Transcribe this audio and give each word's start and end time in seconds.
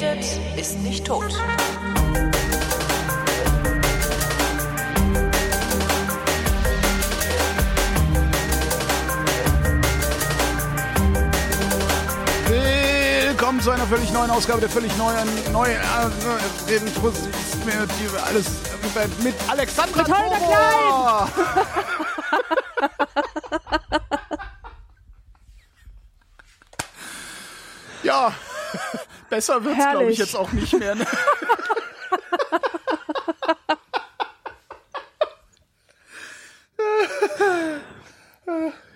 redet, 0.00 0.24
ist 0.56 0.78
nicht 0.80 1.06
tot. 1.06 1.34
Willkommen 12.46 13.60
zu 13.60 13.70
einer 13.70 13.86
völlig 13.86 14.12
neuen 14.12 14.30
Ausgabe 14.30 14.60
der 14.60 14.70
völlig 14.70 14.96
neuen, 14.96 15.28
neuen, 15.52 15.72
äh, 15.72 16.80
mit, 16.80 16.92
alles 18.26 18.46
mit, 18.94 19.24
mit 19.24 19.34
Alexandra 19.48 20.02
Mit 20.02 20.12
Holger 20.12 20.38
Tobor. 20.38 21.28
Ja, 28.02 28.32
besser 29.30 29.64
wird's, 29.64 29.78
glaube 29.78 29.98
Herrlich. 29.98 30.12
ich, 30.12 30.18
jetzt 30.18 30.36
auch 30.36 30.52
nicht 30.52 30.78
mehr. 30.78 30.94
Ne? 30.94 31.06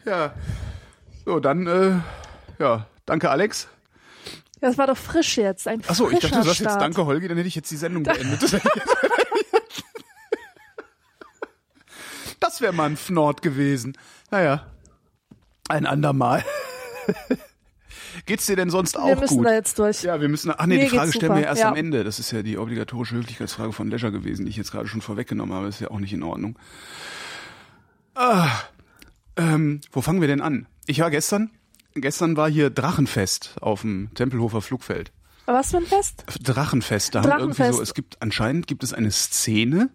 ja. 0.05 0.35
So, 1.25 1.41
dann, 1.41 1.67
äh, 1.67 2.01
ja, 2.59 2.87
danke 3.07 3.31
Alex. 3.31 3.69
Das 4.61 4.79
war 4.79 4.87
doch 4.87 4.97
frisch 4.97 5.37
jetzt. 5.37 5.69
Ein 5.69 5.83
Achso, 5.87 6.09
ich 6.11 6.21
dachte, 6.21 6.37
du 6.37 6.43
sagst 6.43 6.61
jetzt. 6.61 6.77
Danke, 6.77 7.05
Holgi, 7.05 7.29
dann 7.29 7.37
hätte 7.37 7.49
ich 7.49 7.55
jetzt 7.55 7.71
die 7.71 7.77
Sendung 7.77 8.03
beendet. 8.05 8.61
Das 12.41 12.61
wäre 12.61 12.73
mal 12.73 12.87
ein 12.87 12.97
Fnord 12.97 13.43
gewesen. 13.43 13.97
Naja, 14.31 14.67
ein 15.69 15.87
andermal. 15.87 16.45
Geht's 18.27 18.47
dir 18.47 18.57
denn 18.57 18.71
sonst 18.71 18.99
auch 18.99 19.07
Wir 19.07 19.17
müssen 19.17 19.37
gut? 19.39 19.47
da 19.47 19.53
jetzt 19.53 19.79
durch. 19.79 20.03
Ja, 20.03 20.21
wir 20.21 20.29
müssen. 20.29 20.51
Ach 20.57 20.65
nee, 20.67 20.77
Mir 20.79 20.85
die 20.85 20.97
Frage 20.97 21.13
stellen 21.13 21.33
wir 21.33 21.39
super, 21.41 21.49
erst 21.49 21.61
ja. 21.63 21.69
am 21.69 21.77
Ende. 21.77 22.05
Das 22.05 22.19
ist 22.19 22.31
ja 22.31 22.43
die 22.43 22.57
obligatorische 22.57 23.17
Höflichkeitsfrage 23.17 23.73
von 23.73 23.91
Leisure 23.91 24.13
gewesen, 24.13 24.47
die 24.47 24.51
ich 24.51 24.57
jetzt 24.57 24.73
gerade 24.73 24.89
schon 24.89 25.01
vorweggenommen 25.03 25.55
habe. 25.55 25.67
Das 25.67 25.77
ist 25.77 25.81
ja 25.83 25.91
auch 25.91 25.99
nicht 26.01 26.13
in 26.13 26.23
Ordnung. 26.23 26.59
Ah, 28.15 28.49
ähm, 29.37 29.81
wo 29.93 30.01
fangen 30.01 30.21
wir 30.21 30.29
denn 30.29 30.41
an? 30.41 30.67
Ich 30.87 31.01
war 31.01 31.11
gestern. 31.11 31.51
Gestern 31.95 32.37
war 32.37 32.51
hier 32.51 32.71
Drachenfest 32.71 33.57
auf 33.61 33.83
dem 33.83 34.11
Tempelhofer 34.15 34.63
Flugfeld. 34.63 35.13
Was 35.47 35.71
für 35.73 35.77
ein 35.79 35.87
Fest? 35.87 36.25
Drachenfest. 36.43 37.15
Da 37.15 37.21
haben 37.23 37.31
irgendwie 37.41 37.59
Drachenfest. 37.59 37.77
so, 37.77 37.83
es 37.83 37.95
gibt 37.95 38.23
anscheinend 38.23 38.67
gibt 38.67 38.83
es 38.83 38.93
eine 38.93 39.11
Szene 39.11 39.91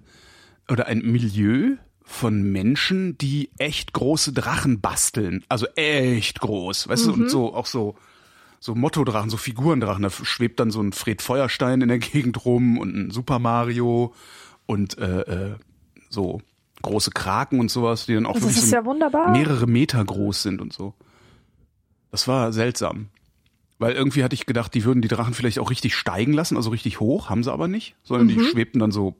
oder 0.69 0.85
ein 0.87 0.99
Milieu 0.99 1.75
von 2.03 2.43
Menschen, 2.43 3.17
die 3.17 3.49
echt 3.57 3.93
große 3.93 4.31
Drachen 4.33 4.79
basteln. 4.81 5.43
Also 5.49 5.65
echt 5.75 6.39
groß. 6.39 6.87
Weißt 6.87 7.05
du, 7.05 7.13
Mhm. 7.15 7.23
und 7.23 7.29
so 7.29 7.53
auch 7.53 7.65
so 7.65 7.95
so 8.59 8.75
Mottodrachen, 8.75 9.29
so 9.29 9.37
Figurendrachen. 9.37 10.03
Da 10.03 10.09
schwebt 10.09 10.59
dann 10.59 10.71
so 10.71 10.81
ein 10.81 10.91
Fred 10.93 11.21
Feuerstein 11.21 11.81
in 11.81 11.87
der 11.89 11.99
Gegend 11.99 12.43
rum 12.45 12.77
und 12.77 12.95
ein 12.95 13.11
Super 13.11 13.39
Mario 13.39 14.13
und 14.65 14.97
äh, 14.97 15.21
äh, 15.21 15.55
so 16.09 16.41
große 16.81 17.11
Kraken 17.11 17.59
und 17.59 17.69
sowas, 17.71 18.05
die 18.05 18.13
dann 18.13 18.25
auch 18.25 18.35
wirklich 18.41 18.61
so 18.61 18.75
ja 18.75 18.85
wunderbar. 18.85 19.29
mehrere 19.31 19.67
Meter 19.67 20.03
groß 20.03 20.41
sind 20.43 20.61
und 20.61 20.73
so. 20.73 20.93
Das 22.11 22.27
war 22.27 22.51
seltsam. 22.53 23.07
Weil 23.79 23.93
irgendwie 23.93 24.23
hatte 24.25 24.33
ich 24.33 24.45
gedacht, 24.45 24.73
die 24.73 24.83
würden 24.83 25.01
die 25.01 25.07
Drachen 25.07 25.33
vielleicht 25.33 25.59
auch 25.59 25.69
richtig 25.69 25.95
steigen 25.95 26.33
lassen, 26.33 26.57
also 26.57 26.69
richtig 26.69 26.99
hoch, 26.99 27.29
haben 27.29 27.43
sie 27.43 27.51
aber 27.51 27.67
nicht, 27.69 27.95
sondern 28.03 28.27
Mhm. 28.27 28.31
die 28.39 28.45
schwebten 28.45 28.79
dann 28.79 28.91
so 28.91 29.15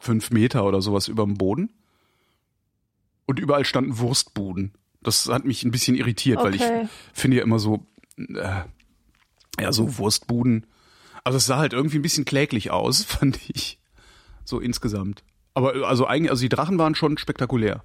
fünf 0.00 0.30
Meter 0.32 0.64
oder 0.64 0.82
sowas 0.82 1.06
über 1.08 1.24
dem 1.24 1.34
Boden. 1.34 1.70
Und 3.26 3.38
überall 3.40 3.64
standen 3.64 3.98
Wurstbuden. 3.98 4.72
Das 5.02 5.28
hat 5.28 5.44
mich 5.44 5.62
ein 5.64 5.70
bisschen 5.70 5.96
irritiert, 5.96 6.38
weil 6.38 6.54
Okay. 6.54 6.82
ich 6.84 6.88
finde 7.12 7.36
ja 7.38 7.42
immer 7.44 7.58
so, 7.58 7.86
äh, 8.16 8.62
ja, 9.60 9.72
so 9.72 9.98
Wurstbuden. 9.98 10.66
Also 11.24 11.38
es 11.38 11.46
sah 11.46 11.58
halt 11.58 11.72
irgendwie 11.72 11.98
ein 11.98 12.02
bisschen 12.02 12.24
kläglich 12.24 12.70
aus, 12.70 13.04
fand 13.04 13.38
ich. 13.48 13.78
So 14.44 14.60
insgesamt. 14.60 15.24
Aber 15.54 15.74
äh, 15.74 15.84
also 15.84 16.06
eigentlich, 16.06 16.30
also 16.30 16.42
die 16.42 16.48
Drachen 16.48 16.78
waren 16.78 16.94
schon 16.94 17.18
spektakulär. 17.18 17.82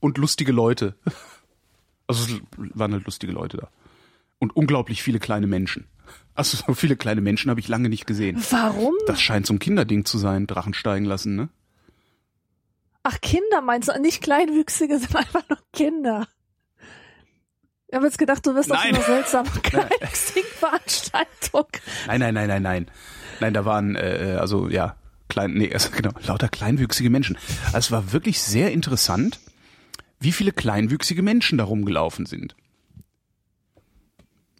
Und 0.00 0.18
lustige 0.18 0.52
Leute. 0.52 0.96
Also 2.06 2.34
es 2.34 2.40
waren 2.74 2.92
halt 2.92 3.04
lustige 3.04 3.30
Leute 3.30 3.56
da. 3.56 3.68
Und 4.40 4.56
unglaublich 4.56 5.00
viele 5.00 5.20
kleine 5.20 5.46
Menschen. 5.46 5.86
Also 6.34 6.56
so 6.56 6.74
viele 6.74 6.96
kleine 6.96 7.20
Menschen 7.20 7.50
habe 7.50 7.60
ich 7.60 7.68
lange 7.68 7.88
nicht 7.88 8.04
gesehen. 8.04 8.44
Warum? 8.50 8.94
Das 9.06 9.20
scheint 9.20 9.46
so 9.46 9.54
ein 9.54 9.60
Kinderding 9.60 10.04
zu 10.04 10.18
sein, 10.18 10.48
Drachen 10.48 10.74
steigen 10.74 11.04
lassen, 11.04 11.36
ne? 11.36 11.50
Ach, 13.04 13.20
Kinder 13.20 13.60
meinst 13.62 13.88
du? 13.88 14.00
Nicht 14.00 14.22
Kleinwüchsige, 14.22 14.98
sondern 14.98 15.18
einfach 15.18 15.48
nur 15.48 15.58
Kinder. 15.72 16.26
Ich 17.90 17.96
habe 17.96 18.06
jetzt 18.06 18.18
gedacht, 18.18 18.46
du 18.46 18.54
wirst 18.54 18.70
auf 18.70 18.78
einer 18.78 19.02
seltsamen 19.02 19.50
Veranstaltung. 20.60 21.66
Nein, 22.06 22.20
nein, 22.20 22.34
nein, 22.34 22.46
nein, 22.46 22.62
nein. 22.62 22.86
Nein, 23.40 23.52
da 23.52 23.64
waren, 23.64 23.96
äh, 23.96 24.36
also 24.38 24.68
ja, 24.68 24.94
klein, 25.28 25.54
nee, 25.54 25.72
also, 25.72 25.90
genau, 25.90 26.12
lauter 26.24 26.48
kleinwüchsige 26.48 27.10
Menschen. 27.10 27.36
Also, 27.66 27.78
es 27.78 27.90
war 27.90 28.12
wirklich 28.12 28.40
sehr 28.40 28.70
interessant, 28.70 29.40
wie 30.20 30.30
viele 30.30 30.52
kleinwüchsige 30.52 31.22
Menschen 31.22 31.58
da 31.58 31.64
rumgelaufen 31.64 32.26
sind. 32.26 32.54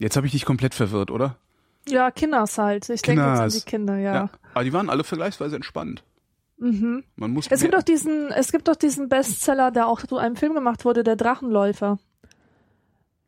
Jetzt 0.01 0.17
habe 0.17 0.27
ich 0.27 0.33
dich 0.33 0.45
komplett 0.45 0.75
verwirrt, 0.75 1.13
oder? 1.13 1.37
Ja, 1.87 2.11
Kinders 2.11 2.59
halt. 2.59 2.89
Ich 2.89 3.03
denke 3.03 3.23
jetzt 3.23 3.41
an 3.41 3.51
die 3.51 3.61
Kinder, 3.61 3.97
ja. 3.97 4.29
Aber 4.55 4.65
die 4.65 4.73
waren 4.73 4.91
alle 4.91 5.05
vergleichsweise 5.05 5.55
entspannt. 5.55 6.03
Mhm. 6.59 7.05
Man 7.15 7.31
muss 7.31 7.47
Es 7.49 7.61
gibt 7.61 7.75
doch 7.75 7.85
diesen, 7.85 8.33
es 8.33 8.51
gibt 8.51 8.67
doch 8.67 8.77
diesen 8.77 9.09
Bestseller, 9.09 9.71
der 9.71 9.87
auch 9.87 10.03
zu 10.05 10.19
einem 10.19 10.35
Film 10.35 10.55
gemacht 10.55 10.85
wurde, 10.85 11.05
der 11.05 11.15
Drachenläufer. 11.15 11.99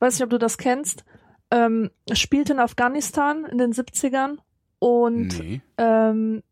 Weiß 0.03 0.15
nicht, 0.15 0.25
ob 0.25 0.31
du 0.31 0.39
das 0.39 0.59
kennst. 0.59 1.05
Ähm, 1.53 1.91
spielt 2.13 2.51
in 2.51 2.59
Afghanistan 2.59 3.45
in 3.45 3.59
den 3.59 3.73
70ern 3.73 4.39
und 4.81 5.39
Nee. 5.39 5.61
ähm, 5.79 6.43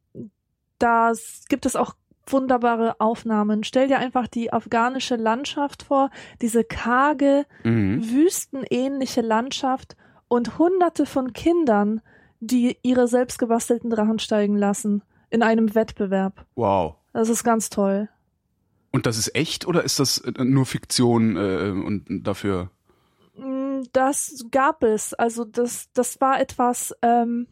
da 0.79 1.13
gibt 1.49 1.67
es 1.67 1.75
auch 1.75 1.95
wunderbare 2.29 3.01
Aufnahmen. 3.01 3.65
Stell 3.65 3.89
dir 3.89 3.99
einfach 3.99 4.29
die 4.29 4.53
afghanische 4.53 5.17
Landschaft 5.17 5.83
vor, 5.83 6.11
diese 6.41 6.63
karge, 6.63 7.45
Mhm. 7.65 8.09
wüstenähnliche 8.09 9.21
Landschaft 9.21 9.97
und 10.29 10.59
hunderte 10.59 11.07
von 11.07 11.33
Kindern, 11.33 12.03
die 12.39 12.77
ihre 12.83 13.09
selbstgebastelten 13.09 13.91
Drachen 13.91 14.21
steigen 14.21 14.57
lassen 14.57 15.03
in 15.29 15.43
einem 15.43 15.75
Wettbewerb. 15.75 16.47
Wow. 16.55 16.95
Das 17.13 17.29
ist 17.29 17.43
ganz 17.43 17.69
toll. 17.69 18.09
Und 18.93 19.07
das 19.07 19.19
ist 19.19 19.35
echt 19.35 19.67
oder 19.67 19.83
ist 19.83 19.99
das 19.99 20.19
äh, 20.19 20.45
nur 20.45 20.67
Fiktion 20.67 21.37
äh, 21.37 21.71
und 21.71 22.05
dafür? 22.25 22.71
Das 23.93 24.45
gab 24.51 24.83
es. 24.83 25.15
Also 25.15 25.45
das, 25.45 25.89
das 25.93 26.21
war 26.21 26.41
etwas, 26.41 26.95
ähm, 27.03 27.47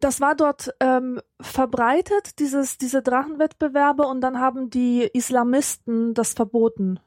das 0.00 0.20
war 0.20 0.34
dort 0.34 0.74
ähm, 0.80 1.20
verbreitet, 1.40 2.38
dieses, 2.40 2.76
diese 2.78 3.02
Drachenwettbewerbe, 3.02 4.02
und 4.04 4.20
dann 4.20 4.38
haben 4.40 4.68
die 4.70 5.08
Islamisten 5.12 6.14
das 6.14 6.32
verboten. 6.34 6.98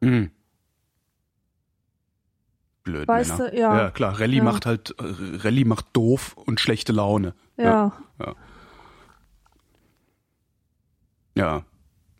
Mhm. 0.00 0.30
Blöd, 2.82 3.08
Weißt 3.08 3.38
Männer. 3.38 3.50
du, 3.50 3.58
ja. 3.58 3.76
Ja, 3.78 3.90
klar. 3.90 4.20
Rallye 4.20 4.36
Ja. 4.36 4.44
macht 4.44 4.66
halt, 4.66 4.94
äh, 4.98 5.04
Rallye 5.38 5.64
macht 5.64 5.86
doof 5.94 6.36
und 6.36 6.60
schlechte 6.60 6.92
Laune. 6.92 7.34
Ja. 7.56 7.92
Ja. 11.34 11.64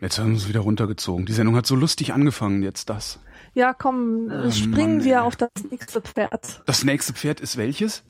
Jetzt 0.00 0.18
haben 0.18 0.26
wir 0.26 0.34
uns 0.34 0.48
wieder 0.48 0.60
runtergezogen. 0.60 1.24
Die 1.24 1.32
Sendung 1.32 1.56
hat 1.56 1.66
so 1.66 1.74
lustig 1.74 2.12
angefangen, 2.12 2.62
jetzt 2.62 2.90
das. 2.90 3.18
Ja, 3.56 3.72
komm, 3.72 4.30
Oh, 4.30 4.50
springen 4.50 4.98
Mann, 4.98 5.04
wir 5.04 5.14
ey. 5.14 5.20
auf 5.20 5.34
das 5.34 5.48
nächste 5.70 6.02
Pferd. 6.02 6.62
Das 6.66 6.84
nächste 6.84 7.14
Pferd 7.14 7.40
ist 7.40 7.56
welches? 7.56 8.02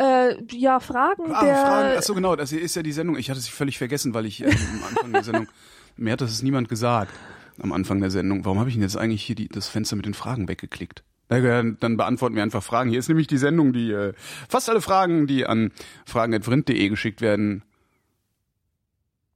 Äh, 0.00 0.36
ja, 0.50 0.80
Fragen 0.80 1.32
Ah, 1.32 1.44
der. 1.44 1.56
Fragen. 1.56 1.98
Achso, 1.98 2.14
genau, 2.14 2.34
das 2.34 2.50
hier 2.50 2.60
ist 2.62 2.74
ja 2.74 2.82
die 2.82 2.92
Sendung. 2.92 3.18
Ich 3.18 3.28
hatte 3.30 3.40
sie 3.40 3.50
völlig 3.50 3.76
vergessen, 3.78 4.14
weil 4.14 4.26
ich 4.26 4.42
ähm, 4.42 4.50
am 4.50 4.88
Anfang 4.88 5.12
der 5.12 5.24
Sendung, 5.24 5.48
mir 5.96 6.12
hat 6.12 6.20
das 6.22 6.42
niemand 6.42 6.68
gesagt 6.68 7.12
am 7.60 7.72
Anfang 7.72 8.00
der 8.00 8.10
Sendung. 8.10 8.44
Warum 8.44 8.58
habe 8.60 8.68
ich 8.70 8.76
denn 8.76 8.82
jetzt 8.82 8.96
eigentlich 8.96 9.24
hier 9.24 9.34
die, 9.36 9.48
das 9.48 9.68
Fenster 9.68 9.96
mit 9.96 10.06
den 10.06 10.14
Fragen 10.14 10.48
weggeklickt? 10.48 11.02
Dann 11.28 11.76
beantworten 11.98 12.36
wir 12.36 12.42
einfach 12.42 12.62
Fragen. 12.62 12.88
Hier 12.88 12.98
ist 13.00 13.08
nämlich 13.08 13.26
die 13.26 13.36
Sendung, 13.36 13.74
die 13.74 13.90
äh, 13.92 14.14
fast 14.48 14.70
alle 14.70 14.80
Fragen, 14.80 15.26
die 15.26 15.44
an 15.44 15.72
fragen.vrind.de 16.06 16.88
geschickt 16.88 17.20
werden, 17.20 17.62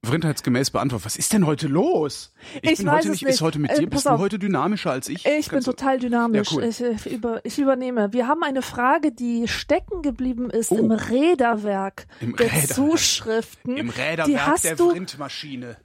vrindheitsgemäß 0.05 0.71
beantwortet. 0.71 1.05
Was 1.05 1.15
ist 1.15 1.31
denn 1.33 1.45
heute 1.45 1.67
los? 1.67 2.33
Ich 2.61 2.77
bin 2.77 2.87
weiß 2.87 2.95
heute 2.97 3.09
nicht, 3.11 3.23
nicht. 3.23 3.33
ist 3.35 3.41
heute 3.41 3.59
mit 3.59 3.71
Äh, 3.71 3.79
dir, 3.79 3.87
bist 3.89 4.05
du 4.05 4.09
auf. 4.09 4.19
heute 4.19 4.37
dynamischer 4.37 4.91
als 4.91 5.07
ich? 5.07 5.25
Ich 5.25 5.45
bin 5.47 5.55
Kannst 5.55 5.67
du- 5.67 5.71
total 5.71 5.99
dynamisch. 5.99 6.51
Ja, 6.51 6.57
cool. 6.57 6.63
ich, 6.65 6.81
ich, 6.81 7.05
über, 7.13 7.39
ich 7.45 7.57
übernehme. 7.57 8.11
Wir 8.11 8.27
haben 8.27 8.43
eine 8.43 8.61
Frage, 8.61 9.11
die 9.11 9.47
stecken 9.47 10.01
geblieben 10.01 10.49
ist 10.49 10.71
Oh. 10.71 10.77
im 10.77 10.91
Räderwerk 10.91 12.05
Im 12.19 12.35
der 12.35 12.47
Räderwerk. 12.47 12.73
Zuschriften. 12.73 13.77
Im 13.77 13.91
die 13.91 13.99
Räderwerk 14.01 14.47
hast 14.47 14.63
der 14.65 14.75
du, 14.75 14.93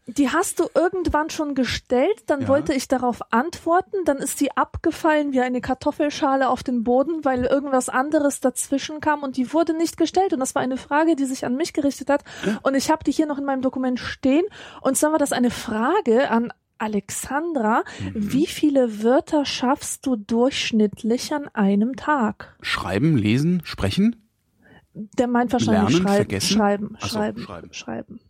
die 0.08 0.28
hast 0.30 0.58
du 0.60 0.68
irgendwann 0.74 1.30
schon 1.30 1.54
gestellt, 1.54 2.24
dann 2.26 2.42
Ja. 2.42 2.48
wollte 2.48 2.72
ich 2.74 2.88
darauf 2.88 3.20
antworten, 3.32 3.96
dann 4.04 4.18
ist 4.18 4.40
die 4.40 4.56
abgefallen 4.56 5.32
wie 5.32 5.40
eine 5.40 5.60
Kartoffelschale 5.60 6.48
auf 6.48 6.62
den 6.62 6.82
Boden, 6.82 7.24
weil 7.24 7.44
irgendwas 7.44 7.88
anderes 7.88 8.40
dazwischen 8.40 9.00
kam 9.00 9.22
und 9.22 9.36
die 9.36 9.52
wurde 9.52 9.74
nicht 9.76 9.96
gestellt 9.96 10.32
und 10.32 10.40
das 10.40 10.54
war 10.54 10.62
eine 10.62 10.76
Frage, 10.76 11.14
die 11.16 11.24
sich 11.24 11.44
an 11.46 11.56
mich 11.56 11.72
gerichtet 11.72 12.10
hat 12.10 12.24
und 12.62 12.74
ich 12.74 12.90
habe 12.90 13.04
die 13.04 13.12
hier 13.12 13.26
noch 13.26 13.38
in 13.38 13.44
meinem 13.44 13.62
Dokument 13.62 13.98
stehen 14.08 14.44
und 14.82 14.96
zwar 14.96 15.12
war 15.12 15.18
das 15.18 15.32
eine 15.32 15.50
Frage 15.50 16.30
an 16.30 16.52
Alexandra, 16.78 17.82
Mhm. 18.00 18.32
wie 18.32 18.46
viele 18.46 19.02
Wörter 19.02 19.44
schaffst 19.44 20.06
du 20.06 20.14
durchschnittlich 20.16 21.32
an 21.32 21.48
einem 21.52 21.96
Tag? 21.96 22.56
Schreiben, 22.62 23.16
lesen, 23.16 23.62
sprechen? 23.64 24.16
Der 24.94 25.26
meint 25.28 25.52
wahrscheinlich 25.52 25.90
Lernen, 25.90 26.06
schreiben, 26.06 26.16
vergessen? 26.16 26.56
schreiben, 26.56 26.96
so, 27.00 27.08
schreiben, 27.08 27.42
schreiben. 27.42 27.72
schreiben. 27.72 28.20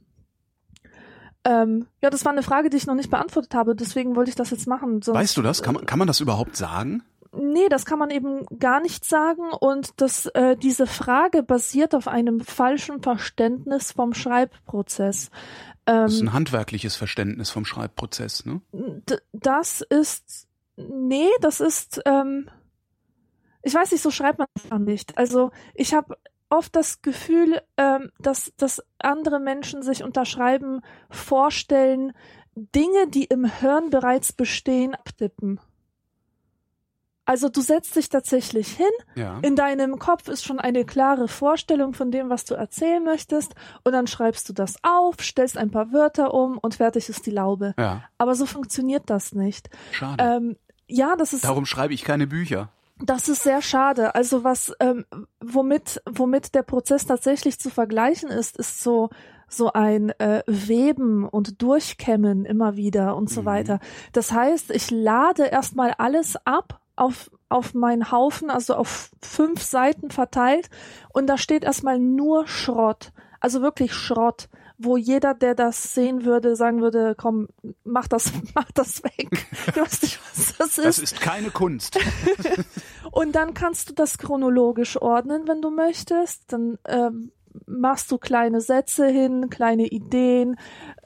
Ähm, 1.45 1.87
ja, 2.03 2.11
das 2.11 2.25
war 2.25 2.33
eine 2.33 2.43
Frage, 2.43 2.69
die 2.69 2.77
ich 2.77 2.87
noch 2.87 2.95
nicht 2.95 3.11
beantwortet 3.11 3.55
habe, 3.55 3.75
deswegen 3.75 4.17
wollte 4.17 4.31
ich 4.31 4.35
das 4.37 4.51
jetzt 4.51 4.67
machen. 4.67 5.01
Sonst, 5.03 5.17
Weißt 5.19 5.37
du 5.37 5.43
das? 5.43 5.63
Kann 5.63 5.75
man, 5.75 5.87
kann 5.87 5.99
man 5.99 6.09
das 6.09 6.21
überhaupt 6.21 6.57
sagen? 6.57 7.03
Nee, 7.37 7.69
das 7.69 7.85
kann 7.85 7.99
man 7.99 8.11
eben 8.11 8.45
gar 8.59 8.81
nicht 8.81 9.05
sagen 9.05 9.43
und 9.61 10.01
das, 10.01 10.27
äh, 10.27 10.57
diese 10.57 10.87
Frage 10.87 11.43
basiert 11.43 11.95
auf 11.95 12.09
einem 12.09 12.41
falschen 12.41 13.03
Verständnis 13.03 13.93
vom 13.93 14.15
Schreibprozess. 14.15 15.31
Das 15.89 16.13
ist 16.13 16.21
Ähm, 16.21 16.29
ein 16.29 16.33
handwerkliches 16.35 16.97
Verständnis 16.97 17.51
vom 17.51 17.65
Schreibprozess, 17.65 18.45
ne? 18.45 18.61
das 19.33 19.81
ist, 19.81 20.47
nee, 20.77 21.31
das 21.41 21.61
ist, 21.61 22.03
ähm, 22.05 22.51
ich 23.63 23.75
weiß 23.75 23.93
nicht, 23.93 24.03
so 24.03 24.11
schreibt 24.11 24.39
man 24.39 24.49
es 24.55 24.69
gar 24.69 24.79
nicht. 24.79 25.17
Also 25.17 25.51
ich 25.75 25.95
habe 25.95 26.19
oft 26.51 26.77
das 26.77 27.01
Gefühl, 27.01 27.63
ähm, 27.79 28.11
dass, 28.19 28.53
dass 28.59 28.83
andere 28.99 29.41
Menschen 29.41 29.83
sich 29.83 30.03
unter 30.03 30.27
Schreiben 30.27 30.83
vorstellen, 31.11 32.13
Dinge, 32.55 33.09
die 33.09 33.25
im 33.25 33.47
Hirn 33.47 33.89
bereits 33.89 34.33
bestehen, 34.33 34.95
abtippen. 34.95 35.59
Also 37.29 37.51
du 37.51 37.61
setzt 37.61 37.95
dich 37.95 38.09
tatsächlich 38.09 38.69
hin, 38.69 38.87
Ja. 39.15 39.39
in 39.43 39.55
deinem 39.55 39.99
Kopf 39.99 40.29
ist 40.29 40.45
schon 40.45 40.59
eine 40.59 40.87
klare 40.87 41.29
Vorstellung 41.29 41.93
von 41.93 42.11
dem, 42.11 42.31
was 42.31 42.47
du 42.47 42.55
erzählen 42.55 43.05
möchtest, 43.05 43.55
und 43.85 43.93
dann 43.93 44.07
schreibst 44.07 44.49
du 44.49 44.55
das 44.55 44.77
auf, 44.83 45.17
stellst 45.21 45.59
ein 45.59 45.71
paar 45.71 45.93
Wörter 45.93 46.33
um 46.33 46.57
und 46.57 46.77
fertig 46.77 47.09
ist 47.11 47.27
die 47.27 47.31
Laube. 47.31 47.75
Ja. 47.79 48.03
Aber 48.17 48.35
so 48.35 48.47
funktioniert 48.47 49.11
das 49.11 49.33
nicht. 49.35 49.69
Schade. 49.93 50.25
Ähm, 50.25 50.57
ja, 50.87 51.17
das 51.17 51.35
ist 51.35 51.45
Darum 51.45 51.67
schreibe 51.67 51.93
ich 51.93 52.03
keine 52.03 52.27
Bücher. 52.27 52.71
das 52.99 53.29
ist 53.29 53.43
sehr 53.43 53.61
schade. 53.61 54.15
Also 54.15 54.43
was, 54.43 54.73
ähm, 54.81 55.05
womit, 55.41 56.01
womit 56.11 56.55
der 56.55 56.63
Prozess 56.63 57.05
tatsächlich 57.07 57.61
zu 57.61 57.69
vergleichen 57.69 58.31
ist, 58.31 58.57
ist 58.57 58.83
so 58.83 59.11
so 59.51 59.73
ein 59.73 60.11
äh, 60.19 60.43
Weben 60.47 61.27
und 61.27 61.63
Durchkämmen 61.63 62.45
immer 62.45 62.77
wieder 62.77 63.17
und 63.17 63.31
so 63.31 63.43
Mhm. 63.43 63.47
weiter. 63.47 63.81
Das 64.13 64.33
heißt, 64.33 64.71
ich 64.71 64.91
lade 64.91 65.45
erstmal 65.45 65.93
alles 65.93 66.37
ab 66.45 66.81
auf 66.99 67.31
auf 67.49 67.73
meinen 67.73 68.11
Haufen, 68.13 68.51
also 68.51 68.75
auf 68.75 69.11
fünf 69.23 69.63
Seiten 69.63 70.11
verteilt 70.11 70.69
und 71.15 71.27
da 71.27 71.39
steht 71.39 71.65
erstmal 71.65 71.99
nur 71.99 72.47
Schrott. 72.47 73.13
Also 73.41 73.63
wirklich 73.63 73.95
Schrott, 73.95 74.49
wo 74.79 74.97
jeder, 74.97 75.35
der 75.35 75.55
das 75.55 75.95
sehen 75.95 76.25
würde, 76.25 76.57
sagen 76.57 76.81
würde, 76.81 77.15
komm, 77.17 77.49
mach 77.85 78.07
das, 78.07 78.33
mach 78.55 78.71
das 78.73 79.03
weg. 79.03 79.47
Ich 79.69 79.77
weiß 79.77 80.03
nicht, 80.03 80.21
was 80.31 80.57
das 80.57 80.79
ist. 80.79 80.85
Das 80.85 80.99
ist 80.99 81.21
keine 81.21 81.51
Kunst. 81.51 81.99
Und 83.11 83.33
dann 83.33 83.55
kannst 83.55 83.91
du 83.91 83.95
das 83.95 84.19
chronologisch 84.19 85.01
ordnen, 85.01 85.47
wenn 85.47 85.61
du 85.61 85.71
möchtest. 85.71 86.53
Dann 86.53 86.79
ähm, 86.87 87.33
machst 87.67 88.11
du 88.11 88.19
kleine 88.19 88.61
Sätze 88.61 89.07
hin, 89.07 89.51
kleine 89.51 89.87
Ideen, 89.87 90.57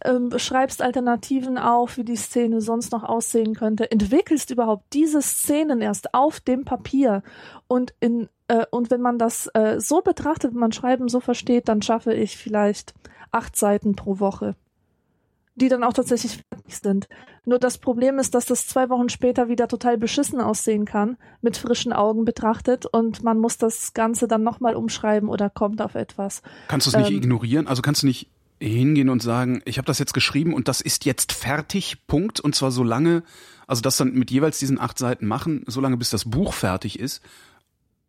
ähm, 0.05 0.31
schreibst 0.37 0.83
Alternativen 0.83 1.59
auf, 1.59 1.97
wie 1.97 2.05
die 2.05 2.17
Szene 2.17 2.61
sonst 2.61 2.93
noch 2.93 3.03
aussehen 3.03 3.55
könnte, 3.55 3.91
entwickelst 3.91 4.51
überhaupt 4.51 4.85
diese 4.93 5.23
Szenen 5.23 5.81
erst 5.81 6.15
auf 6.15 6.41
dem 6.41 6.65
Papier. 6.65 7.23
Und 7.69 7.95
in 8.01 8.29
äh, 8.49 8.67
und 8.71 8.91
wenn 8.91 9.01
man 9.01 9.19
das 9.19 9.49
äh, 9.55 9.81
so 9.81 10.01
betrachtet, 10.01 10.53
wenn 10.53 10.61
man 10.61 10.73
Schreiben 10.73 11.09
so 11.09 11.21
versteht, 11.21 11.69
dann 11.69 11.83
schaffe 11.83 12.13
ich 12.13 12.37
vielleicht 12.37 12.95
acht 13.31 13.57
Seiten 13.57 13.97
pro 13.97 14.21
Woche 14.21 14.57
die 15.55 15.69
dann 15.69 15.85
auch 15.85 15.93
tatsächlich 15.93 16.43
fertig 16.49 16.79
sind. 16.79 17.09
Nur 17.45 17.59
das 17.59 17.79
Problem 17.79 18.19
ist, 18.19 18.35
dass 18.35 18.47
das 18.47 18.67
zwei 18.67 18.89
Wochen 18.89 19.09
später 19.09 19.49
wieder 19.49 19.69
total 19.69 19.99
beschissen 19.99 20.41
aussehen 20.41 20.85
kann, 20.85 21.17
mit 21.41 21.57
frischen 21.57 21.93
Augen 21.93 22.25
betrachtet 22.25 22.87
und 22.87 23.23
man 23.23 23.39
muss 23.39 23.59
das 23.59 23.93
Ganze 23.93 24.29
dann 24.29 24.43
nochmal 24.43 24.75
umschreiben 24.75 25.29
oder 25.29 25.51
kommt 25.51 25.83
auf 25.83 25.95
etwas. 25.95 26.43
Kannst 26.69 26.87
du 26.87 26.91
es 26.91 26.97
nicht 26.97 27.11
Ähm, 27.11 27.17
ignorieren? 27.17 27.67
Also 27.67 27.83
kannst 27.83 28.03
du 28.03 28.07
nicht 28.07 28.29
hingehen 28.61 29.09
und 29.09 29.23
sagen, 29.23 29.61
ich 29.65 29.79
habe 29.79 29.87
das 29.87 29.99
jetzt 29.99 30.15
geschrieben 30.15 30.55
und 30.55 30.69
das 30.69 30.81
ist 30.81 31.05
jetzt 31.05 31.33
fertig, 31.33 32.07
Punkt. 32.07 32.41
Und 32.41 32.55
zwar 32.55 32.71
so 32.71 32.85
lange, 32.85 33.23
also 33.67 33.83
das 33.83 33.97
dann 33.97 34.15
mit 34.15 34.31
jeweils 34.31 34.59
diesen 34.59 34.81
acht 34.81 34.99
Seiten 34.99 35.27
machen, 35.27 35.65
so 35.67 35.81
lange 35.81 35.97
bis 35.97 36.11
das 36.11 36.31
Buch 36.31 36.53
fertig 36.53 36.99
ist 36.99 37.23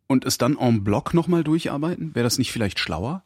und 0.08 0.26
es 0.26 0.38
dann 0.38 0.58
en 0.58 0.84
bloc 0.84 1.14
nochmal 1.14 1.44
durcharbeiten? 1.44 2.14
Wäre 2.14 2.24
das 2.24 2.38
nicht 2.38 2.52
vielleicht 2.52 2.80
schlauer? 2.80 3.24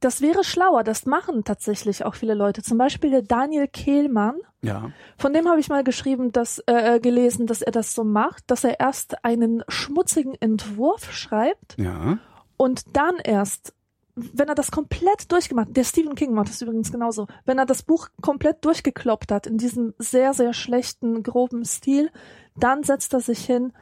Das 0.00 0.20
wäre 0.20 0.44
schlauer, 0.44 0.84
das 0.84 1.06
machen 1.06 1.44
tatsächlich 1.44 2.04
auch 2.04 2.14
viele 2.14 2.34
Leute. 2.34 2.62
Zum 2.62 2.78
Beispiel 2.78 3.10
der 3.10 3.22
Daniel 3.22 3.68
Kehlmann, 3.68 4.36
Ja. 4.62 4.90
von 5.18 5.32
dem 5.32 5.48
habe 5.48 5.60
ich 5.60 5.68
mal 5.68 5.84
geschrieben, 5.84 6.32
dass, 6.32 6.62
äh, 6.66 7.00
gelesen, 7.00 7.46
dass 7.46 7.62
er 7.62 7.72
das 7.72 7.94
so 7.94 8.04
macht, 8.04 8.44
dass 8.50 8.64
er 8.64 8.80
erst 8.80 9.24
einen 9.24 9.62
schmutzigen 9.68 10.34
Entwurf 10.40 11.12
schreibt 11.12 11.76
Ja. 11.78 12.18
und 12.56 12.96
dann 12.96 13.16
erst, 13.22 13.74
wenn 14.16 14.48
er 14.48 14.54
das 14.54 14.70
komplett 14.70 15.32
durchgemacht 15.32 15.68
hat, 15.68 15.76
der 15.76 15.84
Stephen 15.84 16.14
King 16.14 16.34
macht 16.34 16.48
das 16.48 16.62
übrigens 16.62 16.92
genauso, 16.92 17.26
wenn 17.44 17.58
er 17.58 17.66
das 17.66 17.82
Buch 17.82 18.08
komplett 18.22 18.64
durchgekloppt 18.64 19.32
hat 19.32 19.46
in 19.46 19.58
diesem 19.58 19.92
sehr, 19.98 20.34
sehr 20.34 20.52
schlechten, 20.54 21.22
groben 21.22 21.64
Stil, 21.64 22.10
dann 22.56 22.84
setzt 22.84 23.12
er 23.12 23.20
sich 23.20 23.44
hin 23.44 23.72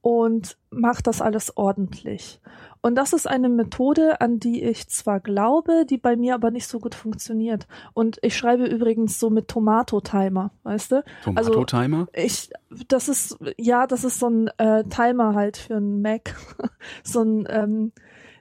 und 0.00 0.56
macht 0.70 1.06
das 1.06 1.20
alles 1.20 1.56
ordentlich. 1.56 2.40
Und 2.84 2.96
das 2.96 3.14
ist 3.14 3.26
eine 3.26 3.48
Methode, 3.48 4.20
an 4.20 4.40
die 4.40 4.62
ich 4.62 4.88
zwar 4.88 5.18
glaube, 5.18 5.86
die 5.88 5.96
bei 5.96 6.16
mir 6.16 6.34
aber 6.34 6.50
nicht 6.50 6.66
so 6.66 6.80
gut 6.80 6.94
funktioniert. 6.94 7.66
Und 7.94 8.18
ich 8.20 8.36
schreibe 8.36 8.66
übrigens 8.66 9.18
so 9.18 9.30
mit 9.30 9.48
Tomato-Timer, 9.48 10.50
weißt 10.64 10.92
du? 10.92 11.04
Also 11.34 11.52
Tomato-Timer? 11.52 12.08
ich, 12.12 12.50
das 12.88 13.08
ist, 13.08 13.38
ja, 13.56 13.86
das 13.86 14.04
ist 14.04 14.18
so 14.18 14.28
ein 14.28 14.50
äh, 14.58 14.84
Timer 14.84 15.34
halt 15.34 15.56
für 15.56 15.76
einen 15.76 16.02
Mac. 16.02 16.36
so 17.02 17.22
ein, 17.22 17.46
ähm, 17.48 17.92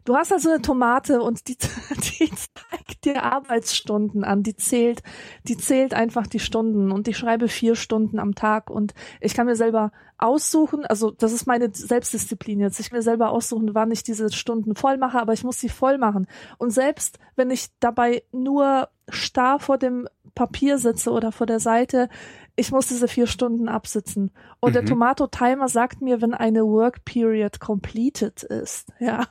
du 0.05 0.15
hast 0.15 0.31
also 0.31 0.49
eine 0.49 0.61
Tomate 0.61 1.21
und 1.21 1.47
die, 1.47 1.57
die 2.19 2.29
zeigt 2.29 3.05
dir 3.05 3.23
Arbeitsstunden 3.23 4.23
an, 4.23 4.43
die 4.43 4.55
zählt, 4.55 5.01
die 5.43 5.57
zählt 5.57 5.93
einfach 5.93 6.27
die 6.27 6.39
Stunden. 6.39 6.91
Und 6.91 7.07
ich 7.07 7.17
schreibe 7.17 7.47
vier 7.47 7.75
Stunden 7.75 8.19
am 8.19 8.35
Tag. 8.35 8.69
Und 8.69 8.93
ich 9.21 9.33
kann 9.33 9.45
mir 9.45 9.55
selber 9.55 9.91
aussuchen, 10.17 10.85
also 10.85 11.11
das 11.11 11.33
ist 11.33 11.47
meine 11.47 11.69
Selbstdisziplin 11.73 12.59
jetzt, 12.59 12.79
ich 12.79 12.89
kann 12.89 12.99
mir 12.99 13.03
selber 13.03 13.31
aussuchen, 13.31 13.75
wann 13.75 13.91
ich 13.91 14.03
diese 14.03 14.31
Stunden 14.31 14.73
voll 14.75 14.97
mache, 14.97 15.19
aber 15.19 15.33
ich 15.33 15.43
muss 15.43 15.59
sie 15.59 15.69
voll 15.69 15.97
machen. 15.97 16.27
Und 16.57 16.71
selbst 16.71 17.19
wenn 17.35 17.51
ich 17.51 17.67
dabei 17.79 18.23
nur 18.31 18.87
starr 19.09 19.59
vor 19.59 19.77
dem 19.77 20.07
Papier 20.33 20.77
sitze 20.77 21.11
oder 21.11 21.31
vor 21.31 21.45
der 21.45 21.59
Seite, 21.59 22.09
ich 22.55 22.71
muss 22.71 22.87
diese 22.87 23.07
vier 23.07 23.27
Stunden 23.27 23.67
absitzen. 23.67 24.31
Und 24.59 24.75
der 24.75 24.83
Mhm. 24.83 24.87
Tomato-Timer 24.87 25.67
sagt 25.67 26.01
mir, 26.01 26.21
wenn 26.21 26.33
eine 26.33 26.61
Work 26.65 27.03
Period 27.05 27.59
completed 27.59 28.43
ist. 28.43 28.89
Ja. 28.99 29.25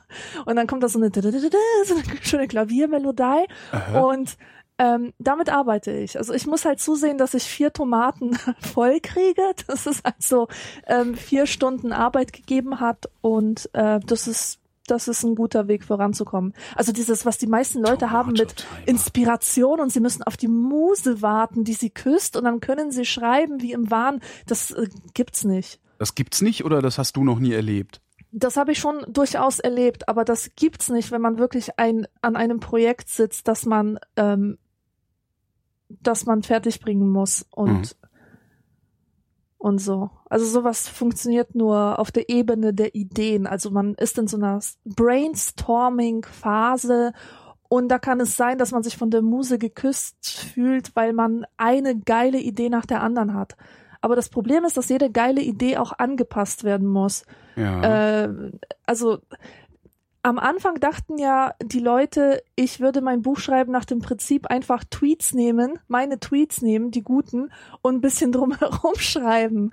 Und 0.45 0.55
dann 0.55 0.67
kommt 0.67 0.83
da 0.83 0.89
so 0.89 0.99
eine, 0.99 1.09
so 1.85 1.95
eine 1.95 2.03
schöne 2.21 2.47
Klaviermelodie. 2.47 3.45
Aha. 3.71 3.99
Und 3.99 4.37
ähm, 4.77 5.13
damit 5.19 5.49
arbeite 5.49 5.91
ich. 5.91 6.17
Also 6.17 6.33
ich 6.33 6.47
muss 6.47 6.65
halt 6.65 6.79
zusehen, 6.79 7.17
dass 7.17 7.33
ich 7.33 7.43
vier 7.43 7.71
Tomaten 7.71 8.35
voll 8.59 8.99
kriege. 8.99 9.43
Das 9.67 9.85
ist 9.85 10.05
also 10.05 10.47
ähm, 10.87 11.15
vier 11.15 11.45
Stunden 11.45 11.93
Arbeit 11.93 12.33
gegeben 12.33 12.79
hat 12.79 13.09
und 13.21 13.69
äh, 13.73 13.99
das 14.05 14.27
ist 14.27 14.59
das 14.87 15.07
ist 15.07 15.23
ein 15.23 15.35
guter 15.35 15.67
Weg 15.67 15.83
voranzukommen. 15.83 16.53
Also 16.75 16.91
dieses, 16.91 17.25
was 17.25 17.37
die 17.37 17.47
meisten 17.47 17.81
Leute 17.81 18.11
haben 18.11 18.33
mit. 18.33 18.65
Inspiration 18.85 19.79
und 19.79 19.91
sie 19.91 19.99
müssen 19.99 20.23
auf 20.23 20.37
die 20.37 20.47
Muse 20.47 21.21
warten, 21.21 21.63
die 21.63 21.73
sie 21.73 21.89
küsst 21.89 22.35
und 22.35 22.43
dann 22.43 22.59
können 22.59 22.91
sie 22.91 23.05
schreiben 23.05 23.61
wie 23.61 23.71
im 23.71 23.89
Wahn. 23.91 24.19
Das 24.45 24.71
äh, 24.71 24.87
gibt's 25.13 25.43
nicht. 25.43 25.79
Das 25.99 26.15
gibt's 26.15 26.41
nicht 26.41 26.65
oder 26.65 26.81
das 26.81 26.97
hast 26.97 27.15
du 27.15 27.23
noch 27.23 27.39
nie 27.39 27.53
erlebt? 27.53 28.01
Das 28.31 28.57
habe 28.57 28.71
ich 28.71 28.79
schon 28.79 29.05
durchaus 29.07 29.59
erlebt, 29.59 30.09
aber 30.09 30.25
das 30.25 30.49
gibt's 30.55 30.89
nicht, 30.89 31.11
wenn 31.11 31.21
man 31.21 31.37
wirklich 31.37 31.77
ein, 31.77 32.07
an 32.21 32.35
einem 32.35 32.59
Projekt 32.59 33.09
sitzt, 33.09 33.47
das 33.47 33.65
man, 33.65 33.99
ähm, 34.15 34.57
das 35.87 36.25
man 36.25 36.41
fertig 36.41 36.79
bringen 36.79 37.09
muss 37.09 37.45
und 37.51 37.95
und 39.63 39.79
so. 39.79 40.11
Also 40.29 40.45
sowas 40.45 40.87
funktioniert 40.89 41.55
nur 41.55 41.97
auf 41.97 42.11
der 42.11 42.27
Ebene 42.27 42.73
der 42.73 42.95
Ideen. 42.95 43.47
Also 43.47 43.71
man 43.71 43.95
ist 43.95 44.17
in 44.17 44.27
so 44.27 44.35
einer 44.35 44.59
Brainstorming-Phase 44.83 47.13
und 47.69 47.87
da 47.87 47.97
kann 47.97 48.19
es 48.19 48.35
sein, 48.35 48.57
dass 48.57 48.73
man 48.73 48.83
sich 48.83 48.97
von 48.97 49.09
der 49.09 49.21
Muse 49.21 49.57
geküsst 49.57 50.49
fühlt, 50.53 50.93
weil 50.97 51.13
man 51.13 51.45
eine 51.55 51.97
geile 51.97 52.39
Idee 52.39 52.67
nach 52.67 52.85
der 52.85 53.01
anderen 53.01 53.35
hat. 53.35 53.55
Aber 54.01 54.17
das 54.17 54.27
Problem 54.27 54.65
ist, 54.65 54.75
dass 54.75 54.89
jede 54.89 55.09
geile 55.09 55.39
Idee 55.39 55.77
auch 55.77 55.93
angepasst 55.97 56.65
werden 56.65 56.89
muss. 56.89 57.23
Ja. 57.55 58.25
Äh, 58.25 58.51
also 58.85 59.19
am 60.23 60.39
Anfang 60.39 60.79
dachten 60.79 61.17
ja 61.17 61.53
die 61.61 61.79
Leute, 61.79 62.41
ich 62.55 62.79
würde 62.79 63.01
mein 63.01 63.21
Buch 63.21 63.39
schreiben 63.39 63.71
nach 63.71 63.85
dem 63.85 63.99
Prinzip 63.99 64.47
einfach 64.47 64.83
Tweets 64.89 65.33
nehmen, 65.33 65.79
meine 65.87 66.19
Tweets 66.19 66.61
nehmen, 66.61 66.91
die 66.91 67.03
guten, 67.03 67.51
und 67.81 67.95
ein 67.95 68.01
bisschen 68.01 68.31
drumherum 68.33 68.95
schreiben. 68.95 69.71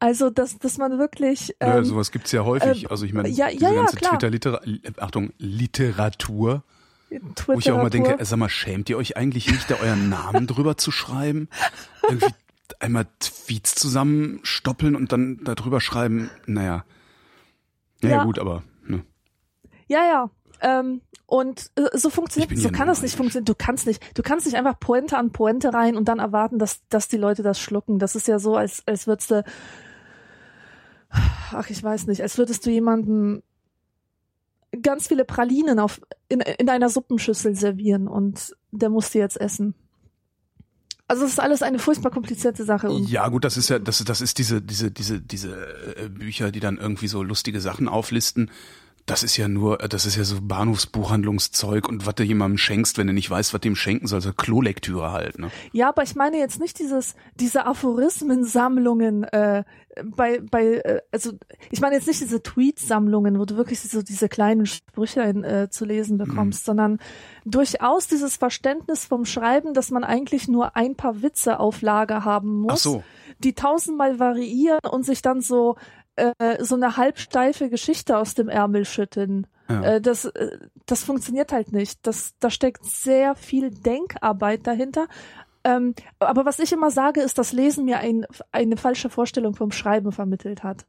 Also, 0.00 0.28
dass, 0.28 0.58
dass 0.58 0.76
man 0.76 0.98
wirklich. 0.98 1.54
ja, 1.62 1.78
Ähm, 1.78 1.84
sowas 1.84 2.10
gibt's 2.10 2.32
ja 2.32 2.44
häufig. 2.44 2.82
ähm, 2.84 2.90
also 2.90 3.06
ich 3.06 3.12
meine, 3.14 3.28
ja, 3.28 3.48
diese 3.48 3.64
ja, 3.64 3.70
ja, 3.70 3.76
ganze 3.82 3.96
klar. 3.96 4.10
Twitter-Literatur, 4.18 4.92
Achtung, 4.98 5.32
Literatur, 5.38 6.62
wo 7.46 7.52
ich 7.54 7.70
auch 7.70 7.76
mal 7.76 7.86
Twitteratur- 7.88 7.90
denke, 7.90 8.24
sag 8.24 8.36
mal, 8.38 8.48
schämt 8.48 8.90
ihr 8.90 8.98
euch 8.98 9.16
eigentlich 9.16 9.50
nicht, 9.50 9.70
da 9.70 9.76
euren 9.76 10.08
Namen 10.08 10.46
drüber 10.48 10.76
zu 10.76 10.90
schreiben? 10.90 11.48
Irgendwie 12.02 12.34
einmal 12.80 13.06
Tweets 13.20 13.76
zusammenstoppeln 13.76 14.96
und 14.96 15.12
dann 15.12 15.40
darüber 15.44 15.80
schreiben, 15.80 16.30
naja. 16.46 16.84
Ja, 18.02 18.08
ja. 18.10 18.24
gut, 18.24 18.38
aber. 18.40 18.64
Ja, 19.86 20.04
ja. 20.04 20.30
Ähm, 20.60 21.00
und 21.26 21.70
äh, 21.74 21.96
so 21.96 22.10
funktioniert, 22.10 22.56
so 22.58 22.70
kann 22.70 22.86
das 22.86 23.02
nicht 23.02 23.16
funktionieren. 23.16 23.46
Du 23.46 23.54
kannst 23.54 23.86
nicht, 23.86 24.02
du 24.16 24.22
kannst 24.22 24.46
nicht 24.46 24.56
einfach 24.56 24.78
Pointe 24.78 25.16
an 25.16 25.32
Pointe 25.32 25.72
rein 25.72 25.96
und 25.96 26.06
dann 26.06 26.18
erwarten, 26.18 26.58
dass, 26.58 26.86
dass 26.88 27.08
die 27.08 27.16
Leute 27.16 27.42
das 27.42 27.58
schlucken. 27.58 27.98
Das 27.98 28.14
ist 28.14 28.28
ja 28.28 28.38
so, 28.38 28.56
als, 28.56 28.82
als 28.86 29.06
würdest 29.06 29.30
du, 29.30 29.44
ach, 31.10 31.70
ich 31.70 31.82
weiß 31.82 32.06
nicht, 32.06 32.22
als 32.22 32.38
würdest 32.38 32.64
du 32.66 32.70
jemanden 32.70 33.42
ganz 34.82 35.08
viele 35.08 35.24
Pralinen 35.24 35.78
auf, 35.78 36.00
in, 36.28 36.40
in 36.40 36.68
einer 36.68 36.88
Suppenschüssel 36.88 37.54
servieren 37.54 38.08
und 38.08 38.54
der 38.70 38.90
muss 38.90 39.10
die 39.10 39.18
jetzt 39.18 39.40
essen. 39.40 39.74
Also 41.06 41.24
es 41.24 41.32
ist 41.32 41.40
alles 41.40 41.62
eine 41.62 41.78
furchtbar 41.78 42.10
komplizierte 42.10 42.64
Sache. 42.64 42.90
Ja, 43.06 43.28
gut, 43.28 43.44
das 43.44 43.56
ist 43.56 43.68
ja, 43.68 43.78
das, 43.78 44.02
das 44.04 44.20
ist 44.20 44.38
diese, 44.38 44.62
diese, 44.62 44.90
diese, 44.90 45.20
diese 45.20 45.96
äh, 45.96 46.08
Bücher, 46.08 46.50
die 46.50 46.60
dann 46.60 46.78
irgendwie 46.78 47.08
so 47.08 47.22
lustige 47.22 47.60
Sachen 47.60 47.88
auflisten 47.88 48.50
das 49.06 49.22
ist 49.22 49.36
ja 49.36 49.48
nur, 49.48 49.78
das 49.78 50.06
ist 50.06 50.16
ja 50.16 50.24
so 50.24 50.36
Bahnhofsbuchhandlungszeug 50.40 51.88
und 51.88 52.06
was 52.06 52.14
du 52.14 52.22
jemandem 52.22 52.56
schenkst, 52.56 52.96
wenn 52.96 53.06
du 53.06 53.12
nicht 53.12 53.30
weißt, 53.30 53.52
was 53.52 53.60
dem 53.60 53.76
schenken 53.76 54.06
soll, 54.06 54.22
so 54.22 54.32
Klolektüre 54.32 55.12
halt, 55.12 55.38
ne? 55.38 55.50
Ja, 55.72 55.90
aber 55.90 56.02
ich 56.02 56.14
meine 56.14 56.38
jetzt 56.38 56.58
nicht 56.58 56.78
dieses, 56.78 57.14
diese 57.34 57.66
Aphorismensammlungen, 57.66 59.24
äh, 59.24 59.64
bei, 60.02 60.40
bei, 60.40 60.76
äh, 60.76 61.00
also 61.12 61.32
ich 61.70 61.80
meine 61.80 61.96
jetzt 61.96 62.06
nicht 62.06 62.20
diese 62.20 62.42
Tweetsammlungen, 62.42 63.38
wo 63.38 63.44
du 63.44 63.56
wirklich 63.56 63.80
so 63.80 64.02
diese 64.02 64.28
kleinen 64.28 64.64
Sprüche 64.64 65.20
äh, 65.20 65.68
zu 65.68 65.84
lesen 65.84 66.16
bekommst, 66.16 66.64
mhm. 66.64 66.66
sondern 66.66 66.98
durchaus 67.44 68.06
dieses 68.06 68.36
Verständnis 68.36 69.04
vom 69.04 69.26
Schreiben, 69.26 69.74
dass 69.74 69.90
man 69.90 70.04
eigentlich 70.04 70.48
nur 70.48 70.76
ein 70.76 70.94
paar 70.94 71.22
Witze 71.22 71.60
auf 71.60 71.82
Lager 71.82 72.24
haben 72.24 72.60
muss, 72.60 72.72
Ach 72.72 72.78
so. 72.78 73.02
die 73.38 73.54
tausendmal 73.54 74.18
variieren 74.18 74.80
und 74.90 75.04
sich 75.04 75.20
dann 75.20 75.42
so 75.42 75.76
äh, 76.16 76.62
so 76.62 76.74
eine 76.74 76.96
halbsteife 76.96 77.68
Geschichte 77.68 78.16
aus 78.16 78.34
dem 78.34 78.48
Ärmel 78.48 78.84
schütten. 78.84 79.46
Ja. 79.68 79.82
Äh, 79.82 80.00
das, 80.00 80.26
äh, 80.26 80.58
das 80.86 81.04
funktioniert 81.04 81.52
halt 81.52 81.72
nicht. 81.72 82.06
Das, 82.06 82.34
da 82.38 82.50
steckt 82.50 82.84
sehr 82.84 83.34
viel 83.34 83.70
Denkarbeit 83.70 84.66
dahinter. 84.66 85.06
Ähm, 85.64 85.94
aber 86.18 86.44
was 86.44 86.58
ich 86.58 86.72
immer 86.72 86.90
sage, 86.90 87.22
ist, 87.22 87.38
dass 87.38 87.52
Lesen 87.52 87.86
mir 87.86 87.98
ein, 87.98 88.26
eine 88.52 88.76
falsche 88.76 89.08
Vorstellung 89.08 89.54
vom 89.54 89.72
Schreiben 89.72 90.12
vermittelt 90.12 90.62
hat. 90.62 90.86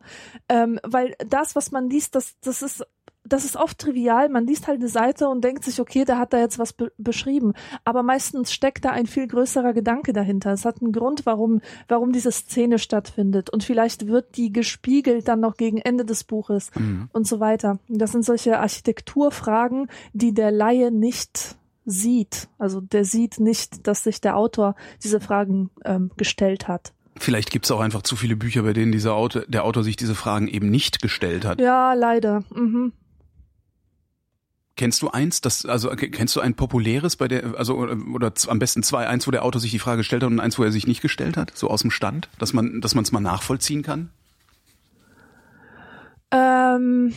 Ähm, 0.50 0.80
weil 0.84 1.16
das, 1.26 1.56
was 1.56 1.72
man 1.72 1.90
liest, 1.90 2.16
das, 2.16 2.36
das 2.42 2.62
ist 2.62 2.86
das 3.26 3.44
ist 3.44 3.58
oft 3.58 3.78
trivial. 3.80 4.30
Man 4.30 4.46
liest 4.46 4.68
halt 4.68 4.80
eine 4.80 4.88
Seite 4.88 5.28
und 5.28 5.44
denkt 5.44 5.64
sich, 5.64 5.82
okay, 5.82 6.06
da 6.06 6.18
hat 6.18 6.34
er 6.34 6.40
jetzt 6.40 6.60
was 6.60 6.74
be 6.74 6.92
beschrieben. 6.98 7.54
Aber 7.84 8.04
meistens 8.04 8.54
steckt 8.54 8.86
da 8.86 8.92
ein 8.92 9.08
viel 9.08 9.28
größerer 9.28 9.74
Gedanke 9.74 10.14
dahinter. 10.14 10.54
Es 10.54 10.66
hat 10.66 10.82
einen 10.82 10.92
Grund, 10.92 11.26
warum, 11.26 11.62
warum 11.88 12.12
diese 12.12 12.32
Szene 12.32 12.78
stattfindet. 12.78 13.50
Und 13.50 13.64
vielleicht 13.64 14.08
wird 14.08 14.38
die 14.38 14.54
gespiegelt 14.54 15.28
dann 15.28 15.40
noch 15.40 15.58
gegen 15.58 15.78
Ende 15.78 16.06
des 16.06 16.24
Buches 16.24 16.70
mhm. 16.76 17.10
und 17.12 17.28
so 17.28 17.40
weiter. 17.40 17.80
Das 17.90 18.12
sind 18.12 18.24
solche 18.24 18.60
Architekturfragen, 18.60 19.88
die 20.14 20.34
der 20.34 20.52
Laie 20.52 20.92
nicht 20.92 21.56
sieht. 21.86 22.48
Also 22.58 22.82
der 22.82 23.06
sieht 23.06 23.40
nicht, 23.40 23.88
dass 23.88 24.04
sich 24.04 24.22
der 24.22 24.38
Autor 24.38 24.76
diese 25.04 25.20
Fragen 25.20 25.70
ähm, 25.84 26.12
gestellt 26.18 26.68
hat. 26.68 26.94
Vielleicht 27.18 27.50
gibt 27.50 27.66
es 27.66 27.72
auch 27.72 27.80
einfach 27.80 28.02
zu 28.02 28.16
viele 28.16 28.36
Bücher, 28.36 28.64
bei 28.64 28.74
denen 28.74 28.92
dieser 28.92 29.16
Autor, 29.16 29.44
der 29.48 29.64
Autor 29.64 29.84
sich 29.84 29.96
diese 29.96 30.16
Fragen 30.16 30.48
eben 30.48 30.70
nicht 30.70 31.02
gestellt 31.02 31.46
hat. 31.46 31.62
Ja, 31.62 31.94
leider. 31.94 32.44
Mhm. 32.54 32.92
Kennst 34.78 35.02
du 35.02 35.10
eins, 35.10 35.40
das, 35.40 35.66
also 35.66 35.90
kennst 35.90 36.36
du 36.36 36.42
ein 36.42 36.54
populäres 36.54 37.16
bei 37.16 37.30
der, 37.30 37.58
also 37.58 37.76
oder, 37.78 38.34
am 38.48 38.60
besten 38.60 38.84
zwei, 38.84 39.08
eins, 39.08 39.26
wo 39.26 39.32
der 39.32 39.46
Autor 39.46 39.62
sich 39.62 39.72
die 39.72 39.80
Frage 39.80 40.00
gestellt 40.00 40.24
hat 40.24 40.30
und 40.30 40.42
eins, 40.42 40.60
wo 40.60 40.64
er 40.64 40.72
sich 40.72 40.86
nicht 40.86 41.02
gestellt 41.02 41.38
hat, 41.38 41.56
so 41.56 41.70
aus 41.70 41.82
dem 41.82 41.92
Stand, 41.92 42.28
dass 42.40 42.52
man, 42.52 42.82
dass 42.82 42.94
man 42.94 43.06
es 43.06 43.14
mal 43.14 43.22
nachvollziehen 43.22 43.84
kann? 43.84 44.10
Ähm, 46.32 47.14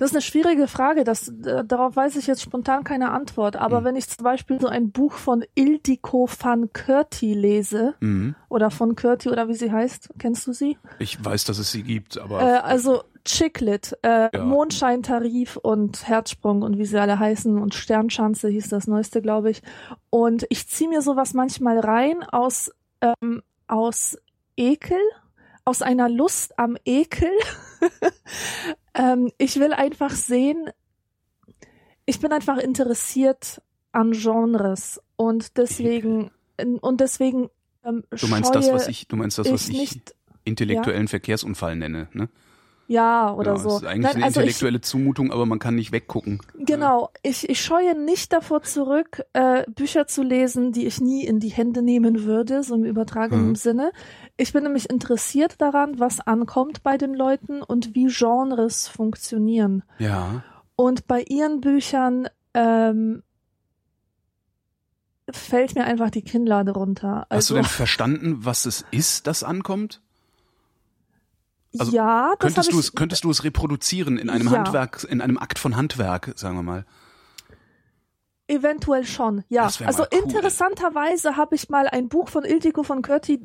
Das 0.00 0.12
ist 0.12 0.16
eine 0.16 0.22
schwierige 0.22 0.66
Frage. 0.66 1.04
Das, 1.04 1.28
äh, 1.28 1.62
darauf 1.62 1.94
weiß 1.94 2.16
ich 2.16 2.26
jetzt 2.26 2.40
spontan 2.40 2.84
keine 2.84 3.10
Antwort. 3.10 3.56
Aber 3.56 3.82
mhm. 3.82 3.84
wenn 3.84 3.96
ich 3.96 4.08
zum 4.08 4.24
Beispiel 4.24 4.58
so 4.58 4.66
ein 4.66 4.92
Buch 4.92 5.12
von 5.12 5.44
Ildiko 5.54 6.26
van 6.26 6.72
Curti 6.72 7.34
lese, 7.34 7.96
mhm. 8.00 8.34
oder 8.48 8.70
von 8.70 8.96
Curti 8.96 9.28
oder 9.28 9.48
wie 9.48 9.54
sie 9.54 9.70
heißt, 9.70 10.14
kennst 10.18 10.46
du 10.46 10.54
sie? 10.54 10.78
Ich 11.00 11.22
weiß, 11.22 11.44
dass 11.44 11.58
es 11.58 11.70
sie 11.70 11.82
gibt, 11.82 12.16
aber. 12.16 12.40
Äh, 12.40 12.60
also 12.60 13.02
Chicklit, 13.26 13.94
äh, 14.00 14.34
ja. 14.34 14.42
Mondscheintarif 14.42 15.56
und 15.56 16.08
Herzsprung 16.08 16.62
und 16.62 16.78
wie 16.78 16.86
sie 16.86 16.98
alle 16.98 17.18
heißen 17.18 17.58
und 17.58 17.74
Sternschanze 17.74 18.48
hieß 18.48 18.70
das 18.70 18.86
neueste, 18.86 19.20
glaube 19.20 19.50
ich. 19.50 19.60
Und 20.08 20.46
ich 20.48 20.66
ziehe 20.66 20.88
mir 20.88 21.02
sowas 21.02 21.34
manchmal 21.34 21.78
rein 21.78 22.22
aus, 22.22 22.72
ähm, 23.02 23.42
aus 23.66 24.16
Ekel, 24.56 24.96
aus 25.66 25.82
einer 25.82 26.08
Lust 26.08 26.58
am 26.58 26.78
Ekel. 26.86 27.28
Ähm, 28.94 29.30
ich 29.38 29.58
will 29.58 29.72
einfach 29.72 30.10
sehen, 30.10 30.70
ich 32.06 32.20
bin 32.20 32.32
einfach 32.32 32.58
interessiert 32.58 33.62
an 33.92 34.12
Genres 34.12 35.00
und 35.16 35.56
deswegen 35.56 36.30
und 36.56 37.00
deswegen 37.00 37.50
ähm, 37.84 38.04
Du 38.10 38.26
meinst 38.26 38.54
das, 38.54 38.70
was 38.72 38.88
ich, 38.88 39.08
du 39.08 39.16
meinst 39.16 39.38
das, 39.38 39.50
was 39.50 39.68
ich, 39.68 39.76
nicht, 39.76 40.14
intellektuellen 40.44 41.06
ja? 41.06 41.08
Verkehrsunfall 41.08 41.76
nenne, 41.76 42.08
ne? 42.12 42.28
Ja, 42.90 43.32
oder 43.32 43.52
ja, 43.52 43.58
so. 43.58 43.68
Das 43.68 43.82
ist 43.82 43.86
eigentlich 43.86 44.02
Nein, 44.02 44.16
eine 44.16 44.24
also 44.24 44.40
intellektuelle 44.40 44.78
ich, 44.78 44.82
Zumutung, 44.82 45.30
aber 45.30 45.46
man 45.46 45.60
kann 45.60 45.76
nicht 45.76 45.92
weggucken. 45.92 46.40
Genau. 46.58 47.10
Ich, 47.22 47.48
ich 47.48 47.60
scheue 47.64 47.96
nicht 47.96 48.32
davor 48.32 48.64
zurück, 48.64 49.22
äh, 49.32 49.62
Bücher 49.70 50.08
zu 50.08 50.24
lesen, 50.24 50.72
die 50.72 50.86
ich 50.86 51.00
nie 51.00 51.24
in 51.24 51.38
die 51.38 51.50
Hände 51.50 51.82
nehmen 51.82 52.24
würde, 52.24 52.64
so 52.64 52.74
im 52.74 52.84
übertragenen 52.84 53.50
hm. 53.50 53.54
Sinne. 53.54 53.92
Ich 54.36 54.52
bin 54.52 54.64
nämlich 54.64 54.90
interessiert 54.90 55.60
daran, 55.60 56.00
was 56.00 56.18
ankommt 56.18 56.82
bei 56.82 56.98
den 56.98 57.14
Leuten 57.14 57.62
und 57.62 57.94
wie 57.94 58.08
Genres 58.08 58.88
funktionieren. 58.88 59.84
Ja. 60.00 60.42
Und 60.74 61.06
bei 61.06 61.22
ihren 61.22 61.60
Büchern 61.60 62.26
ähm, 62.54 63.22
fällt 65.30 65.76
mir 65.76 65.84
einfach 65.84 66.10
die 66.10 66.22
Kinnlade 66.22 66.72
runter. 66.72 67.26
Also, 67.28 67.36
Hast 67.36 67.50
du 67.50 67.54
denn 67.54 67.64
verstanden, 67.66 68.44
was 68.44 68.66
es 68.66 68.84
ist, 68.90 69.28
das 69.28 69.44
ankommt? 69.44 70.02
Also 71.78 71.92
ja, 71.92 72.34
das 72.38 72.54
könntest 72.54 72.72
du 72.72 72.78
es 72.78 72.92
könntest 72.94 73.24
du 73.24 73.30
es 73.30 73.44
reproduzieren 73.44 74.18
in 74.18 74.28
einem 74.28 74.46
ja. 74.46 74.58
Handwerk, 74.58 75.06
in 75.08 75.20
einem 75.20 75.38
Akt 75.38 75.58
von 75.58 75.76
Handwerk, 75.76 76.32
sagen 76.36 76.56
wir 76.56 76.62
mal. 76.62 76.84
Eventuell 78.48 79.04
schon, 79.04 79.44
ja. 79.48 79.62
Also 79.62 80.02
cool. 80.02 80.08
interessanterweise 80.24 81.36
habe 81.36 81.54
ich 81.54 81.68
mal 81.68 81.86
ein 81.86 82.08
Buch 82.08 82.28
von 82.28 82.44
Ildiko 82.44 82.82
von 82.82 83.02
Curti 83.02 83.40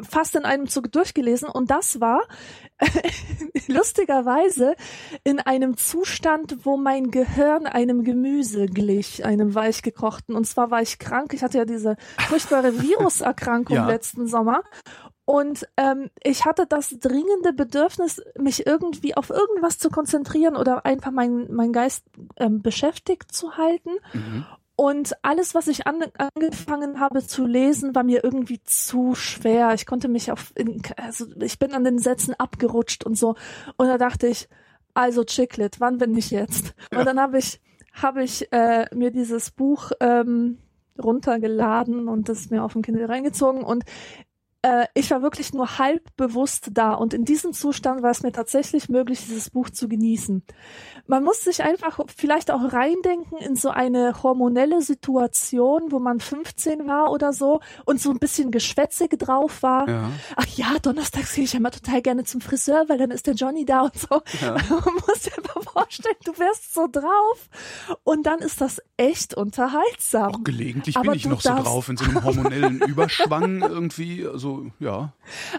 fast 0.00 0.36
in 0.36 0.44
einem 0.44 0.68
Zug 0.68 0.92
durchgelesen 0.92 1.48
und 1.48 1.70
das 1.70 2.00
war 2.00 2.22
lustigerweise 3.66 4.74
in 5.24 5.40
einem 5.40 5.76
Zustand, 5.76 6.64
wo 6.64 6.76
mein 6.76 7.10
Gehirn 7.10 7.66
einem 7.66 8.04
Gemüse 8.04 8.66
glich, 8.66 9.24
einem 9.24 9.54
weichgekochten. 9.54 10.36
Und 10.36 10.46
zwar 10.46 10.70
war 10.70 10.82
ich 10.82 10.98
krank. 10.98 11.34
Ich 11.34 11.42
hatte 11.42 11.58
ja 11.58 11.64
diese 11.64 11.96
furchtbare 12.28 12.80
Viruserkrankung 12.82 13.76
ja. 13.76 13.86
letzten 13.86 14.28
Sommer 14.28 14.62
und 15.28 15.68
ähm, 15.76 16.08
ich 16.22 16.46
hatte 16.46 16.64
das 16.66 17.00
dringende 17.00 17.52
Bedürfnis, 17.52 18.22
mich 18.38 18.66
irgendwie 18.66 19.14
auf 19.14 19.28
irgendwas 19.28 19.76
zu 19.76 19.90
konzentrieren 19.90 20.56
oder 20.56 20.86
einfach 20.86 21.10
meinen 21.10 21.54
mein 21.54 21.74
Geist 21.74 22.06
ähm, 22.38 22.62
beschäftigt 22.62 23.30
zu 23.34 23.58
halten. 23.58 23.90
Mhm. 24.14 24.46
Und 24.74 25.12
alles, 25.20 25.54
was 25.54 25.68
ich 25.68 25.86
an, 25.86 26.02
angefangen 26.16 26.98
habe 26.98 27.26
zu 27.26 27.44
lesen, 27.44 27.94
war 27.94 28.04
mir 28.04 28.24
irgendwie 28.24 28.62
zu 28.62 29.14
schwer. 29.14 29.74
Ich 29.74 29.84
konnte 29.84 30.08
mich 30.08 30.32
auf, 30.32 30.54
also 30.96 31.26
ich 31.42 31.58
bin 31.58 31.74
an 31.74 31.84
den 31.84 31.98
Sätzen 31.98 32.32
abgerutscht 32.32 33.04
und 33.04 33.18
so. 33.18 33.34
Und 33.76 33.86
da 33.86 33.98
dachte 33.98 34.28
ich, 34.28 34.48
also 34.94 35.24
Chicklet, 35.24 35.78
wann 35.78 35.98
bin 35.98 36.16
ich 36.16 36.30
jetzt? 36.30 36.72
Ja. 36.90 37.00
Und 37.00 37.04
dann 37.04 37.20
habe 37.20 37.36
ich, 37.36 37.60
habe 37.92 38.22
ich 38.22 38.50
äh, 38.50 38.86
mir 38.94 39.10
dieses 39.10 39.50
Buch 39.50 39.92
ähm, 40.00 40.56
runtergeladen 40.98 42.08
und 42.08 42.30
das 42.30 42.48
mir 42.48 42.64
auf 42.64 42.72
dem 42.72 42.80
Kindle 42.80 43.10
reingezogen 43.10 43.62
und 43.62 43.84
äh, 44.62 44.86
ich 44.94 45.10
war 45.10 45.22
wirklich 45.22 45.52
nur 45.52 45.78
halb 45.78 46.16
bewusst 46.16 46.70
da 46.72 46.94
und 46.94 47.14
in 47.14 47.24
diesem 47.24 47.52
Zustand 47.52 48.02
war 48.02 48.10
es 48.10 48.22
mir 48.22 48.32
tatsächlich 48.32 48.88
möglich, 48.88 49.20
dieses 49.20 49.50
Buch 49.50 49.70
zu 49.70 49.88
genießen. 49.88 50.42
Man 51.06 51.24
muss 51.24 51.42
sich 51.42 51.62
einfach 51.62 52.00
vielleicht 52.16 52.50
auch 52.50 52.72
reindenken 52.72 53.38
in 53.38 53.54
so 53.54 53.70
eine 53.70 54.22
hormonelle 54.22 54.82
Situation, 54.82 55.92
wo 55.92 56.00
man 56.00 56.20
15 56.20 56.86
war 56.86 57.12
oder 57.12 57.32
so 57.32 57.60
und 57.84 58.00
so 58.00 58.10
ein 58.10 58.18
bisschen 58.18 58.50
geschwätzig 58.50 59.18
drauf 59.18 59.62
war. 59.62 59.88
Ja. 59.88 60.10
Ach 60.36 60.46
ja, 60.48 60.78
donnerstags 60.82 61.34
gehe 61.34 61.44
ich 61.44 61.58
mal 61.58 61.70
total 61.70 62.02
gerne 62.02 62.24
zum 62.24 62.40
Friseur, 62.40 62.84
weil 62.88 62.98
dann 62.98 63.10
ist 63.10 63.26
der 63.26 63.34
Johnny 63.34 63.64
da 63.64 63.82
und 63.82 63.96
so. 63.96 64.22
Ja. 64.42 64.52
Man 64.68 64.94
muss 65.06 65.22
dir 65.22 65.36
einfach 65.36 65.62
vorstellen, 65.62 66.16
du 66.24 66.32
wärst 66.38 66.74
so 66.74 66.88
drauf 66.90 67.48
und 68.02 68.26
dann 68.26 68.40
ist 68.40 68.60
das 68.60 68.82
echt 68.96 69.34
unterhaltsam. 69.34 70.34
Auch 70.34 70.44
gelegentlich 70.44 70.96
Aber 70.96 71.10
bin 71.10 71.14
ich 71.14 71.26
noch 71.26 71.40
so 71.40 71.50
drauf 71.50 71.88
in 71.88 71.96
so 71.96 72.04
einem 72.04 72.24
hormonellen 72.24 72.80
Überschwang 72.86 73.60
irgendwie, 73.60 74.26
so 74.34 74.47
also 74.48 74.66
ja. 74.78 75.12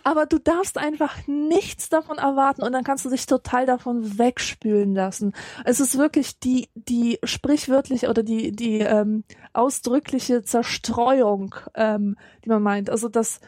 Aber 0.04 0.26
du 0.26 0.40
darfst 0.40 0.78
einfach 0.78 1.16
nichts 1.28 1.90
davon 1.90 2.18
erwarten 2.18 2.64
und 2.64 2.72
dann 2.72 2.84
kannst 2.84 3.06
du 3.06 3.10
dich 3.10 3.26
total 3.26 3.66
davon 3.66 4.18
wegspülen 4.18 4.94
lassen. 4.94 5.34
Es 5.66 5.80
ist 5.80 5.98
wirklich 5.98 6.40
die, 6.40 6.70
die 6.76 7.20
sprichwörtliche 7.24 8.10
oder 8.10 8.24
die, 8.24 8.52
die 8.52 8.80
ähm, 8.80 9.24
ausdrückliche 9.54 10.44
Zerstreuung, 10.44 11.56
ähm, 11.76 12.18
die 12.44 12.50
man 12.50 12.64
meint. 12.64 12.90
Also 12.90 13.10
das, 13.10 13.40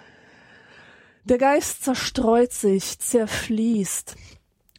der 1.24 1.38
Geist 1.38 1.84
zerstreut 1.84 2.54
sich, 2.54 3.00
zerfließt. 3.00 4.16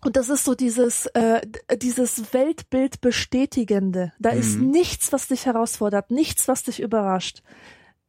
Und 0.05 0.17
das 0.17 0.29
ist 0.29 0.45
so 0.45 0.55
dieses, 0.55 1.07
äh, 1.07 1.41
dieses 1.77 2.33
Weltbild 2.33 3.01
bestätigende. 3.01 4.13
Da 4.19 4.33
mhm. 4.33 4.41
ist 4.41 4.59
nichts, 4.59 5.13
was 5.13 5.29
dich 5.29 5.47
herausfordert, 5.47 6.11
nichts, 6.11 6.49
was 6.49 6.65
dich 6.65 6.81
überrascht. 6.81 7.43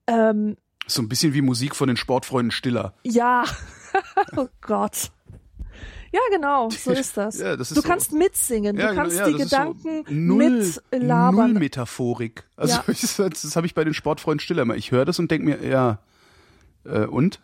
Ähm, 0.08 0.58
so 0.88 1.02
ein 1.02 1.10
bisschen 1.10 1.34
wie 1.34 1.42
Musik 1.42 1.76
von 1.76 1.88
den 1.88 1.98
Sportfreunden 1.98 2.52
Stiller. 2.52 2.94
Ja. 3.04 3.44
oh 4.38 4.48
Gott. 4.62 5.12
Ja, 6.14 6.20
genau, 6.32 6.70
so 6.70 6.92
ist 6.92 7.18
das. 7.18 7.40
Ja, 7.40 7.58
das 7.58 7.72
ist 7.72 7.78
du 7.78 7.82
so, 7.82 7.88
kannst 7.88 8.14
mitsingen, 8.14 8.78
ja, 8.78 8.90
du 8.90 8.96
kannst 8.96 9.18
ja, 9.18 9.28
die 9.28 9.34
Gedanken 9.34 10.06
so 10.06 10.14
null, 10.14 10.74
mitlabern. 10.92 11.54
Null 11.54 11.60
Metaphorik. 11.60 12.44
Also 12.56 12.76
ja. 12.76 12.84
das, 12.88 13.16
das 13.18 13.56
habe 13.56 13.66
ich 13.66 13.74
bei 13.74 13.84
den 13.84 13.96
Sportfreunden 13.96 14.40
Stiller 14.40 14.62
immer. 14.62 14.76
Ich 14.76 14.92
höre 14.92 15.06
das 15.06 15.18
und 15.18 15.32
denke 15.32 15.46
mir, 15.46 15.68
ja, 15.68 16.00
äh, 16.86 17.06
und? 17.06 17.40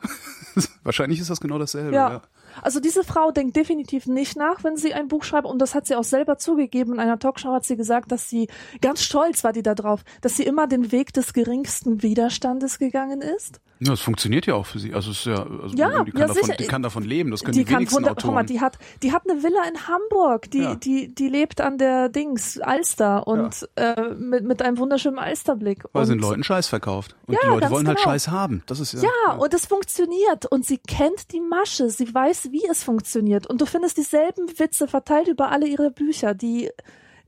Wahrscheinlich 0.84 1.20
ist 1.20 1.32
das 1.32 1.42
genau 1.42 1.58
dasselbe. 1.58 1.96
Ja. 1.96 2.22
Also 2.62 2.80
diese 2.80 3.04
Frau 3.04 3.32
denkt 3.32 3.56
definitiv 3.56 4.08
nicht 4.08 4.38
nach, 4.38 4.64
wenn 4.64 4.78
sie 4.78 4.94
ein 4.94 5.08
Buch 5.08 5.24
schreibt 5.24 5.48
und 5.48 5.60
das 5.60 5.76
hat 5.76 5.88
sie 5.88 5.96
auch 5.96 6.04
selber 6.04 6.38
zugegeben. 6.38 6.94
In 6.94 7.00
einer 7.00 7.20
Talkshow 7.20 7.52
hat 7.52 7.66
sie 7.66 7.76
gesagt, 7.76 8.12
dass 8.12 8.30
sie 8.30 8.48
ganz 8.82 9.04
stolz 9.04 9.44
war 9.44 9.54
die 9.54 9.64
da 9.64 9.76
drauf, 9.76 10.04
dass 10.22 10.38
sie 10.38 10.44
immer 10.44 10.68
den 10.68 10.92
Weg 10.92 11.14
des 11.14 11.34
geringsten 11.34 12.02
Widerstandes 12.04 12.80
gegangen 12.80 13.22
ist. 13.22 13.60
Ja, 13.82 13.92
das 13.92 14.02
funktioniert 14.02 14.46
ja 14.46 14.56
auch 14.56 14.66
für 14.66 14.78
sie. 14.78 14.94
Also, 14.94 15.12
es 15.12 15.20
ist 15.20 15.26
ja, 15.26 15.42
also 15.42 15.76
ja, 15.76 16.04
die, 16.04 16.12
kann 16.12 16.22
ja, 16.22 16.28
davon, 16.28 16.52
die 16.60 16.66
kann 16.66 16.84
davon 16.84 17.04
leben. 17.04 17.32
Das 17.32 17.44
können 17.44 17.54
die, 17.54 17.64
die 17.64 17.72
wenigsten 17.74 18.04
kann, 18.04 18.12
Autoren. 18.12 18.34
Mal, 18.34 18.46
die 18.46 18.60
hat, 18.60 18.78
die 19.02 19.14
hat 19.14 19.24
eine 19.30 19.42
Villa 19.42 19.64
in 19.70 19.88
Hamburg. 19.88 20.52
Die, 20.52 20.60
ja. 20.60 20.76
die, 20.76 21.16
die 21.16 21.30
lebt 21.30 21.62
an 21.62 21.78
der 21.78 22.10
Dings 22.10 22.60
Alster 22.60 23.26
und 23.26 23.68
ja. 23.78 23.94
äh, 23.94 24.14
mit, 24.16 24.44
mit 24.44 24.62
einem 24.62 24.78
wunderschönen 24.78 25.18
Alsterblick. 25.18 25.86
Weil 25.94 26.06
sie 26.06 26.14
den 26.14 26.20
Leuten 26.20 26.44
Scheiß 26.44 26.68
verkauft 26.68 27.16
und 27.26 27.36
ja, 27.36 27.40
die 27.42 27.48
Leute 27.48 27.70
wollen 27.70 27.88
halt 27.88 27.98
genau. 27.98 28.12
halt 28.12 28.22
Scheiß 28.22 28.28
haben. 28.28 28.64
Das 28.66 28.82
ist 28.82 28.94
ja. 28.94 29.02
Ja, 29.04 29.36
und 29.36 29.54
es 29.54 29.66
funktioniert 29.66 30.46
und 30.46 30.66
sie 30.66 30.80
kennt 30.80 31.32
die 31.32 31.40
Masche. 31.40 31.90
Sie 31.90 32.14
weiß, 32.14 32.49
wie 32.52 32.66
es 32.70 32.84
funktioniert 32.84 33.48
und 33.48 33.62
du 33.62 33.66
findest 33.66 33.98
dieselben 33.98 34.48
Witze 34.60 34.88
verteilt 34.88 35.28
über 35.28 35.52
alle 35.52 35.68
ihre 35.68 35.92
Bücher. 35.92 36.34
Die, 36.34 36.70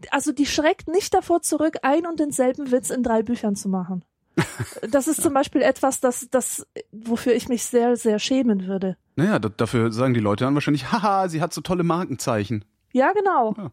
also 0.10 0.32
die 0.32 0.46
schreckt 0.46 0.88
nicht 0.88 1.14
davor 1.14 1.42
zurück, 1.42 1.78
ein 1.84 2.06
und 2.06 2.20
denselben 2.20 2.72
Witz 2.72 2.90
in 2.90 3.04
drei 3.04 3.24
Büchern 3.24 3.56
zu 3.56 3.70
machen. 3.70 4.06
Das 4.90 5.08
ist 5.08 5.22
zum 5.22 5.34
Beispiel 5.34 5.62
etwas, 5.62 6.00
das, 6.00 6.28
das, 6.32 6.66
wofür 6.92 7.34
ich 7.34 7.50
mich 7.50 7.64
sehr, 7.64 7.96
sehr 7.96 8.18
schämen 8.20 8.68
würde. 8.68 8.98
Naja, 9.16 9.40
dafür 9.40 9.92
sagen 9.92 10.14
die 10.14 10.20
Leute 10.20 10.46
dann 10.46 10.54
wahrscheinlich, 10.54 10.92
haha, 10.92 11.30
sie 11.30 11.42
hat 11.42 11.54
so 11.54 11.62
tolle 11.62 11.84
Markenzeichen. 11.84 12.66
Ja, 12.94 13.12
genau. 13.12 13.54
Ja. 13.58 13.72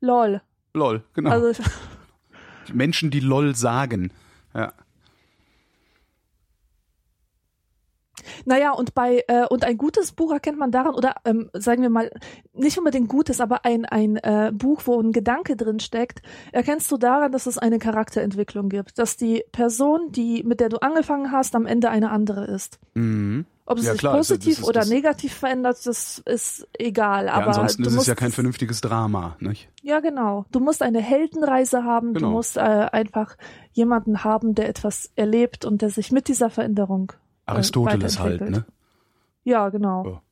LOL. 0.00 0.42
LOL, 0.74 1.04
genau. 1.14 1.30
Also, 1.30 1.62
Menschen, 2.72 3.10
die 3.10 3.20
LOL 3.20 3.54
sagen. 3.54 4.12
Ja. 4.54 4.72
Naja, 8.44 8.72
und 8.72 8.94
bei 8.94 9.24
äh, 9.28 9.46
und 9.46 9.64
ein 9.64 9.78
gutes 9.78 10.12
Buch 10.12 10.32
erkennt 10.32 10.58
man 10.58 10.70
daran, 10.70 10.94
oder 10.94 11.14
ähm, 11.24 11.50
sagen 11.54 11.82
wir 11.82 11.90
mal, 11.90 12.10
nicht 12.52 12.78
unbedingt 12.78 13.08
gutes, 13.08 13.40
aber 13.40 13.64
ein, 13.64 13.84
ein 13.84 14.16
äh, 14.16 14.52
Buch, 14.54 14.82
wo 14.84 15.00
ein 15.00 15.12
Gedanke 15.12 15.56
drin 15.56 15.80
steckt, 15.80 16.22
erkennst 16.52 16.90
du 16.90 16.96
daran, 16.96 17.32
dass 17.32 17.46
es 17.46 17.58
eine 17.58 17.78
Charakterentwicklung 17.78 18.68
gibt. 18.68 18.98
Dass 18.98 19.16
die 19.16 19.44
Person, 19.52 20.12
die, 20.12 20.42
mit 20.42 20.60
der 20.60 20.68
du 20.68 20.78
angefangen 20.78 21.32
hast, 21.32 21.54
am 21.54 21.66
Ende 21.66 21.90
eine 21.90 22.10
andere 22.10 22.44
ist. 22.46 22.78
Mhm. 22.94 23.46
Ob 23.70 23.78
es 23.78 23.84
ja, 23.84 23.92
sich 23.92 24.00
klar, 24.00 24.16
positiv 24.16 24.56
das, 24.56 24.68
oder 24.68 24.84
negativ 24.84 25.32
verändert, 25.32 25.78
das 25.86 26.18
ist 26.26 26.66
egal. 26.76 27.26
Ja, 27.26 27.34
aber 27.34 27.46
ansonsten 27.46 27.84
ist 27.84 27.94
es 27.94 28.06
ja 28.08 28.16
kein 28.16 28.32
vernünftiges 28.32 28.80
Drama, 28.80 29.36
nicht? 29.38 29.68
Ja, 29.80 30.00
genau. 30.00 30.44
Du 30.50 30.58
musst 30.58 30.82
eine 30.82 31.00
Heldenreise 31.00 31.84
haben, 31.84 32.12
genau. 32.12 32.26
du 32.26 32.32
musst 32.32 32.56
äh, 32.56 32.60
einfach 32.60 33.36
jemanden 33.72 34.24
haben, 34.24 34.56
der 34.56 34.68
etwas 34.68 35.12
erlebt 35.14 35.64
und 35.64 35.82
der 35.82 35.90
sich 35.90 36.10
mit 36.10 36.26
dieser 36.26 36.50
Veränderung 36.50 37.12
Aristoteles 37.50 38.18
halt, 38.18 38.40
ne? 38.48 38.64
Ja, 39.44 39.68
genau. 39.68 40.06
Ja. 40.06 40.22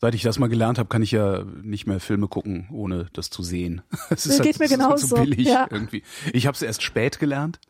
Seit 0.00 0.14
ich 0.14 0.22
das 0.22 0.38
mal 0.38 0.48
gelernt 0.48 0.78
habe, 0.78 0.88
kann 0.88 1.02
ich 1.02 1.10
ja 1.10 1.42
nicht 1.44 1.86
mehr 1.86 1.98
Filme 1.98 2.28
gucken, 2.28 2.68
ohne 2.72 3.08
das 3.12 3.30
zu 3.30 3.42
sehen. 3.42 3.82
Es 4.10 4.26
ist 4.26 4.42
geht 4.42 4.58
halt, 4.58 4.70
mir 4.70 4.76
genauso. 4.76 5.16
Halt 5.16 5.26
so 5.26 5.34
billig 5.34 5.48
ja. 5.48 5.66
irgendwie. 5.70 6.02
Ich 6.32 6.46
habe 6.46 6.54
es 6.54 6.62
erst 6.62 6.82
spät 6.82 7.18
gelernt. 7.18 7.60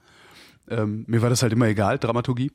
Ähm, 0.69 1.05
mir 1.07 1.23
war 1.23 1.31
das 1.31 1.43
halt 1.43 1.53
immer 1.53 1.67
egal, 1.67 1.99
Dramaturgie. 1.99 2.53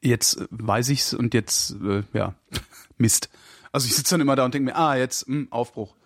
Jetzt 0.00 0.40
äh, 0.40 0.46
weiß 0.50 0.90
ich's 0.90 1.12
und 1.12 1.34
jetzt, 1.34 1.76
äh, 1.82 2.04
ja, 2.12 2.34
Mist. 2.98 3.30
Also 3.72 3.86
ich 3.86 3.96
sitze 3.96 4.14
dann 4.14 4.20
immer 4.20 4.36
da 4.36 4.44
und 4.44 4.54
denke 4.54 4.70
mir, 4.70 4.76
ah, 4.76 4.96
jetzt 4.96 5.28
mh, 5.28 5.34
hm, 5.34 5.52
Aufbruch 5.52 5.96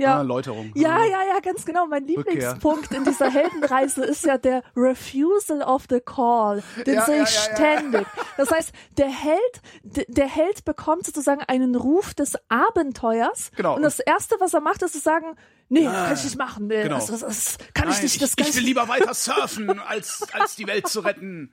ja. 0.00 0.18
Ah, 0.18 0.22
Läuterung. 0.22 0.72
Ja, 0.74 1.04
ja, 1.04 1.22
ja, 1.22 1.40
ganz 1.40 1.64
genau. 1.64 1.86
Mein 1.86 2.06
Lieblingspunkt 2.06 2.84
Rückkehr. 2.84 2.98
in 2.98 3.04
dieser 3.04 3.30
Heldenreise 3.30 4.04
ist 4.04 4.24
ja 4.24 4.38
der 4.38 4.62
Refusal 4.76 5.62
of 5.62 5.84
the 5.90 6.00
Call. 6.00 6.62
Den 6.86 6.94
ja, 6.94 7.04
sehe 7.04 7.16
ja, 7.18 7.22
ich 7.24 7.28
ständig. 7.28 8.06
Das 8.36 8.50
heißt, 8.50 8.72
der 8.96 9.08
Held, 9.08 10.06
der 10.08 10.26
Held 10.26 10.64
bekommt 10.64 11.06
sozusagen 11.06 11.42
einen 11.42 11.74
Ruf 11.74 12.14
des 12.14 12.36
Abenteuers. 12.48 13.50
Genau. 13.56 13.76
Und 13.76 13.82
das 13.82 14.00
erste, 14.00 14.36
was 14.38 14.54
er 14.54 14.60
macht, 14.60 14.82
ist 14.82 14.92
zu 14.92 15.00
sagen, 15.00 15.36
nee, 15.68 15.86
ah, 15.86 16.06
kann 16.06 16.14
ich 16.14 16.24
nicht 16.24 16.38
machen. 16.38 16.66
Nee, 16.66 16.82
genau. 16.82 16.96
das, 16.96 17.06
das, 17.08 17.20
das 17.20 17.58
kann 17.74 17.88
Nein, 17.88 17.96
ich 17.96 18.02
nicht. 18.02 18.22
Das 18.22 18.34
ich, 18.38 18.48
ich 18.48 18.56
will 18.56 18.64
lieber 18.64 18.88
weiter 18.88 19.14
surfen, 19.14 19.78
als, 19.80 20.26
als 20.32 20.56
die 20.56 20.66
Welt 20.66 20.88
zu 20.88 21.00
retten. 21.00 21.52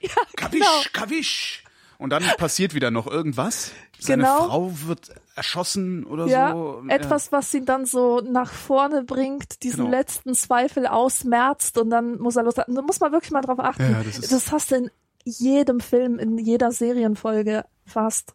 Ja, 0.00 0.10
kavisch, 0.36 0.58
genau. 0.60 0.82
kavisch. 0.92 1.61
Und 2.02 2.10
dann 2.10 2.22
passiert 2.36 2.74
wieder 2.74 2.90
noch 2.90 3.06
irgendwas. 3.06 3.70
Seine 3.98 4.24
genau. 4.24 4.48
Frau 4.48 4.72
wird 4.86 5.12
erschossen 5.36 6.04
oder 6.04 6.26
ja, 6.26 6.52
so. 6.52 6.82
Etwas, 6.88 7.30
was 7.30 7.54
ihn 7.54 7.64
dann 7.64 7.86
so 7.86 8.20
nach 8.20 8.50
vorne 8.50 9.04
bringt, 9.04 9.62
diesen 9.62 9.84
genau. 9.84 9.90
letzten 9.90 10.34
Zweifel 10.34 10.86
ausmerzt 10.88 11.78
und 11.78 11.90
dann 11.90 12.18
muss 12.18 12.34
er 12.34 12.42
los. 12.42 12.54
Da 12.54 12.66
muss 12.68 12.98
man 12.98 13.12
wirklich 13.12 13.30
mal 13.30 13.42
drauf 13.42 13.60
achten. 13.60 13.88
Ja, 13.88 14.02
das, 14.02 14.20
das 14.20 14.50
hast 14.50 14.72
du 14.72 14.76
in 14.76 14.90
jedem 15.24 15.78
Film, 15.78 16.18
in 16.18 16.38
jeder 16.38 16.72
Serienfolge 16.72 17.64
fast. 17.86 18.34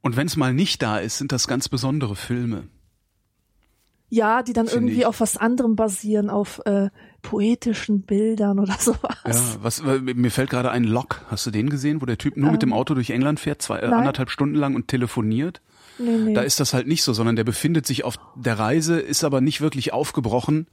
Und 0.00 0.16
wenn 0.16 0.26
es 0.26 0.36
mal 0.36 0.52
nicht 0.52 0.82
da 0.82 0.98
ist, 0.98 1.18
sind 1.18 1.30
das 1.30 1.46
ganz 1.46 1.68
besondere 1.68 2.16
Filme. 2.16 2.66
Ja, 4.08 4.42
die 4.42 4.52
dann 4.52 4.66
Find 4.66 4.82
irgendwie 4.82 5.00
ich. 5.00 5.06
auf 5.06 5.20
was 5.20 5.36
anderem 5.36 5.76
basieren, 5.76 6.28
auf 6.28 6.60
äh, 6.64 6.88
poetischen 7.22 8.02
Bildern 8.02 8.58
oder 8.58 8.74
sowas. 8.78 9.16
Ja, 9.26 9.56
was 9.62 9.82
mir 9.82 10.30
fällt 10.30 10.50
gerade 10.50 10.70
ein 10.70 10.84
Lock. 10.84 11.22
Hast 11.28 11.46
du 11.46 11.50
den 11.50 11.70
gesehen, 11.70 12.00
wo 12.00 12.06
der 12.06 12.18
Typ 12.18 12.36
nur 12.36 12.48
ähm, 12.48 12.52
mit 12.52 12.62
dem 12.62 12.72
Auto 12.72 12.94
durch 12.94 13.10
England 13.10 13.40
fährt, 13.40 13.62
zwei, 13.62 13.80
äh, 13.80 13.86
anderthalb 13.86 14.30
Stunden 14.30 14.54
lang 14.54 14.74
und 14.74 14.88
telefoniert? 14.88 15.60
Nee, 15.98 16.16
nee. 16.16 16.34
Da 16.34 16.42
ist 16.42 16.60
das 16.60 16.74
halt 16.74 16.86
nicht 16.86 17.02
so, 17.02 17.12
sondern 17.12 17.36
der 17.36 17.44
befindet 17.44 17.86
sich 17.86 18.04
auf 18.04 18.18
der 18.36 18.58
Reise, 18.58 19.00
ist 19.00 19.24
aber 19.24 19.40
nicht 19.40 19.60
wirklich 19.60 19.92
aufgebrochen 19.92 20.68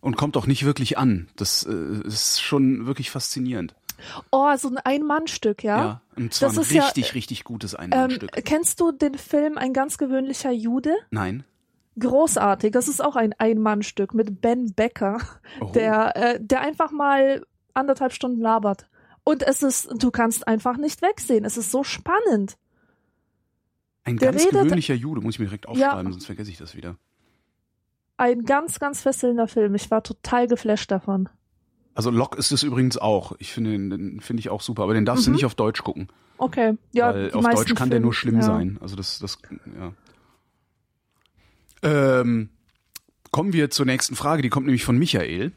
und 0.00 0.16
kommt 0.16 0.36
auch 0.36 0.46
nicht 0.46 0.64
wirklich 0.64 0.98
an. 0.98 1.28
Das 1.36 1.64
äh, 1.64 2.06
ist 2.06 2.40
schon 2.40 2.86
wirklich 2.86 3.10
faszinierend. 3.10 3.74
Oh, 4.30 4.54
so 4.56 4.68
ein 4.68 4.78
Ein-Mann-Stück, 4.78 5.62
ja? 5.62 5.78
Ja, 5.78 6.00
und 6.16 6.32
zwar 6.32 6.48
das 6.50 6.58
ein 6.70 6.80
richtig, 6.80 7.08
ja, 7.08 7.12
richtig 7.12 7.44
gutes 7.44 7.74
Ein-Mann-Stück. 7.74 8.30
Ähm, 8.34 8.44
kennst 8.44 8.80
du 8.80 8.92
den 8.92 9.16
Film 9.16 9.58
Ein 9.58 9.72
ganz 9.72 9.98
gewöhnlicher 9.98 10.50
Jude? 10.50 10.94
Nein 11.10 11.44
großartig. 11.98 12.72
Das 12.72 12.88
ist 12.88 13.02
auch 13.02 13.16
ein 13.16 13.34
Ein-Mann-Stück 13.38 14.14
mit 14.14 14.40
Ben 14.40 14.72
Becker, 14.74 15.18
oh. 15.60 15.70
der, 15.74 16.16
äh, 16.16 16.38
der 16.40 16.60
einfach 16.60 16.90
mal 16.92 17.44
anderthalb 17.74 18.12
Stunden 18.12 18.40
labert. 18.40 18.88
Und 19.24 19.42
es 19.42 19.62
ist, 19.62 19.90
du 20.02 20.10
kannst 20.10 20.48
einfach 20.48 20.76
nicht 20.76 21.02
wegsehen. 21.02 21.44
Es 21.44 21.56
ist 21.56 21.70
so 21.70 21.84
spannend. 21.84 22.56
Ein 24.04 24.16
der 24.16 24.32
ganz 24.32 24.42
redet, 24.42 24.62
gewöhnlicher 24.62 24.94
Jude, 24.94 25.20
muss 25.20 25.34
ich 25.34 25.38
mir 25.38 25.46
direkt 25.46 25.68
aufschreiben, 25.68 26.06
ja, 26.06 26.12
sonst 26.12 26.26
vergesse 26.26 26.50
ich 26.50 26.58
das 26.58 26.74
wieder. 26.74 26.96
Ein 28.16 28.44
ganz, 28.44 28.78
ganz 28.78 29.02
fesselnder 29.02 29.46
Film. 29.46 29.74
Ich 29.74 29.90
war 29.90 30.02
total 30.02 30.46
geflasht 30.46 30.90
davon. 30.90 31.28
Also 31.94 32.10
Lock 32.10 32.38
ist 32.38 32.50
es 32.50 32.62
übrigens 32.62 32.96
auch. 32.96 33.32
Ich 33.38 33.52
finde 33.52 33.72
den 33.72 34.20
finde 34.20 34.40
ich 34.40 34.48
auch 34.48 34.62
super, 34.62 34.84
aber 34.84 34.94
den 34.94 35.04
darfst 35.04 35.26
mhm. 35.26 35.32
du 35.32 35.36
nicht 35.36 35.44
auf 35.44 35.54
Deutsch 35.54 35.82
gucken. 35.82 36.08
Okay, 36.38 36.76
ja. 36.92 37.12
Weil 37.12 37.32
auf 37.32 37.44
Deutsch 37.44 37.74
kann 37.74 37.88
Film, 37.88 37.90
der 37.90 38.00
nur 38.00 38.14
schlimm 38.14 38.36
ja. 38.36 38.42
sein. 38.42 38.78
Also 38.80 38.96
das, 38.96 39.18
das, 39.18 39.38
ja. 39.78 39.92
Ähm, 41.82 42.50
kommen 43.30 43.52
wir 43.52 43.70
zur 43.70 43.86
nächsten 43.86 44.16
Frage, 44.16 44.42
die 44.42 44.48
kommt 44.48 44.66
nämlich 44.66 44.84
von 44.84 44.98
Michael. 44.98 45.52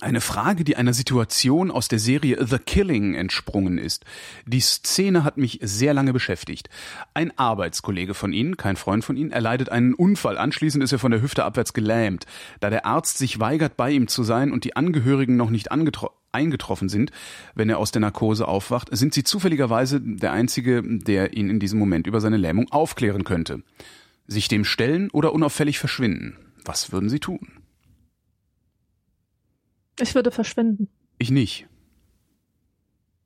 Eine 0.00 0.20
Frage, 0.20 0.62
die 0.62 0.76
einer 0.76 0.92
Situation 0.92 1.72
aus 1.72 1.88
der 1.88 1.98
Serie 1.98 2.46
The 2.46 2.58
Killing 2.58 3.14
entsprungen 3.16 3.78
ist. 3.78 4.04
Die 4.46 4.60
Szene 4.60 5.24
hat 5.24 5.38
mich 5.38 5.58
sehr 5.60 5.92
lange 5.92 6.12
beschäftigt. 6.12 6.70
Ein 7.14 7.36
Arbeitskollege 7.36 8.14
von 8.14 8.32
Ihnen, 8.32 8.56
kein 8.56 8.76
Freund 8.76 9.04
von 9.04 9.16
Ihnen, 9.16 9.32
erleidet 9.32 9.70
einen 9.70 9.94
Unfall. 9.94 10.38
Anschließend 10.38 10.84
ist 10.84 10.92
er 10.92 11.00
von 11.00 11.10
der 11.10 11.20
Hüfte 11.20 11.44
abwärts 11.44 11.72
gelähmt. 11.72 12.26
Da 12.60 12.70
der 12.70 12.86
Arzt 12.86 13.18
sich 13.18 13.40
weigert, 13.40 13.76
bei 13.76 13.90
ihm 13.90 14.06
zu 14.06 14.22
sein 14.22 14.52
und 14.52 14.62
die 14.62 14.76
Angehörigen 14.76 15.36
noch 15.36 15.50
nicht 15.50 15.70
eingetroffen 15.72 16.88
sind, 16.88 17.10
wenn 17.56 17.68
er 17.68 17.78
aus 17.78 17.90
der 17.90 18.00
Narkose 18.00 18.46
aufwacht, 18.46 18.96
sind 18.96 19.14
sie 19.14 19.24
zufälligerweise 19.24 20.00
der 20.00 20.30
Einzige, 20.30 20.82
der 20.84 21.32
ihn 21.36 21.50
in 21.50 21.58
diesem 21.58 21.80
Moment 21.80 22.06
über 22.06 22.20
seine 22.20 22.36
Lähmung 22.36 22.70
aufklären 22.70 23.24
könnte. 23.24 23.64
Sich 24.28 24.46
dem 24.46 24.64
stellen 24.64 25.10
oder 25.10 25.32
unauffällig 25.32 25.80
verschwinden? 25.80 26.36
Was 26.64 26.92
würden 26.92 27.08
Sie 27.08 27.18
tun? 27.18 27.64
Ich 29.98 30.14
würde 30.14 30.30
verschwinden. 30.30 30.88
Ich 31.18 31.30
nicht. 31.30 31.66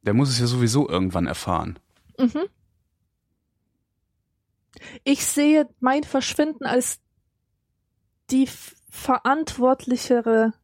Der 0.03 0.15
muss 0.15 0.31
es 0.31 0.39
ja 0.39 0.47
sowieso 0.47 0.89
irgendwann 0.89 1.27
erfahren. 1.27 1.79
Mhm. 2.19 2.45
Ich 5.05 5.27
sehe 5.27 5.69
mein 5.81 6.03
Verschwinden 6.03 6.65
als 6.65 7.01
die 8.31 8.49
verantwortlichere 8.89 10.55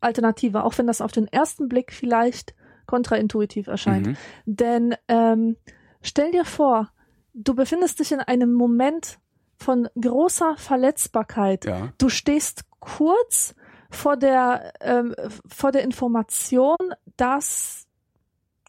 Alternative, 0.00 0.64
auch 0.64 0.76
wenn 0.78 0.86
das 0.86 1.00
auf 1.00 1.12
den 1.12 1.28
ersten 1.28 1.68
Blick 1.68 1.92
vielleicht 1.92 2.54
kontraintuitiv 2.86 3.68
erscheint. 3.68 4.08
Mhm. 4.08 4.16
Denn 4.46 4.94
ähm, 5.08 5.56
stell 6.02 6.32
dir 6.32 6.44
vor, 6.44 6.90
du 7.34 7.54
befindest 7.54 8.00
dich 8.00 8.12
in 8.12 8.20
einem 8.20 8.52
Moment 8.52 9.18
von 9.62 9.88
großer 10.00 10.56
Verletzbarkeit. 10.56 11.64
Ja. 11.64 11.92
Du 11.98 12.08
stehst 12.08 12.64
kurz 12.80 13.54
vor 13.90 14.16
der, 14.16 14.72
ähm, 14.80 15.14
vor 15.46 15.72
der 15.72 15.82
Information, 15.82 16.76
dass 17.16 17.86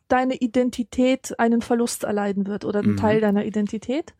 deine 0.07 0.35
Identität 0.35 1.37
einen 1.39 1.61
Verlust 1.61 2.03
erleiden 2.03 2.45
wird 2.45 2.65
oder 2.65 2.79
ein 2.79 2.91
mhm. 2.91 2.97
Teil 2.97 3.21
deiner 3.21 3.45
Identität. 3.45 4.13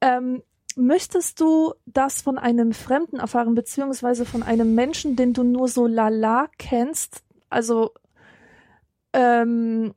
Ähm, 0.00 0.42
möchtest 0.76 1.40
du 1.40 1.74
das 1.84 2.22
von 2.22 2.38
einem 2.38 2.72
Fremden 2.72 3.18
erfahren, 3.18 3.54
beziehungsweise 3.54 4.24
von 4.24 4.42
einem 4.42 4.74
Menschen, 4.74 5.16
den 5.16 5.34
du 5.34 5.42
nur 5.42 5.68
so 5.68 5.86
lala 5.86 6.48
kennst? 6.58 7.22
Also 7.50 7.90
ähm, 9.12 9.94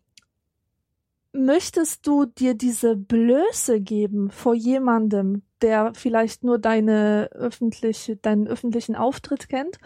möchtest 1.32 2.06
du 2.08 2.26
dir 2.26 2.54
diese 2.54 2.96
Blöße 2.96 3.82
geben 3.82 4.30
vor 4.30 4.56
jemandem, 4.56 5.44
der 5.64 5.94
vielleicht 5.96 6.44
nur 6.44 6.60
deine 6.60 7.30
öffentliche, 7.32 8.18
deinen 8.18 8.48
öffentlichen 8.48 8.96
Auftritt 8.96 9.50
kennt? 9.50 9.80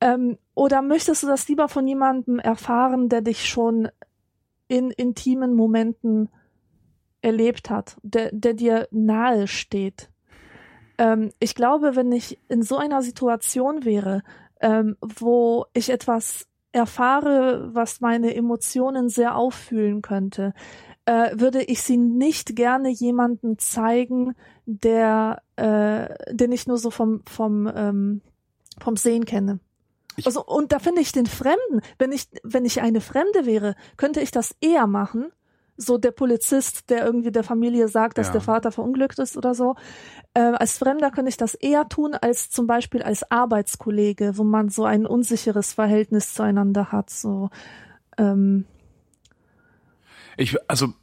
Ähm, 0.00 0.36
oder 0.54 0.82
möchtest 0.82 1.22
du 1.22 1.26
das 1.26 1.48
lieber 1.48 1.68
von 1.68 1.86
jemandem 1.86 2.38
erfahren, 2.38 3.08
der 3.08 3.22
dich 3.22 3.48
schon 3.48 3.88
in 4.68 4.90
intimen 4.90 5.54
Momenten 5.54 6.28
erlebt 7.22 7.70
hat, 7.70 7.96
der, 8.02 8.30
der 8.32 8.54
dir 8.54 8.88
nahe 8.90 9.46
steht? 9.46 10.10
Ähm, 10.98 11.30
ich 11.38 11.54
glaube, 11.54 11.96
wenn 11.96 12.12
ich 12.12 12.38
in 12.48 12.62
so 12.62 12.76
einer 12.76 13.02
Situation 13.02 13.84
wäre, 13.84 14.22
ähm, 14.60 14.96
wo 15.00 15.66
ich 15.74 15.90
etwas 15.90 16.46
erfahre, 16.72 17.70
was 17.72 18.00
meine 18.00 18.34
Emotionen 18.34 19.08
sehr 19.08 19.36
auffühlen 19.36 20.02
könnte, 20.02 20.54
äh, 21.06 21.38
würde 21.38 21.62
ich 21.62 21.82
sie 21.82 21.96
nicht 21.96 22.56
gerne 22.56 22.88
jemanden 22.88 23.58
zeigen, 23.58 24.34
der, 24.66 25.42
äh, 25.56 26.34
den 26.34 26.52
ich 26.52 26.66
nur 26.66 26.78
so 26.78 26.90
vom, 26.90 27.22
vom, 27.26 27.70
ähm, 27.74 28.20
vom 28.80 28.96
Sehen 28.96 29.24
kenne. 29.24 29.60
Ich 30.16 30.26
also, 30.26 30.44
und 30.44 30.72
da 30.72 30.78
finde 30.78 31.00
ich 31.00 31.12
den 31.12 31.26
Fremden, 31.26 31.80
wenn 31.98 32.12
ich, 32.12 32.28
wenn 32.42 32.64
ich 32.64 32.80
eine 32.80 33.00
Fremde 33.00 33.46
wäre, 33.46 33.74
könnte 33.96 34.20
ich 34.20 34.30
das 34.30 34.54
eher 34.60 34.86
machen. 34.86 35.26
So 35.76 35.98
der 35.98 36.12
Polizist, 36.12 36.88
der 36.88 37.04
irgendwie 37.04 37.32
der 37.32 37.42
Familie 37.42 37.88
sagt, 37.88 38.16
dass 38.16 38.28
ja. 38.28 38.34
der 38.34 38.42
Vater 38.42 38.70
verunglückt 38.70 39.18
ist 39.18 39.36
oder 39.36 39.54
so. 39.54 39.74
Äh, 40.32 40.40
als 40.40 40.78
Fremder 40.78 41.10
könnte 41.10 41.30
ich 41.30 41.36
das 41.36 41.54
eher 41.54 41.88
tun 41.88 42.14
als 42.14 42.48
zum 42.48 42.68
Beispiel 42.68 43.02
als 43.02 43.28
Arbeitskollege, 43.28 44.38
wo 44.38 44.44
man 44.44 44.68
so 44.68 44.84
ein 44.84 45.04
unsicheres 45.04 45.72
Verhältnis 45.72 46.32
zueinander 46.32 46.92
hat. 46.92 47.10
So, 47.10 47.50
ähm, 48.16 48.66
ich, 50.36 50.56
also 50.68 50.94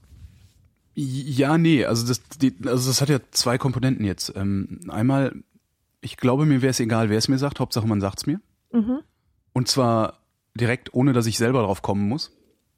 ja, 0.94 1.58
nee, 1.58 1.86
also 1.86 2.06
das, 2.06 2.22
die, 2.42 2.54
also 2.66 2.90
das 2.90 3.02
hat 3.02 3.10
ja 3.10 3.20
zwei 3.32 3.58
Komponenten 3.58 4.06
jetzt. 4.06 4.34
Ähm, 4.36 4.82
einmal, 4.90 5.34
ich 6.02 6.18
glaube, 6.18 6.46
mir 6.46 6.62
wäre 6.62 6.72
es 6.72 6.80
egal, 6.80 7.10
wer 7.10 7.18
es 7.18 7.30
mir 7.30 7.38
sagt, 7.38 7.60
Hauptsache 7.60 7.88
man 7.88 8.02
sagt's 8.02 8.26
mir. 8.26 8.42
Mhm. 8.74 9.00
Und 9.54 9.68
zwar 9.68 10.20
direkt, 10.54 10.94
ohne 10.94 11.14
dass 11.14 11.28
ich 11.28 11.38
selber 11.38 11.62
drauf 11.62 11.82
kommen 11.82 12.08
muss. 12.08 12.32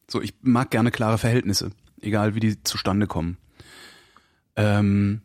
So, 0.09 0.21
ich 0.21 0.35
mag 0.41 0.69
gerne 0.69 0.91
klare 0.91 1.17
Verhältnisse, 1.17 1.71
egal 2.01 2.35
wie 2.35 2.39
die 2.39 2.61
zustande 2.61 3.07
kommen. 3.07 3.37
Ähm, 4.55 5.21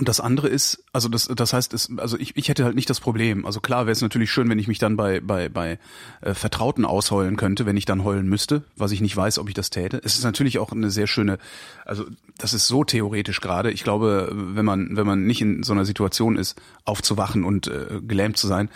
und 0.00 0.08
das 0.08 0.18
andere 0.18 0.48
ist, 0.48 0.82
also 0.94 1.10
das, 1.10 1.26
das 1.26 1.52
heißt, 1.52 1.74
es, 1.74 1.90
also 1.98 2.18
ich, 2.18 2.34
ich 2.34 2.48
hätte 2.48 2.64
halt 2.64 2.74
nicht 2.74 2.88
das 2.88 3.00
Problem. 3.00 3.44
Also 3.44 3.60
klar 3.60 3.84
wäre 3.84 3.92
es 3.92 4.00
natürlich 4.00 4.30
schön, 4.30 4.48
wenn 4.48 4.58
ich 4.58 4.66
mich 4.66 4.78
dann 4.78 4.96
bei, 4.96 5.20
bei, 5.20 5.50
bei 5.50 5.78
äh, 6.22 6.32
Vertrauten 6.32 6.86
ausheulen 6.86 7.36
könnte, 7.36 7.66
wenn 7.66 7.76
ich 7.76 7.84
dann 7.84 8.02
heulen 8.02 8.26
müsste, 8.26 8.64
was 8.76 8.92
ich 8.92 9.02
nicht 9.02 9.14
weiß, 9.14 9.38
ob 9.38 9.48
ich 9.48 9.54
das 9.54 9.68
täte. 9.68 10.00
Es 10.02 10.16
ist 10.16 10.24
natürlich 10.24 10.58
auch 10.58 10.72
eine 10.72 10.90
sehr 10.90 11.06
schöne, 11.06 11.36
also 11.84 12.06
das 12.38 12.54
ist 12.54 12.66
so 12.66 12.82
theoretisch 12.82 13.42
gerade. 13.42 13.72
Ich 13.72 13.84
glaube, 13.84 14.32
wenn 14.32 14.64
man, 14.64 14.96
wenn 14.96 15.06
man 15.06 15.26
nicht 15.26 15.42
in 15.42 15.62
so 15.64 15.74
einer 15.74 15.84
Situation 15.84 16.36
ist, 16.36 16.58
aufzuwachen 16.86 17.44
und 17.44 17.66
äh, 17.66 18.00
gelähmt 18.00 18.38
zu 18.38 18.46
sein, 18.46 18.70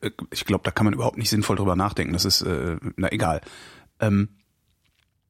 äh, 0.00 0.12
ich 0.30 0.46
glaube, 0.46 0.64
da 0.64 0.70
kann 0.70 0.86
man 0.86 0.94
überhaupt 0.94 1.18
nicht 1.18 1.28
sinnvoll 1.28 1.56
drüber 1.56 1.76
nachdenken. 1.76 2.14
Das 2.14 2.24
ist, 2.24 2.40
äh, 2.40 2.78
na 2.96 3.12
egal. 3.12 3.42
Ähm, 4.00 4.30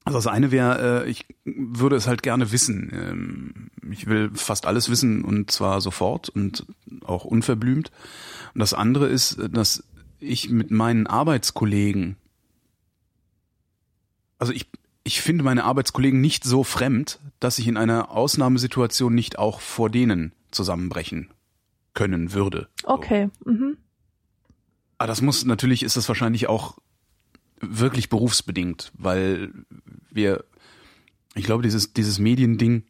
also 0.04 0.18
das 0.18 0.26
eine 0.26 0.50
wäre, 0.50 1.04
äh, 1.04 1.10
ich 1.10 1.26
würde 1.44 1.96
es 1.96 2.06
halt 2.06 2.22
gerne 2.22 2.52
wissen. 2.52 2.90
Ähm, 2.92 3.70
ich 3.90 4.06
will 4.06 4.30
fast 4.34 4.66
alles 4.66 4.90
wissen 4.90 5.24
und 5.24 5.50
zwar 5.50 5.80
sofort 5.80 6.28
und 6.28 6.66
auch 7.04 7.24
unverblümt. 7.24 7.90
Und 8.52 8.58
das 8.58 8.74
andere 8.74 9.08
ist, 9.08 9.38
dass 9.50 9.82
ich 10.20 10.50
mit 10.50 10.70
meinen 10.70 11.06
Arbeitskollegen, 11.06 12.16
also 14.38 14.52
ich, 14.52 14.70
ich 15.04 15.22
finde 15.22 15.42
meine 15.42 15.64
Arbeitskollegen 15.64 16.20
nicht 16.20 16.44
so 16.44 16.64
fremd, 16.64 17.18
dass 17.40 17.58
ich 17.58 17.66
in 17.66 17.78
einer 17.78 18.10
Ausnahmesituation 18.10 19.14
nicht 19.14 19.38
auch 19.38 19.60
vor 19.60 19.88
denen 19.88 20.32
zusammenbrechen 20.50 21.30
können 21.94 22.32
würde. 22.32 22.68
Okay. 22.84 23.30
Mhm. 23.44 23.78
Aber 24.98 25.08
das 25.08 25.22
muss 25.22 25.44
natürlich, 25.44 25.82
ist 25.82 25.96
das 25.96 26.08
wahrscheinlich 26.08 26.48
auch 26.48 26.78
wirklich 27.60 28.08
berufsbedingt, 28.08 28.92
weil 28.96 29.52
wir, 30.14 30.44
ich 31.34 31.44
glaube, 31.44 31.62
dieses, 31.62 31.92
dieses 31.92 32.18
Mediending, 32.18 32.84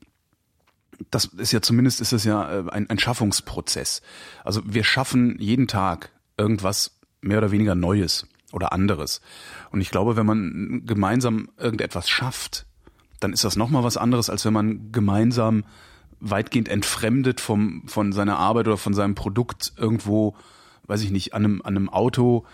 das 1.10 1.24
ist 1.26 1.52
ja 1.52 1.60
zumindest 1.60 2.00
ist 2.00 2.12
es 2.12 2.24
ja 2.24 2.60
äh, 2.60 2.70
ein, 2.70 2.88
ein 2.88 2.98
Schaffungsprozess. 2.98 4.02
Also 4.44 4.62
wir 4.64 4.84
schaffen 4.84 5.36
jeden 5.40 5.66
Tag 5.66 6.10
irgendwas 6.36 6.98
mehr 7.20 7.38
oder 7.38 7.50
weniger 7.50 7.74
Neues 7.74 8.26
oder 8.52 8.72
anderes. 8.72 9.20
Und 9.70 9.80
ich 9.80 9.90
glaube, 9.90 10.16
wenn 10.16 10.26
man 10.26 10.82
gemeinsam 10.86 11.48
irgendetwas 11.58 12.08
schafft, 12.08 12.66
dann 13.20 13.32
ist 13.32 13.44
das 13.44 13.56
nochmal 13.56 13.82
was 13.82 13.96
anderes, 13.96 14.30
als 14.30 14.44
wenn 14.44 14.52
man 14.52 14.92
gemeinsam 14.92 15.64
weitgehend 16.20 16.68
entfremdet 16.68 17.40
vom, 17.40 17.82
von 17.86 18.12
seiner 18.12 18.38
Arbeit 18.38 18.66
oder 18.66 18.76
von 18.76 18.94
seinem 18.94 19.14
Produkt 19.14 19.72
irgendwo, 19.76 20.36
weiß 20.86 21.02
ich 21.02 21.10
nicht, 21.10 21.34
an 21.34 21.44
einem, 21.44 21.62
an 21.62 21.76
einem 21.76 21.88
Auto 21.88 22.46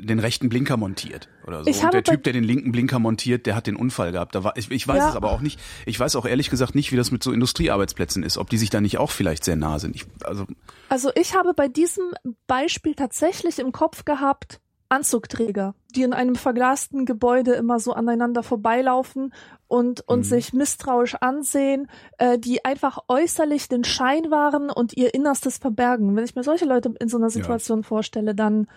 den 0.00 0.18
rechten 0.18 0.48
Blinker 0.48 0.76
montiert 0.76 1.28
oder 1.46 1.62
so. 1.62 1.70
Und 1.70 1.92
der 1.92 2.02
Typ, 2.02 2.24
der 2.24 2.32
den 2.32 2.42
linken 2.42 2.72
Blinker 2.72 2.98
montiert, 2.98 3.46
der 3.46 3.54
hat 3.54 3.66
den 3.66 3.76
Unfall 3.76 4.10
gehabt. 4.10 4.34
Da 4.34 4.42
war, 4.42 4.56
ich, 4.56 4.70
ich 4.70 4.86
weiß 4.86 4.98
ja. 4.98 5.08
es 5.10 5.16
aber 5.16 5.30
auch 5.30 5.40
nicht. 5.40 5.60
Ich 5.86 5.98
weiß 5.98 6.16
auch 6.16 6.26
ehrlich 6.26 6.50
gesagt 6.50 6.74
nicht, 6.74 6.90
wie 6.90 6.96
das 6.96 7.12
mit 7.12 7.22
so 7.22 7.32
Industriearbeitsplätzen 7.32 8.22
ist, 8.24 8.36
ob 8.36 8.50
die 8.50 8.58
sich 8.58 8.70
da 8.70 8.80
nicht 8.80 8.98
auch 8.98 9.12
vielleicht 9.12 9.44
sehr 9.44 9.56
nah 9.56 9.78
sind. 9.78 9.94
Ich, 9.94 10.06
also, 10.24 10.46
also 10.88 11.10
ich 11.14 11.36
habe 11.36 11.54
bei 11.54 11.68
diesem 11.68 12.12
Beispiel 12.48 12.94
tatsächlich 12.94 13.60
im 13.60 13.70
Kopf 13.70 14.04
gehabt, 14.04 14.60
Anzugträger, 14.88 15.74
die 15.94 16.02
in 16.02 16.12
einem 16.12 16.36
verglasten 16.36 17.06
Gebäude 17.06 17.52
immer 17.52 17.80
so 17.80 17.92
aneinander 17.92 18.42
vorbeilaufen 18.42 19.32
und, 19.68 20.06
und 20.08 20.20
mhm. 20.20 20.24
sich 20.24 20.52
misstrauisch 20.52 21.16
ansehen, 21.16 21.88
äh, 22.18 22.38
die 22.38 22.64
einfach 22.64 22.98
äußerlich 23.08 23.68
den 23.68 23.82
Schein 23.82 24.30
wahren 24.30 24.70
und 24.70 24.96
ihr 24.96 25.12
Innerstes 25.12 25.58
verbergen. 25.58 26.14
Wenn 26.14 26.24
ich 26.24 26.36
mir 26.36 26.44
solche 26.44 26.66
Leute 26.66 26.94
in 27.00 27.08
so 27.08 27.16
einer 27.16 27.30
Situation 27.30 27.80
ja. 27.80 27.86
vorstelle, 27.86 28.34
dann 28.34 28.68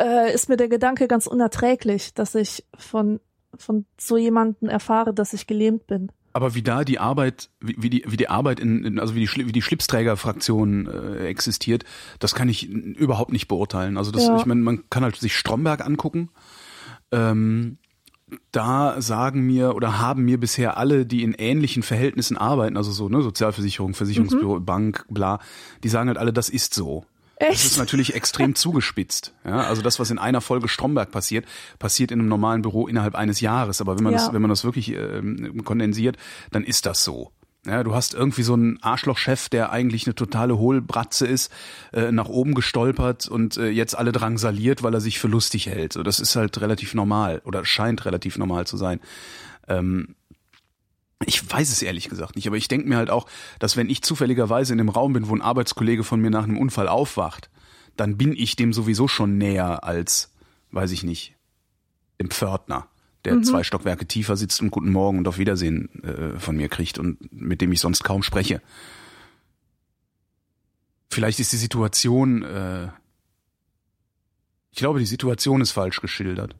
äh, 0.00 0.32
ist 0.32 0.48
mir 0.48 0.56
der 0.56 0.68
Gedanke 0.68 1.08
ganz 1.08 1.26
unerträglich, 1.26 2.14
dass 2.14 2.34
ich 2.34 2.64
von, 2.76 3.20
von 3.56 3.86
so 3.98 4.16
jemanden 4.16 4.68
erfahre, 4.68 5.14
dass 5.14 5.32
ich 5.32 5.46
gelähmt 5.46 5.86
bin. 5.86 6.10
Aber 6.32 6.56
wie 6.56 6.62
da 6.62 6.82
die 6.82 6.98
Arbeit, 6.98 7.48
wie, 7.60 7.76
wie 7.78 7.90
die, 7.90 8.04
wie 8.08 8.16
die 8.16 8.28
Arbeit 8.28 8.58
in, 8.58 8.84
in 8.84 8.98
also 8.98 9.14
wie 9.14 9.24
die, 9.24 9.46
wie 9.46 9.52
die 9.52 9.62
Schlipsträgerfraktion 9.62 10.88
äh, 10.88 11.26
existiert, 11.26 11.84
das 12.18 12.34
kann 12.34 12.48
ich 12.48 12.68
überhaupt 12.68 13.30
nicht 13.30 13.46
beurteilen. 13.46 13.96
Also 13.96 14.10
das, 14.10 14.24
ja. 14.24 14.36
ich 14.36 14.44
meine, 14.44 14.60
man 14.60 14.82
kann 14.90 15.04
halt 15.04 15.14
sich 15.14 15.36
Stromberg 15.36 15.86
angucken. 15.86 16.30
Ähm, 17.12 17.78
da 18.50 19.00
sagen 19.00 19.42
mir 19.42 19.76
oder 19.76 20.00
haben 20.00 20.24
mir 20.24 20.40
bisher 20.40 20.76
alle, 20.76 21.06
die 21.06 21.22
in 21.22 21.34
ähnlichen 21.34 21.84
Verhältnissen 21.84 22.36
arbeiten, 22.36 22.76
also 22.76 22.90
so 22.90 23.08
ne 23.08 23.22
Sozialversicherung, 23.22 23.94
Versicherungsbüro, 23.94 24.58
mhm. 24.58 24.64
Bank, 24.64 25.06
bla, 25.08 25.38
die 25.84 25.88
sagen 25.88 26.08
halt 26.08 26.18
alle, 26.18 26.32
das 26.32 26.48
ist 26.48 26.74
so. 26.74 27.04
Echt? 27.36 27.52
Das 27.52 27.64
ist 27.64 27.78
natürlich 27.78 28.14
extrem 28.14 28.54
zugespitzt. 28.54 29.34
Ja, 29.44 29.62
also 29.62 29.82
das, 29.82 29.98
was 29.98 30.10
in 30.10 30.18
einer 30.18 30.40
Folge 30.40 30.68
Stromberg 30.68 31.10
passiert, 31.10 31.46
passiert 31.78 32.10
in 32.12 32.20
einem 32.20 32.28
normalen 32.28 32.62
Büro 32.62 32.86
innerhalb 32.86 33.14
eines 33.14 33.40
Jahres. 33.40 33.80
Aber 33.80 33.96
wenn 33.96 34.04
man 34.04 34.12
ja. 34.12 34.20
das, 34.20 34.32
wenn 34.32 34.42
man 34.42 34.50
das 34.50 34.64
wirklich 34.64 34.90
ähm, 34.92 35.64
kondensiert, 35.64 36.16
dann 36.52 36.64
ist 36.64 36.86
das 36.86 37.02
so. 37.02 37.32
Ja, 37.66 37.82
du 37.82 37.94
hast 37.94 38.12
irgendwie 38.12 38.42
so 38.42 38.52
einen 38.52 38.82
Arschlochchef, 38.82 39.48
der 39.48 39.72
eigentlich 39.72 40.06
eine 40.06 40.14
totale 40.14 40.58
Hohlbratze 40.58 41.26
ist, 41.26 41.50
äh, 41.94 42.12
nach 42.12 42.28
oben 42.28 42.54
gestolpert 42.54 43.26
und 43.26 43.56
äh, 43.56 43.68
jetzt 43.68 43.96
alle 43.96 44.12
drangsaliert, 44.12 44.82
weil 44.82 44.92
er 44.92 45.00
sich 45.00 45.18
für 45.18 45.28
lustig 45.28 45.66
hält. 45.66 45.94
So, 45.94 46.02
das 46.02 46.20
ist 46.20 46.36
halt 46.36 46.60
relativ 46.60 46.92
normal 46.92 47.40
oder 47.44 47.64
scheint 47.64 48.04
relativ 48.04 48.36
normal 48.36 48.66
zu 48.66 48.76
sein. 48.76 49.00
Ähm, 49.66 50.14
ich 51.26 51.50
weiß 51.50 51.70
es 51.70 51.82
ehrlich 51.82 52.08
gesagt 52.08 52.36
nicht, 52.36 52.46
aber 52.46 52.56
ich 52.56 52.68
denke 52.68 52.88
mir 52.88 52.96
halt 52.96 53.10
auch, 53.10 53.26
dass 53.58 53.76
wenn 53.76 53.88
ich 53.88 54.02
zufälligerweise 54.02 54.72
in 54.72 54.78
dem 54.78 54.88
Raum 54.88 55.12
bin, 55.12 55.28
wo 55.28 55.34
ein 55.34 55.42
Arbeitskollege 55.42 56.04
von 56.04 56.20
mir 56.20 56.30
nach 56.30 56.44
einem 56.44 56.58
Unfall 56.58 56.88
aufwacht, 56.88 57.50
dann 57.96 58.16
bin 58.16 58.32
ich 58.32 58.56
dem 58.56 58.72
sowieso 58.72 59.08
schon 59.08 59.38
näher 59.38 59.84
als, 59.84 60.32
weiß 60.72 60.90
ich 60.90 61.02
nicht, 61.02 61.34
dem 62.20 62.30
Pförtner, 62.30 62.88
der 63.24 63.42
zwei 63.42 63.62
Stockwerke 63.62 64.06
tiefer 64.06 64.36
sitzt 64.36 64.60
und 64.60 64.70
Guten 64.70 64.92
Morgen 64.92 65.18
und 65.18 65.28
auf 65.28 65.38
Wiedersehen 65.38 65.88
äh, 66.02 66.38
von 66.38 66.56
mir 66.56 66.68
kriegt 66.68 66.98
und 66.98 67.32
mit 67.32 67.60
dem 67.60 67.72
ich 67.72 67.80
sonst 67.80 68.04
kaum 68.04 68.22
spreche. 68.22 68.60
Vielleicht 71.10 71.38
ist 71.40 71.52
die 71.52 71.56
Situation, 71.56 72.42
äh, 72.42 72.88
ich 74.72 74.78
glaube, 74.78 74.98
die 74.98 75.06
Situation 75.06 75.60
ist 75.60 75.70
falsch 75.70 76.00
geschildert. 76.00 76.56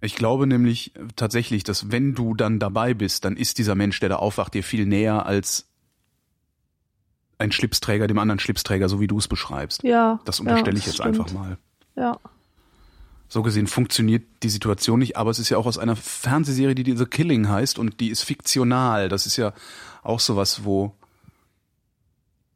Ich 0.00 0.14
glaube 0.14 0.46
nämlich 0.46 0.92
tatsächlich, 1.16 1.64
dass 1.64 1.90
wenn 1.90 2.14
du 2.14 2.34
dann 2.34 2.58
dabei 2.58 2.94
bist, 2.94 3.24
dann 3.24 3.36
ist 3.36 3.58
dieser 3.58 3.74
Mensch, 3.74 3.98
der 4.00 4.08
da 4.08 4.16
aufwacht, 4.16 4.54
dir 4.54 4.62
viel 4.62 4.86
näher 4.86 5.26
als 5.26 5.66
ein 7.38 7.52
Schlipsträger 7.52 8.06
dem 8.06 8.18
anderen 8.18 8.38
Schlipsträger, 8.38 8.88
so 8.88 9.00
wie 9.00 9.06
du 9.06 9.18
es 9.18 9.28
beschreibst. 9.28 9.82
Ja. 9.82 10.20
Das 10.24 10.40
unterstelle 10.40 10.76
ja, 10.76 10.78
ich 10.78 10.86
jetzt 10.86 10.96
stimmt. 10.96 11.20
einfach 11.20 11.32
mal. 11.32 11.58
Ja. 11.96 12.18
So 13.28 13.42
gesehen 13.42 13.66
funktioniert 13.66 14.24
die 14.42 14.48
Situation 14.48 15.00
nicht, 15.00 15.16
aber 15.16 15.30
es 15.30 15.38
ist 15.38 15.48
ja 15.50 15.58
auch 15.58 15.66
aus 15.66 15.78
einer 15.78 15.96
Fernsehserie, 15.96 16.74
die 16.74 16.96
The 16.96 17.04
Killing 17.04 17.48
heißt 17.48 17.78
und 17.78 18.00
die 18.00 18.08
ist 18.08 18.22
fiktional. 18.22 19.08
Das 19.08 19.26
ist 19.26 19.36
ja 19.36 19.52
auch 20.02 20.20
sowas, 20.20 20.64
wo 20.64 20.94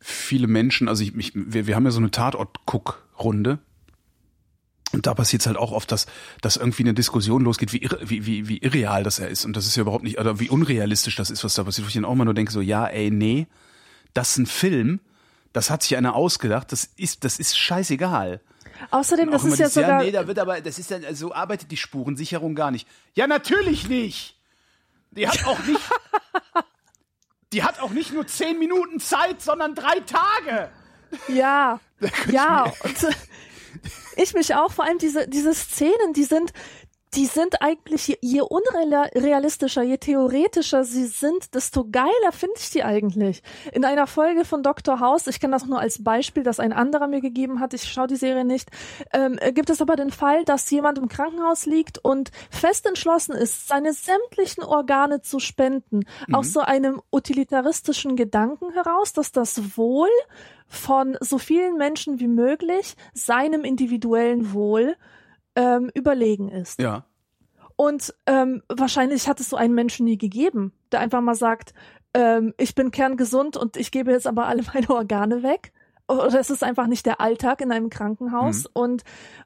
viele 0.01 0.47
Menschen, 0.47 0.89
also 0.89 1.03
ich, 1.03 1.15
ich, 1.15 1.33
wir, 1.35 1.67
wir 1.67 1.77
haben 1.77 1.85
ja 1.85 1.91
so 1.91 2.01
eine 2.01 2.11
Tatort-Guck-Runde. 2.11 3.59
Und 4.93 5.07
da 5.07 5.15
passiert 5.15 5.41
es 5.43 5.47
halt 5.47 5.57
auch 5.57 5.73
oft, 5.73 5.91
dass, 5.91 6.07
dass 6.41 6.57
irgendwie 6.57 6.83
eine 6.83 6.95
Diskussion 6.95 7.43
losgeht, 7.43 7.73
wie, 7.73 7.79
irre, 7.79 7.99
wie, 8.03 8.27
wie, 8.27 8.49
wie 8.49 8.59
irreal 8.59 9.03
das 9.03 9.19
er 9.19 9.29
ist. 9.29 9.45
Und 9.45 9.57
das 9.57 9.67
ist 9.67 9.77
ja 9.77 9.83
überhaupt 9.83 10.05
nicht, 10.05 10.19
oder 10.19 10.39
wie 10.39 10.51
unrealistisch 10.51 11.17
das 11.17 11.31
ist, 11.31 11.45
was 11.45 11.55
da 11.55 11.65
passiert. 11.65 11.87
Wo 11.87 11.89
ich 11.89 11.95
dann 11.95 12.05
auch 12.05 12.15
mal 12.15 12.25
nur 12.25 12.35
denke, 12.35 12.53
so, 12.53 12.61
ja, 12.61 12.87
ey, 12.87 13.11
nee, 13.11 13.47
das 14.15 14.33
ist 14.33 14.39
ein 14.39 14.47
Film, 14.47 15.01
das 15.53 15.71
hat 15.71 15.83
sich 15.83 15.97
einer 15.97 16.15
ausgedacht, 16.15 16.73
das 16.73 16.85
ist, 16.97 17.25
das 17.25 17.39
ist 17.39 17.59
scheißegal. 17.59 18.41
Außerdem, 18.91 19.31
das 19.31 19.45
immer 19.45 19.53
ist 19.53 19.59
ja 19.59 19.67
dieses, 19.67 19.75
sogar. 19.75 20.03
nee, 20.03 20.11
da 20.11 20.27
wird 20.27 20.39
aber, 20.39 20.61
das 20.61 20.79
ist 20.79 20.91
ja, 20.91 21.15
so 21.15 21.33
arbeitet 21.33 21.71
die 21.71 21.77
Spurensicherung 21.77 22.55
gar 22.55 22.71
nicht. 22.71 22.89
Ja, 23.15 23.27
natürlich 23.27 23.89
nicht. 23.89 24.37
Die 25.13 25.29
hat 25.29 25.45
auch 25.47 25.59
nicht, 25.65 25.81
die 27.53 27.63
hat 27.63 27.81
auch 27.81 27.91
nicht 27.91 28.13
nur 28.13 28.27
zehn 28.27 28.59
Minuten 28.59 28.99
Zeit, 28.99 29.43
sondern 29.43 29.75
drei 29.75 30.01
Tage. 30.01 30.71
Ja, 31.29 31.81
ja. 32.31 32.65
Und, 32.65 33.17
ich 34.17 34.35
mich 34.35 34.55
auch, 34.55 34.73
vor 34.73 34.85
allem 34.85 34.99
diese, 34.99 35.29
diese 35.29 35.55
Szenen, 35.55 36.13
die 36.15 36.25
sind, 36.25 36.53
die 37.15 37.27
sind 37.27 37.61
eigentlich, 37.61 38.09
je- 38.09 38.19
je 38.23 38.41
unrealistischer, 38.41 39.83
je 39.83 39.99
theoretischer 39.99 40.85
sie 40.85 41.05
sind, 41.07 41.55
desto 41.55 41.85
geiler 41.91 42.33
finde 42.33 42.55
ich 42.59 42.71
die 42.71 42.85
eigentlich. 42.85 43.43
In 43.73 43.85
einer 43.85 44.07
Folge 44.07 44.45
von 44.45 44.63
Dr. 44.63 44.99
House, 45.01 45.27
ich 45.27 45.39
kenne 45.39 45.53
das 45.53 45.67
nur 45.67 45.79
als 45.79 46.03
Beispiel, 46.03 46.43
das 46.43 46.59
ein 46.59 46.73
anderer 46.73 47.09
mir 47.09 47.21
gegeben 47.21 47.61
hat, 47.61 47.75
ich 47.75 47.85
schaue 47.85 48.07
die 48.07 48.17
Serie 48.17 48.45
nicht, 48.45 48.71
ähm, 49.13 49.37
äh, 49.41 49.53
gibt 49.53 49.69
es 49.69 49.83
aber 49.83 49.97
den 49.97 50.11
Fall, 50.11 50.45
dass 50.45 50.71
jemand 50.71 50.99
im 50.99 51.09
Krankenhaus 51.09 51.67
liegt 51.67 51.99
und 52.03 52.31
fest 52.51 52.87
entschlossen 52.87 53.33
ist, 53.33 53.69
seine 53.69 53.93
sämtlichen 53.93 54.65
Organe 54.65 55.21
zu 55.21 55.39
spenden, 55.39 56.05
aus 56.33 56.53
so 56.53 56.61
einem 56.61 57.03
utilitaristischen 57.13 58.17
Gedanken 58.17 58.73
heraus, 58.73 59.13
dass 59.13 59.33
das 59.33 59.77
Wohl 59.77 60.09
von 60.67 61.19
so 61.21 61.37
vielen 61.39 61.77
Menschen 61.77 62.21
wie 62.21 62.29
möglich 62.29 62.97
seinem 63.13 63.65
individuellen 63.65 64.55
Wohl 64.55 64.97
ähm, 65.57 65.91
überlegen 65.95 66.49
ist. 66.49 66.81
Ja. 66.81 67.05
Und 67.77 68.15
ähm, 68.27 68.63
wahrscheinlich 68.69 69.29
hat 69.29 69.41
es 69.41 69.51
so 69.51 69.57
einen 69.57 69.75
Menschen 69.75 70.05
nie 70.05 70.19
gegeben, 70.19 70.73
der 70.93 71.01
einfach 71.01 71.21
mal 71.21 71.35
sagt, 71.35 71.73
ähm, 72.15 72.55
ich 72.59 72.75
bin 72.75 72.91
kerngesund 72.91 73.57
und 73.57 73.77
ich 73.77 73.91
gebe 73.91 74.13
jetzt 74.13 74.27
aber 74.27 74.47
alle 74.47 74.63
meine 74.75 74.91
Organe 74.91 75.43
weg. 75.43 75.73
Oder 76.13 76.41
es 76.41 76.51
ist 76.51 76.63
einfach 76.63 76.87
nicht 76.87 77.07
der 77.07 77.21
Alltag 77.21 77.61
in 77.61 77.73
einem 77.73 77.91
Krankenhaus 77.91 78.67
und, 78.73 79.03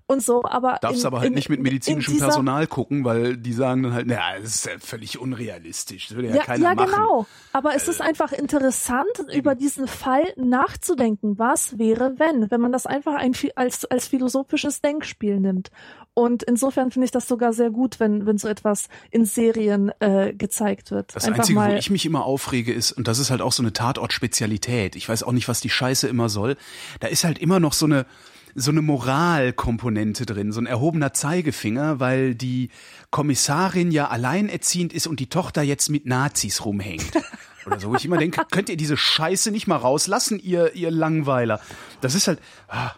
und 0.07 0.22
so, 0.22 0.44
aber. 0.44 0.72
Mhm. 0.72 0.79
Darfst 0.83 1.00
in, 1.00 1.07
aber 1.07 1.18
halt 1.20 1.29
in, 1.29 1.35
nicht 1.35 1.48
mit 1.48 1.59
in 1.59 1.62
medizinischem 1.62 2.18
Personal 2.18 2.66
gucken, 2.66 3.05
weil 3.05 3.37
die 3.37 3.52
sagen 3.52 3.83
dann 3.83 3.94
halt, 3.94 4.07
naja, 4.07 4.40
das 4.40 4.55
ist 4.55 4.66
ja 4.66 4.72
völlig 4.79 5.18
unrealistisch. 5.18 6.09
Das 6.09 6.16
würde 6.16 6.29
ja, 6.29 6.37
Ja, 6.37 6.44
keiner 6.44 6.64
ja 6.64 6.74
machen. 6.74 6.88
Äh, 6.88 6.96
genau. 6.96 7.26
Aber 7.52 7.74
es 7.74 7.88
ist 7.88 8.00
einfach 8.00 8.33
interessant, 8.33 9.07
über 9.35 9.55
diesen 9.55 9.88
Fall 9.88 10.24
nachzudenken. 10.37 11.38
Was 11.38 11.79
wäre, 11.79 12.14
wenn? 12.18 12.50
Wenn 12.50 12.61
man 12.61 12.72
das 12.72 12.87
einfach 12.87 13.14
ein, 13.14 13.35
als, 13.55 13.85
als 13.87 14.07
philosophisches 14.09 14.81
Denkspiel 14.81 15.40
nimmt. 15.40 15.70
Und 16.18 16.42
insofern 16.44 16.90
finde 16.90 17.05
ich 17.05 17.11
das 17.11 17.29
sogar 17.29 17.52
sehr 17.52 17.68
gut, 17.68 18.00
wenn, 18.00 18.24
wenn 18.24 18.38
so 18.38 18.48
etwas 18.48 18.88
in 19.11 19.26
Serien 19.26 19.92
äh, 20.00 20.33
gezeigt 20.33 20.90
wird. 20.90 21.14
Das 21.14 21.26
einfach 21.26 21.40
Einzige, 21.40 21.61
wo 21.61 21.74
ich 21.74 21.90
mich 21.90 22.07
immer 22.07 22.24
aufrege, 22.24 22.72
ist, 22.72 22.92
und 22.92 23.07
das 23.07 23.18
ist 23.18 23.31
halt 23.31 23.42
auch 23.42 23.52
so 23.52 23.62
eine 23.62 23.74
Tatort-Spezialität. 23.74 24.96
Ich 24.96 25.11
weiß 25.11 25.24
auch 25.24 25.33
nicht, 25.33 25.46
was 25.46 25.61
die 25.61 25.68
Scheiße 25.68 26.09
immer 26.09 26.31
soll. 26.31 26.56
Da 27.01 27.09
ist 27.09 27.25
halt 27.25 27.38
immer 27.38 27.61
noch 27.61 27.73
so 27.73 27.87
eine, 27.87 28.07
so 28.55 28.71
eine 28.71 28.83
Moralkomponente 28.83 30.25
drin, 30.27 30.51
so 30.51 30.61
ein 30.61 30.66
erhobener 30.66 31.12
Zeigefinger, 31.12 32.01
weil 32.01 32.35
die 32.35 32.71
Kommissarin 33.11 33.90
ja 33.90 34.09
alleinerziehend 34.09 34.92
ist 34.92 35.07
und 35.07 35.21
die 35.21 35.29
Tochter 35.29 35.62
jetzt 35.62 35.90
mit 35.90 36.07
Nazis 36.07 36.64
rumhängt. 36.64 37.12
Oder 37.66 37.81
so, 37.81 37.90
wo 37.90 37.97
ich 37.97 38.05
immer 38.05 38.16
denke, 38.16 38.42
könnt 38.51 38.69
ihr 38.69 38.77
diese 38.77 38.97
Scheiße 38.97 39.51
nicht 39.51 39.66
mal 39.66 39.77
rauslassen, 39.77 40.38
ihr, 40.38 40.75
ihr 40.75 40.90
Langweiler. 40.90 41.61
Das 42.01 42.14
ist 42.14 42.29
halt, 42.29 42.40
ah. 42.69 42.92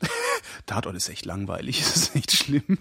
Tatort 0.66 0.96
ist 0.96 1.08
echt 1.08 1.24
langweilig, 1.24 1.78
das 1.82 1.96
ist 1.96 2.16
echt 2.16 2.32
schlimm. 2.32 2.78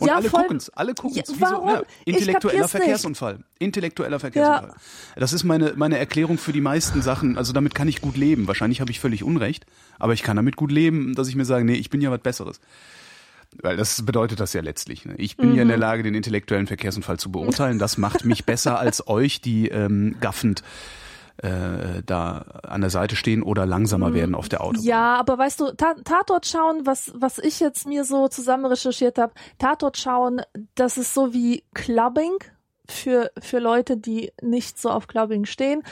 Und 0.00 0.06
Ja, 0.08 0.16
alle 0.16 0.28
voll- 0.30 0.42
gucken's, 0.42 0.70
alle 0.70 0.94
gucken's. 0.94 1.16
Ja, 1.16 1.22
Wieso? 1.28 1.40
warum? 1.40 1.68
Ja, 1.68 1.82
Ich 2.04 2.14
intellektueller. 2.14 2.68
Verkehrsunfall. 2.68 3.38
Intellektueller 3.58 4.20
Verkehrsunfall. 4.20 4.74
Das 5.16 5.32
ist 5.32 5.44
meine, 5.44 5.72
meine 5.76 5.98
Erklärung 5.98 6.38
für 6.38 6.52
die 6.52 6.60
meisten 6.60 7.02
Sachen. 7.02 7.38
Also 7.38 7.52
damit 7.52 7.74
kann 7.74 7.88
ich 7.88 8.00
gut 8.00 8.16
leben. 8.16 8.46
Wahrscheinlich 8.48 8.80
habe 8.80 8.90
ich 8.90 9.00
völlig 9.00 9.22
Unrecht, 9.24 9.66
aber 9.98 10.12
ich 10.12 10.22
kann 10.22 10.36
damit 10.36 10.56
gut 10.56 10.70
leben, 10.72 11.14
dass 11.14 11.28
ich 11.28 11.36
mir 11.36 11.44
sage, 11.44 11.64
nee, 11.64 11.74
ich 11.74 11.90
bin 11.90 12.00
ja 12.00 12.10
was 12.10 12.20
Besseres. 12.20 12.60
Weil 13.62 13.76
das 13.76 14.04
bedeutet 14.04 14.40
das 14.40 14.52
ja 14.52 14.60
letztlich. 14.60 15.04
Ne? 15.06 15.14
Ich 15.16 15.36
bin 15.36 15.50
ja 15.50 15.54
Mhm. 15.54 15.60
in 15.62 15.68
der 15.68 15.76
Lage, 15.78 16.02
den 16.02 16.14
intellektuellen 16.14 16.66
Verkehrsunfall 16.66 17.18
zu 17.18 17.30
beurteilen. 17.30 17.78
Das 17.78 17.96
macht 17.96 18.24
mich 18.24 18.44
besser 18.44 18.78
als 18.78 19.06
euch, 19.08 19.40
die 19.40 19.68
ähm, 19.68 20.16
gaffend 20.20 20.62
äh, 21.38 22.02
da 22.04 22.44
an 22.62 22.80
der 22.80 22.90
Seite 22.90 23.16
stehen 23.16 23.42
oder 23.42 23.66
langsamer 23.66 24.14
werden 24.14 24.34
auf 24.34 24.48
der 24.48 24.62
Autobahn. 24.62 24.84
Ja, 24.84 25.16
aber 25.16 25.38
weißt 25.38 25.60
du, 25.60 25.72
Ta 25.72 25.94
Tatort 26.04 26.46
schauen, 26.46 26.86
was, 26.86 27.12
was 27.14 27.38
ich 27.38 27.60
jetzt 27.60 27.86
mir 27.86 28.04
so 28.04 28.28
zusammen 28.28 28.66
recherchiert 28.66 29.18
habe, 29.18 29.34
Tatort 29.58 29.98
schauen, 29.98 30.40
das 30.74 30.96
ist 30.98 31.14
so 31.14 31.32
wie 31.32 31.64
Clubbing 31.74 32.38
für, 32.88 33.30
für 33.38 33.58
Leute, 33.58 33.96
die 33.96 34.32
nicht 34.40 34.80
so 34.80 34.90
auf 34.90 35.08
Clubbing 35.08 35.44
stehen. 35.44 35.82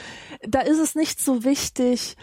Da 0.41 0.61
ist 0.61 0.79
es 0.79 0.95
nicht 0.95 1.19
so 1.19 1.43
wichtig, 1.43 2.15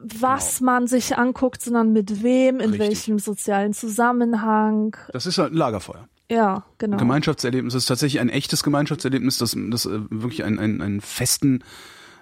was 0.00 0.60
man 0.60 0.86
sich 0.86 1.16
anguckt, 1.16 1.62
sondern 1.62 1.92
mit 1.92 2.22
wem, 2.22 2.60
in 2.60 2.70
Richtig. 2.70 2.80
welchem 2.80 3.18
sozialen 3.18 3.72
Zusammenhang. 3.72 4.96
Das 5.12 5.26
ist 5.26 5.38
halt 5.38 5.52
ein 5.52 5.56
Lagerfeuer. 5.56 6.08
Ja, 6.30 6.64
genau. 6.76 6.98
Gemeinschaftserlebnis 6.98 7.74
ist 7.74 7.86
tatsächlich 7.86 8.20
ein 8.20 8.28
echtes 8.28 8.62
Gemeinschaftserlebnis, 8.62 9.38
das, 9.38 9.56
das 9.70 9.86
äh, 9.86 10.00
wirklich 10.10 10.44
einen, 10.44 10.58
einen, 10.58 10.82
einen 10.82 11.00
festen, 11.00 11.64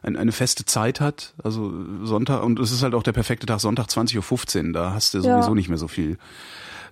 ein, 0.03 0.17
eine 0.17 0.33
feste 0.33 0.65
Zeit 0.65 1.01
hat. 1.01 1.35
Also 1.43 1.73
Sonntag, 2.05 2.43
und 2.43 2.59
es 2.59 2.73
ist 2.73 2.83
halt 2.83 2.95
auch 2.95 3.03
der 3.03 3.13
perfekte 3.13 3.47
Tag, 3.47 3.61
Sonntag 3.61 3.87
20.15 3.89 4.67
Uhr. 4.69 4.73
Da 4.73 4.93
hast 4.93 5.15
du 5.15 5.19
Ja. 5.19 5.23
sowieso 5.25 5.55
nicht 5.55 5.69
mehr 5.69 5.79
so 5.79 5.89
viel 5.89 6.19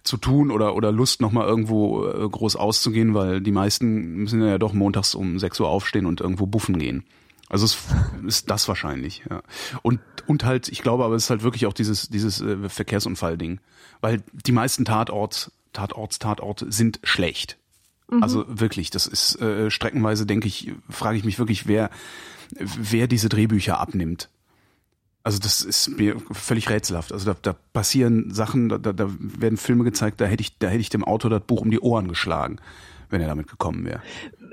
zu 0.02 0.16
tun 0.18 0.50
oder, 0.50 0.74
oder 0.74 0.92
Lust, 0.92 1.20
nochmal 1.22 1.46
irgendwo 1.46 2.06
äh, 2.06 2.28
groß 2.28 2.56
auszugehen, 2.56 3.14
weil 3.14 3.40
die 3.40 3.52
meisten 3.52 4.16
müssen 4.16 4.42
ja 4.42 4.58
doch 4.58 4.72
montags 4.74 5.14
um 5.14 5.38
6 5.38 5.60
Uhr 5.60 5.68
aufstehen 5.68 6.04
und 6.06 6.20
irgendwo 6.20 6.46
buffen 6.46 6.78
gehen. 6.78 7.04
Also 7.48 7.64
es 7.64 7.78
ist 8.26 8.50
das 8.50 8.68
wahrscheinlich, 8.68 9.24
ja. 9.30 9.40
Und, 9.82 10.00
und 10.26 10.44
halt, 10.44 10.68
ich 10.68 10.82
glaube 10.82 11.04
aber, 11.04 11.14
es 11.14 11.24
ist 11.24 11.30
halt 11.30 11.42
wirklich 11.42 11.66
auch 11.66 11.72
dieses, 11.72 12.08
dieses 12.08 12.40
äh, 12.40 12.68
Verkehrsunfall-Ding. 12.68 13.60
Weil 14.02 14.22
die 14.32 14.52
meisten 14.52 14.84
Tatorts, 14.84 15.50
Tatorts, 15.72 16.18
Tatorte 16.18 16.70
sind 16.70 17.00
schlecht. 17.02 17.56
Also 18.20 18.44
wirklich, 18.46 18.90
das 18.90 19.06
ist 19.06 19.40
äh, 19.40 19.70
streckenweise, 19.70 20.26
denke 20.26 20.46
ich, 20.46 20.72
frage 20.90 21.16
ich 21.16 21.24
mich 21.24 21.38
wirklich, 21.38 21.66
wer, 21.66 21.88
wer 22.58 23.06
diese 23.06 23.28
Drehbücher 23.28 23.78
abnimmt. 23.78 24.28
Also 25.22 25.38
das 25.38 25.62
ist 25.62 25.88
mir 25.88 26.16
völlig 26.32 26.68
rätselhaft. 26.68 27.10
Also 27.10 27.32
da, 27.32 27.38
da 27.40 27.56
passieren 27.72 28.30
Sachen, 28.32 28.68
da, 28.68 28.78
da 28.78 29.08
werden 29.18 29.56
Filme 29.56 29.84
gezeigt, 29.84 30.20
da 30.20 30.26
hätte 30.26 30.42
ich, 30.42 30.58
da 30.58 30.68
hätte 30.68 30.80
ich 30.80 30.90
dem 30.90 31.02
Autor 31.04 31.30
das 31.30 31.40
Buch 31.42 31.62
um 31.62 31.70
die 31.70 31.80
Ohren 31.80 32.08
geschlagen, 32.08 32.58
wenn 33.08 33.22
er 33.22 33.28
damit 33.28 33.48
gekommen 33.48 33.86
wäre. 33.86 34.02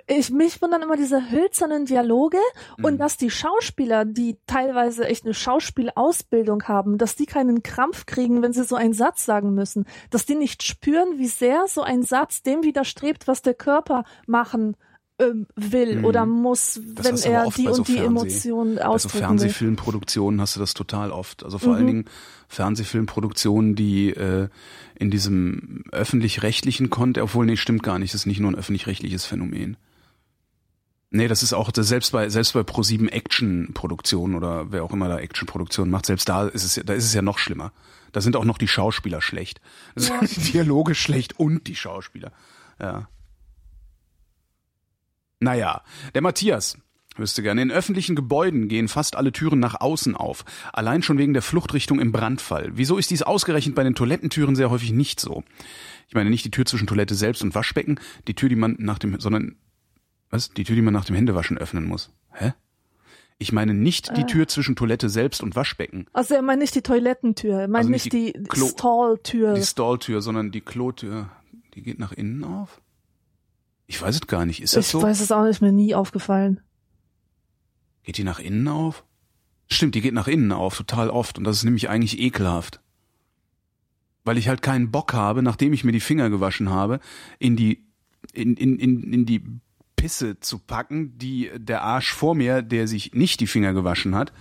ich, 0.07 0.29
mich 0.29 0.61
wundern 0.61 0.81
immer 0.81 0.95
diese 0.95 1.29
hölzernen 1.29 1.85
Dialoge 1.85 2.37
Mhm. 2.77 2.85
und 2.85 2.97
dass 2.99 3.17
die 3.17 3.29
Schauspieler, 3.29 4.05
die 4.05 4.37
teilweise 4.47 5.05
echt 5.05 5.25
eine 5.25 5.33
Schauspielausbildung 5.33 6.63
haben, 6.63 6.97
dass 6.97 7.17
die 7.17 7.25
keinen 7.25 7.63
Krampf 7.63 8.05
kriegen, 8.05 8.41
wenn 8.41 8.53
sie 8.53 8.63
so 8.63 8.77
einen 8.77 8.93
Satz 8.93 9.25
sagen 9.25 9.53
müssen, 9.53 9.85
dass 10.09 10.25
die 10.25 10.35
nicht 10.35 10.63
spüren, 10.63 11.17
wie 11.17 11.27
sehr 11.27 11.65
so 11.67 11.81
ein 11.81 12.03
Satz 12.03 12.43
dem 12.43 12.63
widerstrebt, 12.63 13.27
was 13.27 13.41
der 13.41 13.55
Körper 13.55 14.05
machen 14.25 14.77
ähm, 15.21 15.47
will 15.55 15.97
Mhm. 15.99 16.05
oder 16.05 16.25
muss, 16.25 16.79
Das 16.95 17.05
wenn 17.05 17.31
er 17.33 17.49
die 17.51 17.63
so 17.65 17.71
und 17.73 17.87
die 17.87 17.93
Fernseh- 17.97 18.05
Emotionen 18.05 18.79
ausdrücken 18.79 19.13
will. 19.13 19.21
Fernsehfilmproduktionen 19.21 20.41
hast 20.41 20.55
du 20.55 20.59
das 20.59 20.73
total 20.73 21.11
oft. 21.11 21.43
Also 21.43 21.57
vor 21.59 21.73
allen 21.75 21.83
Mhm. 21.83 21.87
Dingen 21.87 22.05
Fernsehfilmproduktionen, 22.47 23.75
die 23.75 24.09
äh, 24.11 24.47
in 24.95 25.11
diesem 25.11 25.83
öffentlich-rechtlichen 25.91 26.89
Kontext, 26.89 27.23
obwohl 27.23 27.45
nee, 27.45 27.57
stimmt 27.57 27.83
gar 27.83 27.99
nicht, 27.99 28.13
das 28.13 28.21
ist 28.21 28.25
nicht 28.27 28.39
nur 28.39 28.51
ein 28.51 28.55
öffentlich-rechtliches 28.55 29.25
Phänomen. 29.25 29.77
Nee, 31.13 31.27
das 31.27 31.43
ist 31.43 31.51
auch, 31.53 31.69
selbst 31.75 32.13
bei, 32.13 32.29
selbst 32.29 32.53
bei 32.53 32.61
Pro7 32.61 33.09
Action-Produktionen 33.09 34.35
oder 34.35 34.71
wer 34.71 34.83
auch 34.83 34.93
immer 34.93 35.09
da 35.09 35.19
Action-Produktionen 35.19 35.91
macht, 35.91 36.05
selbst 36.05 36.29
da 36.29 36.47
ist 36.47 36.63
es, 36.63 36.77
ja- 36.77 36.83
da 36.83 36.93
ist 36.93 37.03
es 37.03 37.13
ja 37.13 37.21
noch 37.21 37.37
schlimmer. 37.37 37.73
Da 38.13 38.21
sind 38.21 38.35
auch 38.37 38.45
noch 38.45 38.57
die 38.57 38.67
Schauspieler 38.69 39.21
schlecht. 39.21 39.59
Ja. 39.99 40.19
die 40.21 40.51
Dialoge 40.51 40.95
schlecht 40.95 41.37
und 41.39 41.67
die 41.67 41.75
Schauspieler. 41.75 42.31
Ja. 42.79 43.07
Naja, 45.41 45.81
der 46.15 46.21
Matthias 46.21 46.77
wüsste 47.17 47.41
gerne. 47.43 47.61
In 47.61 47.71
öffentlichen 47.71 48.15
Gebäuden 48.15 48.67
gehen 48.69 48.87
fast 48.87 49.15
alle 49.17 49.31
Türen 49.33 49.59
nach 49.59 49.81
außen 49.81 50.15
auf. 50.15 50.45
Allein 50.71 51.03
schon 51.03 51.17
wegen 51.17 51.33
der 51.33 51.41
Fluchtrichtung 51.41 51.99
im 51.99 52.11
Brandfall. 52.11 52.71
Wieso 52.75 52.97
ist 52.97 53.09
dies 53.11 53.21
ausgerechnet 53.23 53.75
bei 53.75 53.83
den 53.83 53.95
Toilettentüren 53.95 54.55
sehr 54.55 54.69
häufig 54.69 54.91
nicht 54.93 55.19
so? 55.19 55.43
Ich 56.07 56.15
meine 56.15 56.29
nicht 56.29 56.45
die 56.45 56.51
Tür 56.51 56.65
zwischen 56.65 56.87
Toilette 56.87 57.15
selbst 57.15 57.41
und 57.43 57.55
Waschbecken, 57.55 57.99
die 58.27 58.33
Tür, 58.35 58.49
die 58.49 58.55
man 58.55 58.75
nach 58.79 58.99
dem, 58.99 59.19
sondern, 59.19 59.55
was? 60.29 60.51
Die 60.51 60.63
Tür, 60.63 60.75
die 60.75 60.81
man 60.81 60.93
nach 60.93 61.05
dem 61.05 61.15
Händewaschen 61.15 61.57
öffnen 61.57 61.85
muss. 61.85 62.11
Hä? 62.33 62.53
Ich 63.39 63.51
meine 63.51 63.73
nicht 63.73 64.15
die 64.15 64.21
Äh. 64.21 64.25
Tür 64.27 64.47
zwischen 64.47 64.75
Toilette 64.75 65.09
selbst 65.09 65.41
und 65.41 65.55
Waschbecken. 65.55 66.05
Also 66.13 66.35
er 66.35 66.41
meint 66.43 66.59
nicht 66.61 66.75
die 66.75 66.81
Toilettentür, 66.83 67.61
er 67.61 67.67
meint 67.67 67.77
Also 67.85 67.89
nicht 67.89 68.13
nicht 68.13 68.35
die 68.37 68.43
die, 68.43 68.69
Stalltür. 68.69 69.55
Die 69.55 69.63
Stalltür, 69.63 70.21
sondern 70.21 70.51
die 70.51 70.61
Klotür. 70.61 71.29
Die 71.73 71.81
geht 71.81 71.97
nach 71.99 72.11
innen 72.11 72.43
auf? 72.43 72.80
Ich 73.91 74.01
weiß 74.01 74.15
es 74.15 74.27
gar 74.27 74.45
nicht. 74.45 74.61
Ist 74.61 74.77
das 74.77 74.85
Ich 74.85 74.91
so? 74.91 75.01
weiß 75.01 75.19
es 75.19 75.33
auch 75.33 75.43
nicht, 75.43 75.61
mir 75.61 75.73
nie 75.73 75.93
aufgefallen. 75.93 76.61
Geht 78.03 78.17
die 78.17 78.23
nach 78.23 78.39
innen 78.39 78.69
auf? 78.69 79.03
Stimmt, 79.67 79.95
die 79.95 80.01
geht 80.01 80.13
nach 80.13 80.29
innen 80.29 80.53
auf, 80.53 80.77
total 80.77 81.09
oft. 81.09 81.37
Und 81.37 81.43
das 81.43 81.57
ist 81.57 81.65
nämlich 81.65 81.89
eigentlich 81.89 82.17
ekelhaft. 82.17 82.79
Weil 84.23 84.37
ich 84.37 84.47
halt 84.47 84.61
keinen 84.61 84.91
Bock 84.91 85.13
habe, 85.13 85.41
nachdem 85.41 85.73
ich 85.73 85.83
mir 85.83 85.91
die 85.91 85.99
Finger 85.99 86.29
gewaschen 86.29 86.69
habe, 86.69 87.01
in 87.37 87.57
die, 87.57 87.83
in, 88.31 88.55
in, 88.55 88.79
in, 88.79 89.11
in 89.11 89.25
die 89.25 89.43
Pisse 89.97 90.39
zu 90.39 90.59
packen, 90.59 91.17
die 91.17 91.51
der 91.57 91.81
Arsch 91.81 92.13
vor 92.13 92.33
mir, 92.33 92.61
der 92.61 92.87
sich 92.87 93.13
nicht 93.13 93.41
die 93.41 93.47
Finger 93.47 93.73
gewaschen 93.73 94.15
hat, 94.15 94.31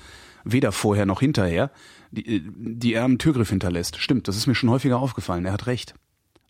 weder 0.44 0.70
vorher 0.70 1.06
noch 1.06 1.18
hinterher, 1.18 1.72
die, 2.12 2.48
die 2.54 2.92
er 2.94 3.02
am 3.02 3.18
Türgriff 3.18 3.50
hinterlässt. 3.50 3.96
Stimmt, 3.98 4.28
das 4.28 4.36
ist 4.36 4.46
mir 4.46 4.54
schon 4.54 4.70
häufiger 4.70 5.00
aufgefallen. 5.00 5.44
Er 5.44 5.52
hat 5.54 5.66
recht. 5.66 5.94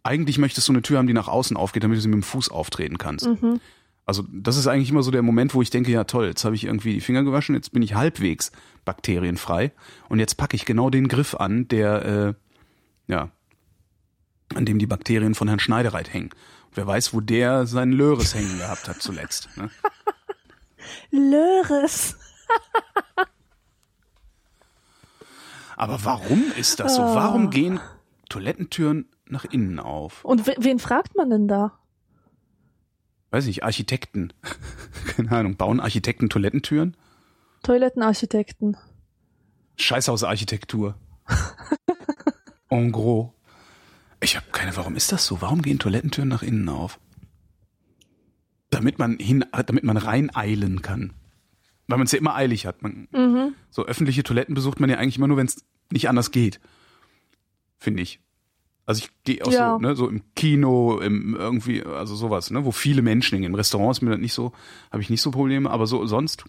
Eigentlich 0.02 0.38
möchtest 0.38 0.68
du 0.68 0.72
eine 0.72 0.82
Tür 0.82 0.98
haben, 0.98 1.06
die 1.06 1.12
nach 1.12 1.28
außen 1.28 1.56
aufgeht, 1.56 1.84
damit 1.84 1.98
du 1.98 2.00
sie 2.00 2.08
mit 2.08 2.16
dem 2.16 2.22
Fuß 2.22 2.48
auftreten 2.48 2.98
kannst. 2.98 3.26
Mhm. 3.26 3.60
Also 4.06 4.24
das 4.32 4.56
ist 4.56 4.66
eigentlich 4.66 4.90
immer 4.90 5.02
so 5.02 5.10
der 5.10 5.22
Moment, 5.22 5.54
wo 5.54 5.62
ich 5.62 5.70
denke, 5.70 5.92
ja 5.92 6.04
toll, 6.04 6.26
jetzt 6.26 6.44
habe 6.44 6.54
ich 6.54 6.64
irgendwie 6.64 6.94
die 6.94 7.00
Finger 7.00 7.22
gewaschen, 7.22 7.54
jetzt 7.54 7.72
bin 7.72 7.82
ich 7.82 7.94
halbwegs 7.94 8.50
bakterienfrei 8.84 9.72
und 10.08 10.18
jetzt 10.18 10.36
packe 10.36 10.56
ich 10.56 10.64
genau 10.64 10.90
den 10.90 11.06
Griff 11.06 11.34
an, 11.34 11.68
der 11.68 12.04
äh, 13.06 13.12
ja 13.12 13.30
an 14.54 14.64
dem 14.64 14.78
die 14.78 14.86
Bakterien 14.86 15.34
von 15.34 15.46
Herrn 15.46 15.60
Schneidereit 15.60 16.12
hängen. 16.12 16.30
Wer 16.74 16.86
weiß, 16.86 17.14
wo 17.14 17.20
der 17.20 17.66
seinen 17.66 17.92
Löres 17.92 18.34
hängen 18.34 18.58
gehabt 18.58 18.88
hat 18.88 19.00
zuletzt. 19.00 19.48
Ne? 19.56 19.70
Löres. 21.10 22.16
Aber 25.76 26.04
warum 26.04 26.44
ist 26.58 26.80
das 26.80 26.96
so? 26.96 27.02
Ah. 27.02 27.14
Warum 27.14 27.50
gehen 27.50 27.80
Toilettentüren 28.28 29.06
nach 29.30 29.44
innen 29.44 29.78
auf? 29.78 30.24
Und 30.24 30.46
we- 30.46 30.56
wen 30.58 30.78
fragt 30.78 31.16
man 31.16 31.30
denn 31.30 31.48
da? 31.48 31.78
Weiß 33.30 33.46
nicht, 33.46 33.62
Architekten. 33.64 34.32
Keine 35.16 35.30
Ahnung, 35.32 35.56
bauen 35.56 35.80
Architekten 35.80 36.28
Toilettentüren? 36.28 36.96
Toilettenarchitekten. 37.62 38.76
Scheißhausarchitektur. 39.76 40.94
en 42.70 42.92
gros. 42.92 43.30
Ich 44.22 44.36
habe 44.36 44.46
keine, 44.52 44.76
warum 44.76 44.96
ist 44.96 45.12
das 45.12 45.24
so? 45.26 45.40
Warum 45.40 45.62
gehen 45.62 45.78
Toilettentüren 45.78 46.28
nach 46.28 46.42
innen 46.42 46.68
auf? 46.68 47.00
Damit 48.70 48.98
man 48.98 49.18
hin, 49.18 49.44
damit 49.66 49.84
man 49.84 49.96
reineilen 49.96 50.82
kann. 50.82 51.12
Weil 51.86 51.98
man 51.98 52.04
es 52.06 52.12
ja 52.12 52.18
immer 52.18 52.34
eilig 52.34 52.66
hat. 52.66 52.82
Man, 52.82 53.08
Mhm. 53.12 53.54
so 53.70 53.84
öffentliche 53.86 54.22
Toiletten 54.22 54.54
besucht 54.54 54.78
man 54.80 54.90
ja 54.90 54.98
eigentlich 54.98 55.16
immer 55.16 55.28
nur, 55.28 55.36
wenn 55.38 55.46
es 55.46 55.64
nicht 55.90 56.08
anders 56.08 56.30
geht. 56.30 56.60
Finde 57.78 58.02
ich. 58.02 58.20
Also 58.90 59.04
ich 59.04 59.10
gehe 59.22 59.44
auch 59.46 59.52
Ja. 59.52 59.74
so, 59.74 59.78
ne, 59.78 59.94
so 59.94 60.08
im 60.08 60.22
Kino, 60.34 60.98
im 60.98 61.36
irgendwie, 61.36 61.84
also 61.84 62.16
sowas, 62.16 62.50
ne, 62.50 62.64
wo 62.64 62.72
viele 62.72 63.02
Menschen 63.02 63.36
hingehen. 63.36 63.52
Im 63.52 63.54
Restaurant 63.54 63.92
ist 63.96 64.00
mir 64.02 64.10
das 64.10 64.18
nicht 64.18 64.32
so, 64.34 64.50
habe 64.90 65.00
ich 65.00 65.10
nicht 65.10 65.22
so 65.22 65.30
Probleme, 65.30 65.70
aber 65.70 65.86
so 65.86 66.04
sonst 66.06 66.44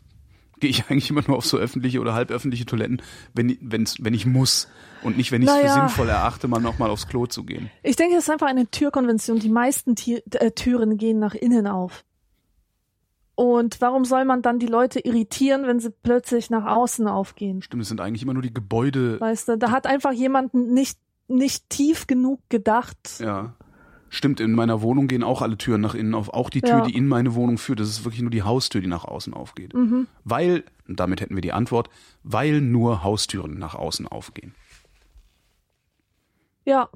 gehe 0.60 0.72
ich 0.72 0.86
eigentlich 0.90 1.12
immer 1.12 1.22
nur 1.28 1.38
auf 1.38 1.46
so 1.46 1.58
öffentliche 1.58 2.00
oder 2.02 2.16
halböffentliche 2.16 2.66
Toiletten, 2.66 3.02
wenn, 3.36 3.56
wenn's, 3.62 3.98
wenn 4.04 4.16
ich 4.16 4.26
muss 4.26 4.68
und 5.04 5.18
nicht, 5.18 5.32
wenn 5.32 5.44
ich 5.44 5.50
es 5.50 5.56
für 5.56 5.62
Naja. 5.68 5.74
sinnvoll 5.74 6.10
erachte, 6.10 6.48
mal 6.48 6.60
nochmal 6.60 6.90
aufs 6.90 7.08
Klo 7.08 7.28
zu 7.28 7.44
gehen. 7.44 7.70
Ich 7.84 7.96
denke, 7.96 8.16
es 8.16 8.24
ist 8.24 8.30
einfach 8.32 8.48
eine 8.48 8.66
Türkonvention. 8.66 9.38
Die 9.38 9.50
meisten 9.50 9.96
Tier, 9.96 10.24
äh, 10.32 10.50
Türen 10.50 10.98
gehen 10.98 11.20
nach 11.20 11.36
innen 11.36 11.68
auf. 11.68 12.04
Und 13.36 13.82
warum 13.82 14.04
soll 14.06 14.26
man 14.26 14.42
dann 14.42 14.58
die 14.60 14.68
Leute 14.68 15.00
irritieren, 15.00 15.66
wenn 15.66 15.80
sie 15.80 15.90
plötzlich 15.92 16.50
nach 16.50 16.66
außen 16.66 17.08
aufgehen? 17.08 17.62
Stimmt, 17.62 17.82
es 17.84 17.90
sind 17.90 18.02
eigentlich 18.02 18.24
immer 18.24 18.34
nur 18.34 18.44
die 18.44 18.54
Gebäude, 18.54 19.20
Weißt 19.20 19.48
du, 19.48 19.58
da 19.58 19.72
hat 19.72 19.88
einfach 19.88 20.12
jemand 20.12 20.54
nicht, 20.54 20.98
nicht 21.38 21.70
tief 21.70 22.08
genug 22.08 22.42
gedacht. 22.50 22.98
ja. 23.20 23.56
Stimmt, 24.14 24.42
in 24.42 24.52
meiner 24.52 24.82
Wohnung 24.82 25.08
gehen 25.08 25.24
auch 25.24 25.42
alle 25.42 25.58
Türen 25.58 25.80
nach 25.80 25.96
innen 25.96 26.16
auf. 26.16 26.28
Auch 26.34 26.50
die 26.50 26.60
Tür, 26.60 26.80
Ja. 26.80 26.82
die 26.86 26.98
in 26.98 27.08
meine 27.08 27.34
Wohnung 27.34 27.58
führt. 27.58 27.80
Das 27.80 27.88
ist 27.88 28.04
wirklich 28.04 28.22
nur 28.22 28.30
die 28.30 28.44
Haustür, 28.44 28.82
die 28.82 28.88
nach 28.88 29.06
außen 29.06 29.34
aufgeht. 29.34 29.74
Mhm. 29.74 30.06
Weil, 30.26 30.66
und 30.86 31.00
damit 31.00 31.22
hätten 31.22 31.34
wir 31.34 31.42
die 31.42 31.54
Antwort, 31.54 31.90
weil 32.22 32.60
nur 32.60 33.06
Haustüren 33.06 33.58
nach 33.58 33.74
außen 33.74 34.10
aufgehen. 34.10 34.54
Ja. 36.66 36.90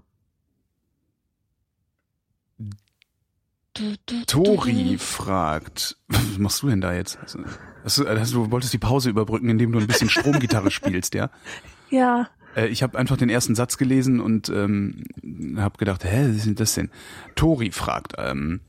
Tori 4.27 4.97
fragt, 4.97 5.97
was 6.07 6.37
machst 6.37 6.63
du 6.63 6.67
denn 6.69 6.81
da 6.81 6.93
jetzt? 6.93 7.17
Also, 7.19 7.39
hast 7.83 7.97
du, 7.97 8.07
hast 8.07 8.33
du 8.33 8.51
wolltest 8.51 8.73
die 8.73 8.77
Pause 8.77 9.09
überbrücken, 9.09 9.49
indem 9.49 9.71
du 9.73 9.79
ein 9.79 9.87
bisschen 9.87 10.09
Stromgitarre 10.09 10.71
spielst, 10.71 11.13
ja? 11.13 11.29
Ja. 11.89 12.29
Äh, 12.55 12.67
ich 12.67 12.81
habe 12.83 12.97
einfach 12.97 13.17
den 13.17 13.29
ersten 13.29 13.55
Satz 13.55 13.77
gelesen 13.77 14.19
und 14.19 14.49
ähm, 14.49 15.03
habe 15.57 15.77
gedacht, 15.77 16.03
hä, 16.03 16.27
was 16.29 16.37
ist 16.37 16.45
denn 16.45 16.55
das 16.55 16.73
denn? 16.75 16.89
Tori 17.35 17.71
fragt, 17.71 18.13
ähm, 18.17 18.61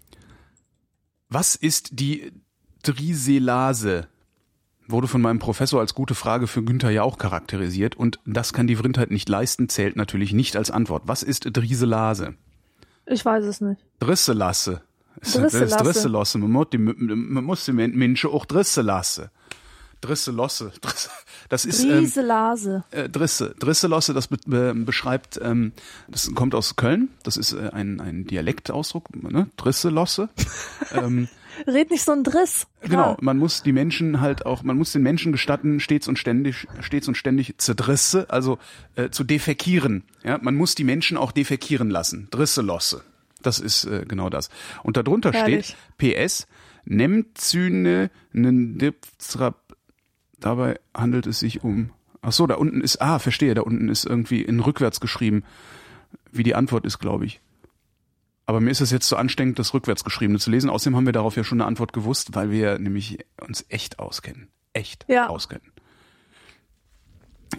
was 1.29 1.55
ist 1.55 1.99
die 1.99 2.33
Driselase? 2.83 4.09
Wurde 4.88 5.09
von 5.09 5.20
meinem 5.20 5.40
Professor 5.40 5.81
als 5.81 5.94
gute 5.94 6.14
Frage 6.14 6.46
für 6.46 6.62
Günther 6.62 6.90
ja 6.90 7.03
auch 7.03 7.18
charakterisiert 7.18 7.96
und 7.96 8.20
das 8.25 8.53
kann 8.53 8.68
die 8.68 8.77
Vrindheit 8.77 9.11
nicht 9.11 9.29
leisten, 9.29 9.68
zählt 9.68 9.96
natürlich 9.96 10.33
nicht 10.33 10.57
als 10.57 10.70
Antwort. 10.70 11.03
Was 11.07 11.25
ist 11.25 11.49
Driselase? 11.53 12.35
Ich 13.07 13.25
weiß 13.25 13.44
es 13.46 13.61
nicht. 13.61 13.85
Drisselasse. 13.99 14.83
Das 15.18 15.29
ist 15.31 15.42
Drisselasse. 15.42 15.85
Drisselasse. 15.85 16.38
Man 16.38 16.53
muss 16.53 16.70
die, 16.70 16.79
man 16.79 17.44
muss 17.44 17.64
die 17.64 17.72
Menschen 17.72 18.31
auch 18.31 18.44
Drisselasse. 18.44 19.31
Drisselosse. 20.07 20.73
Driss- 20.81 21.11
Das 21.49 21.64
ist 21.64 21.83
ähm, 21.85 21.99
Rieselase. 21.99 22.85
äh, 22.90 23.09
Drisse. 23.09 23.55
Drisselosse, 23.59 24.14
das 24.14 24.29
be 24.29 24.37
be 24.47 24.75
beschreibt, 24.75 25.38
ähm, 25.42 25.73
das 26.09 26.33
kommt 26.35 26.55
aus 26.55 26.77
Köln. 26.77 27.09
Das 27.23 27.37
ist 27.37 27.53
äh, 27.53 27.71
ein, 27.73 28.01
ein 28.01 28.27
Dialektausdruck, 28.27 29.14
ne? 29.31 29.49
Drisselosse. 29.57 30.29
ähm, 30.95 31.29
Red 31.66 31.90
nicht 31.90 32.05
so 32.05 32.12
ein 32.12 32.23
Driss. 32.23 32.66
genau, 32.83 33.12
Ja. 33.12 33.16
man 33.21 33.38
muss 33.38 33.62
die 33.62 33.73
Menschen 33.73 34.21
halt 34.21 34.45
auch, 34.45 34.62
man 34.62 34.77
muss 34.77 34.92
den 34.92 35.03
Menschen 35.03 35.33
gestatten, 35.33 35.81
stets 35.81 36.07
und 36.07 36.19
ständig, 36.19 36.66
stets 36.81 37.09
und 37.09 37.16
ständig 37.16 37.55
zu 37.59 37.75
Drisse, 37.75 38.29
also 38.29 38.59
äh, 38.95 39.09
zu 39.11 39.25
defekieren. 39.25 40.05
Ja, 40.23 40.38
man 40.42 40.55
muss 40.55 40.75
die 40.75 40.85
Menschen 40.85 41.16
auch 41.16 41.33
defekieren 41.33 41.88
lassen. 41.90 42.29
Drisselosse. 42.31 43.03
Das 43.42 43.59
ist 43.61 43.85
äh, 43.87 44.05
genau 44.07 44.29
das. 44.29 44.51
Und 44.83 44.97
darunter 44.99 45.33
Herrlich. 45.33 45.77
steht 45.99 46.16
PS, 46.19 46.47
Nemzyne 46.85 48.11
Nendipzrap. 48.33 49.57
Dabei 50.47 50.79
handelt 50.97 51.27
es 51.27 51.41
sich 51.41 51.65
um. 51.65 51.91
Ach 52.23 52.31
so, 52.31 52.47
da 52.47 52.55
unten 52.55 52.81
ist, 52.81 53.03
ah, 53.03 53.19
verstehe, 53.19 53.53
da 53.55 53.63
unten 53.63 53.89
ist 53.89 54.05
irgendwie 54.07 54.43
in 54.43 54.61
rückwärts 54.61 55.01
geschrieben, 55.01 55.43
wie 56.31 56.45
die 56.45 56.55
Antwort 56.55 56.87
ist, 56.87 57.01
glaube 57.01 57.27
ich. 57.27 57.41
Aber 58.47 58.61
mir 58.61 58.71
ist 58.71 58.81
es 58.81 58.93
jetzt 58.93 59.09
zu 59.09 59.17
anstrengend, 59.17 59.59
das 59.59 59.75
rückwärts 59.75 60.05
geschriebene 60.05 60.39
zu 60.39 60.53
lesen. 60.53 60.71
Außerdem 60.71 60.95
haben 60.95 61.05
wir 61.07 61.13
darauf 61.13 61.35
ja 61.35 61.43
schon 61.43 61.61
eine 61.61 61.67
Antwort 61.67 61.93
gewusst, 61.93 62.37
weil 62.37 62.53
wir 62.53 62.79
nämlich 62.79 63.27
uns 63.45 63.67
echt 63.71 63.99
auskennen. 63.99 64.47
Echt 64.73 65.05
Ja. 65.09 65.27
auskennen. 65.29 65.73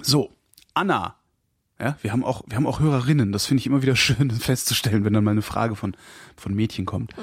So, 0.02 0.32
Anna. 0.74 1.16
Ja, 1.78 1.98
wir 2.02 2.14
haben 2.14 2.24
auch, 2.24 2.44
wir 2.48 2.56
haben 2.56 2.68
auch 2.68 2.80
Hörerinnen. 2.80 3.34
Das 3.34 3.46
finde 3.48 3.60
ich 3.60 3.68
immer 3.68 3.82
wieder 3.82 3.98
schön 3.98 4.32
festzustellen, 4.40 5.04
wenn 5.04 5.12
dann 5.12 5.26
mal 5.26 5.32
eine 5.32 5.42
Frage 5.42 5.76
von, 5.76 5.98
von 6.38 6.54
Mädchen 6.54 6.86
kommt. 6.86 7.14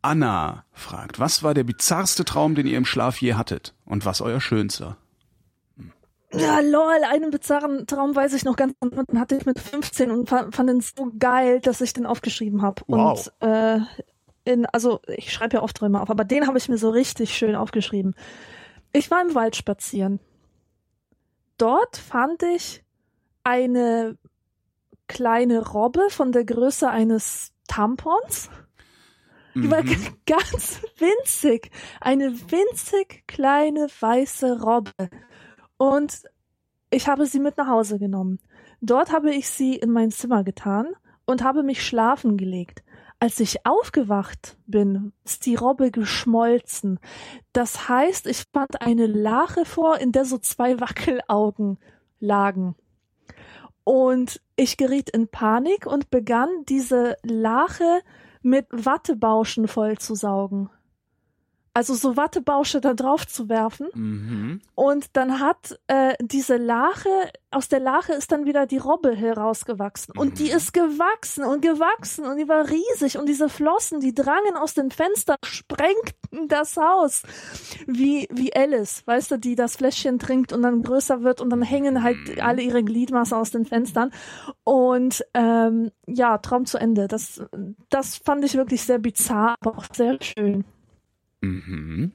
Anna 0.00 0.64
fragt, 0.72 1.18
was 1.20 1.42
war 1.42 1.52
der 1.52 1.64
bizarrste 1.64 2.24
Traum, 2.24 2.54
den 2.54 2.66
ihr 2.66 2.78
im 2.78 2.86
Schlaf 2.86 3.20
je 3.20 3.34
hattet? 3.34 3.74
Und 3.92 4.06
was 4.06 4.22
euer 4.22 4.40
schönster? 4.40 4.96
Ja, 6.32 6.60
lol, 6.60 7.04
einen 7.10 7.30
bizarren 7.30 7.86
Traum 7.86 8.16
weiß 8.16 8.32
ich 8.32 8.42
noch 8.42 8.56
ganz 8.56 8.72
genau, 8.80 9.02
den 9.02 9.20
hatte 9.20 9.36
ich 9.36 9.44
mit 9.44 9.60
15 9.60 10.10
und 10.10 10.30
fand, 10.30 10.54
fand 10.54 10.70
den 10.70 10.80
so 10.80 11.12
geil, 11.18 11.60
dass 11.60 11.82
ich 11.82 11.92
den 11.92 12.06
aufgeschrieben 12.06 12.62
habe. 12.62 12.80
Wow. 12.86 13.30
Und 13.38 13.46
äh, 13.46 13.80
in, 14.44 14.64
also 14.64 15.00
ich 15.08 15.30
schreibe 15.30 15.58
ja 15.58 15.62
oft 15.62 15.76
Träume 15.76 16.00
auf, 16.00 16.08
aber 16.08 16.24
den 16.24 16.46
habe 16.46 16.56
ich 16.56 16.70
mir 16.70 16.78
so 16.78 16.88
richtig 16.88 17.36
schön 17.36 17.54
aufgeschrieben. 17.54 18.14
Ich 18.94 19.10
war 19.10 19.20
im 19.20 19.34
Wald 19.34 19.56
spazieren. 19.56 20.20
Dort 21.58 21.98
fand 21.98 22.42
ich 22.44 22.82
eine 23.44 24.16
kleine 25.06 25.68
Robbe 25.68 26.06
von 26.08 26.32
der 26.32 26.46
Größe 26.46 26.88
eines 26.88 27.52
Tampons. 27.68 28.48
Die 29.60 29.70
war 29.70 29.82
Mhm. 29.82 29.88
ganz 30.26 30.82
winzig. 30.98 31.70
Eine 32.00 32.32
winzig 32.50 33.24
kleine 33.26 33.88
weiße 34.00 34.62
Robbe. 34.62 34.92
Und 35.76 36.22
ich 36.90 37.08
habe 37.08 37.26
sie 37.26 37.40
mit 37.40 37.56
nach 37.56 37.68
Hause 37.68 37.98
genommen. 37.98 38.38
Dort 38.80 39.12
habe 39.12 39.32
ich 39.34 39.48
sie 39.48 39.76
in 39.76 39.90
mein 39.90 40.10
Zimmer 40.10 40.44
getan 40.44 40.86
und 41.26 41.42
habe 41.44 41.62
mich 41.62 41.84
schlafen 41.86 42.36
gelegt. 42.36 42.82
als 43.20 43.38
ich 43.38 43.64
aufgewacht 43.64 44.56
bin, 44.66 45.12
ist 45.24 45.46
die 45.46 45.54
Robbe 45.54 45.92
geschmolzen. 45.92 46.98
Das 47.52 47.88
heißt, 47.88 48.26
ich 48.26 48.44
fand 48.52 48.82
eine 48.82 49.06
Lache 49.06 49.64
vor, 49.64 49.98
in 50.00 50.10
der 50.10 50.24
so 50.24 50.38
zwei 50.38 50.80
Wackelaugen 50.80 51.78
lagen. 52.18 52.74
Und 53.84 54.40
ich 54.56 54.76
geriet 54.76 55.10
in 55.10 55.28
Panik 55.28 55.86
und 55.86 56.10
begann 56.10 56.48
diese 56.68 57.16
Lache 57.22 58.00
mit 58.42 58.66
Wattebauschen 58.70 59.68
vollzusaugen 59.68 60.70
also 61.74 61.94
so 61.94 62.16
Wattebausche 62.16 62.80
da 62.80 62.92
drauf 62.94 63.26
zu 63.26 63.48
werfen. 63.48 63.88
Mhm. 63.94 64.60
Und 64.74 65.06
dann 65.16 65.40
hat 65.40 65.78
äh, 65.86 66.14
diese 66.20 66.56
Lache, 66.56 67.08
aus 67.50 67.68
der 67.68 67.80
Lache 67.80 68.12
ist 68.12 68.30
dann 68.30 68.44
wieder 68.44 68.66
die 68.66 68.78
Robbe 68.78 69.14
herausgewachsen. 69.14 70.12
Und 70.16 70.38
die 70.38 70.50
Mhm. 70.50 70.56
ist 70.56 70.72
gewachsen 70.74 71.44
und 71.44 71.62
gewachsen 71.62 72.24
und 72.26 72.36
die 72.36 72.48
war 72.48 72.68
riesig. 72.68 73.16
Und 73.18 73.26
diese 73.26 73.48
Flossen, 73.48 74.00
die 74.00 74.14
drangen 74.14 74.56
aus 74.56 74.74
den 74.74 74.90
Fenstern, 74.90 75.36
sprengten 75.44 76.48
das 76.48 76.76
Haus. 76.76 77.22
Wie, 77.86 78.28
wie 78.30 78.54
Alice, 78.54 79.02
weißt 79.06 79.30
du, 79.32 79.38
die 79.38 79.54
das 79.54 79.76
Fläschchen 79.76 80.18
trinkt 80.18 80.52
und 80.52 80.62
dann 80.62 80.82
größer 80.82 81.22
wird 81.22 81.40
und 81.40 81.50
dann 81.50 81.62
hängen 81.62 82.02
halt 82.02 82.18
Mhm. 82.28 82.40
alle 82.40 82.62
ihre 82.62 82.82
Gliedmaße 82.84 83.36
aus 83.36 83.50
den 83.50 83.64
Fenstern. 83.64 84.10
Und 84.64 85.24
ähm, 85.34 85.90
ja, 86.06 86.38
Traum 86.38 86.66
zu 86.66 86.78
Ende. 86.78 87.08
Das, 87.08 87.42
das 87.88 88.16
fand 88.16 88.44
ich 88.44 88.54
wirklich 88.56 88.82
sehr 88.82 88.98
bizarr, 88.98 89.54
aber 89.60 89.78
auch 89.78 89.86
sehr 89.92 90.18
schön. 90.20 90.64
Mhm. 91.42 92.12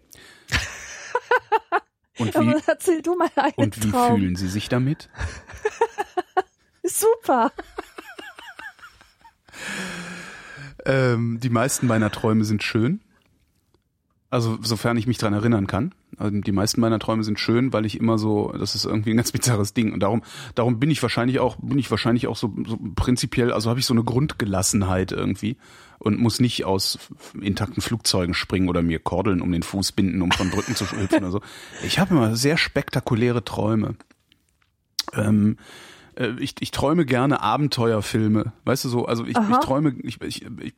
Und 2.18 2.36
Aber 2.36 2.56
wie, 2.56 2.62
erzähl 2.66 3.02
du 3.04 3.16
mal 3.16 3.30
einen 3.36 3.54
und 3.58 3.84
wie 3.84 3.92
Traum. 3.92 4.18
fühlen 4.18 4.36
Sie 4.36 4.48
sich 4.48 4.70
damit? 4.70 5.08
Super. 6.84 7.52
Ähm, 10.84 11.40
die 11.40 11.50
meisten 11.52 11.86
meiner 11.86 12.10
Träume 12.10 12.44
sind 12.44 12.64
schön. 12.64 13.02
Also 14.30 14.58
sofern 14.62 14.98
ich 14.98 15.08
mich 15.08 15.18
dran 15.18 15.34
erinnern 15.34 15.68
kann. 15.68 15.94
Also 16.18 16.38
die 16.38 16.52
meisten 16.52 16.82
meiner 16.82 17.00
Träume 17.00 17.24
sind 17.24 17.40
schön, 17.40 17.72
weil 17.72 17.86
ich 17.86 17.98
immer 17.98 18.18
so, 18.18 18.54
das 18.58 18.76
ist 18.76 18.84
irgendwie 18.84 19.12
ein 19.12 19.18
ganz 19.18 19.32
bizarres 19.32 19.74
Ding. 19.74 19.94
Und 19.94 20.02
darum, 20.02 20.22
darum 20.54 20.80
bin 20.80 20.92
ich 20.92 21.02
wahrscheinlich 21.02 21.40
auch, 21.40 21.56
bin 21.62 21.80
ich 21.80 21.90
wahrscheinlich 21.90 22.28
auch 22.28 22.36
so, 22.36 22.54
so 22.66 22.78
prinzipiell, 22.96 23.54
also 23.54 23.70
habe 23.70 23.80
ich 23.80 23.86
so 23.86 23.94
eine 23.94 24.04
Grundgelassenheit 24.04 25.14
irgendwie 25.14 25.56
und 26.00 26.20
muss 26.20 26.42
nicht 26.42 26.66
aus 26.66 27.00
intakten 27.40 27.82
Flugzeugen 27.82 28.34
springen 28.34 28.68
oder 28.68 28.82
mir 28.82 29.00
Kordeln 29.00 29.42
um 29.42 29.52
den 29.52 29.64
Fuß 29.64 29.94
binden, 29.94 30.22
um 30.22 30.32
von 30.32 30.50
Brücken 30.50 30.76
zu 30.76 30.86
hüpfen 30.92 31.20
oder 31.20 31.32
so. 31.32 31.42
Ich 31.86 31.98
habe 32.00 32.14
immer 32.14 32.36
sehr 32.36 32.58
spektakuläre 32.58 33.46
Träume. 33.46 33.96
Ähm, 35.14 35.58
äh, 36.16 36.32
ich, 36.40 36.56
ich 36.60 36.72
träume 36.72 37.06
gerne 37.06 37.42
Abenteuerfilme. 37.42 38.52
Weißt 38.66 38.84
du 38.86 38.90
so, 38.90 39.06
also 39.06 39.26
ich, 39.26 39.38
ich 39.38 39.58
träume, 39.58 39.96
ich, 40.04 40.22
ich, 40.22 40.46
ich, 40.60 40.74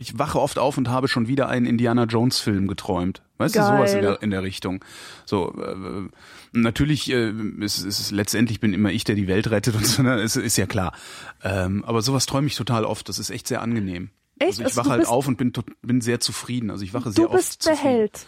ich 0.00 0.18
wache 0.18 0.40
oft 0.40 0.58
auf 0.58 0.78
und 0.78 0.88
habe 0.88 1.08
schon 1.08 1.28
wieder 1.28 1.48
einen 1.48 1.66
Indiana 1.66 2.04
Jones 2.04 2.38
Film 2.40 2.66
geträumt. 2.68 3.22
Weißt 3.36 3.54
du, 3.54 3.60
sowas 3.60 3.92
in 3.92 4.00
Geil. 4.00 4.10
der, 4.12 4.22
in 4.22 4.30
der 4.30 4.42
Richtung. 4.42 4.82
So, 5.26 5.54
äh, 5.62 6.08
natürlich 6.52 7.10
äh, 7.12 7.30
ist, 7.60 7.84
ist 7.84 8.00
es 8.00 8.10
letztendlich 8.10 8.60
bin 8.60 8.72
immer 8.72 8.90
ich, 8.90 9.04
der 9.04 9.14
die 9.14 9.28
Welt 9.28 9.50
rettet 9.50 9.74
und 9.76 9.86
so, 9.86 10.02
ne? 10.02 10.20
ist, 10.22 10.36
ist 10.36 10.56
ja 10.56 10.66
klar. 10.66 10.94
Ähm, 11.42 11.84
aber 11.84 12.00
sowas 12.02 12.24
träume 12.26 12.46
ich 12.46 12.56
total 12.56 12.84
oft. 12.84 13.08
Das 13.10 13.18
ist 13.18 13.28
echt 13.30 13.46
sehr 13.46 13.60
angenehm. 13.60 14.08
Echt? 14.38 14.52
Also 14.52 14.62
ich 14.62 14.66
Also 14.68 14.76
wache 14.80 14.88
du 14.88 14.92
halt 14.92 15.06
auf 15.06 15.28
und 15.28 15.36
bin, 15.36 15.52
bin 15.82 16.00
sehr 16.00 16.18
zufrieden. 16.18 16.70
Also 16.70 16.82
ich 16.82 16.94
wache 16.94 17.12
sehr 17.12 17.24
Du 17.26 17.30
oft 17.30 17.36
bist 17.36 17.66
der 17.66 17.76
Held. 17.76 18.26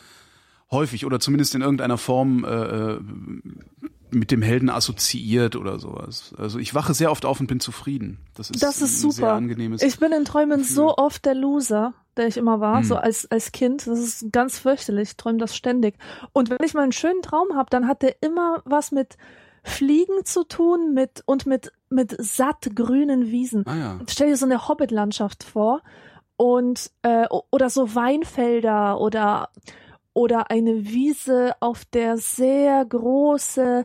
häufig 0.71 1.07
oder 1.07 1.21
zumindest 1.21 1.55
in 1.55 1.63
irgendeiner 1.63 1.97
Form 1.99 2.45
äh, 2.45 2.49
äh, 2.49 3.01
mit 4.13 4.31
dem 4.31 4.43
Helden 4.43 4.71
assoziiert 4.71 5.57
oder 5.57 5.79
sowas. 5.79 6.35
Also 6.39 6.59
ich 6.59 6.75
wache 6.75 6.95
sehr 6.95 7.11
oft 7.11 7.25
auf 7.25 7.41
und 7.41 7.47
bin 7.47 7.61
zufrieden. 7.61 8.19
Das 8.35 8.51
ist, 8.51 8.63
Das 8.63 8.77
ist 8.83 8.83
ein 9.05 9.11
sehr 9.11 9.11
super. 9.13 9.33
angenehmes. 9.33 9.83
Ich 9.83 9.99
bin 9.99 10.13
in 10.13 10.25
Träumen 10.25 10.59
Gefühl. 10.61 10.75
so 10.75 10.97
oft 10.97 11.25
der 11.25 11.35
Loser, 11.35 11.95
der 12.17 12.27
ich 12.29 12.37
immer 12.37 12.61
war, 12.61 12.79
Hm. 12.79 12.85
so 12.85 12.97
als, 12.97 13.31
als 13.31 13.53
Kind. 13.53 13.87
Das 13.87 13.99
ist 13.99 14.31
ganz 14.33 14.59
fürchterlich. 14.59 15.11
Ich 15.11 15.17
träume 15.17 15.39
das 15.39 15.57
ständig. 15.57 15.95
Und 16.33 16.51
wenn 16.51 16.59
ich 16.65 16.75
mal 16.75 16.83
einen 16.83 16.93
schönen 16.93 17.23
Traum 17.23 17.55
habe, 17.57 17.71
dann 17.71 17.89
hat 17.89 18.03
der 18.03 18.17
immer 18.23 18.63
was 18.65 18.93
mit 18.93 19.17
Fliegen 19.65 20.25
zu 20.25 20.45
tun 20.45 20.93
mit 20.93 21.23
und 21.25 21.47
mit, 21.47 21.73
mit 21.89 22.15
satt 22.19 22.69
grünen 22.75 23.31
Wiesen. 23.31 23.67
ah 23.67 23.77
ja. 23.77 23.99
Stell 24.09 24.29
dir 24.29 24.37
so 24.37 24.45
eine 24.45 24.67
Hobbit-Landschaft 24.69 25.45
vor 25.45 25.83
und 26.37 26.91
äh, 27.03 27.27
oder 27.51 27.71
so 27.71 27.95
Weinfelder 27.95 29.01
oder 29.01 29.51
oder 30.15 30.51
eine 30.51 30.85
Wiese, 30.85 31.55
auf 31.61 31.85
der 31.85 32.19
sehr 32.19 32.85
große 32.85 33.85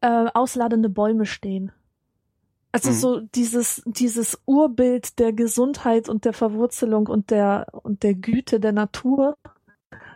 äh, 0.00 0.26
ausladende 0.34 0.88
Bäume 0.88 1.26
stehen. 1.26 1.72
Also 2.72 2.90
Mhm. 2.90 2.94
so 2.94 3.20
dieses 3.20 3.82
dieses 3.86 4.38
Urbild 4.44 5.18
der 5.18 5.32
Gesundheit 5.32 6.08
und 6.08 6.24
der 6.24 6.32
Verwurzelung 6.34 7.06
und 7.06 7.30
der 7.30 7.66
und 7.72 8.02
der 8.02 8.14
Güte 8.14 8.60
der 8.60 8.72
Natur. 8.72 9.36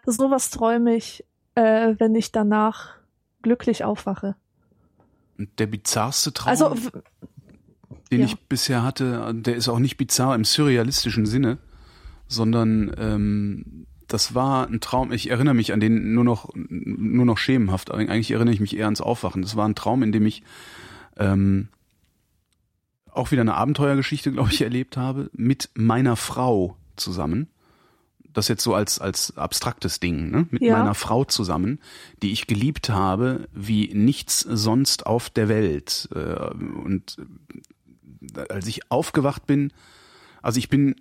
Sowas 0.05 0.51
träume 0.51 0.95
ich, 0.97 1.25
äh, 1.55 1.95
wenn 1.99 2.15
ich 2.15 2.31
danach 2.33 2.91
glücklich 3.41 3.85
aufwache. 3.85 4.37
Und 5.39 5.59
der 5.59 5.67
bizarrste 5.67 6.33
Traum, 6.33 6.51
Also 6.51 6.75
den 8.13 8.21
ja. 8.21 8.27
ich 8.27 8.39
bisher 8.41 8.83
hatte, 8.83 9.33
der 9.35 9.57
ist 9.57 9.69
auch 9.69 9.79
nicht 9.79 9.97
bizarr 9.97 10.35
im 10.35 10.45
surrealistischen 10.45 11.25
Sinne, 11.25 11.59
sondern 12.29 12.95
ähm, 12.99 13.87
das 14.13 14.35
war 14.35 14.69
ein 14.69 14.81
Traum. 14.81 15.11
Ich 15.13 15.31
erinnere 15.31 15.55
mich 15.55 15.73
an 15.73 15.81
den 15.81 16.15
nur 16.15 16.25
noch 16.25 16.51
nur 16.55 17.25
noch 17.25 17.39
schemenhaft. 17.39 17.91
Eigentlich 17.91 18.31
erinnere 18.31 18.55
ich 18.55 18.61
mich 18.61 18.77
eher 18.77 18.85
ans 18.87 19.01
Aufwachen. 19.01 19.43
Das 19.43 19.57
war 19.57 19.67
ein 19.69 19.75
Traum, 19.75 20.03
in 20.03 20.13
dem 20.13 20.27
ich 20.27 20.43
ähm, 21.17 21.69
auch 23.11 23.31
wieder 23.31 23.43
eine 23.43 23.55
Abenteuergeschichte, 23.55 24.33
glaube 24.33 24.51
ich, 24.53 24.63
erlebt 24.63 24.97
habe 24.97 25.31
mit 25.33 25.71
meiner 25.75 26.17
Frau 26.17 26.77
zusammen. 26.97 27.49
Das 28.33 28.49
jetzt 28.49 28.63
so 28.65 28.75
als 28.75 28.99
als 28.99 29.37
abstraktes 29.37 30.01
Ding, 30.01 30.31
ne? 30.31 30.47
Mit 30.51 30.63
Ja. 30.63 30.79
meiner 30.79 30.95
Frau 30.95 31.25
zusammen, 31.25 31.79
die 32.23 32.33
ich 32.33 32.47
geliebt 32.47 32.89
habe 32.89 33.49
wie 33.53 33.93
nichts 33.95 34.41
sonst 34.41 35.07
auf 35.07 35.29
der 35.31 35.49
Welt. 35.49 36.09
Äh, 36.15 36.55
Und 36.55 37.19
als 38.49 38.67
ich 38.67 38.91
aufgewacht 38.91 39.47
bin, 39.47 39.73
also 40.41 40.59
ich 40.59 40.69
bin 40.69 40.97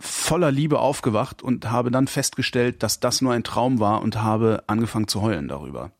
voller 0.00 0.50
Liebe 0.52 0.78
aufgewacht 0.78 1.42
und 1.42 1.70
habe 1.70 1.90
dann 1.90 2.06
festgestellt, 2.06 2.82
dass 2.82 3.00
das 3.00 3.20
nur 3.20 3.32
ein 3.32 3.44
Traum 3.44 3.80
war 3.80 4.02
und 4.02 4.22
habe 4.22 4.62
angefangen 4.66 5.08
zu 5.08 5.22
heulen 5.22 5.48
darüber. 5.48 5.90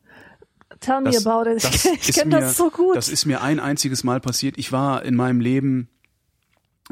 tell 0.80 1.00
me 1.00 1.10
Das- 1.10 1.26
about 1.26 1.50
it. 1.50 1.64
das 1.64 1.84
ich 2.08 2.12
kenne 2.14 2.38
das 2.40 2.56
so 2.56 2.70
gut. 2.70 2.96
Das 2.96 3.08
ist 3.08 3.26
mir 3.26 3.42
ein 3.42 3.58
einziges 3.60 4.04
Mal 4.04 4.20
passiert. 4.20 4.56
Ich 4.58 4.70
war 4.70 5.02
in 5.04 5.16
meinem 5.16 5.40
Leben, 5.40 5.88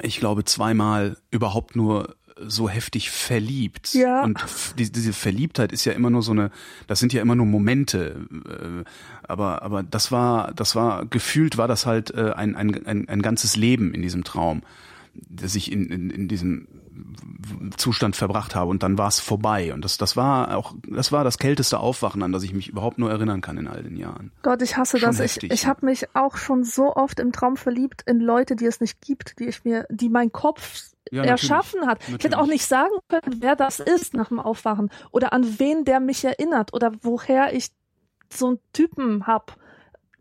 ich 0.03 0.19
glaube, 0.19 0.45
zweimal 0.45 1.17
überhaupt 1.31 1.77
nur 1.77 2.17
so 2.39 2.69
heftig 2.69 3.11
verliebt. 3.11 3.95
Ja. 3.95 4.23
Und 4.25 4.45
diese 4.77 5.13
Verliebtheit 5.15 5.73
ist 5.73 5.87
ja 5.87 5.93
immer 5.93 6.11
nur 6.11 6.23
so 6.23 6.33
eine, 6.33 6.51
das 6.87 6.99
sind 6.99 7.13
ja 7.15 7.23
immer 7.23 7.35
nur 7.35 7.47
Momente. 7.47 8.27
äh, 8.47 8.85
Aber, 9.27 9.63
aber 9.63 9.83
das 9.83 10.13
war, 10.13 10.53
das 10.53 10.75
war, 10.75 11.07
gefühlt 11.07 11.57
war 11.57 11.67
das 11.69 11.87
halt 11.87 12.11
äh, 12.11 12.33
ein, 12.33 12.55
ein, 12.57 12.85
ein, 12.87 13.09
ein 13.09 13.23
ganzes 13.23 13.57
Leben 13.57 13.95
in 13.95 14.03
diesem 14.03 14.23
Traum, 14.25 14.63
das 15.29 15.55
ich 15.55 15.71
in, 15.73 15.87
in, 15.91 16.11
in 16.11 16.29
diesem 16.29 16.69
Zustand 17.77 18.17
verbracht 18.17 18.55
habe 18.55 18.71
und 18.71 18.83
dann 18.83 18.99
war 18.99 19.09
es 19.09 19.21
vorbei 19.21 19.73
und 19.75 19.85
das 19.85 19.99
das 19.99 20.17
war 20.17 20.57
auch 20.57 20.75
das 20.89 21.13
war 21.13 21.25
das 21.25 21.39
kälteste 21.39 21.79
Aufwachen 21.79 22.23
an 22.23 22.33
das 22.33 22.43
ich 22.43 22.55
mich 22.55 22.69
überhaupt 22.69 22.99
nur 22.99 23.11
erinnern 23.11 23.41
kann 23.41 23.59
in 23.59 23.69
all 23.69 23.83
den 23.83 23.97
Jahren 23.97 24.33
Gott, 24.43 24.63
ich 24.63 24.77
hasse 24.77 24.99
Schon 24.99 25.09
das. 25.11 25.19
heftig, 25.19 25.45
ich 25.53 25.63
ich 25.63 25.67
habe 25.67 25.85
mich 25.87 26.15
auch 26.15 26.37
schon 26.37 26.65
so 26.65 26.95
oft 26.95 27.21
im 27.21 27.33
Traum 27.33 27.57
verliebt 27.57 28.03
in 28.07 28.21
Leute, 28.21 28.57
die 28.57 28.67
es 28.67 28.81
nicht 28.81 29.01
gibt, 29.01 29.39
die 29.39 29.45
ich 29.47 29.65
mir, 29.65 29.87
die 29.91 30.09
mein 30.09 30.33
Kopf 30.33 30.83
Ja, 31.11 31.23
natürlich. 31.23 31.31
erschaffen 31.51 31.87
hat. 31.87 31.99
Ich 32.03 32.07
hätte 32.07 32.13
Natürlich. 32.31 32.37
auch 32.37 32.47
nicht 32.47 32.67
sagen 32.67 32.95
können, 33.09 33.37
wer 33.41 33.57
das 33.57 33.79
ist 33.81 34.15
nach 34.15 34.29
dem 34.29 34.39
Aufwachen 34.41 34.91
oder 35.13 35.33
an 35.33 35.59
wen 35.59 35.85
der 35.85 36.01
mich 36.01 36.25
erinnert 36.25 36.73
oder 36.75 36.93
woher 37.03 37.55
ich 37.55 37.69
so 38.33 38.47
einen 38.49 38.59
Typen 38.73 39.27
hab. 39.27 39.57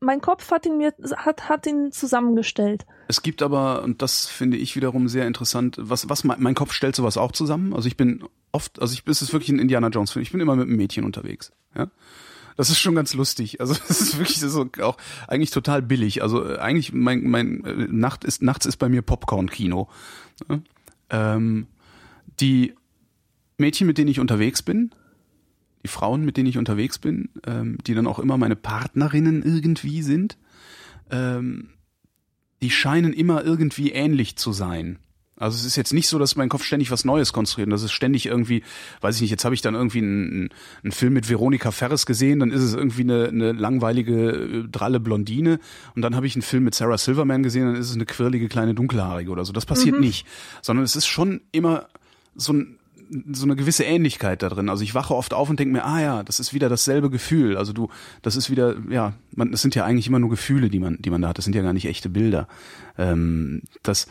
Mein 0.02 0.22
Kopf 0.22 0.52
hat 0.52 0.66
ihn 0.66 0.78
mir 0.78 0.94
hat 1.16 1.50
hat 1.50 1.66
ihn 1.66 1.92
zusammengestellt. 1.92 2.86
Es 3.08 3.22
gibt 3.22 3.42
aber, 3.42 3.84
und 3.84 4.02
das 4.02 4.28
finde 4.28 4.58
ich 4.58 4.76
wiederum 4.76 5.08
sehr 5.08 5.26
interessant, 5.26 5.78
was, 5.80 6.10
was 6.10 6.24
mein, 6.24 6.42
mein 6.42 6.56
Kopf 6.56 6.74
stellt 6.74 6.96
sowas 6.96 7.18
auch 7.18 7.32
zusammen. 7.32 7.74
Also 7.74 7.88
ich 7.88 7.98
bin 7.98 8.24
oft, 8.52 8.82
also 8.82 8.94
ich, 8.94 9.04
es 9.08 9.22
ist 9.22 9.34
wirklich 9.34 9.50
ein 9.50 9.60
Indiana 9.60 9.88
Jones 9.88 10.12
Film. 10.12 10.24
Ich 10.24 10.32
bin 10.32 10.42
immer 10.42 10.56
mit 10.56 10.68
einem 10.68 10.78
Mädchen 10.78 11.06
unterwegs. 11.06 11.52
Ja, 11.76 11.90
das 12.58 12.70
ist 12.70 12.80
schon 12.80 12.96
ganz 12.96 13.14
lustig. 13.14 13.60
Also 13.62 13.74
das 13.88 14.02
ist 14.02 14.18
wirklich 14.18 14.42
ist 14.42 14.56
auch 14.82 14.98
eigentlich 15.28 15.52
total 15.52 15.82
billig. 15.82 16.22
Also 16.22 16.46
äh, 16.46 16.58
eigentlich 16.58 16.94
mein 16.94 17.24
mein 17.24 17.64
äh, 17.64 17.88
Nacht 17.90 18.24
ist 18.26 18.42
nachts 18.42 18.66
ist 18.66 18.78
bei 18.78 18.90
mir 18.90 19.02
Popcorn 19.02 19.50
Kino. 19.50 19.90
Ja? 20.50 20.60
Ähm, 21.10 21.68
die 22.40 22.74
Mädchen, 23.58 23.88
mit 23.88 23.98
denen 23.98 24.10
ich 24.10 24.20
unterwegs 24.20 24.62
bin, 24.62 24.92
die 25.86 25.88
Frauen, 25.88 26.26
mit 26.26 26.36
denen 26.36 26.50
ich 26.50 26.58
unterwegs 26.58 26.98
bin, 26.98 27.30
ähm, 27.46 27.78
die 27.86 27.94
dann 27.94 28.08
auch 28.08 28.18
immer 28.18 28.38
meine 28.38 28.56
Partnerinnen 28.56 29.44
irgendwie 29.44 30.02
sind. 30.02 30.36
Ähm, 31.12 31.70
die 32.64 32.72
scheinen 32.72 33.14
immer 33.14 33.44
irgendwie 33.44 33.92
ähnlich 33.92 34.36
zu 34.36 34.52
sein. 34.52 34.98
Also 35.38 35.60
es 35.60 35.66
ist 35.66 35.76
jetzt 35.76 35.94
nicht 35.94 36.08
so, 36.08 36.18
dass 36.18 36.36
mein 36.36 36.50
Kopf 36.50 36.64
ständig 36.64 36.90
was 36.90 37.06
Neues 37.06 37.34
konstruiert. 37.34 37.68
Und 37.68 37.72
das 37.72 37.84
ist 37.84 37.92
ständig 37.92 38.26
irgendwie, 38.26 38.64
weiß 39.02 39.16
ich 39.18 39.22
nicht, 39.22 39.30
jetzt 39.30 39.46
habe 39.46 39.54
ich 39.54 39.62
dann 39.62 39.76
irgendwie 39.76 40.00
einen, 40.00 40.50
einen 40.82 40.92
Film 40.92 41.14
mit 41.14 41.30
Veronika 41.30 41.70
Ferres 41.70 42.08
gesehen, 42.08 42.40
dann 42.40 42.50
ist 42.52 42.64
es 42.64 42.74
irgendwie 42.74 43.02
eine, 43.02 43.28
eine 43.28 43.52
langweilige, 43.52 44.32
äh, 44.32 44.68
dralle 44.68 45.00
Blondine. 45.00 45.60
Und 45.96 46.02
dann 46.02 46.16
habe 46.16 46.26
ich 46.26 46.36
einen 46.36 46.42
Film 46.42 46.64
mit 46.64 46.74
Sarah 46.74 46.98
Silverman 46.98 47.44
gesehen, 47.44 47.68
dann 47.68 47.76
ist 47.76 47.90
es 47.90 47.96
eine 47.96 48.06
quirlige 48.06 48.48
kleine 48.48 48.74
Dunkelhaarige 48.74 49.30
oder 49.30 49.46
so. 49.46 49.54
Das 49.54 49.68
passiert 49.68 49.96
mhm. 49.96 50.02
nicht. 50.02 50.26
Sondern 50.64 50.84
es 50.84 50.96
ist 50.96 51.06
schon 51.06 51.42
immer 51.52 51.90
so 52.36 52.54
ein 52.54 52.80
so 53.32 53.44
eine 53.44 53.56
gewisse 53.56 53.84
Ähnlichkeit 53.84 54.42
da 54.42 54.50
drin. 54.50 54.70
Also 54.70 54.84
ich 54.84 54.96
wache 54.96 55.16
oft 55.16 55.34
auf 55.34 55.50
und 55.50 55.60
denke 55.60 55.74
mir, 55.74 55.86
ah 55.86 56.02
ja, 56.02 56.24
das 56.24 56.40
ist 56.40 56.54
wieder 56.54 56.70
dasselbe 56.70 57.10
Gefühl. 57.10 57.58
Also 57.58 57.74
du, 57.74 57.90
das 58.22 58.36
ist 58.36 58.50
wieder, 58.50 58.76
ja, 58.90 59.14
man, 59.36 59.52
das 59.52 59.62
sind 59.62 59.76
ja 59.76 59.86
eigentlich 59.86 60.08
immer 60.08 60.20
nur 60.20 60.30
Gefühle, 60.30 60.70
die 60.70 60.80
man, 60.80 60.98
die 61.00 61.10
man 61.10 61.22
da 61.22 61.30
hat. 61.30 61.38
Das 61.38 61.46
sind 61.46 61.56
ja 61.56 61.62
gar 61.62 61.74
nicht 61.74 61.86
echte 61.86 62.10
Bilder. 62.10 62.48
Ähm, 62.98 63.62
das, 63.84 64.08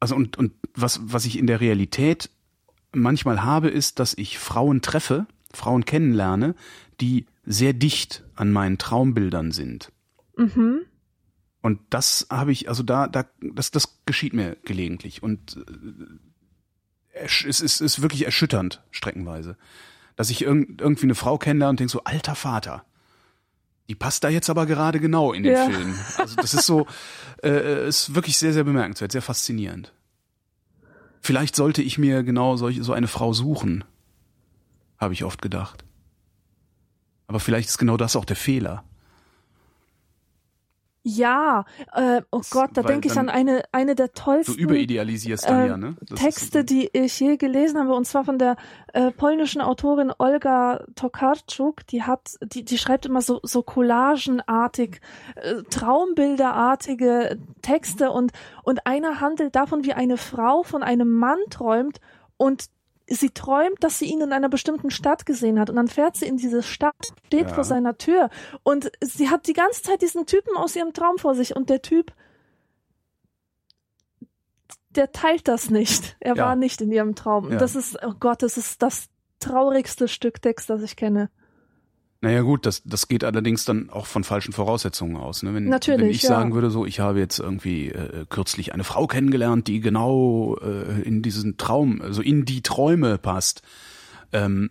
also 0.00 0.14
und, 0.14 0.36
und 0.36 0.52
was, 0.74 1.00
was 1.04 1.24
ich 1.24 1.38
in 1.38 1.46
der 1.46 1.60
Realität 1.60 2.30
manchmal 2.92 3.42
habe, 3.42 3.68
ist, 3.68 3.98
dass 3.98 4.14
ich 4.16 4.38
Frauen 4.38 4.82
treffe, 4.82 5.26
Frauen 5.52 5.84
kennenlerne, 5.84 6.54
die 7.00 7.26
sehr 7.44 7.72
dicht 7.72 8.24
an 8.34 8.52
meinen 8.52 8.78
Traumbildern 8.78 9.52
sind. 9.52 9.92
Mhm. 10.36 10.80
Und 11.60 11.80
das 11.88 12.26
habe 12.30 12.52
ich, 12.52 12.68
also 12.68 12.82
da, 12.82 13.08
da, 13.08 13.24
das, 13.40 13.70
das 13.70 14.02
geschieht 14.04 14.34
mir 14.34 14.56
gelegentlich. 14.64 15.22
Und 15.22 15.56
äh, 15.56 15.72
es 17.14 17.60
ist, 17.60 17.80
ist 17.80 18.02
wirklich 18.02 18.24
erschütternd, 18.24 18.82
streckenweise. 18.90 19.56
Dass 20.16 20.30
ich 20.30 20.42
irg 20.42 20.80
irgendwie 20.80 21.04
eine 21.04 21.14
Frau 21.14 21.38
kennenlerne 21.38 21.70
und 21.70 21.80
denke 21.80 21.92
so, 21.92 22.04
alter 22.04 22.34
Vater, 22.34 22.84
die 23.88 23.94
passt 23.94 24.24
da 24.24 24.28
jetzt 24.28 24.48
aber 24.48 24.66
gerade 24.66 25.00
genau 25.00 25.32
in 25.32 25.42
den 25.42 25.52
ja. 25.52 25.66
Film. 25.66 25.98
Also 26.18 26.36
das 26.36 26.54
ist 26.54 26.66
so, 26.66 26.86
äh, 27.42 27.88
ist 27.88 28.14
wirklich 28.14 28.38
sehr, 28.38 28.52
sehr 28.52 28.64
bemerkenswert, 28.64 29.12
sehr 29.12 29.22
faszinierend. 29.22 29.92
Vielleicht 31.20 31.56
sollte 31.56 31.82
ich 31.82 31.98
mir 31.98 32.22
genau 32.22 32.56
solch, 32.56 32.78
so 32.82 32.92
eine 32.92 33.08
Frau 33.08 33.32
suchen, 33.32 33.84
habe 34.98 35.14
ich 35.14 35.24
oft 35.24 35.42
gedacht. 35.42 35.84
Aber 37.26 37.40
vielleicht 37.40 37.68
ist 37.68 37.78
genau 37.78 37.96
das 37.96 38.16
auch 38.16 38.24
der 38.24 38.36
Fehler. 38.36 38.84
Ja, 41.06 41.66
äh, 41.92 42.22
oh 42.30 42.40
Gott, 42.50 42.70
da 42.72 42.82
denke 42.82 43.08
ich 43.08 43.18
an 43.18 43.28
eine 43.28 43.62
eine 43.72 43.94
der 43.94 44.14
tollsten 44.14 44.56
du 44.56 44.58
überidealisierst 44.58 45.46
dann, 45.46 45.60
äh, 45.60 45.66
ja, 45.66 45.76
ne? 45.76 45.96
Das 46.00 46.18
Texte, 46.18 46.60
ist, 46.60 46.70
die 46.70 46.88
ich 46.94 47.20
je 47.20 47.36
gelesen 47.36 47.78
habe, 47.78 47.92
und 47.92 48.06
zwar 48.06 48.24
von 48.24 48.38
der 48.38 48.56
äh, 48.94 49.10
polnischen 49.10 49.60
Autorin 49.60 50.14
Olga 50.16 50.82
Tokarczuk. 50.94 51.86
Die 51.88 52.04
hat, 52.04 52.36
die 52.42 52.64
die 52.64 52.78
schreibt 52.78 53.04
immer 53.04 53.20
so 53.20 53.38
so 53.42 53.62
collagenartig, 53.62 55.02
äh, 55.36 55.62
Traumbilderartige 55.68 57.38
Texte 57.60 58.10
und 58.10 58.32
und 58.62 58.86
einer 58.86 59.20
handelt 59.20 59.54
davon, 59.54 59.84
wie 59.84 59.92
eine 59.92 60.16
Frau 60.16 60.62
von 60.62 60.82
einem 60.82 61.10
Mann 61.10 61.38
träumt 61.50 62.00
und 62.38 62.70
sie 63.14 63.30
träumt, 63.30 63.82
dass 63.82 63.98
sie 63.98 64.06
ihn 64.06 64.20
in 64.20 64.32
einer 64.32 64.48
bestimmten 64.48 64.90
Stadt 64.90 65.26
gesehen 65.26 65.58
hat 65.58 65.70
und 65.70 65.76
dann 65.76 65.88
fährt 65.88 66.16
sie 66.16 66.26
in 66.26 66.36
diese 66.36 66.62
Stadt, 66.62 66.94
steht 67.26 67.48
ja. 67.48 67.54
vor 67.54 67.64
seiner 67.64 67.96
Tür 67.98 68.30
und 68.62 68.90
sie 69.00 69.30
hat 69.30 69.46
die 69.46 69.52
ganze 69.52 69.82
Zeit 69.82 70.02
diesen 70.02 70.26
Typen 70.26 70.56
aus 70.56 70.76
ihrem 70.76 70.92
Traum 70.92 71.18
vor 71.18 71.34
sich 71.34 71.56
und 71.56 71.70
der 71.70 71.82
Typ, 71.82 72.12
der 74.90 75.12
teilt 75.12 75.48
das 75.48 75.70
nicht. 75.70 76.16
Er 76.20 76.36
ja. 76.36 76.44
war 76.46 76.56
nicht 76.56 76.80
in 76.80 76.92
ihrem 76.92 77.14
Traum. 77.14 77.50
Ja. 77.50 77.58
Das 77.58 77.74
ist, 77.74 77.98
oh 78.02 78.14
Gott, 78.18 78.42
das 78.42 78.56
ist 78.56 78.82
das 78.82 79.08
traurigste 79.40 80.08
Stück 80.08 80.40
Text, 80.40 80.70
das 80.70 80.82
ich 80.82 80.96
kenne. 80.96 81.30
Naja 82.24 82.40
gut, 82.40 82.64
das, 82.64 82.82
das 82.86 83.06
geht 83.06 83.22
allerdings 83.22 83.66
dann 83.66 83.90
auch 83.90 84.06
von 84.06 84.24
falschen 84.24 84.54
Voraussetzungen 84.54 85.16
aus. 85.16 85.42
Ne? 85.42 85.52
Wenn, 85.52 85.68
Natürlich, 85.68 86.00
wenn 86.00 86.08
ich 86.08 86.22
ja. 86.22 86.30
sagen 86.30 86.54
würde, 86.54 86.70
so, 86.70 86.86
ich 86.86 86.98
habe 86.98 87.18
jetzt 87.18 87.38
irgendwie 87.38 87.90
äh, 87.90 88.24
kürzlich 88.30 88.72
eine 88.72 88.82
Frau 88.82 89.06
kennengelernt, 89.06 89.68
die 89.68 89.80
genau 89.80 90.56
äh, 90.56 91.02
in 91.02 91.20
diesen 91.20 91.58
Traum, 91.58 92.00
also 92.00 92.22
in 92.22 92.46
die 92.46 92.62
Träume 92.62 93.18
passt, 93.18 93.60
ähm, 94.32 94.70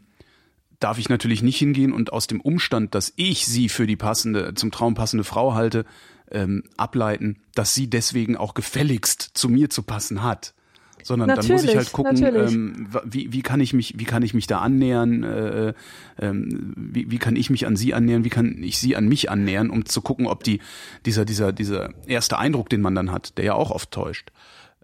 darf 0.80 0.98
ich 0.98 1.10
natürlich 1.10 1.44
nicht 1.44 1.60
hingehen 1.60 1.94
und 1.94 2.12
aus 2.12 2.26
dem 2.26 2.42
Umstand, 2.42 2.96
dass 2.96 3.14
ich 3.18 3.46
sie 3.46 3.70
für 3.70 3.86
die 3.86 3.98
passende, 3.98 4.56
zum 4.56 4.72
Traum 4.72 4.96
passende 4.96 5.24
Frau 5.24 5.54
halte, 5.54 5.86
ähm, 6.32 6.64
ableiten, 6.76 7.44
dass 7.54 7.76
sie 7.76 7.88
deswegen 7.88 8.36
auch 8.36 8.56
gefälligst 8.56 9.22
zu 9.36 9.48
mir 9.48 9.70
zu 9.70 9.84
passen 9.84 10.24
hat 10.24 10.56
sondern 11.04 11.28
natürlich, 11.28 11.48
dann 11.48 11.56
muss 11.56 11.70
ich 11.70 11.76
halt 11.76 11.92
gucken, 11.92 12.24
ähm, 12.24 12.88
wie, 13.04 13.32
wie 13.32 13.42
kann 13.42 13.60
ich 13.60 13.74
mich, 13.74 13.96
wie 13.98 14.06
kann 14.06 14.24
ich 14.24 14.34
mich 14.34 14.48
da 14.48 14.60
annähern, 14.60 15.24
äh, 15.24 15.74
ähm, 16.20 16.74
wie, 16.76 17.12
wie 17.12 17.18
kann 17.18 17.36
ich 17.36 17.50
mich 17.50 17.68
an 17.68 17.76
sie 17.76 17.94
annähern, 17.94 18.24
wie 18.24 18.30
kann 18.30 18.62
ich 18.64 18.78
sie 18.78 18.96
an 18.96 19.08
mich 19.08 19.30
annähern, 19.30 19.70
um 19.70 19.86
zu 19.86 20.02
gucken, 20.02 20.28
ob 20.28 20.44
die 20.44 20.60
dieser 21.06 21.26
dieser 21.26 21.52
dieser 21.52 21.94
erste 22.08 22.38
Eindruck, 22.38 22.70
den 22.70 22.82
man 22.82 22.96
dann 22.96 23.12
hat, 23.12 23.38
der 23.38 23.46
ja 23.46 23.54
auch 23.54 23.72
oft 23.72 23.92
täuscht, 23.92 24.32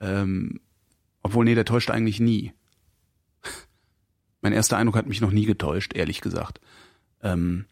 ähm, 0.01 0.59
obwohl 1.23 1.45
nee, 1.45 1.55
der 1.55 1.65
täuscht 1.65 1.89
eigentlich 1.89 2.19
nie. 2.19 2.53
mein 4.41 4.53
erster 4.53 4.77
Eindruck 4.77 4.95
hat 4.95 5.07
mich 5.07 5.21
noch 5.21 5.31
nie 5.31 5.45
getäuscht, 5.45 5.95
ehrlich 5.95 6.21
gesagt. 6.21 6.59
Ähm, 7.21 7.65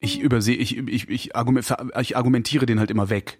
ich 0.00 0.20
übersehe, 0.20 0.56
ich, 0.56 0.76
ich, 0.76 1.08
ich, 1.08 1.34
argumentiere 1.34 2.66
den 2.66 2.78
halt 2.78 2.90
immer 2.90 3.10
weg. 3.10 3.38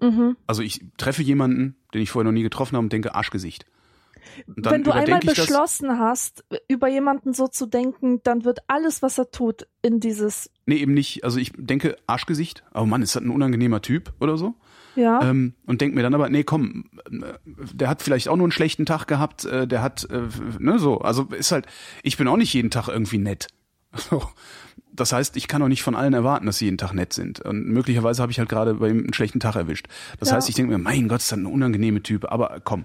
Mhm. 0.00 0.36
Also 0.46 0.62
ich 0.62 0.84
treffe 0.96 1.22
jemanden, 1.22 1.76
den 1.94 2.02
ich 2.02 2.10
vorher 2.10 2.24
noch 2.24 2.34
nie 2.34 2.42
getroffen 2.42 2.76
habe 2.76 2.84
und 2.84 2.92
denke 2.92 3.14
Arschgesicht. 3.14 3.66
Wenn 4.46 4.84
du 4.84 4.92
einmal 4.92 5.20
beschlossen 5.20 5.98
hast, 5.98 6.44
über 6.68 6.88
jemanden 6.88 7.32
so 7.32 7.48
zu 7.48 7.66
denken, 7.66 8.20
dann 8.22 8.44
wird 8.44 8.60
alles, 8.66 9.02
was 9.02 9.18
er 9.18 9.30
tut, 9.30 9.66
in 9.82 10.00
dieses. 10.00 10.50
Nee, 10.66 10.76
eben 10.76 10.94
nicht. 10.94 11.24
Also 11.24 11.38
ich 11.38 11.52
denke 11.56 11.96
Arschgesicht, 12.06 12.62
oh 12.74 12.84
Mann, 12.84 13.02
ist 13.02 13.16
das 13.16 13.22
ein 13.22 13.30
unangenehmer 13.30 13.82
Typ 13.82 14.12
oder 14.20 14.36
so? 14.36 14.54
Ja. 14.96 15.22
Ähm, 15.22 15.54
und 15.64 15.80
denke 15.80 15.94
mir 15.96 16.02
dann 16.02 16.14
aber, 16.14 16.28
nee, 16.28 16.42
komm, 16.42 16.90
der 17.46 17.88
hat 17.88 18.02
vielleicht 18.02 18.28
auch 18.28 18.36
nur 18.36 18.46
einen 18.46 18.52
schlechten 18.52 18.84
Tag 18.84 19.06
gehabt, 19.06 19.44
äh, 19.44 19.66
der 19.66 19.82
hat, 19.82 20.08
äh, 20.10 20.22
ne, 20.58 20.78
so. 20.78 20.98
Also 20.98 21.24
ist 21.24 21.52
halt, 21.52 21.66
ich 22.02 22.16
bin 22.16 22.26
auch 22.26 22.36
nicht 22.36 22.52
jeden 22.52 22.70
Tag 22.70 22.88
irgendwie 22.88 23.18
nett. 23.18 23.48
So. 23.96 24.22
Das 24.98 25.12
heißt, 25.12 25.36
ich 25.36 25.48
kann 25.48 25.62
auch 25.62 25.68
nicht 25.68 25.82
von 25.82 25.94
allen 25.94 26.12
erwarten, 26.12 26.46
dass 26.46 26.58
sie 26.58 26.66
jeden 26.66 26.78
Tag 26.78 26.92
nett 26.92 27.12
sind. 27.12 27.40
Und 27.40 27.66
möglicherweise 27.66 28.20
habe 28.20 28.32
ich 28.32 28.38
halt 28.38 28.48
gerade 28.48 28.74
bei 28.74 28.88
ihm 28.88 28.98
einen 28.98 29.14
schlechten 29.14 29.40
Tag 29.40 29.54
erwischt. 29.54 29.86
Das 30.18 30.30
ja. 30.30 30.36
heißt, 30.36 30.48
ich 30.48 30.54
denke 30.56 30.72
mir, 30.72 30.78
mein 30.78 31.08
Gott, 31.08 31.20
ist 31.20 31.30
das 31.30 31.38
ein 31.38 31.46
unangenehme 31.46 32.02
Typ. 32.02 32.30
Aber 32.30 32.60
komm, 32.64 32.84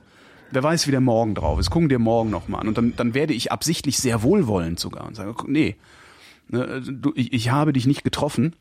wer 0.51 0.63
weiß, 0.63 0.87
wie 0.87 0.91
der 0.91 1.01
morgen 1.01 1.35
drauf 1.35 1.59
ist. 1.59 1.69
Gucken 1.69 1.89
dir 1.89 1.99
morgen 1.99 2.29
nochmal 2.29 2.61
an. 2.61 2.67
Und 2.67 2.77
dann, 2.77 2.95
dann 2.95 3.13
werde 3.13 3.33
ich 3.33 3.51
absichtlich 3.51 3.97
sehr 3.97 4.21
wohlwollend 4.21 4.79
sogar 4.79 5.07
und 5.07 5.15
sage, 5.15 5.33
nee, 5.47 5.75
ne, 6.49 6.81
du, 6.81 7.11
ich, 7.15 7.33
ich 7.33 7.49
habe 7.49 7.73
dich 7.73 7.87
nicht 7.87 8.03
getroffen. 8.03 8.55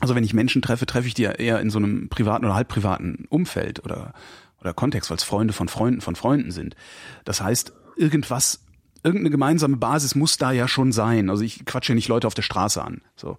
Also 0.00 0.14
wenn 0.14 0.24
ich 0.24 0.34
Menschen 0.34 0.62
treffe, 0.62 0.86
treffe 0.86 1.08
ich 1.08 1.14
die 1.14 1.24
eher 1.24 1.60
in 1.60 1.70
so 1.70 1.78
einem 1.78 2.08
privaten 2.08 2.44
oder 2.44 2.54
halbprivaten 2.54 3.26
Umfeld 3.28 3.84
oder, 3.84 4.12
oder 4.60 4.72
Kontext, 4.72 5.10
weil 5.10 5.16
es 5.16 5.24
Freunde 5.24 5.52
von 5.52 5.68
Freunden 5.68 6.00
von 6.00 6.16
Freunden 6.16 6.50
sind. 6.50 6.76
Das 7.24 7.40
heißt, 7.40 7.72
irgendwas 7.96 8.63
irgendeine 9.04 9.30
gemeinsame 9.30 9.76
Basis 9.76 10.14
muss 10.14 10.38
da 10.38 10.50
ja 10.50 10.66
schon 10.66 10.90
sein. 10.90 11.30
Also 11.30 11.44
ich 11.44 11.64
quatsche 11.64 11.94
nicht 11.94 12.08
Leute 12.08 12.26
auf 12.26 12.34
der 12.34 12.42
Straße 12.42 12.82
an. 12.82 13.02
So. 13.14 13.36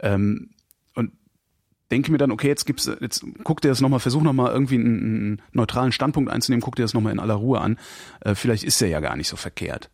Ähm, 0.00 0.50
und 0.94 1.12
denke 1.90 2.12
mir 2.12 2.18
dann, 2.18 2.30
okay, 2.30 2.48
jetzt 2.48 2.64
gibt's, 2.64 2.90
jetzt 3.00 3.24
guck 3.42 3.60
dir 3.60 3.68
das 3.68 3.80
nochmal, 3.80 4.00
versuch 4.00 4.22
nochmal 4.22 4.52
irgendwie 4.52 4.76
einen, 4.76 4.86
einen, 4.86 5.42
neutralen 5.52 5.92
Standpunkt 5.92 6.30
einzunehmen, 6.30 6.62
guck 6.62 6.76
dir 6.76 6.82
das 6.82 6.94
nochmal 6.94 7.12
in 7.12 7.18
aller 7.18 7.34
Ruhe 7.34 7.60
an. 7.60 7.76
Äh, 8.20 8.34
vielleicht 8.36 8.62
ist 8.62 8.80
der 8.80 8.88
ja 8.88 9.00
gar 9.00 9.16
nicht 9.16 9.28
so 9.28 9.36
verkehrt. 9.36 9.90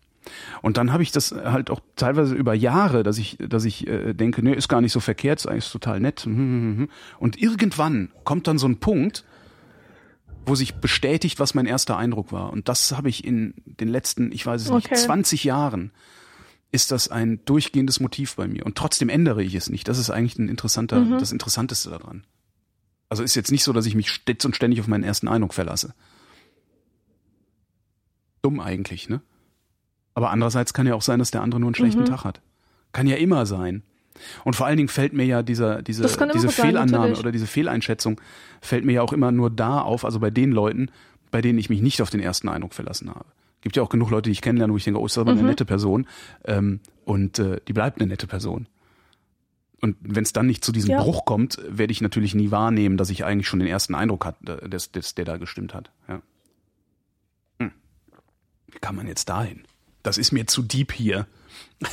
Und 0.60 0.76
dann 0.76 0.92
habe 0.92 1.02
ich 1.02 1.12
das 1.12 1.32
halt 1.32 1.70
auch 1.70 1.80
teilweise 1.94 2.34
über 2.34 2.52
Jahre, 2.52 3.02
dass 3.02 3.16
ich, 3.16 3.38
dass 3.38 3.64
ich 3.64 3.86
äh, 3.86 4.12
denke, 4.12 4.42
nee, 4.42 4.52
ist 4.52 4.68
gar 4.68 4.80
nicht 4.80 4.92
so 4.92 5.00
verkehrt, 5.00 5.40
ist 5.40 5.46
eigentlich 5.46 5.70
total 5.70 6.00
nett. 6.00 6.26
Und 6.26 6.88
irgendwann 7.40 8.10
kommt 8.24 8.48
dann 8.48 8.58
so 8.58 8.66
ein 8.66 8.78
Punkt, 8.78 9.24
wo 10.46 10.54
sich 10.54 10.76
bestätigt, 10.76 11.40
was 11.40 11.54
mein 11.54 11.66
erster 11.66 11.96
Eindruck 11.96 12.32
war. 12.32 12.52
Und 12.52 12.68
das 12.68 12.92
habe 12.92 13.08
ich 13.08 13.24
in 13.24 13.54
den 13.64 13.88
letzten, 13.88 14.30
ich 14.32 14.46
weiß 14.46 14.62
es 14.62 14.70
okay. 14.70 14.88
nicht, 14.90 15.02
20 15.02 15.44
Jahren 15.44 15.90
ist 16.70 16.92
das 16.92 17.08
ein 17.08 17.44
durchgehendes 17.44 18.00
Motiv 18.00 18.36
bei 18.36 18.46
mir. 18.46 18.64
Und 18.64 18.76
trotzdem 18.78 19.08
ändere 19.08 19.42
ich 19.42 19.54
es 19.54 19.68
nicht. 19.68 19.88
Das 19.88 19.98
ist 19.98 20.10
eigentlich 20.10 20.38
ein 20.38 20.48
interessanter, 20.48 21.00
mhm. 21.00 21.18
das 21.18 21.32
Interessanteste 21.32 21.90
daran. 21.90 22.24
Also 23.08 23.22
ist 23.22 23.34
jetzt 23.34 23.52
nicht 23.52 23.64
so, 23.64 23.72
dass 23.72 23.86
ich 23.86 23.94
mich 23.94 24.10
stets 24.10 24.44
und 24.44 24.56
ständig 24.56 24.80
auf 24.80 24.86
meinen 24.86 25.04
ersten 25.04 25.28
Eindruck 25.28 25.54
verlasse. 25.54 25.94
Dumm 28.42 28.60
eigentlich, 28.60 29.08
ne? 29.08 29.20
Aber 30.14 30.30
andererseits 30.30 30.72
kann 30.72 30.86
ja 30.86 30.94
auch 30.94 31.02
sein, 31.02 31.18
dass 31.18 31.30
der 31.30 31.42
andere 31.42 31.60
nur 31.60 31.68
einen 31.68 31.74
schlechten 31.74 32.00
mhm. 32.00 32.06
Tag 32.06 32.24
hat. 32.24 32.40
Kann 32.92 33.06
ja 33.06 33.16
immer 33.16 33.46
sein. 33.46 33.82
Und 34.44 34.56
vor 34.56 34.66
allen 34.66 34.76
Dingen 34.76 34.88
fällt 34.88 35.12
mir 35.12 35.24
ja 35.24 35.42
dieser, 35.42 35.82
diese, 35.82 36.06
diese 36.32 36.48
Fehlannahme 36.48 37.14
sein, 37.14 37.16
oder 37.16 37.32
diese 37.32 37.46
Fehleinschätzung 37.46 38.20
fällt 38.60 38.84
mir 38.84 38.92
ja 38.92 39.02
auch 39.02 39.12
immer 39.12 39.32
nur 39.32 39.50
da 39.50 39.80
auf, 39.80 40.04
also 40.04 40.20
bei 40.20 40.30
den 40.30 40.52
Leuten, 40.52 40.90
bei 41.30 41.40
denen 41.40 41.58
ich 41.58 41.70
mich 41.70 41.82
nicht 41.82 42.02
auf 42.02 42.10
den 42.10 42.20
ersten 42.20 42.48
Eindruck 42.48 42.74
verlassen 42.74 43.10
habe. 43.10 43.26
Gibt 43.60 43.76
ja 43.76 43.82
auch 43.82 43.88
genug 43.88 44.10
Leute, 44.10 44.28
die 44.28 44.32
ich 44.32 44.42
kennenlerne, 44.42 44.72
wo 44.72 44.76
ich 44.76 44.84
denke, 44.84 45.00
oh, 45.00 45.06
ist 45.06 45.18
aber 45.18 45.32
mhm. 45.32 45.40
eine 45.40 45.48
nette 45.48 45.64
Person. 45.64 46.06
Ähm, 46.44 46.80
und 47.04 47.38
äh, 47.38 47.60
die 47.66 47.72
bleibt 47.72 48.00
eine 48.00 48.08
nette 48.08 48.26
Person. 48.26 48.68
Und 49.80 49.96
wenn 50.00 50.22
es 50.22 50.32
dann 50.32 50.46
nicht 50.46 50.64
zu 50.64 50.72
diesem 50.72 50.92
ja. 50.92 51.02
Bruch 51.02 51.24
kommt, 51.24 51.60
werde 51.68 51.92
ich 51.92 52.00
natürlich 52.00 52.34
nie 52.34 52.50
wahrnehmen, 52.50 52.96
dass 52.96 53.10
ich 53.10 53.24
eigentlich 53.24 53.46
schon 53.46 53.58
den 53.58 53.68
ersten 53.68 53.94
Eindruck 53.94 54.24
hatte, 54.24 54.62
äh, 54.62 54.68
des, 54.68 54.92
des, 54.92 55.14
der 55.14 55.24
da 55.24 55.36
gestimmt 55.36 55.74
hat. 55.74 55.90
Ja. 56.08 56.22
Hm. 57.60 57.72
Wie 58.68 58.78
kann 58.78 58.96
man 58.96 59.06
jetzt 59.06 59.28
dahin? 59.28 59.64
Das 60.02 60.18
ist 60.18 60.32
mir 60.32 60.46
zu 60.46 60.62
deep 60.62 60.92
hier. 60.92 61.26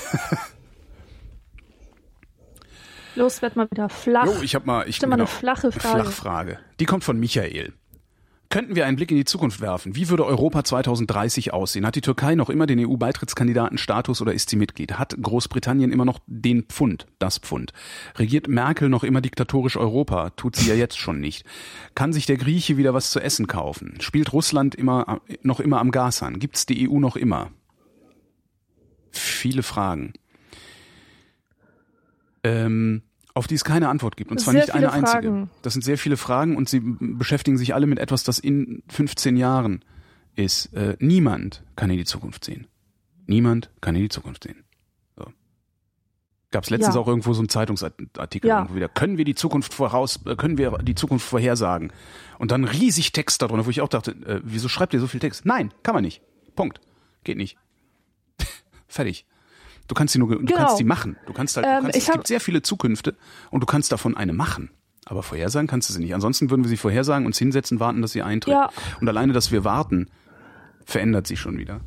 Los, 3.16 3.42
werd 3.42 3.56
mal 3.56 3.70
wieder 3.70 3.90
flach. 3.90 4.26
Jo, 4.26 4.42
ich 4.42 4.56
habe 4.56 4.66
mal, 4.66 4.88
ich 4.88 5.02
mal 5.02 5.14
eine 5.14 5.28
flache 5.28 5.72
Frage. 5.72 6.04
Flachfrage. 6.04 6.60
Die 6.80 6.86
kommt 6.86 7.04
von 7.04 7.20
Michael. 7.20 7.74
Könnten 8.54 8.76
wir 8.76 8.86
einen 8.86 8.98
Blick 8.98 9.10
in 9.10 9.18
die 9.18 9.26
Zukunft 9.26 9.62
werfen? 9.62 9.96
Wie 9.96 10.10
würde 10.10 10.28
Europa 10.28 10.64
2030 10.64 11.54
aussehen? 11.54 11.88
Hat 11.88 11.96
die 11.96 12.02
Türkei 12.02 12.36
noch 12.36 12.52
immer 12.52 12.68
den 12.68 12.80
EU-Beitrittskandidatenstatus 12.86 14.22
oder 14.22 14.32
ist 14.32 14.52
sie 14.52 14.58
Mitglied? 14.58 15.00
Hat 15.00 15.18
Großbritannien 15.20 15.92
immer 15.92 16.06
noch 16.06 16.20
den 16.28 16.62
Pfund, 16.66 17.08
das 17.18 17.40
Pfund? 17.40 17.74
Regiert 18.16 18.48
Merkel 18.48 18.90
noch 18.90 19.04
immer 19.04 19.22
diktatorisch 19.22 19.76
Europa? 19.76 20.30
Tut 20.32 20.56
sie 20.56 20.70
ja 20.70 20.76
jetzt 20.76 21.00
schon 21.00 21.20
nicht. 21.20 21.48
Kann 21.96 22.14
sich 22.14 22.28
der 22.28 22.38
Grieche 22.38 22.78
wieder 22.78 22.94
was 22.94 23.10
zu 23.10 23.20
essen 23.20 23.48
kaufen? 23.48 24.00
Spielt 24.02 24.34
Russland 24.34 24.76
immer, 24.76 25.20
noch 25.42 25.60
immer 25.60 25.80
am 25.80 25.90
Gashahn? 25.90 26.38
Gibt 26.38 26.58
es 26.58 26.68
die 26.68 26.88
EU 26.88 27.00
noch 27.00 27.16
immer? 27.16 27.50
Viele 29.10 29.64
Fragen. 29.64 30.14
Ähm, 32.44 33.04
auf 33.36 33.48
die 33.48 33.56
es 33.56 33.64
keine 33.64 33.90
Antwort 33.90 34.16
gibt. 34.18 34.30
Und 34.32 34.40
zwar 34.40 34.54
Sehr 34.54 34.62
nicht 34.64 34.74
eine 34.74 34.88
viele 34.92 34.94
einzige. 34.94 35.22
Fragen. 35.24 35.50
Das 35.64 35.74
sind 35.74 35.82
sehr 35.84 35.98
viele 35.98 36.18
Fragen 36.18 36.56
und 36.56 36.70
sie 36.70 36.82
beschäftigen 36.82 37.58
sich 37.58 37.74
alle 37.74 37.88
mit 37.88 37.98
etwas, 38.00 38.24
das 38.24 38.38
in 38.38 38.84
15 38.90 39.38
Jahren 39.38 39.84
ist. 40.36 40.72
Äh, 40.74 40.98
niemand 41.00 41.64
kann 41.76 41.90
in 41.90 41.98
die 41.98 42.06
Zukunft 42.06 42.44
sehen. 42.46 42.68
Niemand 43.26 43.72
kann 43.82 43.96
in 43.96 44.04
die 44.04 44.10
Zukunft 44.10 44.44
sehen. 44.44 44.64
So. 45.16 45.26
Gab 46.52 46.64
es 46.66 46.70
letztens 46.70 46.94
Ja. 46.96 47.02
auch 47.02 47.08
irgendwo 47.08 47.34
so 47.34 47.40
einen 47.42 47.50
Zeitungsartikel 47.50 48.48
Ja. 48.48 48.58
irgendwo 48.60 48.76
wieder. 48.76 48.90
Können 48.90 49.18
wir 49.18 49.26
die 49.26 49.36
Zukunft 49.36 49.74
voraus, 49.74 50.20
äh, 50.26 50.36
können 50.36 50.58
wir 50.60 50.78
die 50.80 50.94
Zukunft 50.96 51.26
vorhersagen? 51.26 51.92
Und 52.38 52.52
dann 52.52 52.66
riesig 52.66 53.14
Text 53.14 53.42
darunter, 53.42 53.66
wo 53.66 53.70
ich 53.72 53.82
auch 53.82 53.90
dachte, 53.90 54.12
äh, 54.28 54.42
wieso 54.44 54.68
schreibt 54.68 54.94
ihr 54.94 55.00
so 55.00 55.08
viel 55.08 55.20
Text? 55.22 55.46
Nein, 55.46 55.74
kann 55.82 55.96
man 55.96 56.04
nicht. 56.04 56.22
Punkt. 56.56 56.82
Geht 57.24 57.38
nicht. 57.38 57.58
Fertig. 58.88 59.26
Du 59.88 59.96
kannst 59.96 60.14
sie 60.14 60.20
nur, 60.20 60.30
du 60.30 60.40
Genau. 60.46 60.58
kannst 60.58 60.78
sie 60.78 60.84
machen. 60.84 61.18
Du 61.26 61.34
kannst 61.34 61.56
halt, 61.58 61.66
du 61.66 61.70
Ähm, 61.70 61.82
kannst, 61.84 61.98
ich 61.98 62.04
es 62.04 62.08
hab- 62.10 62.16
gibt 62.16 62.28
sehr 62.28 62.40
viele 62.40 62.62
Zukünfte 62.62 63.16
und 63.52 63.62
du 63.62 63.66
kannst 63.66 63.92
davon 63.92 64.16
eine 64.16 64.34
machen. 64.34 64.72
Aber 65.06 65.22
vorhersagen 65.24 65.68
kannst 65.68 65.90
du 65.90 65.94
sie 65.94 66.00
nicht. 66.00 66.14
Ansonsten 66.16 66.50
würden 66.50 66.64
wir 66.64 66.70
sie 66.70 66.78
vorhersagen, 66.78 67.26
uns 67.26 67.38
hinsetzen, 67.38 67.80
warten, 67.82 68.02
dass 68.02 68.14
sie 68.14 68.22
eintritt. 68.22 68.54
Ja. 68.54 68.70
Und 69.02 69.10
alleine, 69.10 69.34
dass 69.34 69.52
wir 69.52 69.66
warten, 69.66 70.10
verändert 70.86 71.28
sie 71.28 71.36
schon 71.36 71.58
wieder. 71.58 71.82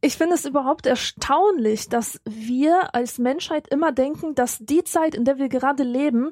Ich 0.00 0.16
finde 0.16 0.36
es 0.36 0.44
überhaupt 0.44 0.86
erstaunlich, 0.86 1.88
dass 1.88 2.20
wir 2.24 2.94
als 2.94 3.18
Menschheit 3.18 3.66
immer 3.68 3.90
denken, 3.92 4.34
dass 4.34 4.58
die 4.58 4.84
Zeit, 4.84 5.14
in 5.14 5.24
der 5.24 5.38
wir 5.38 5.48
gerade 5.48 5.82
leben, 5.82 6.30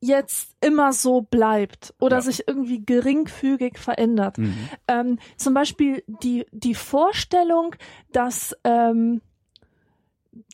jetzt 0.00 0.54
immer 0.60 0.92
so 0.92 1.22
bleibt 1.22 1.94
oder 2.00 2.16
Ja. 2.18 2.22
sich 2.22 2.46
irgendwie 2.46 2.84
geringfügig 2.84 3.78
verändert. 3.78 4.38
Mhm. 4.38 4.68
Ähm, 4.86 5.18
zum 5.36 5.54
Beispiel 5.54 6.04
die, 6.06 6.46
die 6.52 6.74
Vorstellung, 6.74 7.74
dass, 8.12 8.56
ähm, 8.64 9.20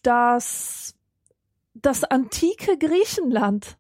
dass 0.02 0.94
das 1.74 2.04
antike 2.04 2.78
Griechenland, 2.78 3.76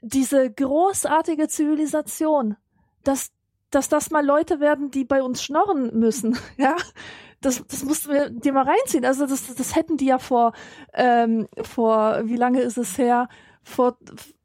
diese 0.00 0.50
großartige 0.50 1.48
Zivilisation, 1.48 2.56
dass, 3.04 3.32
dass 3.70 3.88
das 3.88 4.10
mal 4.10 4.24
Leute 4.24 4.60
werden, 4.60 4.90
die 4.90 5.04
bei 5.04 5.22
uns 5.22 5.42
schnorren 5.42 5.98
müssen, 5.98 6.38
ja. 6.56 6.76
Das, 7.40 7.62
das 7.66 7.84
mussten 7.84 8.10
wir 8.10 8.30
dir 8.30 8.54
mal 8.54 8.64
reinziehen. 8.64 9.04
Also 9.04 9.26
das, 9.26 9.54
das 9.54 9.76
hätten 9.76 9.98
die 9.98 10.06
ja 10.06 10.18
vor, 10.18 10.54
ähm, 10.94 11.46
vor, 11.60 12.22
wie 12.24 12.36
lange 12.36 12.62
ist 12.62 12.78
es 12.78 12.96
her? 12.96 13.28
Vor 13.64 13.96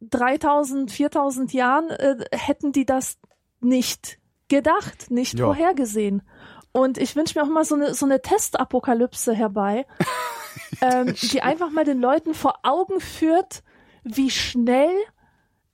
3000, 0.02 0.92
4000 0.92 1.54
Jahren 1.54 1.90
äh, 1.90 2.16
hätten 2.32 2.72
die 2.72 2.86
das 2.86 3.18
nicht 3.60 4.18
gedacht, 4.48 5.12
nicht 5.12 5.38
Ja. 5.38 5.46
vorhergesehen. 5.46 6.24
Und 6.72 6.98
ich 6.98 7.16
wünsche 7.16 7.38
mir 7.38 7.44
auch 7.46 7.50
mal 7.50 7.66
so 7.66 7.76
eine, 7.76 7.94
so 7.94 8.06
eine 8.06 8.22
Testapokalypse 8.22 9.34
herbei, 9.34 9.86
ähm, 10.82 11.14
die 11.32 11.42
einfach 11.42 11.70
mal 11.72 11.84
den 11.86 12.00
Leuten 12.00 12.34
vor 12.34 12.56
Augen 12.64 13.00
führt, 13.00 13.64
wie 14.04 14.30
schnell 14.30 14.92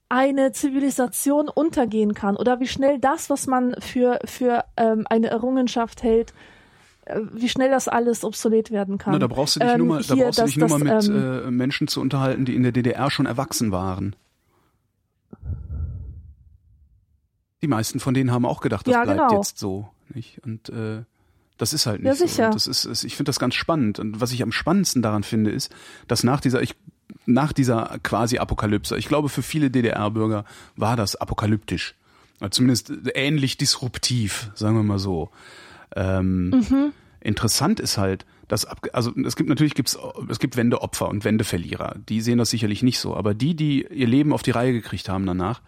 eine 0.08 0.52
Zivilisation 0.52 1.48
untergehen 1.48 2.14
kann 2.14 2.36
oder 2.36 2.60
wie 2.60 2.68
schnell 2.68 2.98
das, 2.98 3.28
was 3.28 3.46
man 3.46 3.74
für, 3.80 4.18
für 4.24 4.64
ähm, 4.76 5.04
eine 5.08 5.28
Errungenschaft 5.28 6.02
hält, 6.02 6.32
wie 7.32 7.48
schnell 7.48 7.70
das 7.70 7.88
alles 7.88 8.24
obsolet 8.24 8.70
werden 8.70 8.98
kann. 8.98 9.12
Na, 9.12 9.18
da 9.18 9.26
brauchst 9.26 9.56
du 9.56 9.60
dich 9.60 9.68
Ähm, 9.70 9.78
nur 9.78 9.86
mal, 9.86 10.02
da 10.02 10.14
hier, 10.14 10.24
brauchst 10.24 10.38
du 10.40 10.44
dich 10.44 10.56
nur 10.56 10.68
mal 10.68 10.78
mit 10.78 11.08
ähm, 11.08 11.42
äh, 11.46 11.50
Menschen 11.50 11.88
zu 11.88 12.00
unterhalten, 12.00 12.44
die 12.44 12.54
in 12.56 12.62
der 12.62 12.72
DDR 12.72 13.10
schon 13.10 13.26
erwachsen 13.26 13.70
waren. 13.72 14.16
Die 17.62 17.68
meisten 17.68 18.00
von 18.00 18.14
denen 18.14 18.30
haben 18.32 18.44
auch 18.44 18.60
gedacht, 18.60 18.86
das 18.86 18.92
Ja, 18.94 19.04
bleibt 19.04 19.20
genau. 19.20 19.36
jetzt 19.36 19.58
so, 19.58 19.88
nicht? 20.12 20.40
Und 20.44 20.68
äh, 20.68 21.02
das 21.56 21.72
ist 21.72 21.86
halt 21.86 22.00
nicht 22.02 22.06
Ja, 22.08 22.14
so. 22.14 22.26
sicher. 22.26 22.46
Und 22.46 22.54
das 22.54 22.66
ist, 22.66 22.84
ist 22.84 23.04
ich 23.04 23.16
finde 23.16 23.30
das 23.30 23.38
ganz 23.38 23.54
spannend. 23.54 23.98
Und 23.98 24.20
was 24.20 24.32
ich 24.32 24.42
am 24.42 24.52
spannendsten 24.52 25.00
daran 25.02 25.22
finde, 25.22 25.50
ist, 25.50 25.74
dass 26.06 26.22
nach 26.22 26.40
dieser, 26.40 26.60
ich, 26.62 26.74
nach 27.24 27.52
dieser 27.52 27.98
quasi 28.02 28.38
Apokalypse, 28.38 28.96
ich 28.96 29.08
glaube, 29.08 29.28
für 29.28 29.42
viele 29.42 29.70
DDR-Bürger 29.70 30.44
war 30.76 30.96
das 30.96 31.16
apokalyptisch. 31.16 31.94
Zumindest 32.50 32.92
ähnlich 33.14 33.56
disruptiv, 33.56 34.50
sagen 34.54 34.76
wir 34.76 34.82
mal 34.82 34.98
so. 34.98 35.30
Ähm, 35.94 36.48
Mhm. 36.50 36.92
Interessant 37.20 37.80
ist 37.80 37.98
halt, 37.98 38.24
dass 38.46 38.64
ab, 38.66 38.86
also 38.92 39.12
es 39.24 39.34
gibt 39.34 39.48
natürlich 39.48 39.74
gibt's 39.74 39.98
es 40.28 40.38
gibt 40.38 40.56
Wendeopfer 40.56 41.08
und 41.08 41.24
Wendeverlierer. 41.24 41.96
Die 42.08 42.20
sehen 42.20 42.38
das 42.38 42.50
sicherlich 42.50 42.82
nicht 42.84 42.98
so, 43.00 43.16
aber 43.16 43.34
die, 43.34 43.56
die 43.56 43.84
ihr 43.86 44.06
Leben 44.06 44.32
auf 44.32 44.42
die 44.42 44.52
Reihe 44.52 44.72
gekriegt 44.72 45.08
haben 45.08 45.26
danach, 45.26 45.60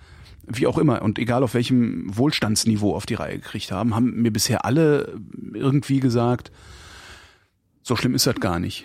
wie 0.47 0.67
auch 0.69 0.79
immer 0.79 1.03
und 1.03 1.19
egal 1.19 1.43
auf 1.43 1.55
welchem 1.55 2.17
Wohlstandsniveau 2.17 2.95
auf 2.95 3.07
die 3.07 3.15
Reihe 3.15 3.39
gekriegt 3.39 3.73
haben, 3.73 3.95
haben 3.97 4.23
mir 4.23 4.33
bisher 4.33 4.65
alle 4.65 5.19
irgendwie 5.53 5.99
gesagt, 5.99 6.53
so 7.83 7.97
schlimm 7.97 8.15
ist 8.15 8.27
das 8.29 8.37
gar 8.37 8.61
nicht. 8.61 8.85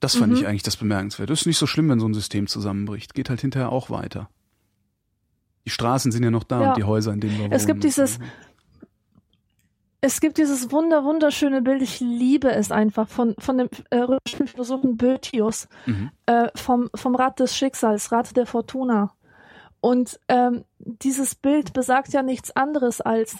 Das 0.00 0.14
fand 0.14 0.32
Mhm. 0.32 0.38
ich 0.38 0.46
eigentlich 0.46 0.62
das 0.62 0.76
bemerkenswerte. 0.76 1.32
Das 1.32 1.40
ist 1.40 1.46
nicht 1.46 1.58
so 1.58 1.66
schlimm, 1.66 1.88
wenn 1.88 1.98
so 2.00 2.06
ein 2.06 2.14
System 2.14 2.46
zusammenbricht. 2.46 3.14
Geht 3.14 3.30
halt 3.30 3.40
hinterher 3.40 3.70
auch 3.72 3.90
weiter. 3.90 4.28
Die 5.64 5.70
Straßen 5.70 6.12
sind 6.12 6.22
ja 6.22 6.30
noch 6.30 6.44
da 6.44 6.60
Ja. 6.62 6.68
und 6.70 6.76
die 6.76 6.84
Häuser, 6.84 7.12
in 7.12 7.20
denen 7.20 7.34
wir 7.34 7.44
wohnen. 7.44 7.52
Es 7.52 7.66
gibt 7.66 7.82
dieses- 7.84 8.18
Es 10.00 10.20
gibt 10.20 10.38
dieses 10.38 10.70
wunder 10.70 11.04
wunderschöne 11.04 11.60
Bild, 11.60 11.82
ich 11.82 11.98
liebe 12.00 12.50
es 12.52 12.70
einfach, 12.70 13.08
von, 13.08 13.34
von 13.38 13.58
dem 13.58 13.68
äh, 13.90 13.96
römischen 13.98 14.46
Philosophen 14.46 14.96
Boethius, 14.96 15.68
Mhm. 15.86 16.10
äh, 16.26 16.48
vom, 16.54 16.88
vom 16.94 17.16
Rad 17.16 17.40
des 17.40 17.56
Schicksals, 17.56 18.12
Rad 18.12 18.36
der 18.36 18.46
Fortuna. 18.46 19.12
Und 19.80 20.18
ähm, 20.28 20.64
dieses 20.78 21.34
Bild 21.34 21.72
besagt 21.72 22.12
ja 22.12 22.22
nichts 22.22 22.54
anderes 22.54 23.00
als, 23.00 23.38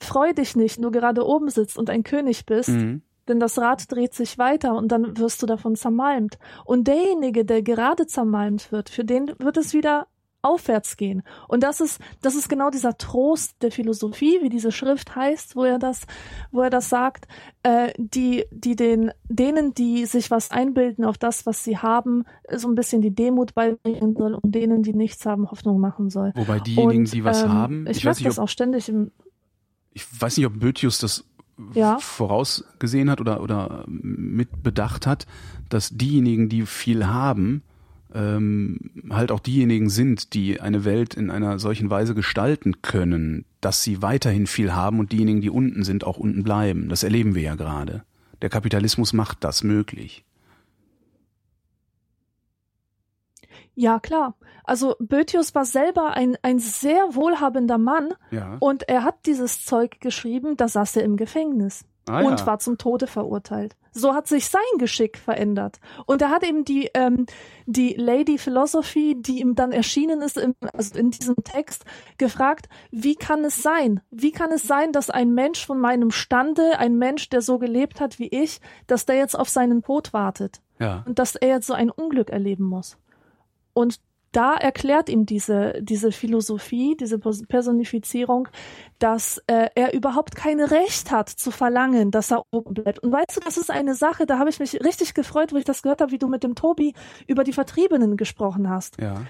freu 0.00 0.32
dich 0.32 0.56
nicht, 0.56 0.80
nur 0.80 0.90
gerade 0.90 1.24
oben 1.24 1.48
sitzt 1.50 1.78
und 1.78 1.88
ein 1.88 2.02
König 2.02 2.46
bist, 2.46 2.70
Mhm. 2.70 3.02
denn 3.28 3.38
das 3.38 3.56
Rad 3.58 3.90
dreht 3.92 4.14
sich 4.14 4.38
weiter 4.38 4.74
und 4.74 4.88
dann 4.90 5.16
wirst 5.18 5.40
du 5.42 5.46
davon 5.46 5.76
zermalmt. 5.76 6.38
Und 6.64 6.88
derjenige, 6.88 7.44
der 7.44 7.62
gerade 7.62 8.06
zermalmt 8.08 8.72
wird, 8.72 8.88
für 8.90 9.04
den 9.04 9.32
wird 9.38 9.56
es 9.56 9.72
wieder 9.72 10.08
aufwärts 10.42 10.96
gehen. 10.96 11.22
Und 11.48 11.62
das 11.62 11.80
ist, 11.80 12.00
das 12.20 12.34
ist 12.34 12.48
genau 12.48 12.70
dieser 12.70 12.98
Trost 12.98 13.62
der 13.62 13.70
Philosophie, 13.70 14.40
wie 14.42 14.48
diese 14.48 14.72
Schrift 14.72 15.14
heißt, 15.14 15.56
wo 15.56 15.64
er 15.64 15.78
das, 15.78 16.02
wo 16.50 16.60
er 16.60 16.70
das 16.70 16.88
sagt, 16.88 17.26
äh, 17.62 17.92
die, 17.96 18.44
die 18.50 18.76
den, 18.76 19.12
denen, 19.28 19.74
die 19.74 20.04
sich 20.06 20.30
was 20.30 20.50
einbilden 20.50 21.04
auf 21.04 21.16
das, 21.16 21.46
was 21.46 21.64
sie 21.64 21.78
haben, 21.78 22.24
so 22.54 22.68
ein 22.68 22.74
bisschen 22.74 23.02
die 23.02 23.14
Demut 23.14 23.54
beibringen 23.54 24.14
soll 24.16 24.34
und 24.34 24.54
denen, 24.54 24.82
die 24.82 24.94
nichts 24.94 25.24
haben, 25.24 25.50
Hoffnung 25.50 25.78
machen 25.78 26.10
soll. 26.10 26.32
Wobei 26.34 26.60
diejenigen, 26.60 27.04
und, 27.04 27.12
die 27.12 27.24
was 27.24 27.42
ähm, 27.42 27.52
haben, 27.52 27.86
ich, 27.86 27.98
ich, 27.98 28.04
weiß 28.04 28.18
nicht, 28.18 28.28
das 28.28 28.38
ob, 28.38 28.44
auch 28.44 28.48
ständig 28.48 28.88
im, 28.88 29.12
ich 29.92 30.04
weiß 30.20 30.36
nicht, 30.36 30.46
ob 30.46 30.58
Boethius 30.58 30.98
das 30.98 31.24
Ja. 31.74 31.98
vorausgesehen 31.98 33.10
hat 33.10 33.20
oder, 33.20 33.42
oder 33.42 33.84
mit 33.86 34.62
bedacht 34.62 35.06
hat, 35.06 35.26
dass 35.68 35.90
diejenigen, 35.90 36.48
die 36.48 36.66
viel 36.66 37.06
haben, 37.06 37.62
ähm, 38.14 38.90
halt 39.10 39.32
auch 39.32 39.40
diejenigen 39.40 39.88
sind, 39.88 40.34
die 40.34 40.60
eine 40.60 40.84
Welt 40.84 41.14
in 41.14 41.30
einer 41.30 41.58
solchen 41.58 41.90
Weise 41.90 42.14
gestalten 42.14 42.82
können, 42.82 43.44
dass 43.60 43.82
sie 43.82 44.02
weiterhin 44.02 44.46
viel 44.46 44.72
haben 44.74 44.98
und 44.98 45.12
diejenigen, 45.12 45.40
die 45.40 45.50
unten 45.50 45.84
sind, 45.84 46.04
auch 46.04 46.18
unten 46.18 46.42
bleiben. 46.42 46.88
Das 46.88 47.02
erleben 47.02 47.34
wir 47.34 47.42
ja 47.42 47.54
gerade. 47.54 48.04
Der 48.42 48.50
Kapitalismus 48.50 49.12
macht 49.12 49.44
das 49.44 49.62
möglich. 49.62 50.24
Ja, 53.74 54.00
klar. 54.00 54.34
Also 54.64 54.96
Boethius 55.00 55.54
war 55.54 55.64
selber 55.64 56.12
ein, 56.14 56.36
ein 56.42 56.58
sehr 56.58 57.14
wohlhabender 57.14 57.78
Mann 57.78 58.10
Ja. 58.30 58.56
und 58.60 58.88
er 58.88 59.02
hat 59.04 59.26
dieses 59.26 59.64
Zeug 59.64 60.00
geschrieben, 60.00 60.56
da 60.56 60.68
saß 60.68 60.96
er 60.96 61.04
im 61.04 61.16
Gefängnis 61.16 61.84
Ah, 62.08 62.22
und 62.22 62.40
ja. 62.40 62.46
war 62.46 62.58
zum 62.58 62.78
Tode 62.78 63.06
verurteilt. 63.06 63.76
So 63.92 64.14
hat 64.14 64.26
sich 64.26 64.48
sein 64.48 64.62
Geschick 64.78 65.18
verändert. 65.18 65.78
Und 66.06 66.20
er 66.22 66.30
hat 66.30 66.42
eben 66.42 66.64
die, 66.64 66.90
ähm, 66.94 67.26
die 67.66 67.94
Lady 67.94 68.38
Philosophy, 68.38 69.16
die 69.20 69.40
ihm 69.40 69.54
dann 69.54 69.70
erschienen 69.70 70.22
ist, 70.22 70.36
im, 70.38 70.54
also 70.72 70.98
in 70.98 71.10
diesem 71.10 71.36
Text, 71.44 71.84
gefragt, 72.18 72.68
wie 72.90 73.14
kann 73.14 73.44
es 73.44 73.62
sein? 73.62 74.00
Wie 74.10 74.32
kann 74.32 74.50
es 74.50 74.62
sein, 74.62 74.92
dass 74.92 75.10
ein 75.10 75.32
Mensch 75.34 75.64
von 75.64 75.78
meinem 75.78 76.10
Stande, 76.10 76.78
ein 76.78 76.96
Mensch, 76.96 77.28
der 77.28 77.42
so 77.42 77.58
gelebt 77.58 78.00
hat 78.00 78.18
wie 78.18 78.28
ich, 78.28 78.60
dass 78.86 79.06
der 79.06 79.16
jetzt 79.16 79.38
auf 79.38 79.48
seinen 79.48 79.82
Tod 79.82 80.12
wartet? 80.12 80.60
ja. 80.82 81.02
und 81.06 81.18
dass 81.18 81.36
er 81.36 81.48
jetzt 81.48 81.66
so 81.66 81.74
ein 81.74 81.90
Unglück 81.90 82.30
erleben 82.30 82.64
muss. 82.64 82.98
Und 83.72 84.00
da 84.32 84.54
erklärt 84.56 85.08
ihm 85.08 85.26
diese, 85.26 85.74
diese 85.80 86.10
Philosophie, 86.10 86.96
diese 86.98 87.16
Pers- 87.16 87.46
Personifizierung, 87.46 88.48
dass 88.98 89.42
äh, 89.46 89.68
er 89.74 89.94
überhaupt 89.94 90.34
kein 90.34 90.60
Recht 90.60 91.10
hat 91.10 91.28
zu 91.28 91.50
verlangen, 91.50 92.10
dass 92.10 92.30
er 92.32 92.42
oben 92.50 92.74
bleibt. 92.74 92.98
Und 93.00 93.12
weißt 93.12 93.36
du, 93.36 93.40
das 93.40 93.56
ist 93.56 93.70
eine 93.70 93.94
Sache, 93.94 94.26
da 94.26 94.38
habe 94.38 94.50
ich 94.50 94.58
mich 94.58 94.74
richtig 94.82 95.14
gefreut, 95.14 95.52
wo 95.52 95.56
ich 95.56 95.64
das 95.64 95.82
gehört 95.82 96.00
habe, 96.00 96.12
wie 96.12 96.18
du 96.18 96.28
mit 96.28 96.42
dem 96.42 96.54
Tobi 96.54 96.94
über 97.26 97.44
die 97.44 97.52
Vertriebenen 97.52 98.16
gesprochen 98.16 98.68
hast. 98.68 99.00
Ja. 99.00 99.22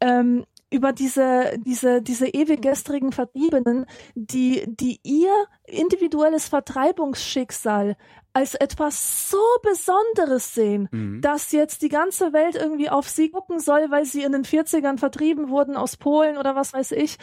ähm, 0.00 0.44
über 0.72 0.92
diese, 0.92 1.52
diese, 1.58 2.02
diese 2.02 2.28
ewiggestrigen 2.28 3.12
Vertriebenen, 3.12 3.86
die, 4.14 4.64
die 4.66 5.00
ihr 5.02 5.32
individuelles 5.64 6.48
Vertreibungsschicksal 6.48 7.96
als 8.32 8.54
etwas 8.54 9.30
so 9.30 9.38
Besonderes 9.62 10.54
sehen, 10.54 10.88
mhm. 10.90 11.20
dass 11.20 11.52
jetzt 11.52 11.82
die 11.82 11.90
ganze 11.90 12.32
Welt 12.32 12.56
irgendwie 12.56 12.88
auf 12.88 13.08
sie 13.08 13.28
gucken 13.30 13.60
soll, 13.60 13.90
weil 13.90 14.06
sie 14.06 14.22
in 14.22 14.32
den 14.32 14.44
40ern 14.44 14.98
vertrieben 14.98 15.50
wurden 15.50 15.76
aus 15.76 15.96
Polen 15.96 16.38
oder 16.38 16.56
was 16.56 16.72
weiß 16.72 16.92
ich. 16.92 17.18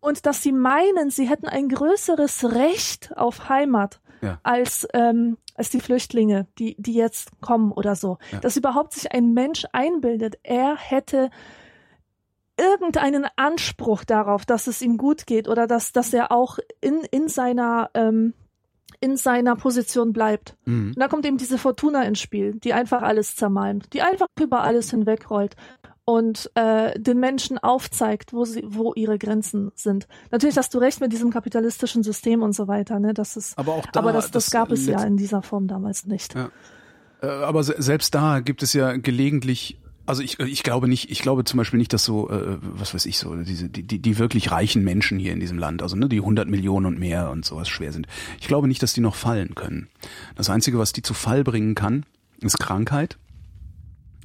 Und 0.00 0.26
dass 0.26 0.42
sie 0.42 0.52
meinen, 0.52 1.10
sie 1.10 1.28
hätten 1.28 1.46
ein 1.46 1.68
größeres 1.68 2.52
Recht 2.52 3.16
auf 3.16 3.48
Heimat 3.48 4.00
ja. 4.20 4.38
als, 4.42 4.86
ähm, 4.94 5.36
als 5.54 5.70
die 5.70 5.80
Flüchtlinge, 5.80 6.46
die, 6.58 6.76
die 6.78 6.94
jetzt 6.94 7.40
kommen 7.40 7.72
oder 7.72 7.96
so. 7.96 8.18
Ja. 8.30 8.38
Dass 8.40 8.56
überhaupt 8.56 8.92
sich 8.94 9.12
ein 9.12 9.32
Mensch 9.32 9.66
einbildet, 9.72 10.38
er 10.42 10.76
hätte 10.76 11.30
irgendeinen 12.58 13.26
Anspruch 13.36 14.04
darauf, 14.04 14.44
dass 14.44 14.66
es 14.66 14.82
ihm 14.82 14.96
gut 14.96 15.26
geht 15.26 15.48
oder 15.48 15.66
dass, 15.66 15.92
dass 15.92 16.12
er 16.12 16.32
auch 16.32 16.58
in, 16.80 17.00
in 17.10 17.28
seiner 17.28 17.90
ähm, 17.94 18.34
in 19.00 19.16
seiner 19.16 19.56
Position 19.56 20.12
bleibt. 20.12 20.56
Mhm. 20.64 20.92
Und 20.94 20.98
da 20.98 21.08
kommt 21.08 21.26
eben 21.26 21.36
diese 21.36 21.58
Fortuna 21.58 22.04
ins 22.04 22.20
Spiel, 22.20 22.54
die 22.54 22.72
einfach 22.72 23.02
alles 23.02 23.34
zermalmt, 23.34 23.92
die 23.92 24.02
einfach 24.02 24.28
über 24.40 24.62
alles 24.62 24.90
hinwegrollt 24.90 25.56
und 26.04 26.50
äh, 26.54 26.98
den 26.98 27.18
Menschen 27.18 27.58
aufzeigt, 27.58 28.32
wo 28.32 28.44
sie, 28.44 28.62
wo 28.64 28.92
ihre 28.94 29.18
Grenzen 29.18 29.72
sind. 29.74 30.06
Natürlich 30.30 30.56
hast 30.56 30.72
du 30.74 30.78
recht 30.78 31.00
mit 31.00 31.12
diesem 31.12 31.30
kapitalistischen 31.30 32.02
System 32.04 32.42
und 32.42 32.52
so 32.52 32.68
weiter, 32.68 33.00
ne? 33.00 33.12
Das 33.12 33.36
ist, 33.36 33.58
aber 33.58 33.72
auch 33.74 33.86
da, 33.86 34.00
aber 34.00 34.12
das, 34.12 34.30
das, 34.30 34.44
das 34.44 34.50
gab 34.50 34.70
es 34.70 34.86
ja 34.86 35.02
in 35.02 35.16
dieser 35.16 35.42
Form 35.42 35.66
damals 35.66 36.06
nicht. 36.06 36.34
Ja. 36.34 36.50
Äh, 37.22 37.26
aber 37.26 37.62
selbst 37.62 38.14
da 38.14 38.40
gibt 38.40 38.62
es 38.62 38.72
ja 38.72 38.96
gelegentlich 38.96 39.78
also 40.04 40.22
ich, 40.22 40.40
ich 40.40 40.62
glaube 40.62 40.88
nicht, 40.88 41.10
ich 41.10 41.20
glaube 41.20 41.44
zum 41.44 41.58
Beispiel 41.58 41.78
nicht, 41.78 41.92
dass 41.92 42.04
so, 42.04 42.28
äh, 42.28 42.58
was 42.60 42.94
weiß 42.94 43.06
ich 43.06 43.18
so, 43.18 43.34
diese, 43.36 43.68
die, 43.68 43.82
die, 43.82 44.00
die 44.00 44.18
wirklich 44.18 44.50
reichen 44.50 44.82
Menschen 44.82 45.18
hier 45.18 45.32
in 45.32 45.40
diesem 45.40 45.58
Land, 45.58 45.82
also 45.82 45.96
ne, 45.96 46.08
die 46.08 46.18
100 46.18 46.48
Millionen 46.48 46.86
und 46.86 46.98
mehr 46.98 47.30
und 47.30 47.44
sowas 47.44 47.68
schwer 47.68 47.92
sind. 47.92 48.06
Ich 48.40 48.48
glaube 48.48 48.68
nicht, 48.68 48.82
dass 48.82 48.92
die 48.92 49.00
noch 49.00 49.14
fallen 49.14 49.54
können. 49.54 49.88
Das 50.34 50.50
Einzige, 50.50 50.78
was 50.78 50.92
die 50.92 51.02
zu 51.02 51.14
Fall 51.14 51.44
bringen 51.44 51.74
kann, 51.74 52.04
ist 52.40 52.58
Krankheit 52.58 53.18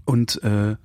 und 0.05 0.41
äh, 0.43 0.77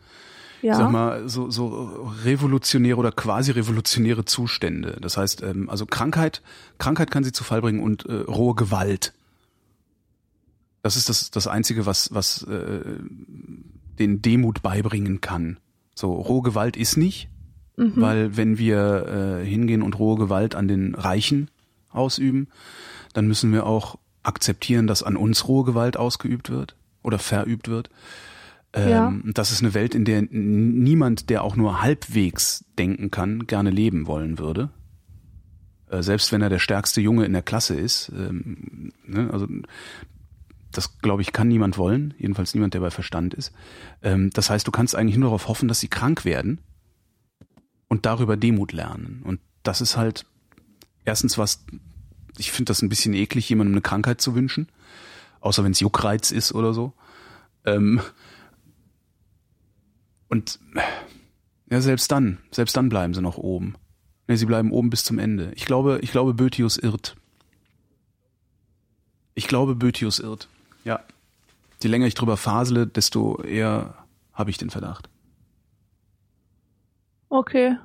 ja. 0.63 0.75
sag 0.77 0.91
mal, 0.91 1.29
so, 1.29 1.51
so 1.51 2.13
revolutionäre 2.25 2.97
oder 2.97 3.13
quasi 3.13 3.51
revolutionäre 3.51 4.25
Zustände. 4.25 4.99
Das 5.01 5.17
heißt, 5.17 5.43
ähm, 5.43 5.71
also 5.71 5.87
Krankheit, 5.87 6.43
Krankheit 6.79 7.11
kann 7.11 7.25
sie 7.25 7.33
zu 7.33 7.45
Fall 7.45 7.63
bringen 7.63 7.81
und 7.81 8.07
äh, 8.07 8.13
rohe 8.13 8.55
Gewalt. 8.55 9.13
Das 10.83 10.97
ist 10.97 11.09
das, 11.09 11.31
das 11.31 11.47
Einzige, 11.47 11.87
was, 11.87 12.13
was 12.13 12.43
äh, 12.43 12.81
den 14.03 14.21
Demut 14.21 14.63
beibringen 14.63 15.21
kann. 15.21 15.59
So, 15.95 16.13
rohe 16.13 16.43
Gewalt 16.43 16.77
ist 16.77 16.97
nicht, 16.97 17.29
mhm. 17.77 17.93
weil 17.97 18.37
wenn 18.37 18.59
wir 18.59 19.41
äh, 19.43 19.47
hingehen 19.47 19.83
und 19.83 19.99
rohe 19.99 20.17
Gewalt 20.17 20.55
an 20.55 20.69
den 20.69 20.95
Reichen 20.95 21.51
ausüben, 21.91 22.49
dann 23.13 23.27
müssen 23.29 23.53
wir 23.53 23.67
auch 23.67 23.99
akzeptieren, 24.23 24.87
dass 24.87 25.03
an 25.03 25.17
uns 25.17 25.47
rohe 25.49 25.65
Gewalt 25.65 25.97
ausgeübt 25.97 26.51
wird 26.51 26.77
oder 27.03 27.19
verübt 27.19 27.69
wird. 27.69 27.91
Ähm, 28.73 28.91
ja. 28.91 29.13
Das 29.35 29.53
ist 29.53 29.63
eine 29.63 29.75
Welt, 29.75 29.95
in 29.95 30.05
der 30.05 30.23
niemand, 30.23 31.29
der 31.31 31.45
auch 31.45 31.57
nur 31.57 31.83
halbwegs 31.83 32.65
denken 32.79 33.11
kann, 33.11 33.47
gerne 33.47 33.71
leben 33.71 34.07
wollen 34.07 34.39
würde. 34.39 34.71
Äh, 35.91 36.03
selbst 36.03 36.33
wenn 36.33 36.43
er 36.43 36.49
der 36.49 36.59
stärkste 36.59 37.01
Junge 37.01 37.27
in 37.27 37.35
der 37.35 37.43
Klasse 37.43 37.75
ist. 37.75 38.11
Ähm, 38.17 38.93
ne? 39.07 39.29
Also 39.31 39.47
das, 40.73 40.99
glaube 40.99 41.23
ich, 41.23 41.33
kann 41.33 41.49
niemand 41.49 41.79
wollen, 41.79 42.15
jedenfalls 42.19 42.55
niemand, 42.55 42.75
der 42.75 42.81
bei 42.81 42.91
Verstand 42.91 43.35
ist. 43.35 43.53
Ähm, 44.03 44.31
das 44.31 44.51
heißt, 44.51 44.67
du 44.67 44.71
kannst 44.71 44.95
eigentlich 44.95 45.17
nur 45.17 45.29
darauf 45.29 45.49
hoffen, 45.49 45.69
dass 45.69 45.81
sie 45.81 45.89
krank 45.89 46.25
werden 46.25 46.61
und 47.89 48.07
darüber 48.07 48.37
Demut 48.37 48.73
lernen. 48.73 49.23
Und 49.25 49.41
das 49.63 49.81
ist 49.81 49.97
halt 49.97 50.27
erstens 51.05 51.39
was, 51.39 51.65
ich 52.39 52.53
finde 52.53 52.71
das 52.71 52.83
ein 52.83 52.89
bisschen 52.89 53.15
eklig, 53.15 53.49
jemandem 53.49 53.75
eine 53.75 53.83
Krankheit 53.83 54.21
zu 54.21 54.35
wünschen, 54.35 54.69
außer 55.41 55.65
wenn 55.65 55.73
es 55.73 55.81
Juckreiz 55.81 56.31
ist 56.31 56.53
oder 56.55 56.73
so. 56.73 56.93
Ähm, 57.65 58.01
und 60.29 60.59
ja, 61.71 61.81
selbst 61.81 62.11
dann, 62.11 62.39
selbst 62.51 62.77
dann 62.77 62.89
bleiben 62.89 63.15
sie 63.15 63.23
noch 63.23 63.37
oben. 63.37 63.75
Nee, 64.27 64.37
sie 64.37 64.47
bleiben 64.47 64.73
oben 64.73 64.91
bis 64.91 65.05
zum 65.05 65.19
Ende. 65.19 65.53
Ich 65.55 65.67
glaube, 65.67 65.99
ich 66.03 66.11
glaube, 66.11 66.35
Bötius 66.35 66.79
irrt. 66.79 67.17
Ich 69.35 69.49
glaube, 69.49 69.75
Bötius 69.75 70.19
irrt. 70.19 70.49
Ja. 70.85 71.01
Je 71.83 71.89
länger 71.89 72.07
ich 72.07 72.15
drüber 72.15 72.37
fasele, 72.37 72.87
desto 72.87 73.43
eher 73.43 73.95
habe 74.33 74.51
ich 74.51 74.59
den 74.59 74.71
Verdacht. 74.71 75.09
Okay. 77.29 77.77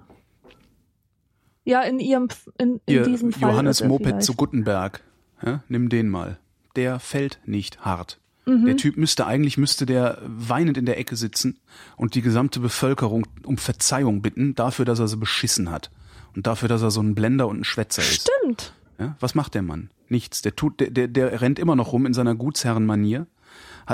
Ja, 1.64 1.82
in 1.82 2.00
ihrem 2.00 2.28
in, 2.58 2.80
in 2.86 2.95
Ihr 2.95 3.04
diesem 3.04 3.34
Fall. 3.34 3.52
Johannes 3.52 3.84
Moped 3.84 4.08
vielleicht. 4.08 4.24
zu 4.24 4.34
Guttenberg. 4.36 5.02
Ja, 5.43 5.64
nimm 5.68 5.89
den 5.89 6.10
mal. 6.10 6.38
Der 6.76 7.00
fällt 7.00 7.39
nicht 7.45 7.82
hart. 7.82 8.20
Mhm. 8.45 8.66
Der 8.66 8.78
Typ 8.78 8.98
müsste 8.98 9.26
eigentlich 9.26 9.58
müsste 9.58 9.86
der 9.86 10.22
weinend 10.26 10.78
in 10.78 10.86
der 10.86 10.98
Ecke 10.98 11.16
sitzen 11.16 11.60
und 11.98 12.16
die 12.16 12.22
gesamte 12.22 12.60
Bevölkerung 12.60 13.28
um 13.43 13.58
Verzeihung 13.58 14.22
bitten 14.22 14.56
dafür, 14.56 14.86
dass 14.86 15.00
er 15.00 15.08
so 15.08 15.18
beschissen 15.18 15.70
hat 15.70 15.91
und 16.36 16.48
dafür, 16.48 16.70
dass 16.70 16.82
er 16.82 16.91
so 16.91 17.02
ein 17.02 17.16
Blender 17.16 17.48
und 17.48 17.60
ein 17.60 17.64
Schwätzer 17.66 18.02
ist. 18.02 18.30
Stimmt. 18.41 18.74
Ja, 19.00 19.16
was 19.20 19.36
macht 19.36 19.54
der 19.56 19.62
Mann? 19.62 19.89
Nichts. 20.10 20.41
Der 20.41 20.56
tut, 20.56 20.80
der, 20.80 20.89
der, 20.89 21.08
der 21.08 21.41
rennt 21.41 21.60
immer 21.60 21.76
noch 21.76 21.93
rum 21.93 22.06
in 22.06 22.14
seiner 22.14 22.36
Gutsherrenmanier, 22.36 23.28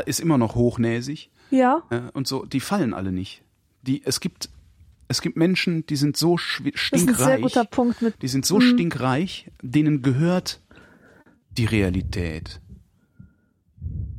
ist 0.05 0.19
immer 0.19 0.37
noch 0.37 0.55
hochnäsig. 0.55 1.29
Ja. 1.51 1.83
ja. 1.91 2.09
Und 2.13 2.27
so, 2.27 2.45
die 2.45 2.59
fallen 2.59 2.93
alle 2.93 3.11
nicht. 3.11 3.43
Die, 3.81 4.01
es 4.05 4.19
gibt, 4.19 4.49
es 5.07 5.21
gibt 5.21 5.37
Menschen, 5.37 5.85
die 5.85 5.95
sind 5.95 6.17
so 6.17 6.37
stinkreich. 6.37 6.89
Das 6.91 7.01
ist 7.01 7.09
ein 7.09 7.15
sehr 7.15 7.39
guter 7.39 7.65
Punkt 7.65 8.01
mit. 8.01 8.21
Die 8.21 8.27
sind 8.27 8.45
so 8.45 8.57
mhm. 8.57 8.73
stinkreich, 8.73 9.51
denen 9.61 10.01
gehört 10.01 10.61
die 11.57 11.65
Realität. 11.65 12.61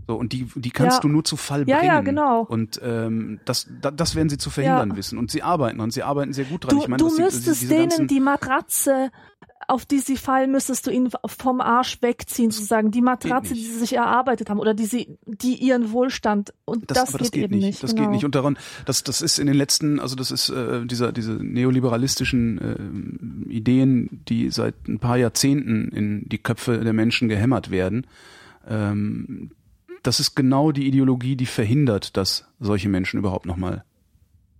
So, 0.07 0.16
und 0.16 0.32
die, 0.32 0.46
die 0.55 0.70
kannst 0.70 0.98
ja. 0.98 1.00
du 1.00 1.09
nur 1.09 1.24
zu 1.24 1.36
Fall 1.36 1.64
bringen. 1.64 1.78
Ja, 1.78 1.84
ja, 1.84 2.00
genau. 2.00 2.42
Und 2.42 2.80
ähm, 2.82 3.40
das, 3.44 3.68
das, 3.80 3.92
das 3.96 4.14
werden 4.14 4.28
sie 4.28 4.38
zu 4.38 4.50
verhindern 4.50 4.90
ja. 4.90 4.96
wissen. 4.96 5.18
Und 5.18 5.30
sie 5.30 5.42
arbeiten 5.42 5.80
und 5.80 5.92
sie 5.92 6.02
arbeiten 6.02 6.32
sehr 6.32 6.44
gut 6.44 6.64
dran. 6.64 6.76
Du, 6.76 6.82
ich 6.82 6.88
meine, 6.88 6.98
du 6.98 7.16
müsstest 7.16 7.61
sie, 7.61 7.68
denen 7.68 8.07
die 8.07 8.20
Matratze 8.20 9.11
auf 9.68 9.86
die 9.86 9.98
sie 9.98 10.16
fallen, 10.16 10.50
müsstest 10.50 10.86
du 10.86 10.90
ihnen 10.90 11.11
vom 11.26 11.61
Arsch 11.61 12.02
wegziehen, 12.02 12.50
sozusagen. 12.50 12.90
Die 12.90 13.00
Matratze, 13.00 13.55
die 13.55 13.64
sie 13.64 13.78
sich 13.78 13.94
erarbeitet 13.94 14.50
haben 14.50 14.59
oder 14.59 14.74
die 14.74 14.86
sie, 14.86 15.18
die 15.26 15.55
ihren 15.55 15.92
Wohlstand 15.92 16.52
und 16.64 16.90
das, 16.90 16.98
das, 16.98 17.12
geht, 17.12 17.20
das 17.20 17.30
geht, 17.30 17.44
eben 17.44 17.59
nicht. 17.59 17.82
Das 17.82 17.94
genau. 17.94 18.02
geht 18.02 18.12
nicht. 18.12 18.24
Und 18.24 18.34
daran, 18.34 18.59
das, 18.84 19.05
das 19.05 19.22
ist 19.22 19.38
in 19.38 19.46
den 19.46 19.57
letzten, 19.57 20.00
also 20.00 20.16
das 20.16 20.30
ist 20.30 20.50
äh, 20.50 20.84
dieser, 20.86 21.12
diese 21.12 21.32
neoliberalistischen 21.32 23.46
äh, 23.48 23.52
Ideen, 23.52 24.22
die 24.28 24.50
seit 24.50 24.88
ein 24.88 24.98
paar 24.98 25.16
Jahrzehnten 25.16 25.88
in 25.88 26.28
die 26.28 26.38
Köpfe 26.38 26.78
der 26.78 26.92
Menschen 26.92 27.28
gehämmert 27.28 27.70
werden. 27.70 28.07
Ähm, 28.68 29.50
das 30.05 30.20
ist 30.20 30.36
genau 30.36 30.70
die 30.70 30.86
Ideologie, 30.86 31.34
die 31.34 31.46
verhindert, 31.46 32.16
dass 32.16 32.46
solche 32.61 32.88
Menschen 32.88 33.18
überhaupt 33.18 33.46
nochmal 33.46 33.84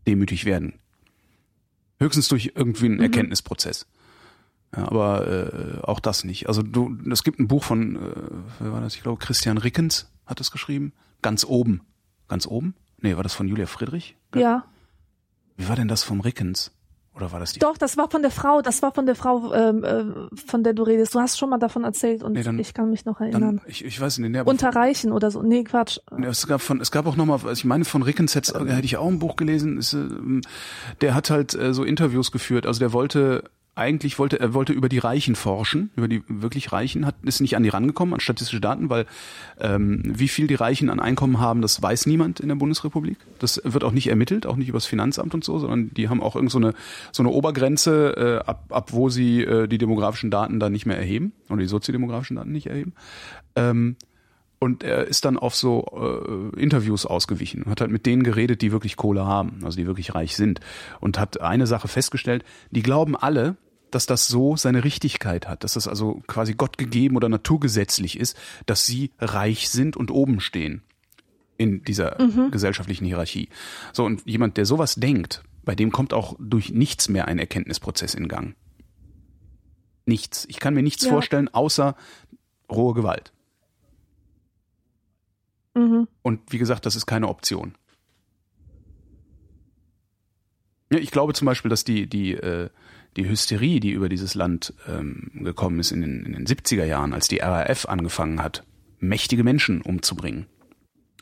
demütig 0.07 0.47
werden. 0.47 0.81
Höchstens 2.01 2.29
durch 2.29 2.53
irgendwie 2.55 2.87
einen 2.87 2.97
mhm. 2.97 3.03
Erkenntnisprozess. 3.03 3.87
Ja, 4.75 4.89
aber 4.89 5.29
äh, 5.29 5.81
auch 5.83 6.01
das 6.01 6.25
nicht. 6.25 6.49
Also 6.49 6.63
du, 6.63 6.99
es 7.11 7.23
gibt 7.23 7.39
ein 7.39 7.47
Buch 7.47 7.63
von, 7.63 7.97
äh, 7.97 8.01
wer 8.59 8.73
war 8.73 8.81
das? 8.81 8.97
Ich 8.97 9.03
glaube, 9.03 9.25
Christian 9.25 9.59
Rickens 9.59 10.11
hat 10.27 10.41
es 10.41 10.51
geschrieben. 10.51 10.93
Ganz 11.23 11.45
oben. 11.45 11.83
Ganz 12.27 12.47
oben? 12.47 12.75
Nee, 13.01 13.17
war 13.17 13.23
das 13.23 13.35
von 13.35 13.47
Julia 13.47 13.67
Friedrich? 13.67 14.17
Ja. 14.35 14.65
Wie 15.57 15.69
war 15.69 15.77
denn 15.77 15.89
das 15.89 16.03
vom 16.03 16.21
Rickens? 16.21 16.73
Oder 17.15 17.31
war 17.31 17.39
das 17.39 17.53
die? 17.53 17.61
Doch, 17.61 17.79
das 17.79 17.97
war 17.97 18.11
von 18.11 18.23
der 18.23 18.31
Frau, 18.31 18.61
das 18.61 18.83
war 18.83 18.93
von 18.93 19.07
der 19.07 19.15
Frau, 19.15 19.55
ähm, 19.55 19.85
äh, 19.85 20.05
von 20.47 20.65
der 20.65 20.73
du 20.73 20.83
redest. 20.83 21.15
Du 21.15 21.21
hast 21.21 21.39
schon 21.39 21.49
mal 21.49 21.59
davon 21.59 21.85
erzählt 21.85 22.23
und 22.25 22.33
nee, 22.33 22.43
dann, 22.43 22.59
ich 22.59 22.75
kann 22.75 22.91
mich 22.91 23.05
noch 23.05 23.21
erinnern. 23.21 23.41
Dann, 23.41 23.61
ich, 23.67 23.85
ich 23.85 24.01
weiß 24.01 24.19
nicht. 24.19 24.31
Nee, 24.31 24.41
Unterreichen 24.41 25.13
oder 25.13 25.31
so. 25.31 25.43
Nee, 25.43 25.63
Quatsch. 25.63 25.99
Nee, 26.17 26.27
es 26.27 26.47
gab 26.47 26.61
von, 26.61 26.81
es 26.81 26.91
gab 26.91 27.07
auch 27.07 27.17
nochmal, 27.17 27.41
ich 27.53 27.65
meine, 27.65 27.85
von 27.85 28.03
Rickens 28.03 28.35
hätte, 28.35 28.59
hätte 28.67 28.85
ich 28.85 28.97
auch 28.97 29.07
ein 29.07 29.21
Buch 29.21 29.37
gelesen. 29.37 29.79
Ist, 29.79 29.95
äh, 29.95 30.09
der 31.01 31.15
hat 31.15 31.31
halt 31.31 31.55
äh, 31.55 31.73
so 31.73 31.85
Interviews 31.85 32.33
geführt. 32.33 32.67
Also 32.67 32.81
der 32.81 32.93
wollte 32.93 33.45
eigentlich 33.77 34.19
wollte 34.19 34.39
er 34.39 34.55
wollte 34.55 34.73
über 34.73 34.89
die 34.89 34.99
Reichen 34.99 35.35
forschen, 35.35 35.91
über 35.97 36.07
die 36.07 36.23
wirklich 36.29 36.73
Reichen, 36.73 37.07
hat 37.07 37.17
ist 37.23 37.41
nicht 37.41 37.57
an 37.57 37.63
die 37.63 37.69
rangekommen 37.69 38.15
an 38.15 38.21
statistische 38.21 38.61
Daten, 38.61 38.89
weil 38.89 39.07
ähm, 39.59 40.03
wie 40.05 40.29
viel 40.29 40.47
die 40.47 40.55
Reichen 40.55 40.91
an 40.91 41.01
Einkommen 41.01 41.41
haben, 41.41 41.61
das 41.61 41.83
weiß 41.83 42.07
niemand 42.07 42.41
in 42.41 42.49
der 42.49 42.55
Bundesrepublik. 42.55 43.19
Das 43.41 43.61
wird 43.65 43.83
auch 43.83 43.93
nicht 43.93 44.09
ermittelt, 44.09 44.47
auch 44.47 44.57
nicht 44.57 44.69
übers 44.69 44.87
Finanzamt 44.87 45.35
und 45.35 45.45
so, 45.45 45.59
sondern 45.59 45.93
die 45.93 46.09
haben 46.09 46.23
auch 46.23 46.37
irgend 46.37 46.53
so 46.53 46.59
eine 46.59 46.75
so 47.11 47.23
eine 47.23 47.31
Obergrenze, 47.31 48.43
äh, 48.45 48.49
ab, 48.49 48.67
ab 48.71 48.93
wo 48.93 49.09
sie 49.09 49.43
äh, 49.43 49.67
die 49.67 49.79
demografischen 49.79 50.31
Daten 50.31 50.61
dann 50.61 50.73
nicht 50.73 50.87
mehr 50.87 50.99
erheben 50.99 51.33
oder 51.49 51.59
die 51.61 51.67
soziodemografischen 51.67 52.37
Daten 52.37 52.53
nicht 52.53 52.67
erheben. 52.67 52.95
Ähm, 53.57 53.97
und 54.65 54.83
er 54.83 55.07
ist 55.07 55.27
dann 55.27 55.37
auf 55.37 55.55
so 55.55 55.85
äh, 55.93 56.61
Interviews 56.61 57.05
ausgewichen 57.05 57.65
und 57.65 57.71
hat 57.71 57.83
halt 57.83 57.91
mit 57.91 58.07
denen 58.07 58.23
geredet, 58.23 58.63
die 58.63 58.73
wirklich 58.73 58.97
Kohle 58.97 59.27
haben, 59.27 59.61
also 59.63 59.77
die 59.77 59.87
wirklich 59.87 60.15
reich 60.15 60.37
sind. 60.37 60.61
Und 61.01 61.19
hat 61.19 61.41
eine 61.41 61.67
Sache 61.67 61.87
festgestellt, 61.87 62.45
die 62.71 62.83
glauben 62.83 63.15
alle, 63.15 63.57
dass 63.95 64.07
das 64.07 64.27
so 64.27 64.57
seine 64.57 64.85
Richtigkeit 64.85 65.49
hat, 65.49 65.65
dass 65.65 65.75
das 65.75 65.89
also 65.89 66.23
quasi 66.27 66.55
Gott 66.55 66.79
gegeben 66.79 67.17
oder 67.17 67.29
naturgesetzlich 67.29 68.19
ist, 68.19 68.37
dass 68.67 68.87
sie 68.87 69.13
reich 69.19 69.69
sind 69.69 69.97
und 69.97 70.11
oben 70.11 70.41
stehen 70.41 70.83
in 71.57 71.83
dieser 71.85 72.21
mhm. 72.21 72.51
gesellschaftlichen 72.51 73.05
Hierarchie. 73.07 73.49
So, 73.93 74.05
und 74.05 74.27
jemand, 74.27 74.57
der 74.57 74.67
sowas 74.67 74.97
denkt, 74.97 75.43
Bei 75.65 75.75
dem 75.75 75.93
kommt 75.93 76.13
auch 76.13 76.37
durch 76.39 76.71
nichts 76.73 77.09
mehr 77.09 77.27
ein 77.27 77.39
Erkenntnisprozess 77.39 78.15
in 78.15 78.29
Gang. 78.29 78.55
Nichts. 80.07 80.45
Ich 80.51 80.61
kann 80.61 80.75
mir 80.75 80.83
nichts 80.83 81.05
Ja. 81.05 81.11
vorstellen, 81.11 81.49
außer 81.49 81.97
rohe 82.71 82.93
Gewalt. 82.95 83.33
Mhm. 85.75 86.07
Und 86.23 86.41
wie 86.53 86.59
gesagt, 86.59 86.85
das 86.85 86.97
ist 86.97 87.07
keine 87.07 87.29
Option. 87.29 87.75
Ja, 90.93 90.99
ich 90.99 91.11
glaube 91.11 91.33
zum 91.33 91.47
Beispiel, 91.47 91.71
dass 91.71 91.85
die, 91.85 92.07
die, 92.07 92.35
äh, 92.35 92.69
die 93.17 93.29
Hysterie, 93.29 93.81
die 93.81 93.91
über 93.93 94.09
dieses 94.09 94.35
Land 94.35 94.75
ähm, 94.89 95.31
gekommen 95.35 95.79
ist 95.81 95.93
in 95.93 96.01
den, 96.01 96.25
in 96.27 96.33
den 96.33 96.47
70er 96.47 96.85
Jahren, 96.85 97.13
als 97.13 97.29
die 97.29 97.39
RAF 97.39 97.87
angefangen 97.87 98.43
hat, 98.43 98.65
mächtige 98.99 99.45
Menschen 99.45 99.83
umzubringen. 99.83 100.47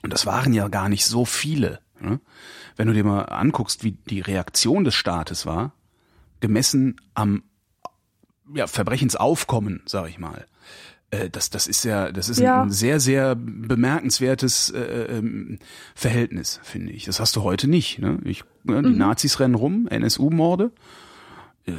Und 0.02 0.12
das 0.12 0.26
waren 0.26 0.52
ja 0.54 0.68
gar 0.68 0.88
nicht 0.88 1.04
so 1.06 1.24
viele. 1.24 1.80
Ne? 2.00 2.20
Wenn 2.76 2.88
du 2.88 2.94
dir 2.94 3.04
mal 3.04 3.22
anguckst, 3.22 3.84
wie 3.84 3.92
die 3.92 4.20
Reaktion 4.20 4.84
des 4.84 4.94
Staates 4.94 5.46
war, 5.46 5.74
gemessen 6.40 6.96
am 7.14 7.42
ja, 8.54 8.66
Verbrechensaufkommen, 8.66 9.82
sag 9.86 10.08
ich 10.08 10.18
mal. 10.18 10.46
Äh, 11.10 11.30
Das, 11.30 11.50
das 11.50 11.66
ist 11.66 11.84
ja, 11.84 12.10
das 12.10 12.28
ist 12.28 12.38
Ja. 12.40 12.62
ein 12.62 12.70
sehr, 12.70 12.98
sehr 13.00 13.34
bemerkenswertes 13.36 14.70
äh, 14.70 15.18
ähm, 15.18 15.58
Verhältnis, 15.94 16.58
finde 16.62 16.92
ich. 16.92 17.04
Das 17.04 17.20
hast 17.20 17.36
du 17.36 17.42
heute 17.42 17.68
nicht. 17.68 17.98
Ne? 17.98 18.18
Ich, 18.24 18.44
ne, 18.64 18.82
die 18.82 18.90
Nazis 18.96 19.38
rennen 19.40 19.54
rum, 19.54 19.86
NSU-Morde. 19.88 20.72
Äh, 21.66 21.72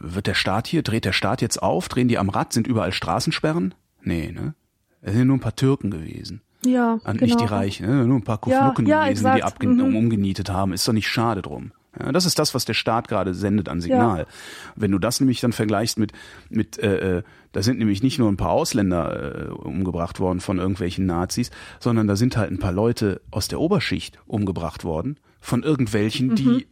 wird 0.00 0.26
der 0.26 0.34
Staat 0.34 0.66
hier, 0.66 0.82
dreht 0.82 1.04
der 1.04 1.12
Staat 1.12 1.42
jetzt 1.42 1.62
auf, 1.62 1.88
drehen 1.88 2.08
die 2.08 2.18
am 2.18 2.28
Rad, 2.30 2.52
sind 2.52 2.66
überall 2.66 2.92
Straßensperren? 2.92 3.74
Nee, 4.02 4.32
ne? 4.32 4.54
Es 5.02 5.12
sind 5.14 5.26
nur 5.28 5.36
ein 5.36 5.40
paar 5.40 5.56
Türken 5.56 5.90
gewesen. 5.90 6.40
Ja, 6.64 6.94
Und 6.94 7.04
genau. 7.04 7.22
nicht 7.24 7.40
die 7.40 7.44
Reichen, 7.44 7.86
ne? 7.86 8.06
nur 8.06 8.16
ein 8.18 8.24
paar 8.24 8.40
Ja, 8.46 8.58
Kufnucken 8.70 8.86
ja, 8.86 9.04
gewesen, 9.04 9.24
die 9.26 9.30
die 9.32 9.36
exakt. 9.38 9.54
abge 9.54 9.68
Mhm. 9.68 9.94
umgenietet 9.96 10.50
haben. 10.50 10.72
Ist 10.72 10.88
doch 10.88 10.92
nicht 10.92 11.06
schade 11.08 11.42
drum. 11.42 11.72
Ja, 11.98 12.12
das 12.12 12.26
ist 12.26 12.38
das, 12.38 12.54
was 12.54 12.64
der 12.64 12.74
Staat 12.74 13.08
gerade 13.08 13.34
sendet 13.34 13.68
an 13.68 13.80
Signal. 13.80 14.26
Wenn 14.74 14.90
du 14.90 14.98
das 14.98 15.20
nämlich 15.20 15.40
dann 15.40 15.52
vergleichst 15.52 15.98
mit, 15.98 16.12
mit 16.50 16.78
äh, 16.78 17.18
äh, 17.18 17.22
da 17.52 17.62
sind 17.62 17.78
nämlich 17.78 18.02
nicht 18.02 18.18
nur 18.18 18.30
ein 18.30 18.36
paar 18.36 18.50
Ausländer 18.50 19.46
äh, 19.46 19.48
umgebracht 19.50 20.18
worden 20.20 20.40
von 20.40 20.58
irgendwelchen 20.58 21.06
Nazis, 21.06 21.50
sondern 21.80 22.06
da 22.06 22.16
sind 22.16 22.36
halt 22.36 22.50
ein 22.50 22.58
paar 22.58 22.72
Leute 22.72 23.20
aus 23.30 23.48
der 23.48 23.60
Oberschicht 23.60 24.18
umgebracht 24.26 24.84
worden 24.84 25.18
von 25.40 25.62
irgendwelchen, 25.62 26.28
Mhm. 26.28 26.34
die 26.36 26.66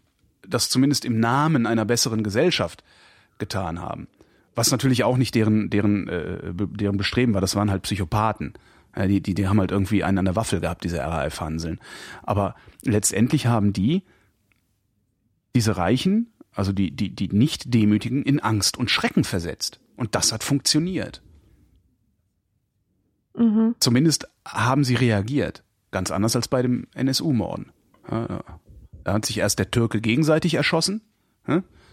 das 0.48 0.68
zumindest 0.68 1.04
im 1.04 1.20
Namen 1.20 1.66
einer 1.66 1.84
besseren 1.84 2.22
Gesellschaft 2.22 2.84
getan 3.38 3.80
haben. 3.80 4.08
Was 4.54 4.70
natürlich 4.70 5.04
auch 5.04 5.16
nicht 5.16 5.34
deren, 5.34 5.70
deren, 5.70 6.08
äh, 6.08 6.52
deren 6.54 6.96
Bestreben 6.96 7.34
war, 7.34 7.40
das 7.40 7.56
waren 7.56 7.70
halt 7.70 7.82
Psychopathen. 7.82 8.54
Ja, 8.96 9.06
die, 9.06 9.20
die, 9.20 9.34
die 9.34 9.48
haben 9.48 9.58
halt 9.58 9.72
irgendwie 9.72 10.04
einen 10.04 10.18
an 10.18 10.24
der 10.24 10.36
Waffel 10.36 10.60
gehabt, 10.60 10.84
diese 10.84 10.98
RAF-Hanseln. 10.98 11.80
Aber 12.22 12.54
letztendlich 12.82 13.46
haben 13.46 13.72
die 13.72 14.02
diese 15.56 15.76
Reichen, 15.76 16.32
also 16.52 16.72
die, 16.72 16.90
die, 16.90 17.10
die 17.14 17.28
nicht 17.28 17.74
Demütigen, 17.74 18.22
in 18.22 18.40
Angst 18.40 18.76
und 18.76 18.90
Schrecken 18.90 19.24
versetzt. 19.24 19.80
Und 19.96 20.14
das 20.14 20.32
hat 20.32 20.44
funktioniert. 20.44 21.22
Mhm. 23.36 23.74
Zumindest 23.80 24.28
haben 24.46 24.84
sie 24.84 24.94
reagiert. 24.94 25.64
Ganz 25.90 26.10
anders 26.10 26.36
als 26.36 26.48
bei 26.48 26.62
dem 26.62 26.86
NSU-Morden. 26.94 27.72
Ja, 28.10 28.26
ja. 28.28 28.44
Da 29.04 29.12
hat 29.12 29.26
sich 29.26 29.38
erst 29.38 29.58
der 29.58 29.70
Türke 29.70 30.00
gegenseitig 30.00 30.54
erschossen. 30.54 31.02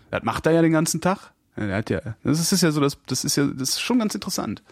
Das 0.10 0.24
macht 0.24 0.46
er 0.46 0.54
ja 0.54 0.62
den 0.62 0.72
ganzen 0.72 1.02
Tag. 1.02 1.34
Der 1.58 1.76
hat 1.76 1.90
ja, 1.90 2.00
das 2.24 2.52
ist 2.52 2.62
ja 2.62 2.72
so, 2.72 2.80
das, 2.80 2.98
das 3.06 3.26
ist 3.26 3.36
ja, 3.36 3.46
das 3.46 3.70
ist 3.70 3.82
schon 3.82 4.00
ganz 4.00 4.16
interessant. 4.16 4.64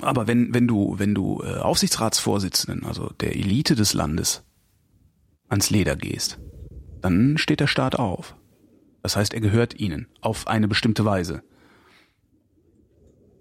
Aber 0.00 0.26
wenn, 0.26 0.52
wenn 0.54 0.66
du, 0.66 0.98
wenn 0.98 1.14
du 1.14 1.42
äh, 1.42 1.56
Aufsichtsratsvorsitzenden, 1.58 2.84
also 2.84 3.10
der 3.20 3.34
Elite 3.36 3.74
des 3.74 3.94
Landes, 3.94 4.42
ans 5.48 5.70
Leder 5.70 5.96
gehst, 5.96 6.38
dann 7.00 7.38
steht 7.38 7.60
der 7.60 7.66
Staat 7.66 7.96
auf. 7.96 8.36
Das 9.02 9.16
heißt, 9.16 9.34
er 9.34 9.40
gehört 9.40 9.78
ihnen 9.78 10.08
auf 10.20 10.46
eine 10.46 10.68
bestimmte 10.68 11.04
Weise. 11.04 11.42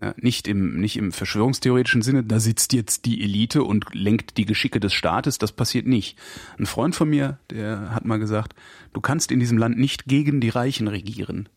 Ja, 0.01 0.13
nicht 0.17 0.47
im, 0.47 0.79
nicht 0.79 0.95
im 0.97 1.11
verschwörungstheoretischen 1.11 2.03
Sinne, 2.03 2.23
da 2.23 2.39
sitzt 2.39 2.71
jetzt 2.73 3.05
die 3.05 3.23
Elite 3.23 3.63
und 3.63 3.95
lenkt 3.95 4.37
die 4.37 4.45
Geschicke 4.45 4.79
des 4.79 4.93
Staates, 4.93 5.39
das 5.39 5.51
passiert 5.51 5.87
nicht. 5.87 6.19
Ein 6.59 6.67
Freund 6.67 6.93
von 6.95 7.09
mir, 7.09 7.39
der 7.49 7.95
hat 7.95 8.05
mal 8.05 8.19
gesagt, 8.19 8.53
du 8.93 9.01
kannst 9.01 9.31
in 9.31 9.39
diesem 9.39 9.57
Land 9.57 9.79
nicht 9.79 10.05
gegen 10.05 10.39
die 10.39 10.49
Reichen 10.49 10.87
regieren. 10.87 11.49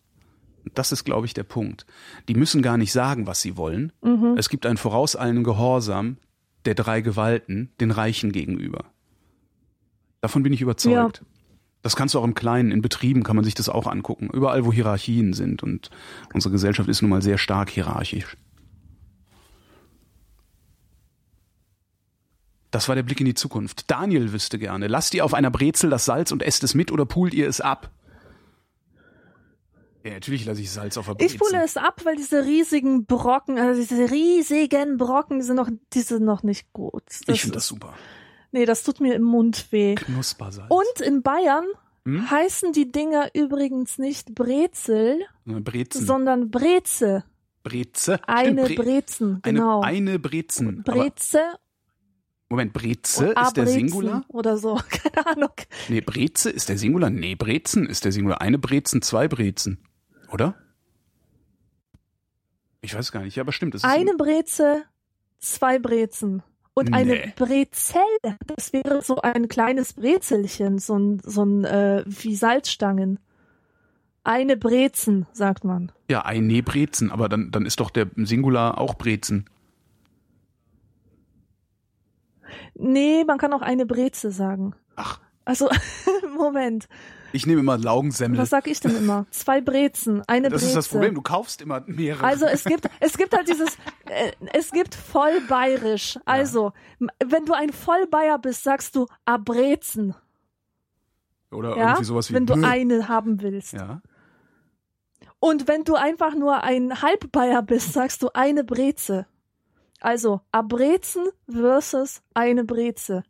Das 0.74 0.91
ist, 0.91 1.05
glaube 1.05 1.26
ich, 1.26 1.34
der 1.34 1.43
Punkt. 1.43 1.84
Die 2.28 2.34
müssen 2.34 2.62
gar 2.62 2.78
nicht 2.78 2.93
sagen, 2.93 3.26
was 3.26 3.43
sie 3.43 3.59
wollen. 3.59 3.93
Es 4.38 4.49
gibt 4.49 4.64
einen 4.64 4.78
vorauseilenden 4.78 5.45
Gehorsam 5.45 6.16
der 6.64 6.74
drei 6.74 7.01
Gewalten 7.03 7.70
den 7.80 7.91
Reichen 7.91 8.32
gegenüber. 8.32 8.86
Davon 10.22 10.43
bin 10.43 10.53
ich 10.53 10.61
überzeugt. 10.62 11.24
Das 11.83 11.97
kannst 11.97 12.14
du 12.14 12.18
auch 12.18 12.24
im 12.24 12.35
Kleinen, 12.35 12.72
in 12.72 12.83
Betrieben 12.83 13.22
kann 13.22 13.37
man 13.37 13.45
sich 13.45 13.55
das 13.55 13.68
auch 13.68 13.87
angucken. 13.87 14.28
Überall, 14.33 14.66
wo 14.66 14.72
Hierarchien 14.72 15.33
sind. 15.33 15.62
Und 15.62 15.91
unsere 16.35 16.53
Gesellschaft 16.53 16.89
ist 16.89 17.01
nun 17.01 17.11
mal 17.11 17.22
sehr 17.22 17.39
stark 17.39 17.70
hierarchisch. 17.70 18.37
Das 22.70 22.89
war 22.89 22.95
der 22.95 23.03
Blick 23.03 23.20
in 23.20 23.26
die 23.26 23.35
Zukunft. 23.35 23.91
Daniel 23.91 24.33
wüsste 24.33 24.59
gerne. 24.59 24.87
Lasst 24.87 25.14
ihr 25.14 25.24
auf 25.24 25.35
einer 25.35 25.51
Brezel 25.51 25.91
das 25.91 26.05
Salz 26.05 26.31
und 26.31 26.43
esst 26.43 26.62
es 26.62 26.74
mit 26.74 26.93
oder 26.93 27.05
poolt 27.05 27.35
ihr 27.35 27.49
es 27.49 27.61
ab? 27.61 27.91
Ja, 30.05 30.12
natürlich 30.12 30.47
lasse 30.47 30.61
ich 30.61 30.70
Salz 30.70 30.97
auf 30.97 31.07
der 31.07 31.14
Brezel. 31.14 31.35
Ich 31.35 31.39
pule 31.39 31.62
es 31.64 31.76
ab, 31.76 32.03
weil 32.05 32.16
diese 32.16 32.45
riesigen 32.45 33.07
Brocken, 33.07 33.59
also 33.59 33.81
diese 33.81 34.11
riesigen 34.11 34.99
Brocken, 34.99 35.41
die 35.41 35.45
sind 35.45 35.57
noch, 35.57 35.68
die 35.93 36.01
sind 36.01 36.24
noch 36.24 36.43
nicht 36.43 36.72
gut. 36.72 37.03
ich 37.26 37.41
finde 37.41 37.57
das 37.57 37.66
super. 37.66 37.95
Nee, 38.53 38.64
das 38.64 38.82
tut 38.82 39.01
mir 39.01 39.14
im 39.14 39.22
Mund 39.22 39.66
weh. 39.70 39.94
Knuspersalz. 39.94 40.70
Und 40.70 41.01
in 41.07 41.22
Bayern 41.22 41.64
Hm? 42.05 42.30
heißen 42.30 42.72
die 42.72 42.90
Dinger 42.90 43.28
übrigens 43.34 43.98
nicht 43.98 44.34
Brezel, 44.34 45.20
Brezen. 45.44 46.07
sondern 46.07 46.51
Breze. 46.51 47.24
Breze. 47.62 48.18
Eine 48.26 48.64
Bre 48.64 48.74
Brezen, 48.74 49.40
eine, 49.42 49.59
genau. 49.59 49.80
eine 49.82 50.18
Brezen. 50.18 50.82
Aber, 50.86 50.94
Breze 50.94 51.40
Moment, 52.48 52.72
Breze 52.72 53.32
ist 53.40 53.57
der 53.57 53.66
Singular? 53.66 54.24
Oder 54.28 54.57
so, 54.57 54.80
keine 54.90 55.26
Ahnung. 55.26 55.53
Nee, 55.88 56.01
Breze 56.01 56.51
ist 56.51 56.68
der 56.68 56.78
Singular? 56.78 57.11
Nee, 57.11 57.36
Brezen 57.36 57.86
ist 57.86 58.05
der 58.05 58.12
Singular. 58.12 58.40
Eine 58.40 58.59
Brezen, 58.59 59.03
zwei 59.03 59.28
Brezen. 59.28 59.78
Oder? 60.32 60.57
Ich 62.80 62.94
weiß 62.94 63.12
gar 63.12 63.22
nicht, 63.22 63.36
ja, 63.36 63.42
aber 63.42 63.53
stimmt. 63.53 63.74
Das 63.74 63.84
ist 63.84 63.88
Eine 63.88 64.14
Breze, 64.14 64.82
zwei 65.38 65.78
Brezen. 65.78 66.42
Und 66.75 66.91
Nee. 66.91 66.97
eine 66.97 67.33
Brezel, 67.37 68.01
das 68.47 68.73
wäre 68.73 69.03
so 69.03 69.16
ein 69.16 69.49
kleines 69.49 69.95
Brezelchen, 69.95 70.79
so 70.79 70.97
ein, 70.99 71.21
so 71.25 71.45
ein 71.45 71.64
äh, 71.64 72.05
wie 72.07 72.35
Salzstangen. 72.37 73.18
Eine 74.23 74.57
Brezen, 74.57 75.27
sagt 75.33 75.64
man. 75.64 75.93
ja, 76.09 76.25
eine 76.25 76.62
Brezen, 76.62 77.11
aber 77.11 77.29
dann, 77.29 77.51
dann 77.51 77.66
ist 77.66 77.81
doch 77.81 77.91
der 77.91 78.09
Singular 78.16 78.79
auch 78.79 78.95
Brezen. 78.95 79.47
Nee, 82.75 83.25
man 83.25 83.39
kann 83.39 83.53
auch 83.53 83.62
eine 83.62 83.87
Breze 83.87 84.31
sagen. 84.31 84.75
Ach, 84.97 85.21
Also, 85.45 85.68
Moment. 86.36 86.86
ich 87.32 87.47
nehme 87.47 87.61
immer 87.61 87.78
Laugensemmel. 87.78 88.38
Was 88.38 88.51
sag 88.51 88.66
ich 88.66 88.80
denn 88.80 88.95
immer? 88.97 89.26
Zwei 89.30 89.61
Brezen, 89.61 90.22
eine 90.28 90.49
Das 90.49 90.61
Breze. 90.61 90.66
ist 90.66 90.76
das 90.76 90.88
Problem, 90.88 91.14
du 91.14 91.22
kaufst 91.22 91.61
immer 91.62 91.82
mehrere. 91.86 92.24
Also 92.24 92.45
es 92.47 92.64
gibt, 92.64 92.88
es 93.01 93.16
gibt 93.16 93.34
halt 93.36 93.49
dieses, 93.49 93.74
äh, 94.09 94.32
es 94.53 94.70
gibt 94.70 94.95
voll 94.95 95.41
bayerisch. 95.49 96.18
Also, 96.24 96.72
m- 97.01 97.09
wenn 97.24 97.47
du 97.47 97.53
ein 97.55 97.72
Vollbayer 97.72 98.38
bist, 98.38 98.62
sagst 98.64 98.95
du 98.97 99.07
Abrezen. 99.24 100.14
Oder 101.51 101.76
Ja? 101.76 101.88
irgendwie 101.88 102.05
sowas 102.05 102.30
wie 102.30 102.34
Wenn 102.34 102.47
du 102.47 102.55
Bö. 102.55 102.64
eine 102.64 103.09
haben 103.09 103.41
willst. 103.43 103.72
Ja. 103.72 104.03
Und 105.41 105.66
wenn 105.68 105.84
du 105.84 105.95
einfach 105.95 106.34
nur 106.34 106.62
ein 106.62 107.01
Halbbayer 107.03 107.62
bist, 107.62 107.93
sagst 107.95 108.22
du 108.22 108.28
eine 108.34 108.62
Breze. 108.62 109.26
Also 110.01 110.43
Abrezen 110.53 111.26
versus 111.51 112.22
eine 112.34 112.64
Breze. 112.64 113.22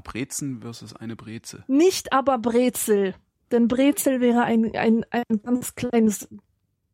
Brezen 0.00 0.60
versus 0.60 0.94
eine 0.94 1.16
Breze. 1.16 1.64
Nicht 1.68 2.12
aber 2.12 2.38
Brezel. 2.38 3.14
Denn 3.50 3.68
Brezel 3.68 4.20
wäre 4.20 4.42
ein, 4.42 4.74
ein, 4.74 5.04
ein 5.10 5.24
ganz 5.42 5.74
kleines 5.74 6.28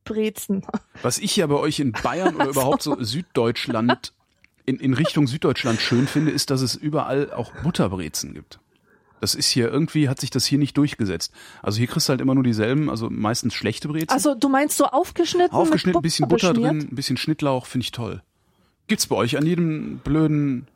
Brezen. 0.05 0.65
Was 1.03 1.19
ich 1.19 1.37
ja 1.37 1.47
bei 1.47 1.57
euch 1.57 1.81
in 1.81 1.93
Bayern 1.93 2.35
oder 2.35 2.49
überhaupt 2.51 2.83
so 2.83 3.03
Süddeutschland, 3.03 4.13
in, 4.67 4.79
in 4.79 4.95
Richtung 4.95 5.27
Süddeutschland 5.27 5.81
schön 5.81 6.07
finde, 6.07 6.31
ist, 6.31 6.51
dass 6.51 6.61
es 6.61 6.75
überall 6.75 7.33
auch 7.33 7.53
Butterbrezen 7.63 8.35
gibt. 8.35 8.61
Das 9.21 9.37
ist 9.37 9.49
hier 9.49 9.69
irgendwie, 9.69 10.09
hat 10.09 10.21
sich 10.21 10.31
das 10.31 10.45
hier 10.45 10.59
nicht 10.59 10.77
durchgesetzt. 10.77 11.33
Also 11.63 11.79
hier 11.79 11.87
kriegst 11.87 12.09
du 12.09 12.11
halt 12.11 12.21
immer 12.21 12.35
nur 12.35 12.43
dieselben, 12.43 12.91
also 12.91 13.09
meistens 13.09 13.55
schlechte 13.55 13.87
Brezen. 13.87 14.11
Also 14.11 14.35
du 14.35 14.49
meinst 14.49 14.77
so 14.77 14.87
aufgeschnitten? 14.87 15.53
Aufgeschnitten, 15.53 15.99
mit 15.99 16.03
bisschen 16.03 16.29
Butter 16.29 16.53
beschmiert? 16.53 16.73
drin, 16.73 16.89
ein 16.91 16.97
bisschen 16.97 17.17
Schnittlauch, 17.17 17.67
finde 17.67 17.85
ich 17.85 17.93
toll. 17.93 18.21
Gibt's 18.89 19.07
bei 19.07 19.15
euch 19.15 19.37
an 19.37 19.47
jedem 19.47 19.99
blöden 19.99 20.67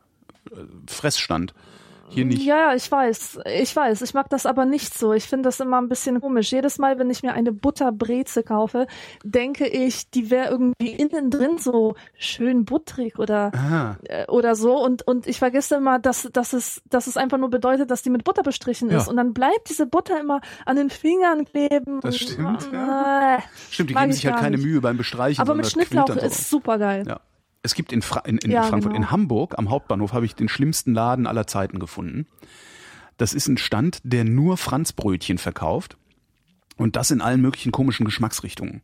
äh, 0.53 0.59
Fressstand. 0.87 1.55
Hier 2.09 2.25
nicht. 2.25 2.43
Ja, 2.43 2.71
ja, 2.71 2.75
ich 2.75 2.91
weiß. 2.91 3.41
Ich 3.61 3.75
weiß. 3.75 4.03
Ich 4.03 4.15
mag 4.15 4.29
das 4.31 4.47
aber 4.47 4.65
nicht 4.65 4.97
so. 4.97 5.13
Ich 5.13 5.25
finde 5.25 5.49
das 5.49 5.61
immer 5.61 5.79
ein 5.81 5.89
bisschen 5.89 6.21
komisch. 6.21 6.53
Jedes 6.53 6.79
Mal, 6.79 6.99
wenn 6.99 7.11
ich 7.11 7.23
mir 7.23 7.33
eine 7.35 7.53
Butterbreze 7.53 8.43
kaufe, 8.43 8.87
denke 9.25 9.67
ich, 9.67 10.11
die 10.11 10.31
wäre 10.31 10.51
irgendwie 10.51 10.91
innen 10.91 11.31
drin 11.31 11.59
so 11.59 11.95
schön 12.17 12.65
butterig 12.65 13.19
oder, 13.19 13.51
Aha. 13.55 13.97
äh, 14.05 14.27
oder 14.29 14.55
so. 14.55 14.77
Und, 14.83 15.07
und 15.07 15.27
ich 15.27 15.39
vergesse 15.39 15.77
immer, 15.77 15.99
dass, 15.99 16.29
dass, 16.33 16.53
es, 16.53 16.81
dass 16.89 17.07
es 17.07 17.17
einfach 17.17 17.39
nur 17.39 17.51
bedeutet, 17.51 17.91
dass 17.91 18.03
die 18.03 18.11
mit 18.11 18.25
Butter 18.25 18.43
bestrichen 18.43 18.91
Ja. 18.91 18.99
ist. 18.99 19.09
Und 19.09 19.17
dann 19.17 19.33
bleibt 19.35 19.69
diese 19.69 19.87
Butter 19.87 20.21
immer 20.21 20.41
an 20.65 20.77
den 20.77 20.91
Fingern 20.91 21.45
kleben. 21.45 22.01
Das 22.01 22.15
Und- 22.21 22.31
stimmt, 22.31 22.73
Äh, 22.73 23.39
Stimmt, 23.71 23.91
die 23.91 23.95
geben 23.95 24.11
ich 24.11 24.17
sich 24.17 24.27
halt 24.27 24.37
keine 24.37 24.57
nicht. 24.57 24.65
Mühe 24.67 24.81
beim 24.81 24.97
Bestreichen. 24.97 25.41
aber 25.41 25.55
mit 25.55 25.67
Schnittlauch 25.67 26.09
ist 26.11 26.49
super 26.51 26.79
geil. 26.79 27.05
Ja. 27.07 27.21
Es 27.67 27.75
gibt 27.75 27.93
in, 27.93 28.01
Fra 28.01 28.21
in, 28.21 28.39
in 28.39 28.53
Ja, 28.53 28.63
Frankfurt, 28.63 28.93
genau. 28.93 29.05
in 29.07 29.11
Hamburg 29.11 29.59
am 29.59 29.71
Hauptbahnhof 29.71 30.13
habe 30.13 30.25
ich 30.25 30.37
den 30.37 30.49
schlimmsten 30.49 30.95
Laden 30.95 31.27
aller 31.27 31.49
Zeiten 31.49 31.81
gefunden. 31.81 32.27
Das 33.17 33.35
ist 33.35 33.49
ein 33.49 33.59
Stand, 33.59 33.99
der 34.05 34.23
nur 34.25 34.57
Franzbrötchen 34.57 35.39
verkauft 35.39 35.97
und 36.77 36.95
das 36.95 37.11
in 37.11 37.21
allen 37.21 37.41
möglichen 37.41 37.73
komischen 37.73 38.05
Geschmacksrichtungen. 38.07 38.83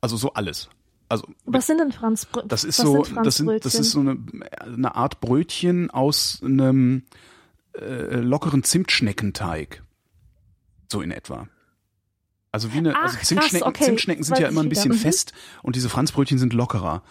Also 0.00 0.16
so 0.16 0.32
alles. 0.32 0.68
Also 1.08 1.28
Was 1.44 1.66
sind 1.68 1.78
denn 1.78 1.92
Franzbrötchen? 1.92 2.48
das 2.48 2.64
ist 2.64 2.78
Was 2.80 2.84
so, 2.86 3.04
sind 3.04 3.24
das, 3.24 3.36
sind, 3.36 3.64
das 3.64 3.74
ist 3.76 3.90
so 3.92 4.00
eine, 4.00 4.18
eine 4.60 4.94
Art 4.96 5.20
Brötchen 5.20 5.90
aus 5.90 6.40
einem 6.44 7.04
äh, 7.78 8.16
lockeren 8.16 8.64
Zimtschneckenteig. 8.64 9.82
So 10.90 11.02
in 11.02 11.12
etwa. 11.12 11.46
Also 12.52 12.72
wie 12.72 12.78
eine, 12.78 12.94
Ach, 12.96 13.02
also 13.02 13.16
krass, 13.16 13.26
Zimtschnecken, 13.28 13.66
okay, 13.68 13.84
Zimtschnecken 13.84 14.22
sind 14.24 14.34
weiß 14.36 14.42
ja 14.42 14.48
immer 14.48 14.60
ein 14.60 14.66
wieder. 14.66 14.70
bisschen 14.70 14.92
Mhm. 14.92 14.96
fest 14.98 15.32
und 15.62 15.74
diese 15.76 15.88
Franzbrötchen 15.88 16.38
sind 16.38 16.52
lockerer. 16.52 17.02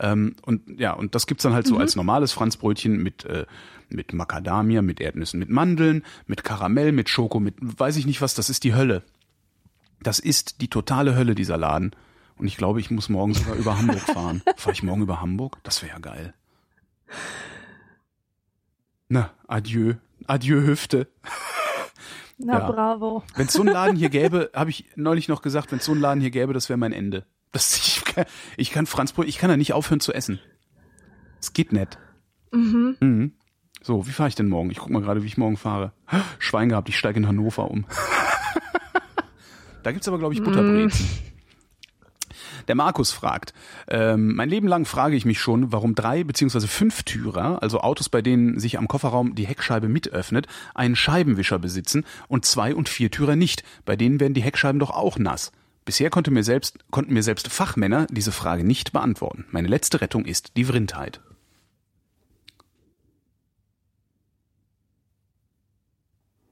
Ähm, 0.00 0.36
und 0.42 0.78
ja, 0.78 0.92
und 0.92 1.14
das 1.14 1.26
gibt's 1.26 1.42
dann 1.42 1.52
halt 1.54 1.66
Mhm. 1.66 1.70
so 1.70 1.76
als 1.78 1.96
normales 1.96 2.32
Franzbrötchen 2.32 3.02
mit, 3.02 3.24
äh, 3.24 3.46
mit 3.88 4.12
Macadamia, 4.12 4.82
mit 4.82 5.00
Erdnüssen, 5.00 5.38
mit 5.40 5.50
Mandeln, 5.50 6.04
mit 6.26 6.44
Karamell, 6.44 6.92
mit 6.92 7.08
Schoko, 7.08 7.40
mit 7.40 7.54
weiß 7.60 7.96
ich 7.96 8.06
nicht 8.06 8.20
was, 8.20 8.34
das 8.34 8.50
ist 8.50 8.64
die 8.64 8.74
Hölle. 8.74 9.02
Das 10.02 10.18
ist 10.18 10.60
die 10.60 10.68
totale 10.68 11.16
Hölle, 11.16 11.34
dieser 11.34 11.56
Laden. 11.56 11.90
Und 12.36 12.46
ich 12.46 12.56
glaube, 12.56 12.78
ich 12.80 12.90
muss 12.90 13.08
morgen 13.08 13.34
sogar 13.34 13.56
über 13.56 13.76
Hamburg 13.78 13.98
fahren. 14.14 14.42
Fahre 14.56 14.72
ich 14.72 14.82
morgen 14.84 15.02
über 15.02 15.20
Hamburg? 15.20 15.58
Das 15.64 15.82
wäre 15.82 15.92
ja 15.94 15.98
geil. 15.98 16.34
Na, 19.08 19.30
adieu. 19.46 19.94
Adieu, 20.26 20.60
Hüfte. 20.62 21.08
Na, 22.36 22.58
ja. 22.60 22.70
bravo. 22.70 23.24
Wenn 23.34 23.46
es 23.46 23.52
so 23.54 23.62
einen 23.62 23.72
Laden 23.72 23.96
hier 23.96 24.08
gäbe, 24.10 24.50
habe 24.54 24.70
ich 24.70 24.84
neulich 24.94 25.28
noch 25.28 25.42
gesagt, 25.42 25.72
wenn 25.72 25.78
es 25.78 25.84
so 25.84 25.92
einen 25.92 26.00
Laden 26.00 26.20
hier 26.20 26.30
gäbe, 26.30 26.52
das 26.52 26.68
wäre 26.68 26.76
mein 26.76 26.92
Ende. 26.92 27.24
Das, 27.52 27.76
ich, 27.86 28.04
kann, 28.04 28.24
ich 28.56 28.70
kann 28.70 28.86
Franzbrot, 28.86 29.26
ich 29.26 29.38
kann 29.38 29.50
da 29.50 29.56
nicht 29.56 29.72
aufhören 29.72 30.00
zu 30.00 30.12
essen. 30.12 30.40
Es 31.40 31.52
geht 31.52 31.72
nicht. 31.72 31.98
Mhm. 32.52 32.96
Mhm. 33.00 33.32
So, 33.82 34.06
wie 34.06 34.12
fahre 34.12 34.28
ich 34.28 34.34
denn 34.34 34.48
morgen? 34.48 34.70
Ich 34.70 34.78
guck 34.78 34.90
mal 34.90 35.02
gerade, 35.02 35.22
wie 35.22 35.26
ich 35.26 35.38
morgen 35.38 35.56
fahre. 35.56 35.92
Schwein 36.38 36.68
gehabt, 36.68 36.88
ich 36.88 36.98
steige 36.98 37.18
in 37.18 37.28
Hannover 37.28 37.70
um. 37.70 37.86
da 39.82 39.92
gibt's 39.92 40.08
aber, 40.08 40.18
glaube 40.18 40.34
ich, 40.34 40.42
Butterbrezen. 40.42 41.06
Der 42.66 42.74
Markus 42.74 43.12
fragt, 43.12 43.54
ähm, 43.88 44.34
mein 44.34 44.50
Leben 44.50 44.68
lang 44.68 44.84
frage 44.84 45.16
ich 45.16 45.24
mich 45.24 45.40
schon, 45.40 45.72
warum 45.72 45.94
drei 45.94 46.22
beziehungsweise 46.22 46.68
fünf 46.68 47.02
Türer, 47.02 47.62
also 47.62 47.80
Autos, 47.80 48.10
bei 48.10 48.20
denen 48.20 48.60
sich 48.60 48.76
am 48.76 48.88
Kofferraum 48.88 49.34
die 49.34 49.46
Heckscheibe 49.46 49.88
mitöffnet, 49.88 50.46
einen 50.74 50.94
Scheibenwischer 50.94 51.58
besitzen 51.58 52.04
und 52.28 52.44
zwei 52.44 52.74
und 52.74 52.90
vier 52.90 53.10
Türer 53.10 53.36
nicht. 53.36 53.64
Bei 53.86 53.96
denen 53.96 54.20
werden 54.20 54.34
die 54.34 54.42
Heckscheiben 54.42 54.78
doch 54.78 54.90
auch 54.90 55.18
nass. 55.18 55.50
Bisher 55.88 56.10
konnte 56.10 56.30
mir 56.30 56.44
selbst, 56.44 56.78
konnten 56.90 57.14
mir 57.14 57.22
selbst 57.22 57.48
Fachmänner 57.48 58.06
diese 58.10 58.30
Frage 58.30 58.62
nicht 58.62 58.92
beantworten. 58.92 59.46
Meine 59.52 59.68
letzte 59.68 60.02
Rettung 60.02 60.26
ist 60.26 60.54
die 60.58 60.64
Vrindheit. 60.64 61.22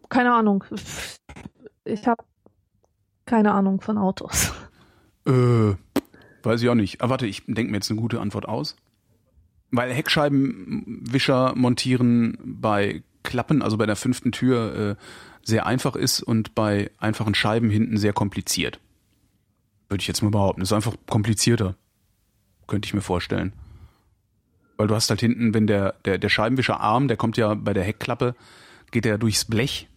Keine 0.09 0.33
Ahnung. 0.33 0.65
Ich 1.85 2.07
habe 2.07 2.25
keine 3.27 3.53
Ahnung 3.53 3.83
von 3.83 3.99
Autos. 3.99 4.55
Äh, 5.27 5.75
weiß 6.43 6.63
ich 6.63 6.71
auch 6.71 6.75
nicht. 6.75 7.03
Aber 7.03 7.11
warte, 7.11 7.27
ich 7.27 7.45
denke 7.45 7.71
mir 7.71 7.77
jetzt 7.77 7.91
eine 7.91 8.01
gute 8.01 8.23
Antwort 8.23 8.49
aus. 8.49 8.75
Weil 9.71 9.93
Heckscheibenwischer 9.93 11.55
montieren 11.57 12.39
bei 12.43 13.03
Klappen, 13.23 13.61
also 13.61 13.77
bei 13.77 13.85
der 13.85 13.97
fünften 13.97 14.33
Tür, 14.33 14.75
äh, 14.75 14.97
sehr 15.43 15.67
einfach 15.67 15.95
ist 15.95 16.23
und 16.23 16.55
bei 16.55 16.91
einfachen 16.97 17.35
Scheiben 17.35 17.69
hinten 17.69 17.99
sehr 17.99 18.15
kompliziert. 18.15 18.81
Würde 19.89 20.03
ich 20.03 20.09
jetzt 20.09 20.23
mal 20.23 20.31
behaupten. 20.31 20.63
Ist 20.63 20.73
einfach 20.73 20.95
komplizierter. 21.09 21.77
Könnte 22.67 22.87
ich 22.87 22.95
mir 22.95 23.01
vorstellen. 23.01 23.53
Weil 24.77 24.89
du 24.89 24.95
hast 24.95 25.09
halt 25.09 25.21
hinten, 25.21 25.55
wenn 25.55 25.67
der, 25.67 25.95
der, 26.05 26.19
der 26.19 26.29
Scheibenwischerarm, 26.29 27.09
der 27.09 27.17
kommt 27.17 27.37
ja 27.37 27.55
bei 27.55 27.73
der 27.73 27.85
Heckklappe, 27.85 28.35
geht 28.91 29.07
er 29.07 29.19
durchs 29.19 29.45
Blech 29.45 29.89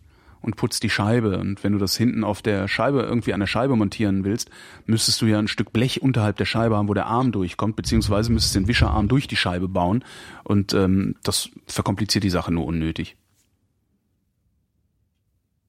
und 0.41 0.55
putzt 0.55 0.83
die 0.83 0.89
Scheibe. 0.89 1.37
Und 1.37 1.63
wenn 1.63 1.73
du 1.73 1.79
das 1.79 1.97
hinten 1.97 2.23
auf 2.23 2.41
der 2.41 2.67
Scheibe 2.67 3.01
irgendwie 3.01 3.33
an 3.33 3.39
der 3.39 3.47
Scheibe 3.47 3.75
montieren 3.75 4.23
willst, 4.23 4.49
müsstest 4.85 5.21
du 5.21 5.25
ja 5.25 5.39
ein 5.39 5.47
Stück 5.47 5.73
Blech 5.73 6.01
unterhalb 6.01 6.37
der 6.37 6.45
Scheibe 6.45 6.77
haben, 6.77 6.87
wo 6.87 6.93
der 6.93 7.07
Arm 7.07 7.31
durchkommt, 7.31 7.75
beziehungsweise 7.75 8.31
müsstest 8.31 8.55
du 8.55 8.59
den 8.59 8.67
Wischerarm 8.67 9.07
durch 9.07 9.27
die 9.27 9.35
Scheibe 9.35 9.67
bauen. 9.67 10.03
Und 10.43 10.73
ähm, 10.73 11.15
das 11.23 11.49
verkompliziert 11.67 12.23
die 12.23 12.29
Sache 12.29 12.53
nur 12.53 12.65
unnötig. 12.65 13.17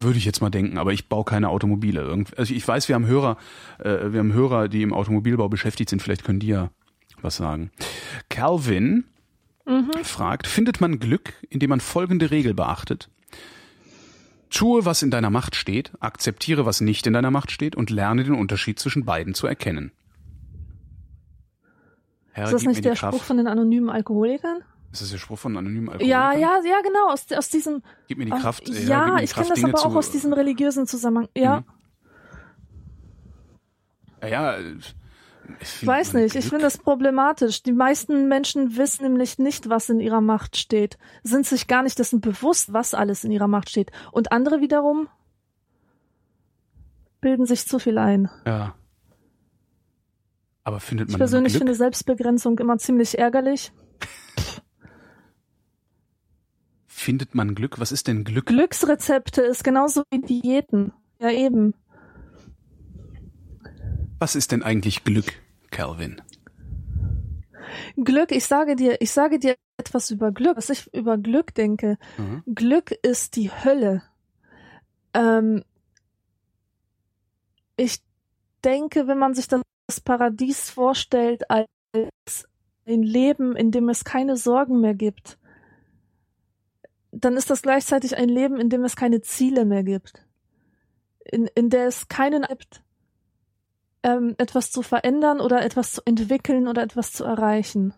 Würde 0.02 0.16
ich 0.18 0.24
jetzt 0.24 0.40
mal 0.40 0.48
denken, 0.50 0.78
aber 0.78 0.92
ich 0.94 1.08
baue 1.08 1.24
keine 1.24 1.50
Automobile. 1.50 2.00
Irgend- 2.00 2.38
Also 2.38 2.54
ich 2.54 2.66
weiß, 2.66 2.88
wir 2.88 2.94
haben 2.94 3.06
Hörer, 3.06 3.36
äh, 3.78 4.12
wir 4.12 4.20
haben 4.20 4.32
Hörer, 4.32 4.68
die 4.68 4.82
im 4.82 4.94
Automobilbau 4.94 5.48
beschäftigt 5.50 5.90
sind. 5.90 6.00
Vielleicht 6.00 6.24
können 6.24 6.40
die 6.40 6.46
ja 6.48 6.70
was 7.20 7.36
sagen. 7.36 7.70
Calvin 8.30 9.04
fragt, 10.02 10.46
findet 10.46 10.80
man 10.80 10.98
Glück, 10.98 11.34
indem 11.50 11.70
man 11.70 11.80
folgende 11.80 12.30
Regel 12.30 12.54
beachtet? 12.54 13.10
Tue, 14.48 14.84
was 14.84 15.02
in 15.02 15.10
deiner 15.12 15.30
Macht 15.30 15.54
steht, 15.54 15.92
akzeptiere, 16.00 16.64
was 16.66 16.80
nicht 16.80 17.06
in 17.06 17.12
deiner 17.12 17.30
Macht 17.30 17.50
steht 17.52 17.76
und 17.76 17.90
lerne 17.90 18.24
den 18.24 18.34
Unterschied 18.34 18.80
zwischen 18.80 19.04
beiden 19.04 19.34
zu 19.34 19.46
erkennen. 19.46 19.92
Herr, 22.32 22.46
Ist 22.46 22.52
das 22.54 22.62
nicht 22.64 22.84
der 22.84 22.94
Kraft. 22.96 23.14
Spruch 23.14 23.24
von 23.24 23.36
den 23.36 23.46
anonymen 23.46 23.90
Alkoholikern? 23.90 24.62
Ist 24.92 25.02
das 25.02 25.10
der 25.10 25.18
Spruch 25.18 25.38
von 25.38 25.56
anonymen 25.56 25.86
Ja, 26.00 26.30
Alkoholikern? 26.30 26.40
ja, 26.40 26.70
ja, 26.70 26.80
genau. 26.82 27.10
Aus, 27.12 27.26
aus 27.32 27.48
diesem. 27.48 27.82
Gib 28.08 28.18
mir 28.18 28.24
die 28.24 28.30
Kraft. 28.32 28.68
äh, 28.68 28.84
ja, 28.86 29.18
ich 29.20 29.32
kenne 29.34 29.48
das 29.50 29.62
aber 29.62 29.78
auch 29.78 29.92
zu, 29.92 29.98
aus 29.98 30.10
diesem 30.10 30.32
religiösen 30.32 30.86
Zusammenhang. 30.86 31.28
Ja, 31.36 31.60
Mhm. 31.60 31.64
Ja, 34.22 34.28
ja. 34.28 34.58
ich 35.60 35.86
weiß 35.86 36.12
nicht. 36.14 36.24
Ich 36.34 36.42
Glück? 36.42 36.44
finde 36.50 36.64
das 36.64 36.76
problematisch. 36.78 37.62
Die 37.62 37.72
meisten 37.72 38.28
Menschen 38.28 38.76
wissen 38.76 39.02
nämlich 39.04 39.38
nicht, 39.38 39.68
was 39.70 39.88
in 39.88 39.98
ihrer 40.00 40.20
Macht 40.20 40.56
steht, 40.58 40.98
sind 41.22 41.46
sich 41.46 41.66
gar 41.68 41.82
nicht 41.82 41.98
dessen 41.98 42.20
bewusst, 42.20 42.72
was 42.72 42.92
alles 42.92 43.24
in 43.24 43.30
ihrer 43.32 43.48
Macht 43.48 43.70
steht. 43.70 43.90
Und 44.12 44.30
andere 44.32 44.60
wiederum 44.60 45.08
bilden 47.22 47.46
sich 47.46 47.66
zu 47.66 47.78
viel 47.78 47.96
ein. 47.98 48.28
Ja. 48.46 48.74
Aber 50.64 50.80
findet 50.80 51.08
Ich 51.08 51.12
man 51.12 51.18
persönlich 51.20 51.52
Glück? 51.54 51.60
finde 51.62 51.74
Selbstbegrenzung 51.74 52.58
immer 52.58 52.76
ziemlich 52.78 53.18
ärgerlich. 53.18 53.72
findet 57.00 57.34
man 57.34 57.54
Glück? 57.54 57.80
Was 57.80 57.92
ist 57.92 58.08
denn 58.08 58.24
Glück? 58.24 58.46
Glücksrezepte 58.46 59.42
ist 59.42 59.64
genauso 59.64 60.02
wie 60.10 60.20
Diäten. 60.20 60.92
Ja, 61.20 61.30
eben. 61.30 61.74
Was 64.18 64.36
ist 64.36 64.52
denn 64.52 64.62
eigentlich 64.62 65.04
Glück, 65.04 65.32
Calvin? 65.70 66.20
Glück, 67.96 68.32
ich 68.32 68.44
sage 68.46 68.76
dir, 68.76 69.00
ich 69.00 69.10
sage 69.10 69.38
dir 69.38 69.56
etwas 69.76 70.10
über 70.10 70.32
Glück, 70.32 70.56
was 70.56 70.70
ich 70.70 70.92
über 70.92 71.18
Glück 71.18 71.54
denke. 71.54 71.98
Mhm. 72.18 72.42
Glück 72.54 72.92
ist 73.02 73.36
die 73.36 73.50
Hölle. 73.50 74.02
Ähm, 75.14 75.64
ich 77.76 78.02
denke, 78.64 79.06
wenn 79.06 79.18
man 79.18 79.34
sich 79.34 79.48
das 79.48 79.62
Paradies 80.04 80.70
vorstellt 80.70 81.50
als 81.50 81.66
ein 82.86 83.02
Leben, 83.02 83.56
in 83.56 83.70
dem 83.70 83.88
es 83.88 84.04
keine 84.04 84.36
Sorgen 84.36 84.80
mehr 84.80 84.94
gibt, 84.94 85.38
dann 87.12 87.36
ist 87.36 87.50
das 87.50 87.62
gleichzeitig 87.62 88.16
ein 88.16 88.28
Leben, 88.28 88.60
in 88.60 88.68
dem 88.68 88.84
es 88.84 88.96
keine 88.96 89.20
Ziele 89.20 89.64
mehr 89.64 89.82
gibt, 89.82 90.24
in, 91.24 91.46
in 91.54 91.70
der 91.70 91.86
es 91.86 92.08
keinen 92.08 92.42
gibt, 92.42 92.82
ähm, 94.02 94.34
etwas 94.38 94.70
zu 94.70 94.82
verändern 94.82 95.40
oder 95.40 95.62
etwas 95.62 95.92
zu 95.92 96.02
entwickeln 96.04 96.68
oder 96.68 96.82
etwas 96.82 97.12
zu 97.12 97.24
erreichen. 97.24 97.94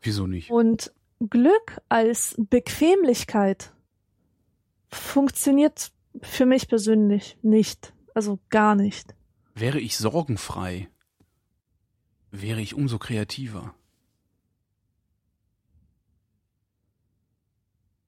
Wieso 0.00 0.26
nicht? 0.26 0.50
Und 0.50 0.92
Glück 1.20 1.80
als 1.88 2.34
Bequemlichkeit 2.38 3.72
funktioniert 4.88 5.90
für 6.22 6.46
mich 6.46 6.68
persönlich 6.68 7.38
nicht. 7.42 7.92
Also 8.14 8.38
gar 8.48 8.74
nicht. 8.74 9.14
Wäre 9.54 9.80
ich 9.80 9.96
sorgenfrei, 9.96 10.88
wäre 12.30 12.60
ich 12.60 12.74
umso 12.74 12.98
kreativer. 12.98 13.74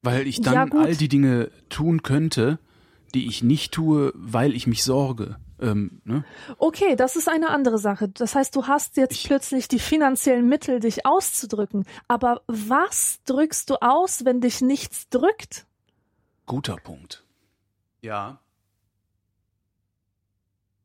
Weil 0.03 0.27
ich 0.27 0.39
Ja, 0.39 0.53
dann 0.53 0.71
gut. 0.71 0.85
all 0.85 0.97
die 0.97 1.09
Dinge 1.09 1.51
tun 1.69 2.03
könnte, 2.03 2.59
die 3.15 3.27
ich 3.27 3.43
nicht 3.43 3.73
tue, 3.73 4.13
weil 4.15 4.55
ich 4.55 4.67
mich 4.67 4.85
sorge. 4.85 5.37
Ähm, 5.61 6.01
ne? 6.05 6.25
Okay, 6.59 6.95
das 6.95 7.17
ist 7.17 7.29
eine 7.29 7.51
andere 7.51 7.79
Sache. 7.79 8.09
Das 8.09 8.37
heißt, 8.37 8.55
du 8.55 8.69
hast 8.69 8.97
jetzt 8.97 9.15
Ich- 9.15 9.25
plötzlich 9.25 9.67
die 9.67 9.81
finanziellen 9.81 10.49
Mittel, 10.49 10.79
dich 10.79 11.05
auszudrücken. 11.05 11.85
Aber 12.07 12.43
was 12.47 13.19
drückst 13.25 13.71
du 13.71 13.77
aus, 13.83 14.25
wenn 14.25 14.41
dich 14.41 14.61
nichts 14.61 15.09
drückt? 15.09 15.67
Guter 16.47 16.77
Punkt. 16.77 17.25
Ja. 18.03 18.39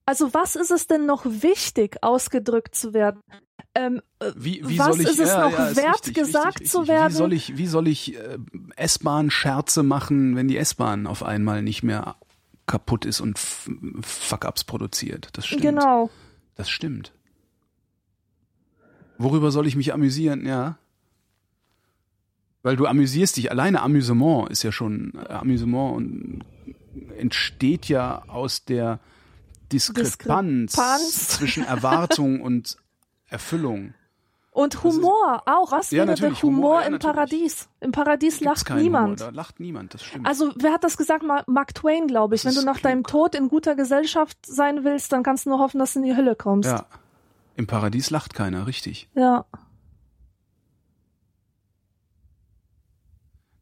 Also 0.05 0.33
was 0.33 0.55
ist 0.55 0.71
es 0.71 0.87
denn 0.87 1.05
noch 1.05 1.25
wichtig, 1.25 1.97
ausgedrückt 2.01 2.75
zu 2.75 2.93
werden? 2.93 3.21
Ähm, 3.75 4.01
äh, 4.19 4.31
Wie, 4.35 4.61
wie 4.67 4.77
was 4.77 4.87
soll 4.87 5.01
ich, 5.01 5.07
ist 5.07 5.19
es 5.19 5.29
ja, 5.29 5.49
noch 5.49 5.57
ja, 5.57 5.75
wert, 5.75 5.95
richtig, 5.95 6.13
gesagt 6.13 6.59
richtig, 6.59 6.69
zu 6.69 6.79
richtig. 6.79 6.95
werden? 6.95 7.13
Wie 7.13 7.17
soll 7.17 7.33
ich, 7.33 7.57
wie 7.57 7.67
soll 7.67 7.87
ich 7.87 8.15
äh, 8.15 8.37
S-Bahn-Scherze 8.75 9.81
machen, 9.83 10.35
wenn 10.35 10.47
die 10.47 10.57
S-Bahn 10.57 11.07
auf 11.07 11.23
einmal 11.23 11.61
nicht 11.63 11.83
mehr 11.83 12.15
kaputt 12.67 13.05
ist 13.05 13.21
und 13.21 13.39
Fuck-Ups 13.39 14.65
produziert? 14.65 15.29
Das 15.33 15.47
stimmt. 15.47 15.63
Genau. 15.63 16.09
Das 16.55 16.69
stimmt. 16.69 17.13
Worüber 19.17 19.51
soll 19.51 19.67
ich 19.67 19.75
mich 19.75 19.93
amüsieren? 19.93 20.45
Ja. 20.45 20.77
Weil 22.61 22.75
du 22.75 22.85
amüsierst 22.85 23.37
dich. 23.37 23.51
Alleine 23.51 23.81
Amüsement 23.81 24.49
ist 24.49 24.63
ja 24.63 24.71
schon 24.71 25.13
äh, 25.15 25.33
Amüsement 25.33 25.95
und 25.95 26.45
entsteht 27.17 27.87
ja 27.89 28.23
aus 28.27 28.65
der 28.65 28.99
Diskrepanz, 29.73 30.71
Diskrepanz. 30.73 31.27
zwischen 31.29 31.63
Erwartung 31.65 32.41
und 32.41 32.77
Erfüllung. 33.27 33.93
Und 34.51 34.83
Humor 34.83 35.41
auch. 35.47 35.71
Was 35.71 35.89
Ja, 35.89 36.05
wäre 36.05 36.15
der 36.15 36.29
Humor, 36.41 36.41
Humor, 36.43 36.81
ja, 36.81 36.87
im. 36.87 36.99
Paradies? 36.99 37.69
Im 37.79 37.91
Paradies 37.91 38.39
lacht 38.39 38.69
niemand. 38.69 39.19
Humor, 39.19 39.31
da 39.31 39.35
lacht 39.35 39.59
niemand, 39.59 39.95
das 39.95 40.03
stimmt. 40.03 40.27
Also, 40.27 40.53
wer 40.57 40.73
hat 40.73 40.83
das 40.83 40.95
gesagt? 40.95 41.23
Ma- 41.23 41.43
Mark 41.47 41.73
Twain, 41.73 42.05
glaube 42.05 42.35
ich. 42.35 42.43
Das 42.43 42.49
Wenn 42.51 42.53
du 42.53 42.59
ist 42.59 42.65
nach 42.67 42.73
klug. 42.75 42.83
deinem 42.83 43.03
Tod 43.03 43.33
in 43.33 43.49
guter 43.49 43.73
Gesellschaft 43.75 44.37
sein 44.45 44.83
willst, 44.83 45.11
dann 45.11 45.23
kannst 45.23 45.45
du 45.47 45.49
nur 45.49 45.57
hoffen, 45.59 45.79
dass 45.79 45.93
du 45.93 45.99
in 46.01 46.05
die 46.05 46.15
Hölle 46.15 46.35
kommst. 46.35 46.69
ja. 46.69 46.85
Im 47.55 47.67
Paradies 47.67 48.09
lacht 48.11 48.33
keiner, 48.33 48.65
richtig. 48.67 49.09
Ja. 49.15 49.45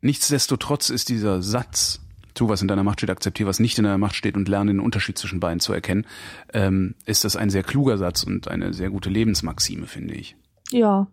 Nichtsdestotrotz 0.02 0.90
ist 0.90 1.10
dieser 1.10 1.42
Satz, 1.42 2.00
tu 2.34 2.50
was 2.50 2.62
in 2.62 2.68
deiner 2.68 2.84
Macht 2.84 3.00
steht, 3.00 3.10
akzeptiere 3.10 3.50
was 3.50 3.60
nicht 3.60 3.78
in 3.78 3.84
deiner 3.84 3.98
Macht 3.98 4.16
steht 4.16 4.36
und 4.36 4.48
lerne 4.48 4.72
den 4.72 4.80
Unterschied 4.80 5.18
zwischen 5.18 5.40
beiden 5.40 5.60
zu 5.60 5.74
erkennen, 5.74 6.06
ähm, 6.54 6.96
ist 7.06 7.24
das 7.24 7.36
ein 7.36 7.50
sehr 7.50 7.64
kluger 7.64 7.98
Satz 7.98 8.24
und 8.24 8.48
eine 8.48 8.74
sehr 8.74 8.90
gute 8.90 9.10
Lebensmaxime, 9.10 9.88
finde 9.88 10.16
ich. 10.16 10.36
Ja. 10.72 11.08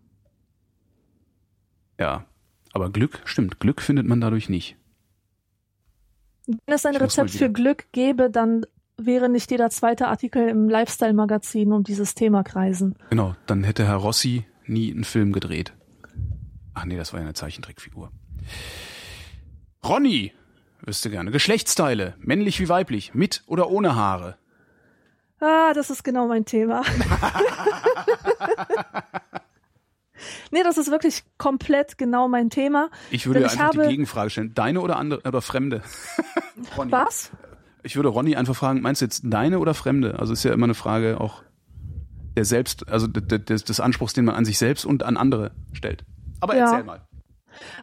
Ja. 1.98 2.24
Aber 2.72 2.90
Glück, 2.90 3.20
stimmt, 3.24 3.60
Glück 3.60 3.80
findet 3.80 4.06
man 4.06 4.20
dadurch 4.20 4.48
nicht. 4.48 4.76
Wenn 6.46 6.74
es 6.74 6.86
ein 6.86 6.94
Ich 6.94 7.00
Rezept 7.00 7.30
für 7.30 7.50
Glück 7.50 7.86
gäbe, 7.92 8.30
dann 8.30 8.64
wäre 8.96 9.28
nicht 9.28 9.50
jeder 9.50 9.70
zweite 9.70 10.08
Artikel 10.08 10.48
im 10.48 10.68
Lifestyle-Magazin 10.68 11.72
um 11.72 11.84
dieses 11.84 12.14
Thema 12.14 12.42
kreisen. 12.42 12.96
Genau, 13.10 13.34
dann 13.46 13.64
hätte 13.64 13.86
Herr 13.86 13.96
Rossi 13.96 14.44
nie 14.66 14.92
einen 14.92 15.04
Film 15.04 15.32
gedreht. 15.32 15.72
Ach 16.74 16.84
nee, 16.84 16.96
das 16.96 17.12
war 17.12 17.20
ja 17.20 17.26
eine 17.26 17.34
Zeichentrickfigur. 17.34 18.10
Ronny, 19.84 20.32
wüsste 20.89 21.11
gerne. 21.11 21.30
Geschlechtsteile, 21.30 22.14
männlich 22.18 22.59
wie 22.59 22.68
weiblich, 22.68 23.14
mit 23.14 23.43
oder 23.47 23.70
ohne 23.70 23.95
Haare. 23.95 24.36
Ah, 25.41 25.72
das 25.74 25.91
ist 25.91 26.03
genau 26.03 26.26
mein 26.26 26.45
Thema. 26.45 26.82
nee, 30.51 30.62
das 30.64 30.78
ist 30.78 30.91
wirklich 30.91 31.22
komplett 31.36 31.97
genau 31.99 32.26
mein 32.28 32.51
Thema. 32.51 32.91
Ich 33.11 33.26
würde 33.26 33.41
ich 33.41 33.53
einfach 33.53 33.70
die 33.70 33.78
Gegenfrage 33.89 34.30
stellen. 34.30 34.55
Deine 34.55 34.80
oder 34.80 34.97
andere 34.97 35.20
oder 35.22 35.43
fremde? 35.43 35.82
Ronny. 36.76 36.91
Was? 36.91 37.30
Ich 37.84 37.95
würde 37.97 38.09
Ronny 38.09 38.34
einfach 38.34 38.57
fragen, 38.57 38.80
meinst 38.80 39.01
du 39.01 39.05
jetzt 39.05 39.22
deine 39.24 39.61
oder 39.61 39.74
fremde? 39.74 40.18
Also 40.18 40.32
ist 40.32 40.43
ja 40.43 40.53
immer 40.53 40.64
eine 40.66 40.74
Frage 40.74 41.20
auch 41.20 41.43
der 42.36 42.45
Selbst, 42.45 42.89
also 42.89 43.07
de- 43.07 43.22
de- 43.24 43.39
des, 43.39 43.64
des 43.64 43.78
Anspruchs, 43.80 44.12
den 44.14 44.24
man 44.24 44.34
an 44.34 44.45
sich 44.45 44.59
selbst 44.59 44.84
und 44.84 45.03
an 45.03 45.16
andere 45.16 45.53
stellt. 45.72 46.05
Aber 46.41 46.57
Ja. 46.57 46.64
erzähl 46.70 46.84
mal. 46.84 47.03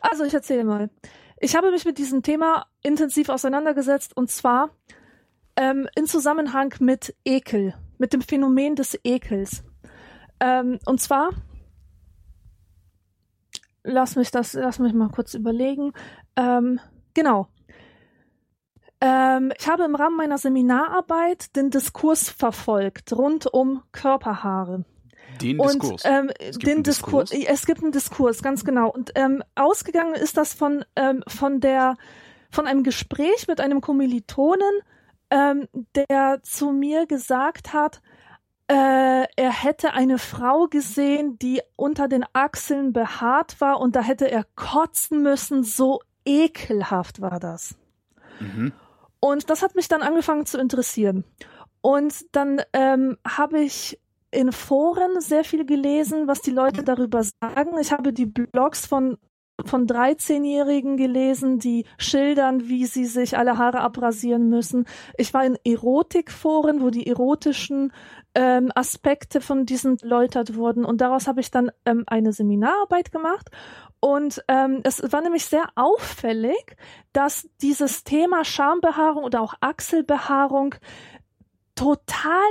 Also, 0.01 0.23
ich 0.23 0.33
erzähle 0.33 0.63
mal. 0.63 0.89
Ich 1.37 1.55
habe 1.55 1.71
mich 1.71 1.85
mit 1.85 1.97
diesem 1.97 2.23
Thema 2.23 2.65
intensiv 2.81 3.29
auseinandergesetzt 3.29 4.15
und 4.15 4.31
zwar 4.31 4.69
ähm, 5.57 5.87
in 5.95 6.05
Zusammenhang 6.05 6.73
mit 6.79 7.15
Ekel, 7.25 7.73
mit 7.97 8.13
dem 8.13 8.21
Phänomen 8.21 8.75
des 8.75 8.97
Ekels. 9.03 9.63
Ähm, 10.39 10.79
und 10.85 11.01
zwar, 11.01 11.31
lass 13.83 14.15
mich 14.15 14.31
das, 14.31 14.53
lass 14.53 14.79
mich 14.79 14.93
mal 14.93 15.09
kurz 15.09 15.33
überlegen. 15.33 15.91
Ähm, 16.37 16.79
genau. 17.13 17.47
Ähm, 19.01 19.51
ich 19.59 19.67
habe 19.67 19.83
im 19.83 19.95
Rahmen 19.95 20.15
meiner 20.15 20.37
Seminararbeit 20.37 21.55
den 21.55 21.69
Diskurs 21.69 22.29
verfolgt 22.29 23.11
rund 23.11 23.45
um 23.53 23.83
Körperhaare. 23.91 24.85
Den 25.41 25.59
Und 25.59 25.81
Diskurs. 25.81 26.03
ähm, 26.05 26.31
Es 26.39 26.57
gibt 26.57 26.67
den 26.67 26.73
einen 26.75 26.83
Diskurs. 26.83 27.29
Diskurs? 27.29 27.49
Es 27.53 27.65
gibt 27.65 27.83
einen 27.83 27.91
Diskurs, 27.91 28.41
ganz 28.41 28.63
genau. 28.63 28.89
Und 28.89 29.11
ähm, 29.15 29.43
ausgegangen 29.55 30.15
ist 30.15 30.37
das 30.37 30.53
von 30.53 30.85
ähm, 30.95 31.23
von 31.27 31.59
der 31.59 31.95
von 32.51 32.67
einem 32.67 32.83
Gespräch 32.83 33.47
mit 33.47 33.59
einem 33.59 33.81
Kommilitonen, 33.81 34.79
ähm, 35.29 35.67
der 35.95 36.39
zu 36.43 36.71
mir 36.71 37.05
gesagt 37.05 37.73
hat, 37.73 38.01
äh, 38.67 38.73
er 39.35 39.51
hätte 39.51 39.93
eine 39.93 40.17
Frau 40.17 40.67
gesehen, 40.67 41.37
die 41.37 41.61
unter 41.75 42.07
den 42.07 42.25
Achseln 42.33 42.93
behaart 42.93 43.59
war 43.61 43.79
und 43.79 43.95
da 43.95 44.01
hätte 44.01 44.29
er 44.31 44.45
kotzen 44.55 45.21
müssen. 45.21 45.63
So 45.63 45.99
ekelhaft 46.25 47.21
war 47.21 47.39
das. 47.39 47.75
mhm. 48.39 48.73
Und 49.19 49.49
das 49.49 49.63
hat 49.63 49.75
mich 49.75 49.87
dann 49.87 50.03
angefangen 50.03 50.45
zu 50.45 50.59
interessieren. 50.59 51.23
Und 51.81 52.35
dann 52.35 52.61
ähm, 52.73 53.17
habe 53.27 53.59
ich 53.59 53.99
in 54.35 54.51
Foren 54.51 55.21
sehr 55.21 55.43
viel 55.43 55.65
gelesen, 55.65 56.27
was 56.27 56.41
die 56.41 56.51
Leute 56.51 56.83
darüber 56.83 57.23
sagen. 57.23 57.77
Ich 57.79 57.91
habe 57.91 58.13
die 58.13 58.25
Blogs 58.25 58.85
von 58.85 59.17
von 59.63 59.87
13-Jährigen 59.87 60.97
gelesen, 60.97 61.59
die 61.59 61.85
schildern, 61.97 62.67
wie 62.67 62.85
sie 62.85 63.05
sich 63.05 63.37
alle 63.37 63.57
Haare 63.57 63.79
abrasieren 63.79 64.49
müssen. 64.49 64.85
Ich 65.17 65.33
war 65.33 65.45
in 65.45 65.57
Erotikforen, 65.63 66.81
wo 66.81 66.89
die 66.89 67.07
erotischen 67.07 67.93
ähm, 68.33 68.69
Aspekte 68.75 69.39
von 69.39 69.65
diesen 69.65 69.97
erläutert 69.99 70.55
wurden. 70.55 70.83
Und 70.83 70.99
daraus 70.99 71.27
habe 71.27 71.39
ich 71.39 71.51
dann 71.51 71.71
ähm, 71.85 72.03
eine 72.07 72.33
Seminararbeit 72.33 73.13
gemacht. 73.13 73.49
Und 74.01 74.43
ähm, 74.49 74.81
es 74.83 75.01
war 75.11 75.21
nämlich 75.21 75.45
sehr 75.45 75.67
auffällig, 75.75 76.75
dass 77.13 77.47
dieses 77.61 78.03
Thema 78.03 78.43
Schambehaarung 78.43 79.23
oder 79.23 79.41
auch 79.41 79.53
Achselbehaarung 79.61 80.75
total 81.75 82.43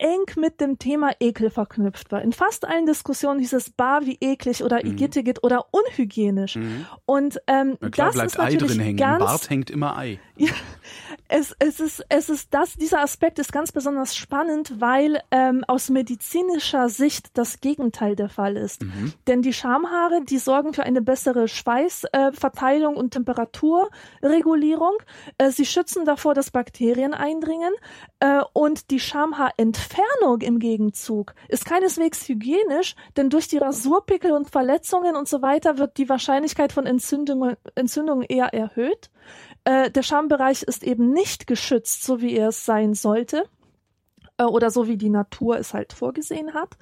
eng 0.00 0.24
mit 0.36 0.60
dem 0.60 0.78
Thema 0.78 1.12
Ekel 1.20 1.50
verknüpft 1.50 2.10
war. 2.10 2.22
In 2.22 2.32
fast 2.32 2.66
allen 2.66 2.86
Diskussionen 2.86 3.38
hieß 3.38 3.52
es 3.52 3.70
bar 3.70 4.06
wie 4.06 4.16
eklig 4.20 4.64
oder 4.64 4.80
Mhm. 4.82 4.92
igittigit 4.92 5.44
oder 5.44 5.66
unhygienisch. 5.70 6.56
Mhm. 6.56 6.86
Und 7.04 7.38
ähm, 7.46 7.76
Na 7.80 7.90
klar 7.90 8.06
das 8.08 8.14
bleibt 8.14 8.30
ist 8.32 8.38
Ei 8.40 8.42
natürlich 8.44 8.72
drin 8.72 8.80
hängen. 8.80 8.98
Im 8.98 9.04
ganz 9.04 9.24
Bart 9.24 9.50
hängt 9.50 9.70
immer 9.70 9.96
Ei. 9.96 10.18
es, 11.28 11.54
es 11.58 11.80
ist, 11.80 12.04
es 12.08 12.30
ist 12.30 12.52
das, 12.54 12.74
dieser 12.74 13.00
Aspekt 13.00 13.38
ist 13.38 13.52
ganz 13.52 13.72
besonders 13.72 14.16
spannend, 14.16 14.80
weil 14.80 15.20
ähm, 15.30 15.64
aus 15.68 15.90
medizinischer 15.90 16.88
Sicht 16.88 17.28
das 17.34 17.60
Gegenteil 17.60 18.16
der 18.16 18.30
Fall 18.30 18.56
ist. 18.56 18.82
Mhm. 18.82 19.12
Denn 19.26 19.42
die 19.42 19.52
Schamhaare, 19.52 20.22
die 20.24 20.38
sorgen 20.38 20.72
für 20.72 20.82
eine 20.82 21.02
bessere 21.02 21.46
Schweißverteilung 21.46 22.94
äh, 22.94 22.98
und 22.98 23.10
Temperaturregulierung. 23.10 24.94
Äh, 25.38 25.50
sie 25.50 25.66
schützen 25.66 26.06
davor, 26.06 26.34
dass 26.34 26.50
Bakterien 26.50 27.12
eindringen. 27.12 27.72
Äh, 28.20 28.40
und 28.54 28.90
die 28.90 29.00
Schamhaarentfernung 29.00 29.89
im 30.40 30.58
Gegenzug 30.58 31.34
ist 31.48 31.64
keineswegs 31.64 32.28
hygienisch, 32.28 32.94
denn 33.16 33.30
durch 33.30 33.48
die 33.48 33.58
Rasurpickel 33.58 34.32
und 34.32 34.50
Verletzungen 34.50 35.16
und 35.16 35.28
so 35.28 35.42
weiter 35.42 35.78
wird 35.78 35.98
die 35.98 36.08
Wahrscheinlichkeit 36.08 36.72
von 36.72 36.86
Entzündungen, 36.86 37.56
Entzündungen 37.74 38.22
eher 38.22 38.54
erhöht. 38.54 39.10
Äh, 39.64 39.90
der 39.90 40.02
Schambereich 40.02 40.62
ist 40.62 40.82
eben 40.82 41.12
nicht 41.12 41.46
geschützt, 41.46 42.04
so 42.04 42.20
wie 42.20 42.36
er 42.36 42.48
es 42.48 42.64
sein 42.64 42.94
sollte 42.94 43.44
äh, 44.38 44.44
oder 44.44 44.70
so 44.70 44.88
wie 44.88 44.96
die 44.96 45.10
Natur 45.10 45.58
es 45.58 45.74
halt 45.74 45.92
vorgesehen 45.92 46.54
hat. 46.54 46.76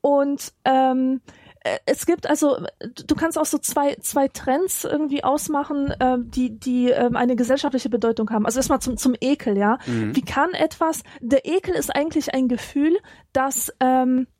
Und 0.00 0.52
ähm, 0.64 1.20
äh, 1.26 1.42
es 1.86 2.04
gibt 2.04 2.28
also, 2.28 2.58
du 3.06 3.14
kannst 3.14 3.38
auch 3.38 3.46
so 3.46 3.58
zwei, 3.58 3.94
zwei 3.96 4.28
Trends 4.28 4.84
irgendwie 4.84 5.24
ausmachen, 5.24 5.90
äh, 5.98 6.18
die, 6.20 6.58
die 6.58 6.90
ähm, 6.90 7.16
eine 7.16 7.36
gesellschaftliche 7.36 7.88
Bedeutung 7.88 8.30
haben. 8.30 8.44
Also 8.44 8.58
erstmal 8.58 8.80
zum, 8.80 8.98
zum 8.98 9.14
Ekel, 9.20 9.56
ja. 9.56 9.78
Mhm. 9.86 10.14
Wie 10.14 10.22
kann 10.22 10.52
etwas, 10.52 11.02
der 11.20 11.46
Ekel 11.46 11.74
ist 11.74 11.94
eigentlich 11.94 12.34
ein 12.34 12.48
Gefühl, 12.48 12.98
das, 13.32 13.72
ähm, 13.80 14.26
äh, 14.26 14.33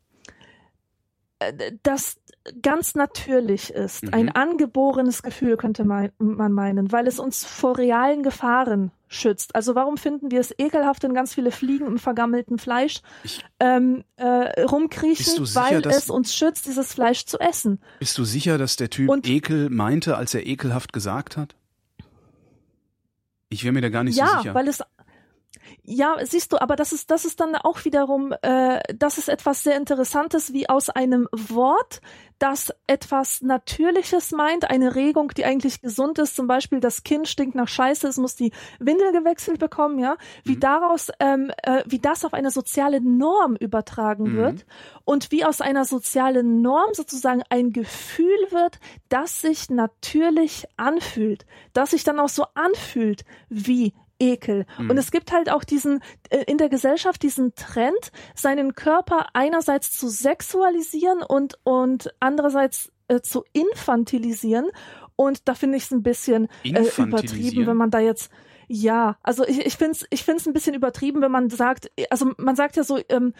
das 1.83 2.17
ganz 2.61 2.95
natürlich 2.95 3.71
ist. 3.71 4.03
Mhm. 4.03 4.13
Ein 4.13 4.29
angeborenes 4.29 5.23
Gefühl 5.23 5.57
könnte 5.57 5.83
man, 5.83 6.11
man 6.17 6.51
meinen, 6.51 6.91
weil 6.91 7.07
es 7.07 7.19
uns 7.19 7.43
vor 7.43 7.77
realen 7.77 8.23
Gefahren 8.23 8.91
schützt. 9.07 9.55
Also 9.55 9.75
warum 9.75 9.97
finden 9.97 10.31
wir 10.31 10.39
es 10.39 10.53
ekelhaft, 10.57 11.03
wenn 11.03 11.13
ganz 11.13 11.33
viele 11.33 11.51
Fliegen 11.51 11.85
im 11.87 11.97
vergammelten 11.97 12.57
Fleisch 12.57 13.01
ähm, 13.59 14.03
äh, 14.17 14.61
rumkriechen, 14.61 15.45
sicher, 15.45 15.61
weil 15.61 15.85
es 15.87 16.09
uns 16.09 16.35
schützt, 16.35 16.65
dieses 16.67 16.93
Fleisch 16.93 17.25
zu 17.25 17.39
essen. 17.39 17.79
Bist 17.99 18.17
du 18.17 18.23
sicher, 18.23 18.57
dass 18.57 18.75
der 18.75 18.89
Typ 18.89 19.09
Und- 19.09 19.27
Ekel 19.27 19.69
meinte, 19.69 20.17
als 20.17 20.33
er 20.33 20.45
ekelhaft 20.45 20.93
gesagt 20.93 21.37
hat? 21.37 21.55
Ich 23.49 23.63
wäre 23.63 23.73
mir 23.73 23.81
da 23.81 23.89
gar 23.89 24.03
nicht 24.03 24.17
ja, 24.17 24.27
so 24.27 24.37
sicher. 24.39 24.53
weil 24.53 24.67
es 24.67 24.81
Ja, 25.87 26.15
siehst 26.25 26.51
du, 26.51 26.59
aber 26.59 26.75
das 26.75 26.93
ist, 26.93 27.11
das 27.11 27.25
ist 27.25 27.39
dann 27.39 27.55
auch 27.55 27.85
wiederum, 27.85 28.33
äh, 28.41 28.79
das 28.95 29.19
ist 29.19 29.29
etwas 29.29 29.61
sehr 29.63 29.77
Interessantes, 29.77 30.51
wie 30.51 30.67
aus 30.67 30.89
einem 30.89 31.27
Wort, 31.31 32.01
das 32.39 32.73
etwas 32.87 33.43
Natürliches 33.43 34.31
meint, 34.31 34.67
eine 34.69 34.95
Regung, 34.95 35.29
die 35.37 35.45
eigentlich 35.45 35.81
gesund 35.81 36.17
ist, 36.17 36.35
zum 36.35 36.47
Beispiel 36.47 36.79
das 36.79 37.03
Kind 37.03 37.27
stinkt 37.27 37.53
nach 37.55 37.67
Scheiße, 37.67 38.07
es 38.07 38.17
muss 38.17 38.35
die 38.35 38.51
Windel 38.79 39.11
gewechselt 39.11 39.59
bekommen, 39.59 39.99
ja, 39.99 40.17
wie 40.43 40.55
Mhm. 40.55 40.59
daraus, 40.59 41.11
ähm, 41.19 41.51
äh, 41.61 41.83
wie 41.85 41.99
das 41.99 42.25
auf 42.25 42.33
eine 42.33 42.49
soziale 42.49 42.99
Norm 42.99 43.55
übertragen 43.55 44.31
Mhm. 44.31 44.37
wird 44.37 44.65
und 45.05 45.31
wie 45.31 45.45
aus 45.45 45.61
einer 45.61 45.85
sozialen 45.85 46.63
Norm 46.63 46.93
sozusagen 46.93 47.43
ein 47.49 47.71
Gefühl 47.71 48.25
wird, 48.49 48.79
das 49.09 49.39
sich 49.41 49.69
natürlich 49.69 50.65
anfühlt, 50.77 51.45
das 51.73 51.91
sich 51.91 52.03
dann 52.03 52.19
auch 52.19 52.29
so 52.29 52.45
anfühlt 52.55 53.23
wie 53.49 53.93
Ekel. 54.19 54.65
Mhm. 54.77 54.91
Und 54.91 54.97
es 54.97 55.11
gibt 55.11 55.31
halt 55.31 55.51
auch 55.51 55.63
diesen, 55.63 56.01
äh, 56.29 56.43
in 56.47 56.57
der 56.57 56.69
Gesellschaft 56.69 57.21
diesen 57.23 57.55
Trend, 57.55 58.11
seinen 58.33 58.75
Körper 58.75 59.27
einerseits 59.33 59.91
zu 59.91 60.07
sexualisieren 60.07 61.21
und, 61.21 61.59
und 61.63 62.13
andererseits 62.19 62.91
äh, 63.07 63.21
zu 63.21 63.43
infantilisieren. 63.53 64.67
Und 65.15 65.47
da 65.47 65.53
finde 65.53 65.77
ich 65.77 65.83
es 65.83 65.91
ein 65.91 66.03
bisschen 66.03 66.47
äh, 66.63 66.83
übertrieben, 66.97 67.67
wenn 67.67 67.77
man 67.77 67.91
da 67.91 67.99
jetzt 67.99 68.31
ja, 68.67 69.17
also 69.21 69.45
ich, 69.45 69.63
ich 69.63 69.77
finde 69.77 69.91
es 69.91 70.05
ich 70.09 70.23
find's 70.23 70.47
ein 70.47 70.53
bisschen 70.53 70.73
übertrieben, 70.73 71.21
wenn 71.21 71.31
man 71.31 71.51
sagt, 71.51 71.91
also 72.09 72.31
man 72.37 72.55
sagt 72.55 72.75
ja 72.75 72.83
so, 72.83 72.99
ähm, 73.09 73.33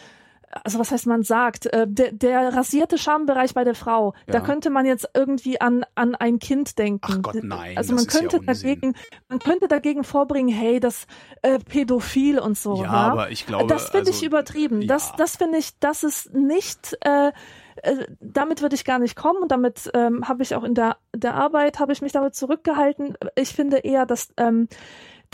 also 0.63 0.79
was 0.79 0.91
heißt 0.91 1.05
man 1.05 1.23
sagt, 1.23 1.65
äh, 1.67 1.85
der, 1.87 2.11
der 2.11 2.55
rasierte 2.55 2.97
Schambereich 2.97 3.53
bei 3.53 3.63
der 3.63 3.75
Frau, 3.75 4.13
da 4.27 4.35
Ja. 4.35 4.39
könnte 4.41 4.69
man 4.69 4.85
jetzt 4.85 5.09
irgendwie 5.13 5.59
an, 5.59 5.85
an 5.95 6.15
ein 6.15 6.39
Kind 6.39 6.77
denken. 6.79 7.01
Ach 7.03 7.21
Gott, 7.21 7.43
nein, 7.43 7.77
Also 7.77 7.93
man 7.93 8.05
ja 8.05 8.09
könnte 8.09 8.39
Unsinn. 8.39 8.45
dagegen, 8.45 8.95
man 9.27 9.39
könnte 9.39 9.67
dagegen 9.67 10.03
vorbringen, 10.03 10.53
hey, 10.55 10.79
das 10.79 11.07
äh, 11.41 11.59
pädophil 11.59 12.39
und 12.39 12.57
so. 12.57 12.75
Ja, 12.77 12.83
ja, 12.83 12.89
aber 12.89 13.31
ich 13.31 13.45
glaube, 13.45 13.67
das 13.67 13.89
finde 13.89 14.09
ich 14.09 14.15
also, 14.17 14.25
übertrieben. 14.27 14.87
Das, 14.87 15.09
ja. 15.09 15.15
das 15.17 15.35
finde 15.35 15.57
ich, 15.57 15.77
das 15.79 16.03
ist 16.03 16.33
nicht. 16.33 16.97
Äh, 17.01 17.31
äh, 17.83 18.05
damit 18.21 18.61
würde 18.61 18.75
ich 18.75 18.85
gar 18.85 18.99
nicht 18.99 19.17
kommen 19.17 19.41
und 19.41 19.51
damit 19.51 19.91
ähm, 19.93 20.27
habe 20.27 20.43
ich 20.43 20.55
auch 20.55 20.63
in 20.63 20.75
der, 20.75 20.95
der 21.13 21.35
Arbeit 21.35 21.79
habe 21.79 21.91
ich 21.91 22.01
mich 22.01 22.13
damit 22.13 22.33
zurückgehalten. 22.33 23.17
Ich 23.35 23.49
finde 23.49 23.79
eher, 23.79 24.05
dass 24.05 24.29
ähm, 24.37 24.69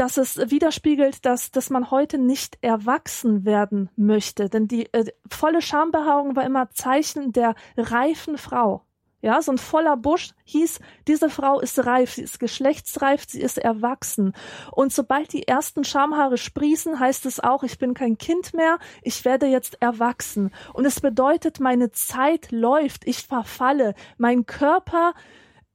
dass 0.01 0.17
es 0.17 0.49
widerspiegelt, 0.49 1.27
dass, 1.27 1.51
dass 1.51 1.69
man 1.69 1.91
heute 1.91 2.17
nicht 2.17 2.57
erwachsen 2.61 3.45
werden 3.45 3.91
möchte. 3.95 4.49
Denn 4.49 4.67
die 4.67 4.91
äh, 4.93 5.05
volle 5.29 5.61
Schambehaarung 5.61 6.35
war 6.35 6.43
immer 6.43 6.71
Zeichen 6.71 7.33
der 7.33 7.53
reifen 7.77 8.39
Frau. 8.39 8.83
Ja, 9.21 9.39
so 9.43 9.51
ein 9.51 9.59
voller 9.59 9.97
Busch 9.97 10.31
hieß, 10.45 10.79
diese 11.07 11.29
Frau 11.29 11.59
ist 11.59 11.85
reif, 11.85 12.13
sie 12.13 12.23
ist 12.23 12.39
geschlechtsreif, 12.39 13.25
sie 13.27 13.41
ist 13.41 13.59
erwachsen. 13.59 14.33
Und 14.71 14.91
sobald 14.91 15.31
die 15.33 15.47
ersten 15.47 15.83
Schamhaare 15.83 16.39
sprießen, 16.39 16.99
heißt 16.99 17.27
es 17.27 17.39
auch, 17.39 17.61
ich 17.61 17.77
bin 17.77 17.93
kein 17.93 18.17
Kind 18.17 18.55
mehr, 18.55 18.79
ich 19.03 19.23
werde 19.23 19.45
jetzt 19.45 19.79
erwachsen. 19.83 20.49
Und 20.73 20.85
es 20.85 20.99
bedeutet, 20.99 21.59
meine 21.59 21.91
Zeit 21.91 22.51
läuft, 22.51 23.05
ich 23.05 23.27
verfalle, 23.27 23.93
mein 24.17 24.47
Körper 24.47 25.13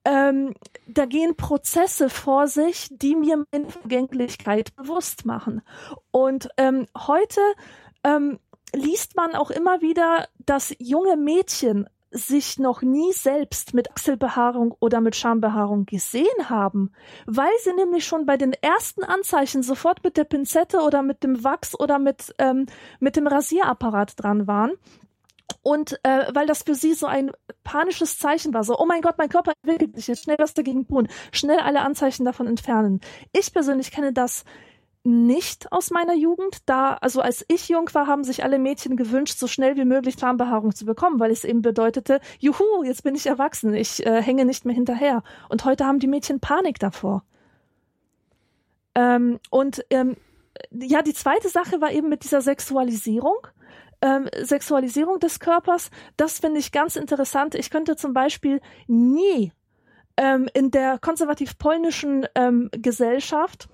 ähm, 0.07 0.55
da 0.87 1.05
gehen 1.05 1.37
Prozesse 1.37 2.09
vor 2.09 2.47
sich, 2.47 2.89
die 2.93 3.17
mir 3.17 3.45
meine 3.51 3.69
Vergänglichkeit 3.69 4.75
bewusst 4.77 5.27
machen. 5.27 5.63
Und 6.13 6.49
ähm, 6.57 6.87
heute 6.97 7.41
ähm, 8.05 8.39
liest 8.73 9.17
man 9.17 9.35
auch 9.35 9.51
immer 9.51 9.81
wieder, 9.83 10.29
dass 10.39 10.73
junge 10.79 11.17
Mädchen 11.17 11.89
sich 12.13 12.61
noch 12.61 12.83
nie 12.83 13.13
selbst 13.13 13.75
mit 13.75 13.91
Achselbehaarung 13.91 14.77
oder 14.79 15.01
mit 15.01 15.17
Schambehaarung 15.17 15.87
gesehen 15.87 16.49
haben, 16.49 16.93
weil 17.27 17.51
sie 17.65 17.73
nämlich 17.73 18.07
schon 18.07 18.27
bei 18.27 18.37
den 18.37 18.53
ersten 18.53 19.03
Anzeichen 19.03 19.65
sofort 19.65 20.05
mit 20.05 20.17
der 20.17 20.25
Pinzette 20.25 20.79
oder 20.79 21.03
mit 21.03 21.25
dem 21.25 21.43
Wachs 21.43 21.79
oder 21.79 21.99
mit, 21.99 22.33
ähm, 22.39 22.67
mit 23.01 23.17
dem 23.17 23.27
Rasierapparat 23.27 24.23
dran 24.23 24.47
waren. 24.47 24.73
Und 25.67 25.99
äh, 26.05 26.33
weil 26.33 26.47
das 26.47 26.63
für 26.63 26.77
sie 26.77 26.95
so 26.95 27.07
ein 27.07 27.33
panisches 27.65 28.21
Zeichen 28.21 28.55
war, 28.55 28.63
so, 28.63 28.79
oh 28.79 28.87
mein 28.87 29.03
Gott, 29.03 29.19
mein 29.19 29.29
Körper 29.29 29.53
entwickelt 29.65 29.97
sich 29.97 30.07
jetzt, 30.07 30.23
schnell 30.23 30.37
was 30.39 30.55
dagegen 30.55 30.87
tun, 30.87 31.09
schnell 31.33 31.59
alle 31.59 31.81
Anzeichen 31.81 32.25
davon 32.25 32.47
entfernen. 32.47 33.01
Ich 33.33 33.53
persönlich 33.53 33.91
kenne 33.91 34.13
das 34.13 34.45
nicht 35.03 35.73
aus 35.73 35.91
meiner 35.91 36.15
Jugend, 36.15 36.59
da, 36.67 36.95
also 37.01 37.21
als 37.21 37.45
ich 37.49 37.69
jung 37.69 37.93
war, 37.95 38.07
haben 38.07 38.23
sich 38.23 38.45
alle 38.45 38.61
Mädchen 38.61 38.97
gewünscht, 38.97 39.41
so 39.41 39.49
schnell 39.49 39.77
wie 39.77 39.85
möglich 39.85 40.15
Schambehaarung 40.21 40.73
zu 40.73 40.85
bekommen, 40.85 41.19
weil 41.19 41.33
es 41.33 41.43
eben 41.43 41.63
bedeutete, 41.63 42.21
juhu, 42.39 42.85
jetzt 42.85 43.03
bin 43.03 43.17
ich 43.17 43.27
erwachsen, 43.27 43.75
ich 43.75 44.07
äh, 44.07 44.23
hänge 44.23 44.45
nicht 44.45 44.67
mehr 44.67 44.75
hinterher. 44.77 45.25
Und 45.49 45.65
heute 45.65 45.85
haben 45.85 45.99
die 45.99 46.07
Mädchen 46.07 46.39
Panik 46.39 46.79
davor. 46.79 47.25
Ähm, 48.95 49.41
und 49.51 49.85
ähm, 49.91 50.15
ja, 50.71 51.03
die 51.03 51.15
zweite 51.15 51.49
Sache 51.49 51.81
war 51.81 51.91
eben 51.91 52.09
mit 52.09 52.23
dieser 52.23 52.41
Sexualisierung. 52.41 53.49
Ähm, 54.03 54.29
Sexualisierung 54.43 55.21
des 55.21 55.41
Körpers, 55.41 55.91
das 56.17 56.41
finde 56.41 56.61
ich 56.61 56.71
ganz 56.73 56.97
interessant. 56.97 57.55
Ich 57.55 57.71
könnte 57.71 57.97
zum 57.97 58.13
Beispiel 58.13 58.61
nie 58.87 59.53
ähm, 60.17 60.49
in 60.55 60.71
der 60.71 60.99
konservativ-polnischen 60.99 62.27
ähm, 62.35 62.69
Gesellschaft, 62.73 63.69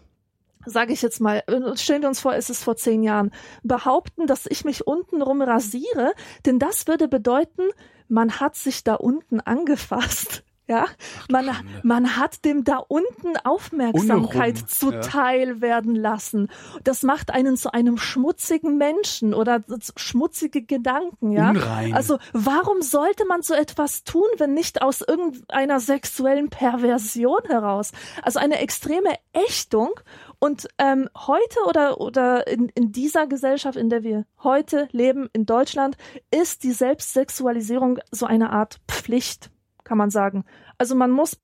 sage 0.65 0.93
ich 0.93 1.03
jetzt 1.03 1.21
mal, 1.21 1.43
äh, 1.47 1.77
stellen 1.77 2.03
wir 2.03 2.09
uns 2.09 2.21
vor, 2.21 2.35
es 2.35 2.51
ist 2.51 2.65
vor 2.65 2.77
zehn 2.77 3.03
Jahren, 3.03 3.33
behaupten, 3.63 4.27
dass 4.27 4.47
ich 4.47 4.65
mich 4.65 4.87
untenrum 4.87 5.43
rasiere, 5.43 6.13
denn 6.47 6.59
das 6.59 6.87
würde 6.87 7.09
bedeuten, 7.09 7.63
man 8.09 8.41
hat 8.41 8.57
sich 8.57 8.85
da 8.85 8.95
unten 8.95 9.41
angefasst. 9.41 10.45
Ja, 10.69 10.87
man, 11.29 11.47
Schande. 11.47 11.81
man 11.83 12.17
hat 12.17 12.45
dem 12.45 12.63
da 12.63 12.77
unten 12.77 13.37
Aufmerksamkeit 13.43 14.55
Unrum, 14.55 14.69
zuteil 14.69 15.61
werden 15.61 15.95
lassen. 15.95 16.49
Das 16.85 17.03
macht 17.03 17.31
einen 17.31 17.57
zu 17.57 17.73
einem 17.73 17.99
schmutzigen 17.99 18.79
Menschen 18.79 19.35
oder 19.35 19.65
schmutzige 19.97 20.63
Gedanken, 20.63 21.33
ja. 21.33 21.51
Unrein. 21.51 21.95
Also 21.95 22.19
warum 22.33 22.81
sollte 22.81 23.27
man 23.27 23.43
so 23.43 23.55
etwas 23.55 24.05
tun, 24.05 24.27
wenn 24.39 24.55
nicht 24.55 24.83
aus 24.83 25.01
irgendeiner 25.01 25.81
sexuellen 25.81 26.49
Perversion 26.49 27.41
heraus? 27.47 27.93
Also 28.23 28.39
eine 28.39 28.59
extreme 28.59 29.11
Ächtung. 29.33 29.91
Und 30.39 30.67
ähm, 30.79 31.09
heute 31.17 31.61
oder 31.69 32.01
oder 32.01 32.49
in, 32.49 32.69
in 32.75 32.91
dieser 32.91 33.29
Gesellschaft, 33.29 33.77
in 33.77 33.91
der 33.91 34.03
wir 34.03 34.27
heute 34.43 34.89
leben, 34.91 35.29
in 35.33 35.47
Deutschland, 35.47 35.97
ist 36.33 36.65
die 36.65 36.73
Selbstsexualisierung 36.73 38.01
so 38.11 38.27
eine 38.27 38.51
Art 38.51 38.81
Pflicht, 38.89 39.52
kann 39.93 39.99
man 39.99 40.09
sagen. 40.09 40.47
Also 40.79 40.95
man 40.95 41.11
muss 41.11 41.39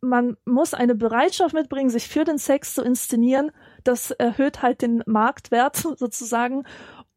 man 0.00 0.38
muss 0.46 0.72
eine 0.72 0.94
Bereitschaft 0.94 1.52
mitbringen, 1.52 1.90
sich 1.90 2.08
für 2.08 2.24
den 2.24 2.38
Sex 2.38 2.72
zu 2.72 2.82
inszenieren. 2.82 3.52
Das 3.84 4.10
erhöht 4.10 4.62
halt 4.62 4.80
den 4.80 5.02
Marktwert 5.04 5.76
sozusagen. 5.98 6.64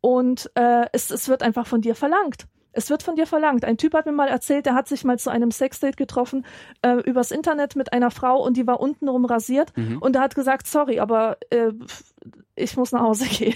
Und 0.02 0.52
äh, 0.56 0.88
es, 0.92 1.10
es 1.10 1.30
wird 1.30 1.42
einfach 1.42 1.68
von 1.68 1.80
dir 1.80 1.96
verlangt. 1.96 2.48
Es 2.72 2.90
wird 2.90 3.04
von 3.04 3.16
dir 3.16 3.26
verlangt. 3.28 3.66
Ein 3.66 3.78
Typ 3.78 3.94
hat 3.94 4.06
mir 4.06 4.12
mal 4.12 4.28
erzählt, 4.28 4.68
er 4.68 4.76
hat 4.76 4.88
sich 4.88 5.04
mal 5.04 5.18
zu 5.20 5.30
einem 5.30 5.52
Sexdate 5.52 5.96
getroffen 5.98 6.46
äh, 6.82 6.98
übers 7.02 7.32
Internet 7.32 7.76
mit 7.76 7.94
einer 7.94 8.12
Frau 8.12 8.42
und 8.44 8.58
die 8.58 8.68
war 8.68 8.80
untenrum 8.80 9.26
rasiert 9.26 9.76
Mhm. 9.76 9.98
und 10.00 10.16
er 10.16 10.22
hat 10.22 10.36
gesagt, 10.36 10.68
sorry, 10.68 11.00
aber 11.00 11.38
äh, 11.50 11.72
ich 12.56 12.76
muss 12.78 12.92
nach 12.92 13.02
Hause 13.02 13.26
gehen. 13.30 13.56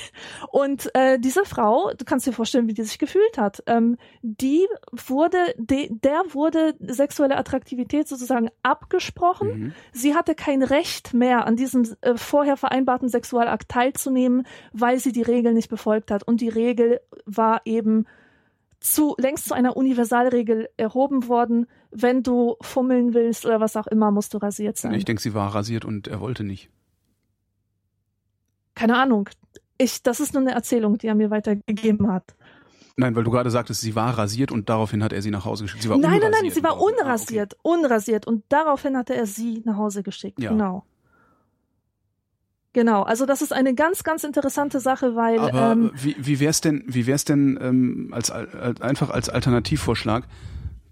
Und 0.50 0.90
äh, 0.96 1.20
diese 1.20 1.46
Frau, 1.46 1.92
du 1.98 2.06
kannst 2.06 2.26
dir 2.26 2.32
vorstellen, 2.34 2.68
wie 2.68 2.74
die 2.74 2.84
sich 2.84 2.98
gefühlt 2.98 3.38
hat. 3.38 3.62
Ähm, 3.68 3.98
die 4.22 4.66
wurde, 4.92 5.38
de, 5.58 5.90
der 5.92 6.22
wurde 6.30 6.76
sexuelle 6.80 7.38
Attraktivität 7.38 8.08
sozusagen 8.08 8.50
abgesprochen. 8.64 9.48
Mhm. 9.60 9.74
Sie 9.92 10.16
hatte 10.16 10.36
kein 10.36 10.64
Recht 10.64 11.14
mehr, 11.14 11.46
an 11.46 11.56
diesem 11.56 11.86
äh, 12.02 12.16
vorher 12.16 12.58
vereinbarten 12.58 13.10
Sexualakt 13.10 13.70
teilzunehmen, 13.70 14.46
weil 14.72 15.00
sie 15.00 15.12
die 15.12 15.22
Regel 15.22 15.54
nicht 15.54 15.70
befolgt 15.70 16.10
hat. 16.12 16.24
Und 16.24 16.42
die 16.42 16.50
Regel 16.50 17.02
war 17.26 17.62
eben 17.66 18.06
zu, 18.84 19.16
längst 19.18 19.46
zu 19.46 19.54
einer 19.56 19.76
Universalregel 19.78 20.70
erhoben 20.78 21.28
worden. 21.28 21.66
Wenn 21.92 22.22
du 22.22 22.58
fummeln 22.62 23.14
willst 23.14 23.46
oder 23.46 23.60
was 23.60 23.76
auch 23.76 23.88
immer, 23.88 24.12
musst 24.12 24.34
du 24.34 24.38
rasiert 24.38 24.78
sein. 24.78 24.94
Ich 24.94 25.06
denke, 25.06 25.22
sie 25.22 25.34
war 25.34 25.56
rasiert 25.56 25.86
und 25.86 26.08
er 26.08 26.20
wollte 26.20 26.44
nicht. 26.44 26.70
Keine 28.76 28.98
Ahnung. 28.98 29.30
Ich, 29.78 30.04
das 30.04 30.20
ist 30.20 30.34
nur 30.34 30.42
eine 30.42 30.52
Erzählung, 30.52 30.98
die 30.98 31.08
er 31.08 31.16
mir 31.16 31.30
weitergegeben 31.30 32.12
hat. 32.12 32.36
Nein, 32.96 33.16
weil 33.16 33.24
du 33.24 33.32
gerade 33.32 33.50
sagtest, 33.50 33.82
sie 33.82 33.96
war 33.96 34.18
rasiert 34.18 34.52
und 34.52 34.70
daraufhin 34.70 35.04
hat 35.04 35.14
er 35.14 35.22
sie 35.22 35.32
nach 35.32 35.46
Hause 35.46 35.64
geschickt. 35.64 35.84
Sie 35.84 35.90
war 35.90 35.98
Nein, 35.98 36.12
nein, 36.12 36.20
nein, 36.20 36.30
unrasiert 36.30 36.54
sie 36.54 36.64
war 36.64 36.80
und 36.80 36.94
daraufhin- 36.94 37.04
unrasiert, 37.04 37.58
unrasiert 37.64 38.28
und 38.28 38.44
daraufhin 38.50 38.98
hatte 38.98 39.16
er 39.16 39.26
sie 39.26 39.62
nach 39.66 39.78
Hause 39.78 40.04
geschickt. 40.04 40.40
Ja. 40.40 40.52
Genau. 40.52 40.86
Genau, 42.74 43.04
also 43.04 43.26
das 43.26 43.42
ist 43.42 43.54
eine 43.54 43.76
ganz, 43.76 44.04
ganz 44.04 44.24
interessante 44.24 44.80
Sache, 44.80 45.16
weil. 45.16 45.40
Aber 45.40 45.72
ähm, 45.72 45.92
wie, 45.94 46.16
wie 46.18 46.40
wär's 46.40 46.60
denn, 46.62 46.84
wie 46.88 47.06
wär's 47.08 47.24
denn 47.24 47.58
ähm, 47.62 48.10
als, 48.12 48.32
als 48.32 48.82
einfach 48.82 49.10
als 49.10 49.30
Alternativvorschlag, 49.30 50.26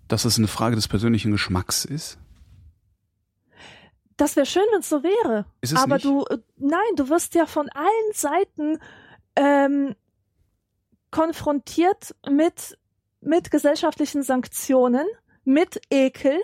dass 0.07 0.25
es 0.25 0.37
eine 0.37 0.47
Frage 0.47 0.75
des 0.75 0.87
persönlichen 0.87 1.31
Geschmacks 1.31 1.85
ist? 1.85 2.17
das 4.17 4.35
wäre 4.35 4.45
schön, 4.45 4.63
wenn 4.71 4.81
es 4.81 4.89
so 4.89 5.01
wäre. 5.01 5.45
Ist 5.61 5.73
es 5.73 5.79
Aber 5.81 5.95
nicht? 5.95 6.05
du, 6.05 6.23
äh, 6.25 6.37
nein, 6.57 6.79
du 6.95 7.09
wirst 7.09 7.33
ja 7.33 7.47
von 7.47 7.69
allen 7.69 8.13
Seiten 8.13 8.77
ähm, 9.35 9.95
konfrontiert 11.09 12.15
mit 12.29 12.77
mit 13.21 13.51
gesellschaftlichen 13.51 14.23
Sanktionen, 14.23 15.05
mit 15.43 15.81
Ekel. 15.89 16.39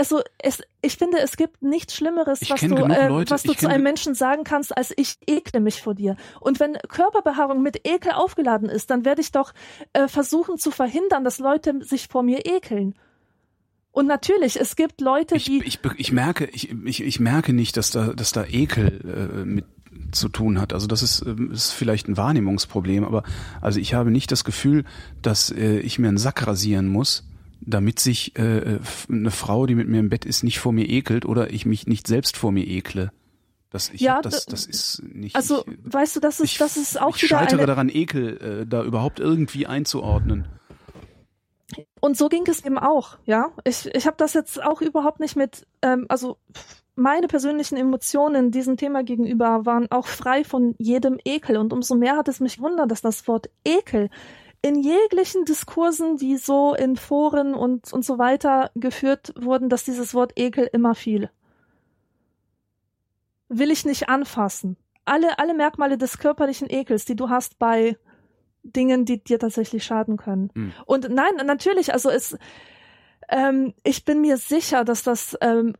Also 0.00 0.22
es, 0.38 0.62
ich 0.80 0.96
finde, 0.96 1.18
es 1.18 1.36
gibt 1.36 1.60
nichts 1.60 1.94
Schlimmeres, 1.94 2.40
was 2.48 2.60
du, 2.60 2.74
äh, 2.74 3.08
Leute- 3.08 3.30
was 3.30 3.42
du 3.42 3.52
zu 3.52 3.68
einem 3.68 3.82
Menschen 3.82 4.14
sagen 4.14 4.44
kannst, 4.44 4.74
als 4.74 4.94
ich 4.96 5.18
ekle 5.26 5.60
mich 5.60 5.82
vor 5.82 5.94
dir. 5.94 6.16
Und 6.40 6.58
wenn 6.58 6.78
Körperbehaarung 6.88 7.60
mit 7.62 7.86
Ekel 7.86 8.12
aufgeladen 8.12 8.70
ist, 8.70 8.88
dann 8.88 9.04
werde 9.04 9.20
ich 9.20 9.30
doch 9.30 9.52
äh, 9.92 10.08
versuchen 10.08 10.56
zu 10.56 10.70
verhindern, 10.70 11.22
dass 11.22 11.38
Leute 11.38 11.84
sich 11.84 12.08
vor 12.08 12.22
mir 12.22 12.46
ekeln. 12.46 12.94
Und 13.92 14.06
natürlich, 14.06 14.58
es 14.58 14.74
gibt 14.74 15.02
Leute, 15.02 15.36
Ich, 15.36 15.44
die 15.44 15.62
ich, 15.64 15.80
ich 15.98 16.12
merke, 16.12 16.46
ich, 16.46 16.70
ich, 16.86 17.02
ich 17.02 17.20
merke 17.20 17.52
nicht, 17.52 17.76
dass 17.76 17.90
da, 17.90 18.14
dass 18.14 18.32
da 18.32 18.44
Ekel 18.46 19.42
äh, 19.42 19.44
mit 19.44 19.66
zu 20.12 20.28
tun 20.28 20.60
hat. 20.60 20.72
Also 20.72 20.86
das 20.86 21.02
ist, 21.02 21.22
ähm, 21.26 21.50
ist 21.52 21.72
vielleicht 21.72 22.08
ein 22.08 22.16
Wahrnehmungsproblem, 22.16 23.04
aber 23.04 23.22
also 23.60 23.78
ich 23.78 23.92
habe 23.92 24.10
nicht 24.10 24.32
das 24.32 24.44
Gefühl, 24.44 24.84
dass 25.20 25.50
äh, 25.50 25.80
ich 25.80 25.98
mir 25.98 26.08
einen 26.08 26.18
Sack 26.18 26.46
rasieren 26.46 26.88
muss, 26.88 27.26
damit 27.60 28.00
sich 28.00 28.36
äh, 28.38 28.76
f- 28.76 29.06
eine 29.10 29.30
Frau, 29.30 29.66
die 29.66 29.74
mit 29.74 29.88
mir 29.88 30.00
im 30.00 30.08
Bett 30.10 30.24
ist, 30.24 30.42
nicht 30.42 30.58
vor 30.58 30.72
mir 30.72 30.88
ekelt 30.88 31.24
oder 31.26 31.50
ich 31.50 31.66
mich 31.66 31.86
nicht 31.86 32.06
selbst 32.06 32.36
vor 32.36 32.52
mir 32.52 32.66
ekle. 32.66 33.12
Das, 33.70 33.88
ich 33.90 34.00
Ja, 34.00 34.16
hab 34.16 34.22
das, 34.22 34.46
das 34.46 34.66
ist 34.66 35.02
nicht. 35.04 35.36
also 35.36 35.64
ich, 35.66 35.78
weißt 35.84 36.16
du, 36.16 36.20
das 36.20 36.40
ist 36.40 36.52
ich, 36.52 36.58
das 36.58 36.76
ist 36.76 37.00
auch 37.00 37.16
ich 37.16 37.22
wieder 37.22 37.38
scheitere 37.38 37.58
eine 37.58 37.66
daran, 37.66 37.88
Ekel 37.88 38.62
äh, 38.62 38.66
da 38.66 38.82
überhaupt 38.82 39.20
irgendwie 39.20 39.66
einzuordnen. 39.66 40.46
Und 42.00 42.16
so 42.16 42.28
ging 42.28 42.44
es 42.48 42.64
eben 42.64 42.78
auch, 42.78 43.18
ja. 43.26 43.52
Ich, 43.62 43.86
ich 43.94 44.06
habe 44.06 44.16
das 44.16 44.34
jetzt 44.34 44.60
auch 44.60 44.80
überhaupt 44.80 45.20
nicht 45.20 45.36
mit, 45.36 45.66
ähm, 45.82 46.06
also 46.08 46.36
meine 46.96 47.28
persönlichen 47.28 47.76
Emotionen 47.76 48.50
diesem 48.50 48.76
Thema 48.76 49.04
gegenüber 49.04 49.64
waren 49.64 49.90
auch 49.92 50.08
frei 50.08 50.42
von 50.42 50.74
jedem 50.78 51.18
Ekel. 51.24 51.56
Und 51.56 51.72
umso 51.72 51.94
mehr 51.94 52.16
hat 52.16 52.26
es 52.26 52.40
mich 52.40 52.56
gewundert, 52.56 52.90
dass 52.90 53.02
das 53.02 53.28
Wort 53.28 53.50
Ekel 53.64 54.10
in 54.62 54.82
jeglichen 54.82 55.44
Diskursen, 55.44 56.16
die 56.16 56.36
so 56.36 56.74
in 56.74 56.96
Foren 56.96 57.54
und, 57.54 57.92
und 57.92 58.04
so 58.04 58.18
weiter 58.18 58.70
geführt 58.74 59.32
wurden, 59.36 59.68
dass 59.68 59.84
dieses 59.84 60.14
Wort 60.14 60.32
Ekel 60.36 60.68
immer 60.72 60.94
fiel. 60.94 61.30
Will 63.48 63.70
ich 63.70 63.84
nicht 63.84 64.08
anfassen. 64.08 64.76
Alle, 65.06 65.38
alle 65.38 65.54
Merkmale 65.54 65.96
des 65.96 66.18
körperlichen 66.18 66.68
Ekels, 66.70 67.04
die 67.04 67.16
du 67.16 67.30
hast 67.30 67.58
bei 67.58 67.96
Dingen, 68.62 69.06
die 69.06 69.24
dir 69.24 69.38
tatsächlich 69.38 69.84
schaden 69.84 70.18
können. 70.18 70.50
Hm. 70.54 70.72
Und 70.84 71.08
nein, 71.08 71.34
natürlich, 71.46 71.92
also 71.94 72.10
es, 72.10 72.36
ähm, 73.28 73.72
ich 73.82 74.04
bin 74.04 74.20
mir 74.20 74.36
sicher, 74.36 74.84
dass 74.84 75.02
das 75.02 75.36
ähm, 75.40 75.74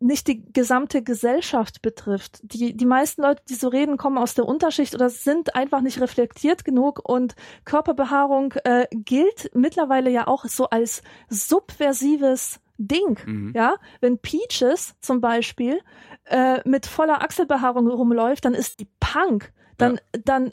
nicht 0.00 0.26
die 0.26 0.52
gesamte 0.52 1.02
Gesellschaft 1.02 1.80
betrifft. 1.82 2.40
Die, 2.42 2.76
die 2.76 2.86
meisten 2.86 3.22
Leute, 3.22 3.42
die 3.48 3.54
so 3.54 3.68
reden, 3.68 3.96
kommen 3.96 4.18
aus 4.18 4.34
der 4.34 4.46
Unterschicht 4.46 4.94
oder 4.94 5.10
sind 5.10 5.54
einfach 5.54 5.80
nicht 5.80 6.00
reflektiert 6.00 6.64
genug 6.64 7.00
und 7.08 7.36
Körperbehaarung 7.64 8.54
äh, 8.64 8.86
gilt 8.90 9.50
mittlerweile 9.54 10.10
ja 10.10 10.26
auch 10.26 10.44
so 10.46 10.68
als 10.68 11.02
subversives 11.28 12.60
Ding. 12.78 13.18
Mhm. 13.24 13.52
Ja, 13.54 13.74
wenn 14.00 14.18
Peaches 14.18 14.94
zum 15.00 15.20
Beispiel 15.20 15.80
äh, 16.24 16.60
mit 16.68 16.86
voller 16.86 17.22
Achselbehaarung 17.22 17.88
rumläuft, 17.88 18.44
dann 18.44 18.54
ist 18.54 18.80
die 18.80 18.88
Punk. 18.98 19.52
Dann, 19.76 19.98
dann 20.12 20.50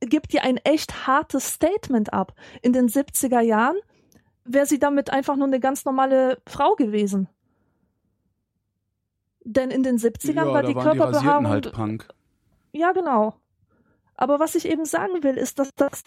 gibt 0.00 0.32
die 0.32 0.40
ein 0.40 0.56
echt 0.58 1.06
hartes 1.06 1.48
Statement 1.54 2.12
ab. 2.12 2.34
In 2.62 2.72
den 2.72 2.88
70er 2.88 3.40
Jahren 3.40 3.76
wäre 4.44 4.66
sie 4.66 4.78
damit 4.78 5.10
einfach 5.10 5.36
nur 5.36 5.46
eine 5.46 5.60
ganz 5.60 5.84
normale 5.84 6.38
Frau 6.46 6.74
gewesen. 6.74 7.28
Denn 9.48 9.70
in 9.70 9.84
den 9.84 9.96
70ern 9.96 10.34
ja, 10.34 10.46
war 10.46 10.62
die 10.62 10.68
die 10.68 10.74
Körperbehaarung. 10.74 11.46
Rasierten 11.46 11.48
halt 11.48 11.72
Punk. 11.72 12.08
Ja, 12.72 12.90
genau. 12.92 13.34
Aber 14.16 14.40
was 14.40 14.56
ich 14.56 14.68
eben 14.68 14.84
sagen 14.84 15.22
will, 15.22 15.36
ist, 15.36 15.58
dass, 15.60 15.72
dass, 15.76 16.02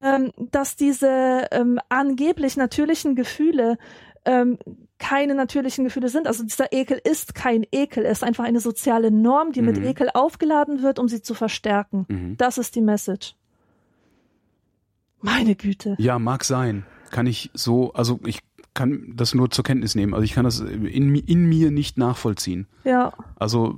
ähm, 0.00 0.32
dass 0.36 0.76
diese 0.76 1.48
ähm, 1.50 1.80
angeblich 1.88 2.56
natürlichen 2.56 3.16
Gefühle 3.16 3.78
ähm, 4.24 4.58
keine 4.98 5.34
natürlichen 5.34 5.84
Gefühle 5.84 6.08
sind. 6.08 6.28
Also 6.28 6.44
dieser 6.44 6.72
Ekel 6.72 7.00
ist 7.02 7.34
kein 7.34 7.66
Ekel, 7.72 8.04
er 8.04 8.12
ist 8.12 8.22
einfach 8.22 8.44
eine 8.44 8.60
soziale 8.60 9.10
Norm, 9.10 9.52
die 9.52 9.62
mit 9.62 9.78
Mhm. 9.78 9.84
Ekel 9.84 10.10
aufgeladen 10.14 10.82
wird, 10.82 10.98
um 10.98 11.08
sie 11.08 11.20
zu 11.22 11.34
verstärken. 11.34 12.06
Mhm. 12.08 12.36
Das 12.36 12.58
ist 12.58 12.74
die 12.76 12.80
Message. 12.80 13.34
Meine 15.20 15.56
Güte. 15.56 15.96
Ja, 15.98 16.18
mag 16.18 16.44
sein. 16.44 16.86
Kann 17.10 17.26
ich 17.26 17.50
so, 17.54 17.92
also 17.92 18.20
ich 18.24 18.40
kann 18.74 19.12
das 19.16 19.34
nur 19.34 19.50
zur 19.50 19.64
Kenntnis 19.64 19.94
nehmen. 19.94 20.14
Also 20.14 20.24
ich 20.24 20.32
kann 20.34 20.44
das 20.44 20.60
in, 20.60 21.14
in 21.16 21.46
mir 21.48 21.70
nicht 21.70 21.98
nachvollziehen. 21.98 22.66
Ja. 22.84 23.12
Also 23.36 23.76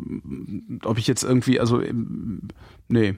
ob 0.84 0.98
ich 0.98 1.06
jetzt 1.06 1.22
irgendwie, 1.24 1.58
also 1.60 1.80
ähm, 1.80 2.48
nee. 2.88 3.16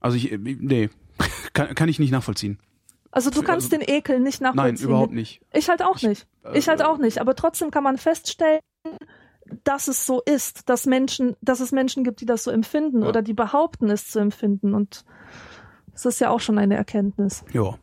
Also 0.00 0.16
ich, 0.16 0.32
äh, 0.32 0.38
nee, 0.38 0.90
kann, 1.52 1.74
kann 1.74 1.88
ich 1.88 1.98
nicht 1.98 2.10
nachvollziehen. 2.10 2.58
Also 3.10 3.30
du 3.30 3.42
kannst 3.42 3.72
Also- 3.72 3.84
den 3.84 3.94
Ekel 3.94 4.18
nicht 4.20 4.40
Nein, 4.40 4.54
nachvollziehen. 4.56 4.86
überhaupt 4.88 5.12
nicht. 5.12 5.40
Ich 5.52 5.68
halt 5.68 5.82
auch 5.82 5.96
Ich- 5.96 6.02
nicht. 6.02 6.26
Ich 6.52 6.68
halt 6.68 6.82
auch 6.82 6.98
nicht. 6.98 7.20
Aber 7.20 7.34
trotzdem 7.36 7.70
kann 7.70 7.84
man 7.84 7.96
feststellen, 7.96 8.60
dass 9.62 9.88
es 9.88 10.04
so 10.06 10.20
ist, 10.24 10.68
dass 10.68 10.86
Menschen, 10.86 11.36
dass 11.42 11.60
es 11.60 11.70
Menschen 11.70 12.02
gibt, 12.02 12.20
die 12.20 12.26
das 12.26 12.44
so 12.44 12.50
empfinden 12.50 13.02
Ja. 13.02 13.08
oder 13.08 13.22
die 13.22 13.34
behaupten, 13.34 13.88
es 13.90 14.08
zu 14.08 14.18
empfinden. 14.18 14.74
Und 14.74 15.04
das 15.92 16.06
ist 16.06 16.20
ja 16.20 16.30
auch 16.30 16.40
schon 16.40 16.58
eine 16.58 16.74
Erkenntnis. 16.76 17.44
Ja. 17.52 17.78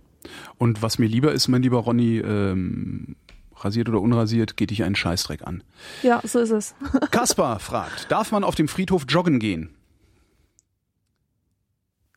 Und 0.57 0.81
was 0.81 0.99
mir 0.99 1.07
lieber 1.07 1.31
ist, 1.31 1.47
mein 1.47 1.61
lieber 1.63 1.79
Ronny, 1.79 2.17
ähm, 2.19 3.15
rasiert 3.55 3.89
oder 3.89 4.01
unrasiert, 4.01 4.57
geht 4.57 4.71
dich 4.71 4.83
einen 4.83 4.95
Scheißdreck 4.95 5.45
an. 5.45 5.63
Ja, 6.03 6.19
so 6.23 6.39
ist 6.39 6.49
es. 6.51 6.75
Kaspar 7.11 7.59
fragt, 7.59 8.11
darf 8.11 8.31
man 8.31 8.43
auf 8.43 8.55
dem 8.55 8.67
Friedhof 8.67 9.05
joggen 9.07 9.39
gehen? 9.39 9.75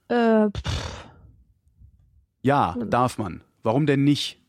Äh, 0.08 0.48
pff, 0.50 1.06
Ja, 2.42 2.76
darf 2.86 3.18
man. 3.18 3.42
Warum 3.62 3.86
denn 3.86 4.04
nicht? 4.04 4.40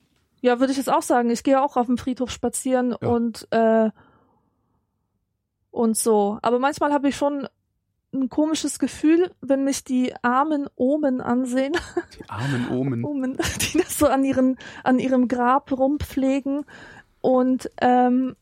ja, 0.41 0.59
würde 0.59 0.71
ich 0.71 0.77
jetzt 0.77 0.91
auch 0.91 1.01
sagen. 1.01 1.31
Ich 1.31 1.41
gehe 1.43 1.59
auch 1.61 1.75
auf 1.75 1.87
dem 1.87 1.97
Friedhof 1.97 2.29
spazieren 2.29 2.95
Ja. 3.01 3.07
und 3.07 3.47
äh, 3.51 3.89
und 5.71 5.97
so. 5.97 6.37
Aber 6.43 6.59
manchmal 6.59 6.93
habe 6.93 7.09
ich 7.09 7.15
schon 7.15 7.47
ein 8.15 8.29
komisches 8.29 8.79
Gefühl, 8.79 9.31
wenn 9.41 9.63
mich 9.63 9.83
die 9.83 10.13
armen 10.21 10.67
Omen 10.75 11.21
ansehen. 11.21 11.73
Die 12.17 12.29
armen 12.29 12.69
Omen. 12.69 13.03
Omen, 13.05 13.37
die 13.61 13.77
das 13.77 13.97
so 13.97 14.07
an, 14.07 14.23
ihren, 14.23 14.57
an 14.83 14.99
ihrem 14.99 15.27
Grab 15.27 15.71
rumpflegen. 15.71 16.65
Und 17.21 17.71
ähm, 17.81 18.35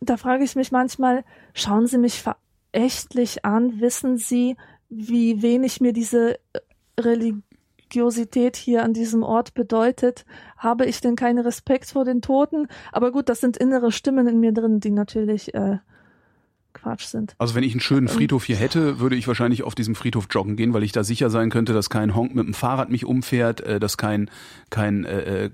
da 0.00 0.16
frage 0.16 0.44
ich 0.44 0.56
mich 0.56 0.72
manchmal, 0.72 1.24
schauen 1.54 1.86
Sie 1.86 1.98
mich 1.98 2.22
verächtlich 2.22 3.44
an? 3.44 3.80
Wissen 3.80 4.18
Sie, 4.18 4.56
wie 4.88 5.42
wenig 5.42 5.80
mir 5.80 5.92
diese 5.92 6.34
äh, 6.34 6.60
Religiosität 6.98 8.56
hier 8.56 8.82
an 8.82 8.92
diesem 8.92 9.22
Ort 9.22 9.54
bedeutet? 9.54 10.24
Habe 10.56 10.86
ich 10.86 11.00
denn 11.00 11.16
keinen 11.16 11.38
Respekt 11.38 11.86
vor 11.86 12.04
den 12.04 12.20
Toten? 12.20 12.68
Aber 12.90 13.12
gut, 13.12 13.28
das 13.28 13.40
sind 13.40 13.56
innere 13.56 13.92
Stimmen 13.92 14.26
in 14.26 14.40
mir 14.40 14.52
drin, 14.52 14.80
die 14.80 14.90
natürlich 14.90 15.54
äh, 15.54 15.78
Quatsch 16.72 17.04
sind. 17.04 17.34
Also 17.38 17.54
wenn 17.54 17.64
ich 17.64 17.72
einen 17.72 17.80
schönen 17.80 18.08
Friedhof 18.08 18.44
hier 18.44 18.56
hätte, 18.56 18.98
würde 19.00 19.16
ich 19.16 19.28
wahrscheinlich 19.28 19.62
auf 19.62 19.74
diesem 19.74 19.94
Friedhof 19.94 20.26
joggen 20.30 20.56
gehen, 20.56 20.72
weil 20.72 20.82
ich 20.82 20.92
da 20.92 21.04
sicher 21.04 21.30
sein 21.30 21.50
könnte, 21.50 21.72
dass 21.72 21.90
kein 21.90 22.14
Honk 22.14 22.34
mit 22.34 22.46
dem 22.46 22.54
Fahrrad 22.54 22.90
mich 22.90 23.04
umfährt, 23.04 23.60
äh, 23.60 23.80
dass 23.80 23.96
kein 23.96 24.30
kein 24.70 25.04
äh, 25.04 25.46
äh, 25.46 25.50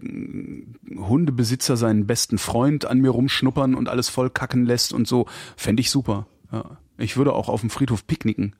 Hundebesitzer 0.96 1.76
seinen 1.76 2.06
besten 2.06 2.38
Freund 2.38 2.84
an 2.84 3.00
mir 3.00 3.10
rumschnuppern 3.10 3.74
und 3.74 3.88
alles 3.88 4.08
voll 4.08 4.30
kacken 4.30 4.64
lässt 4.64 4.92
und 4.92 5.06
so. 5.06 5.26
Fände 5.56 5.80
ich 5.80 5.90
super. 5.90 6.26
Ja. 6.52 6.78
Ich 6.96 7.16
würde 7.16 7.32
auch 7.32 7.48
auf 7.48 7.60
dem 7.60 7.70
Friedhof 7.70 8.06
picknicken. 8.06 8.56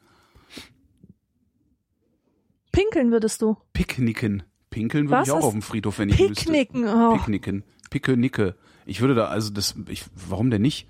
Pinkeln 2.73 3.11
würdest 3.11 3.43
du? 3.43 3.57
Picknicken. 3.73 4.45
Pinkeln 4.71 5.11
würde 5.11 5.25
ich 5.25 5.31
auch 5.33 5.43
auf 5.43 5.53
dem 5.53 5.63
Friedhof, 5.63 5.99
wenn 5.99 6.11
ich 6.11 6.19
müsste. 6.19 6.45
Picknicken. 6.45 6.87
Oh. 6.87 7.15
Picknicken. 7.15 7.65
Pickenicke. 7.91 8.55
Ich 8.87 9.01
würde 9.01 9.15
da, 9.15 9.27
also 9.27 9.51
das, 9.51 9.75
ich, 9.89 10.05
warum 10.15 10.51
denn 10.51 10.63
nicht? 10.63 10.87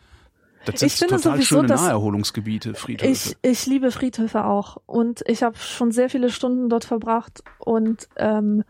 Das 0.65 0.81
sind 0.81 0.87
Ich 0.89 0.97
finde 0.97 1.17
total 1.17 1.33
sowieso, 1.35 1.57
schöne 1.57 1.69
dass- 1.69 1.83
Naherholungsgebiete, 1.83 2.75
Friedhöfe. 2.75 3.11
Ich, 3.11 3.37
ich 3.43 3.67
liebe 3.67 3.91
Friedhöfe 3.91 4.45
auch 4.45 4.77
und 4.87 5.23
ich 5.27 5.43
habe 5.43 5.57
schon 5.57 5.93
sehr 5.93 6.11
viele 6.11 6.31
Stunden 6.31 6.69
dort 6.69 6.85
verbracht 6.85 7.43
und 7.59 8.09
ähm, 8.17 8.65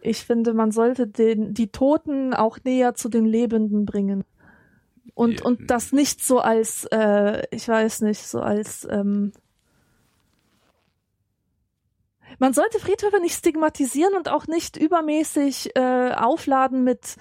ich 0.00 0.24
finde, 0.24 0.54
man 0.54 0.72
sollte 0.72 1.06
den, 1.06 1.52
die 1.54 1.68
Toten 1.68 2.32
auch 2.34 2.58
näher 2.64 2.94
zu 2.94 3.08
den 3.08 3.26
Lebenden 3.26 3.84
bringen. 3.84 4.24
Und, 5.14 5.40
Ja. 5.40 5.44
und 5.44 5.70
das 5.70 5.92
nicht 5.92 6.24
so 6.24 6.38
als, 6.40 6.86
äh, 6.86 7.42
ich 7.50 7.68
weiß 7.68 8.00
nicht, 8.00 8.26
so 8.26 8.40
als, 8.40 8.88
ähm, 8.90 9.32
man 12.38 12.52
sollte 12.54 12.78
Friedhöfe 12.78 13.20
nicht 13.20 13.34
stigmatisieren 13.36 14.14
und 14.14 14.28
auch 14.30 14.46
nicht 14.46 14.76
übermäßig 14.76 15.76
äh, 15.76 16.12
aufladen 16.14 16.84
mit, 16.84 17.16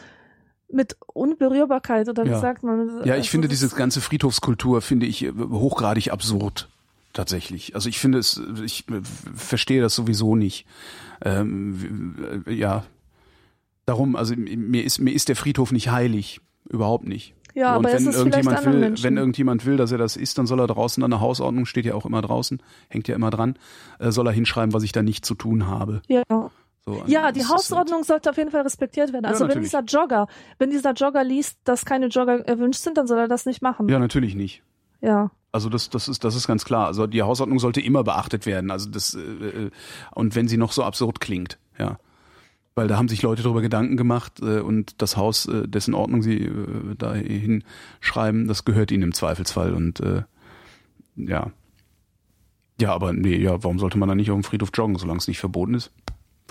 mit 0.72 0.98
Unberührbarkeit 1.14 2.08
oder 2.10 2.26
wie 2.26 2.30
Ja. 2.30 2.40
sagt 2.40 2.64
man? 2.64 2.88
Ja, 3.00 3.06
ich 3.06 3.12
Also 3.14 3.30
finde 3.30 3.48
diese 3.48 3.70
ganze 3.70 4.02
Friedhofskultur 4.02 4.82
finde 4.82 5.06
ich 5.06 5.24
äh, 5.26 5.32
hochgradig 5.32 6.12
absurd. 6.12 6.68
Tatsächlich. 7.14 7.74
Also 7.76 7.90
ich 7.90 7.98
finde 8.00 8.20
es, 8.20 8.40
ich 8.64 8.88
äh, 8.90 9.02
verstehe 9.36 9.82
das 9.82 9.96
sowieso 9.96 10.36
nicht. 10.36 10.66
Ähm, 11.26 12.44
w- 12.46 12.54
ja. 12.54 12.84
Darum, 13.86 14.16
also 14.16 14.36
mir 14.36 14.84
ist, 14.84 15.00
mir 15.00 15.12
ist 15.14 15.30
der 15.30 15.36
Friedhof 15.36 15.72
nicht 15.72 15.90
heilig. 15.90 16.40
Überhaupt 16.70 17.08
nicht. 17.08 17.34
Ja, 17.56 17.76
und 17.76 17.86
aber 17.88 17.96
wenn 17.98 18.06
irgendjemand 18.14 18.64
will, 18.66 18.80
Menschen. 18.80 19.04
wenn 19.04 19.18
irgendjemand 19.18 19.66
will, 19.66 19.76
dass 19.76 19.91
er 19.91 19.98
das 19.98 20.16
ist, 20.16 20.38
dann 20.38 20.46
soll 20.46 20.60
er 20.60 20.68
draußen 20.68 21.04
an 21.04 21.10
der 21.10 21.20
Hausordnung, 21.20 21.66
steht 21.66 21.86
ja 21.86 21.96
auch 21.96 22.06
immer 22.06 22.22
draußen, 22.22 22.62
hängt 22.90 23.08
ja 23.08 23.16
immer 23.16 23.32
dran, 23.32 23.58
äh, 23.98 24.12
soll 24.12 24.28
er 24.28 24.32
hinschreiben, 24.34 24.72
was 24.74 24.84
ich 24.84 24.91
da 24.91 25.02
nicht 25.02 25.26
zu 25.26 25.34
tun 25.34 25.66
habe. 25.68 26.02
ja. 26.08 26.24
So, 26.94 27.03
Ja, 27.07 27.32
die 27.32 27.45
Hausordnung 27.45 28.03
sollte 28.03 28.30
auf 28.30 28.38
jeden 28.38 28.52
Fall 28.52 28.61
respektiert 28.61 29.14
werden. 29.14 29.26
Ja, 29.26 29.30
Also 29.30 29.41
wenn 29.41 29.49
natürlich. 29.49 29.70
dieser 29.72 29.84
Jogger, 29.84 30.28
wenn 30.57 30.70
dieser 30.72 30.94
Jogger 30.94 31.24
liest, 31.24 31.57
dass 31.64 31.86
keine 31.86 32.07
Jogger 32.07 32.48
erwünscht 32.48 32.82
sind, 32.82 32.98
dann 32.98 33.07
soll 33.07 33.20
er 33.20 33.28
das 33.28 33.45
nicht 33.45 33.61
machen. 33.61 33.88
Ja, 33.90 33.99
natürlich 33.99 34.36
nicht. 34.36 34.64
Ja. 35.02 35.32
Also 35.52 35.70
das, 35.70 35.90
das 35.90 36.07
ist, 36.07 36.24
das 36.24 36.36
ist 36.36 36.48
ganz 36.48 36.66
klar. 36.66 36.88
Also 36.88 37.07
die 37.07 37.22
Hausordnung 37.24 37.60
sollte 37.60 37.82
immer 37.82 38.03
beachtet 38.03 38.45
werden. 38.45 38.72
Also 38.72 38.90
das 38.90 39.14
äh, 39.16 39.20
äh, 39.20 39.72
und 40.14 40.36
wenn 40.36 40.48
sie 40.48 40.57
noch 40.57 40.72
so 40.72 40.84
absurd 40.84 41.20
klingt, 41.20 41.57
ja, 41.78 41.98
weil 42.76 42.88
da 42.88 42.98
haben 42.98 43.07
sich 43.07 43.22
Leute 43.22 43.44
darüber 43.44 43.61
Gedanken 43.61 43.98
gemacht 43.98 44.40
äh, 44.41 44.60
und 44.60 45.02
das 45.02 45.18
Haus, 45.18 45.48
äh, 45.48 45.68
dessen 45.68 45.94
Ordnung 45.94 46.22
sie 46.22 46.45
äh, 46.45 46.95
dahin 46.98 47.64
schreiben, 47.99 48.48
das 48.48 48.64
gehört 48.64 48.91
ihnen 48.91 49.03
im 49.03 49.14
Zweifelsfall 49.14 49.74
und 49.74 49.99
äh, 50.02 50.24
ja, 51.16 51.52
ja, 52.80 52.94
aber 52.94 53.11
nee, 53.11 53.36
ja, 53.36 53.61
warum 53.64 53.80
sollte 53.80 53.98
man 53.98 54.07
dann 54.07 54.18
nicht 54.18 54.32
auf 54.32 54.38
dem 54.38 54.44
Friedhof 54.44 54.70
joggen, 54.74 54.98
solange 54.98 55.18
es 55.18 55.28
nicht 55.28 55.40
verboten 55.40 55.74
ist? 55.74 55.91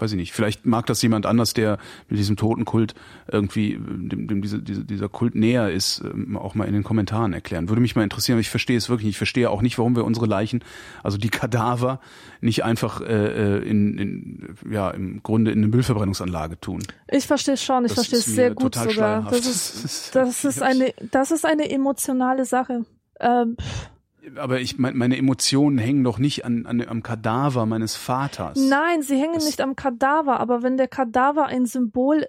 Weiß 0.01 0.13
ich 0.13 0.17
nicht. 0.17 0.33
Vielleicht 0.33 0.67
mag 0.67 0.87
das 0.87 1.03
jemand 1.03 1.27
anders, 1.27 1.55
der 1.55 1.79
mit 2.09 2.19
diesem 2.19 2.37
Totenkult 2.37 2.95
irgendwie, 3.31 3.75
äh, 3.75 3.79
dem, 3.79 4.29
dem 4.29 4.43
diese, 4.43 4.61
diese, 4.61 4.85
dieser 4.85 5.09
Kult 5.09 5.35
näher 5.35 5.71
ist, 5.71 6.03
ähm, 6.05 6.37
auch 6.37 6.55
mal 6.55 6.65
in 6.65 6.75
den 6.75 6.85
Kommentaren 6.85 7.33
erklären. 7.33 7.69
Würde 7.69 7.83
mich 7.83 7.97
mal 7.97 8.03
interessieren, 8.03 8.37
aber 8.37 8.41
ich 8.41 8.51
verstehe 8.51 8.77
es 8.77 8.89
wirklich 8.89 9.07
nicht. 9.07 9.15
Ich 9.15 9.19
verstehe 9.19 9.51
auch 9.51 9.63
nicht, 9.63 9.79
warum 9.79 9.97
wir 9.97 10.05
unsere 10.05 10.27
Leichen, 10.27 10.63
also 11.03 11.19
die 11.19 11.29
Kadaver, 11.29 12.01
nicht 12.41 12.65
einfach 12.65 13.01
äh, 13.01 13.59
äh, 13.59 13.69
in, 13.69 13.99
in, 13.99 14.57
ja, 14.71 14.91
im 14.91 15.23
Grunde 15.23 15.51
in 15.51 15.59
eine 15.59 15.69
Müllverbrennungsanlage 15.69 16.61
tun. 16.61 16.83
Ich 17.09 17.27
verstehe 17.27 17.55
es 17.55 17.63
schon, 17.63 17.85
ich 17.85 17.95
Das 17.95 18.07
verstehe 18.07 18.19
es 18.19 18.27
sehr 18.27 18.55
gut 18.55 18.75
sogar. 18.75 19.23
Das 19.31 19.47
ist, 19.47 20.11
das 20.15 20.45
ist 20.45 20.63
eine, 20.63 20.95
das 21.11 21.31
ist 21.31 21.45
eine 21.45 21.71
emotionale 21.71 22.45
Sache. 22.45 22.85
Ähm, 23.21 23.57
Aber 24.37 24.61
ich 24.61 24.79
mein, 24.79 24.97
meine 24.97 25.17
Emotionen 25.17 25.79
hängen 25.79 26.05
doch 26.05 26.19
nicht 26.19 26.45
an, 26.45 26.67
an, 26.67 26.81
am 26.87 27.03
Kadaver 27.03 27.67
meines 27.67 27.97
Vaters. 27.97 28.59
nein, 28.59 29.03
sie 29.03 29.17
hängen 29.17 29.35
Das- 29.35 29.47
nicht 29.47 29.61
am 29.61 29.77
Kadaver, 29.77 30.41
aber 30.41 30.63
wenn 30.63 30.77
der 30.77 30.89
Kadaver 30.89 31.47
ein 31.47 31.67
Symbol, 31.67 32.27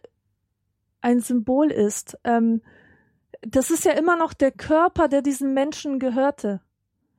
ein 1.02 1.22
Symbol 1.22 1.72
ist, 1.72 2.18
ähm, 2.24 2.62
das 3.42 3.72
ist 3.72 3.86
ja 3.86 3.94
immer 3.94 4.18
noch 4.18 4.34
der 4.34 4.52
Körper, 4.52 5.08
der 5.08 5.22
diesem 5.22 5.54
Menschen 5.54 6.00
gehörte. 6.00 6.62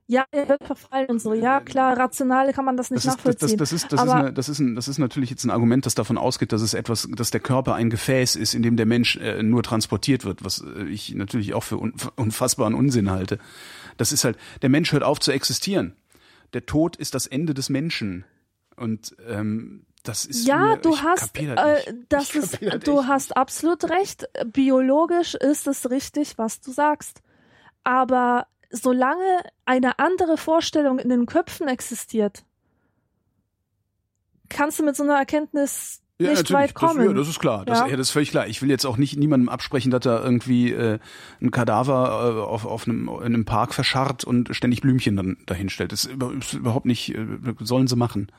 Ja, 0.07 0.25
er 0.33 0.49
wird 0.49 0.65
verfallen 0.65 1.07
und 1.09 1.21
so. 1.21 1.35
Ja, 1.35 1.61
klar, 1.61 1.97
rational 1.97 2.53
kann 2.53 2.65
man 2.65 2.77
das 2.77 2.91
nicht 2.91 3.07
Das 3.07 3.15
ist, 3.15 3.25
das, 3.25 3.37
das, 3.37 3.43
nachvollziehen. 3.57 3.59
das, 3.59 3.73
ist, 3.73 3.93
das, 3.93 4.03
ist 4.03 4.11
eine, 4.11 4.33
das, 4.33 4.49
ist 4.49 4.59
ein, 4.59 4.75
das 4.75 4.89
ist 4.89 4.99
natürlich 4.99 5.31
jetzt 5.31 5.45
ein 5.45 5.51
Argument, 5.51 5.87
das 5.87 5.95
davon 5.95 6.19
ausgeht, 6.19 6.51
dass 6.51 6.63
es 6.63 6.75
etwas, 6.75 7.09
dass 7.15 7.31
der 7.31 7.39
Körper 7.39 7.77
ein 7.77 7.91
Gefäß 7.91 8.35
ist, 8.35 8.55
in 8.55 8.63
dem 8.65 8.77
der 8.77 8.87
Mensch 8.87 9.17
äh, 9.19 9.41
nur 9.45 9.63
transportiert 9.63 10.25
wird, 10.25 10.45
was 10.45 10.65
äh, 10.65 10.83
ich 10.89 11.15
natürlich 11.15 11.55
auch 11.55 11.63
für 11.63 11.79
un, 11.79 11.95
unfassbaren 12.17 12.75
Unsinn 12.75 13.09
halte. 13.09 13.39
Das 14.01 14.13
ist 14.13 14.25
halt, 14.25 14.39
der 14.63 14.71
Mensch 14.71 14.93
hört 14.93 15.03
auf 15.03 15.21
zu 15.21 15.31
existieren. 15.31 15.95
Der 16.55 16.65
Tod 16.65 16.97
ist 16.97 17.15
das 17.15 17.27
Ende 17.27 17.53
des 17.53 17.69
Menschen. 17.69 18.25
Und 18.75 19.15
ähm, 19.29 19.85
das 20.05 20.25
ist 20.25 20.47
Ja, 20.47 20.57
mir, 20.57 20.77
du 20.79 20.97
hast, 20.97 21.37
das 21.37 21.87
äh, 21.87 21.95
das 22.09 22.31
Ich 22.31 22.37
ist, 22.37 22.63
du 22.63 22.67
echt 23.01 23.09
hast 23.09 23.37
absolut 23.37 23.85
recht. 23.91 24.27
Biologisch 24.47 25.35
ist 25.35 25.67
es 25.67 25.91
richtig, 25.91 26.39
was 26.39 26.63
du 26.63 26.73
sagst. 26.73 27.21
Aber 27.85 28.47
solange 28.71 29.43
eine 29.67 29.99
andere 29.99 30.39
Vorstellung 30.39 30.99
in 30.99 31.11
den 31.11 31.27
Köpfen 31.27 31.69
existiert, 31.69 32.47
kannst 34.49 34.79
du 34.79 34.83
mit 34.83 34.97
so 34.97 35.03
einer 35.03 35.19
Erkenntnis 35.19 36.01
nicht 36.29 36.37
natürlich, 36.37 36.63
weit 36.63 36.75
kommen. 36.75 36.99
Das, 36.99 37.07
ja, 37.07 37.13
das 37.13 37.29
ist 37.29 37.39
klar. 37.39 37.65
Das, 37.65 37.79
Ja. 37.81 37.87
ja. 37.87 37.97
das 37.97 38.09
ist 38.09 38.13
völlig 38.13 38.31
klar. 38.31 38.47
Ich 38.47 38.63
will 38.63 38.71
jetzt 38.71 38.85
auch 38.85 38.97
nicht 38.97 39.17
niemandem 39.17 39.49
absprechen, 39.49 39.91
dass 39.91 40.05
er 40.07 40.23
irgendwie 40.23 40.73
äh, 40.73 40.99
ein 41.41 41.51
Kadaver 41.51 42.37
äh, 42.37 42.41
auf, 42.41 42.67
auf 42.67 42.87
einem, 42.87 43.09
in 43.09 43.27
einem 43.27 43.45
Park 43.45 43.75
verscharrt 43.75 44.25
und 44.25 44.55
ständig 44.55 44.81
Blümchen 44.83 45.17
dann 45.17 45.37
dahinstellt. 45.47 45.93
Das 45.93 46.05
ist, 46.05 46.13
über, 46.13 46.33
ist 46.33 46.53
überhaupt 46.53 46.87
nicht, 46.87 47.15
äh, 47.15 47.25
sollen 47.61 47.89
sie 47.89 47.97
machen. 47.97 48.31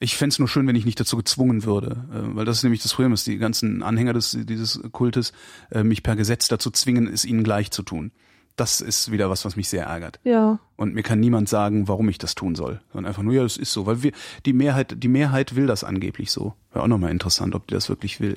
Ich 0.00 0.16
fänd's 0.16 0.38
nur 0.38 0.46
schön, 0.46 0.66
wenn 0.68 0.76
ich 0.76 0.84
nicht 0.84 1.00
dazu 1.00 1.16
gezwungen 1.16 1.64
würde, 1.64 2.04
äh, 2.12 2.36
weil 2.36 2.44
das 2.44 2.58
ist 2.58 2.62
nämlich 2.62 2.82
das 2.82 2.94
Problem, 2.94 3.10
dass 3.10 3.24
die 3.24 3.38
ganzen 3.38 3.82
Anhänger 3.82 4.12
des, 4.12 4.38
dieses 4.40 4.80
Kultes 4.92 5.32
äh, 5.70 5.82
mich 5.82 6.02
per 6.02 6.14
Gesetz 6.14 6.48
dazu 6.48 6.70
zwingen, 6.70 7.08
es 7.08 7.24
ihnen 7.24 7.42
gleich 7.42 7.70
zu 7.70 7.82
tun. 7.82 8.12
Das 8.58 8.80
ist 8.80 9.12
wieder 9.12 9.30
was, 9.30 9.44
was 9.44 9.54
mich 9.54 9.68
sehr 9.68 9.84
ärgert. 9.86 10.18
ja. 10.24 10.58
Und 10.74 10.94
mir 10.94 11.02
kann 11.02 11.18
niemand 11.18 11.48
sagen, 11.48 11.88
warum 11.88 12.08
ich 12.08 12.18
das 12.18 12.36
tun 12.36 12.54
soll. 12.54 12.80
Sondern 12.92 13.08
einfach 13.08 13.22
nur, 13.22 13.34
ja, 13.34 13.42
das 13.42 13.56
ist 13.56 13.72
so. 13.72 13.86
Weil 13.86 14.02
wir, 14.04 14.12
die 14.46 14.52
Mehrheit, 14.52 14.94
die 15.02 15.08
Mehrheit 15.08 15.56
will 15.56 15.66
das 15.66 15.82
angeblich 15.82 16.30
so. 16.30 16.54
Wäre 16.70 16.84
auch 16.84 16.88
nochmal 16.88 17.10
interessant, 17.10 17.56
ob 17.56 17.66
die 17.66 17.74
das 17.74 17.88
wirklich 17.88 18.20
will. 18.20 18.36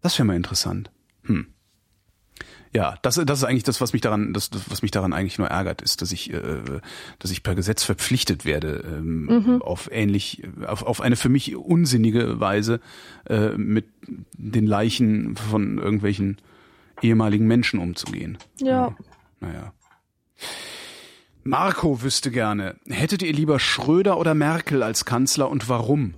Das 0.00 0.18
wäre 0.18 0.26
mal 0.26 0.36
interessant. 0.36 0.90
Hm. 1.22 1.46
Ja, 2.72 2.96
das, 3.02 3.14
das 3.24 3.38
ist 3.38 3.44
eigentlich 3.44 3.62
das, 3.62 3.80
was 3.80 3.92
mich 3.92 4.02
daran, 4.02 4.32
das, 4.32 4.50
was 4.68 4.82
mich 4.82 4.90
daran 4.90 5.12
eigentlich 5.12 5.38
nur 5.38 5.46
ärgert, 5.46 5.80
ist, 5.80 6.02
dass 6.02 6.10
ich, 6.10 6.32
äh, 6.32 6.40
dass 7.20 7.30
ich 7.30 7.44
per 7.44 7.54
Gesetz 7.54 7.84
verpflichtet 7.84 8.44
werde, 8.44 8.84
ähm, 8.84 9.62
auf 9.62 9.88
ähnlich, 9.92 10.42
auf, 10.66 10.82
auf 10.82 11.00
eine 11.00 11.14
für 11.14 11.28
mich 11.28 11.54
unsinnige 11.54 12.40
Weise 12.40 12.80
äh, 13.26 13.50
mit 13.50 13.86
den 14.36 14.66
Leichen 14.66 15.36
von 15.36 15.78
irgendwelchen 15.78 16.38
ehemaligen 17.04 17.46
Menschen 17.46 17.78
umzugehen. 17.78 18.38
Ja. 18.58 18.96
Naja. 19.40 19.72
Marco 21.44 22.02
wüsste 22.02 22.30
gerne, 22.30 22.76
hättet 22.86 23.22
ihr 23.22 23.32
lieber 23.32 23.60
Schröder 23.60 24.18
oder 24.18 24.34
Merkel 24.34 24.82
als 24.82 25.04
Kanzler 25.04 25.50
und 25.50 25.68
warum? 25.68 26.14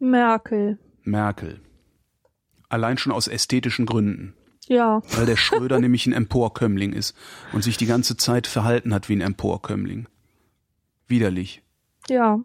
Merkel. 0.00 0.78
Merkel. 1.02 1.60
Allein 2.68 2.98
schon 2.98 3.12
aus 3.12 3.28
ästhetischen 3.28 3.86
Gründen. 3.86 4.34
Ja. 4.66 5.02
Weil 5.16 5.26
der 5.26 5.36
Schröder 5.36 5.78
nämlich 5.80 6.06
ein 6.06 6.12
Emporkömmling 6.12 6.92
ist 6.92 7.16
und 7.52 7.62
sich 7.62 7.76
die 7.76 7.86
ganze 7.86 8.16
Zeit 8.16 8.48
verhalten 8.48 8.92
hat 8.92 9.08
wie 9.08 9.14
ein 9.14 9.20
Emporkömmling. 9.20 10.08
Widerlich. 11.06 11.62
Ja. 12.08 12.40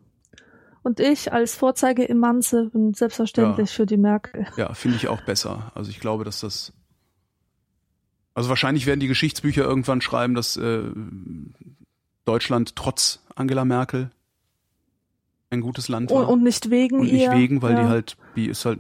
Und 0.82 1.00
ich 1.00 1.34
als 1.34 1.56
Vorzeige 1.56 2.08
Emanze 2.08 2.70
bin 2.72 2.94
selbstverständlich 2.94 3.70
Ja. 3.70 3.76
für 3.76 3.86
die 3.86 3.98
Merkel. 3.98 4.48
Ja, 4.58 4.74
finde 4.74 4.98
ich 4.98 5.08
auch 5.08 5.22
besser. 5.22 5.72
Also 5.76 5.90
ich 5.90 6.00
glaube, 6.00 6.24
dass 6.24 6.40
das. 6.40 6.74
Also 8.34 8.50
wahrscheinlich 8.50 8.86
werden 8.86 9.00
die 9.00 9.08
Geschichtsbücher 9.08 9.64
irgendwann 9.64 10.02
schreiben, 10.02 10.34
dass 10.34 10.56
äh, 10.56 10.84
Deutschland 12.26 12.76
trotz 12.76 13.22
Angela 13.36 13.66
Merkel 13.66 14.12
ein 15.50 15.62
gutes 15.62 15.88
Land 15.88 16.12
war. 16.12 16.30
Und, 16.30 16.44
nicht 16.44 16.70
wegen 16.70 17.00
und 17.00 17.12
nicht 17.12 17.24
ihr. 17.24 17.32
wegen, 17.32 17.62
weil 17.62 17.74
ja. 17.74 17.82
die 17.84 17.88
halt, 17.90 18.18
die 18.36 18.48
ist 18.48 18.66
halt, 18.66 18.80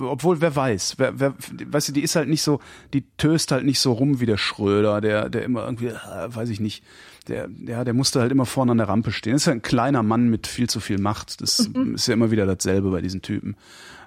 obwohl 0.00 0.40
wer 0.40 0.54
weiß, 0.54 0.94
wer, 0.98 1.18
wer, 1.18 1.34
weißt 1.66 1.88
du, 1.88 1.92
die 1.92 2.02
ist 2.02 2.14
halt 2.14 2.28
nicht 2.28 2.42
so, 2.42 2.60
die 2.92 3.04
töst 3.16 3.50
halt 3.50 3.64
nicht 3.64 3.80
so 3.80 3.92
rum 3.92 4.20
wie 4.20 4.26
der 4.26 4.36
Schröder, 4.36 5.00
der, 5.00 5.28
der 5.28 5.42
immer 5.42 5.64
irgendwie, 5.64 5.88
äh, 5.88 5.96
weiß 6.28 6.50
ich 6.50 6.60
nicht, 6.60 6.84
der, 7.28 7.48
ja, 7.66 7.84
der 7.84 7.94
musste 7.94 8.20
halt 8.20 8.32
immer 8.32 8.46
vorne 8.46 8.72
an 8.72 8.78
der 8.78 8.88
Rampe 8.88 9.12
stehen. 9.12 9.32
Das 9.34 9.42
ist 9.42 9.46
ja 9.46 9.52
ein 9.52 9.62
kleiner 9.62 10.02
Mann 10.02 10.28
mit 10.28 10.46
viel 10.46 10.68
zu 10.68 10.80
viel 10.80 10.98
Macht. 10.98 11.40
Das 11.40 11.68
Mhm. 11.68 11.94
ist 11.94 12.06
ja 12.06 12.14
immer 12.14 12.30
wieder 12.30 12.46
dasselbe 12.46 12.90
bei 12.90 13.00
diesen 13.00 13.22
Typen. 13.22 13.56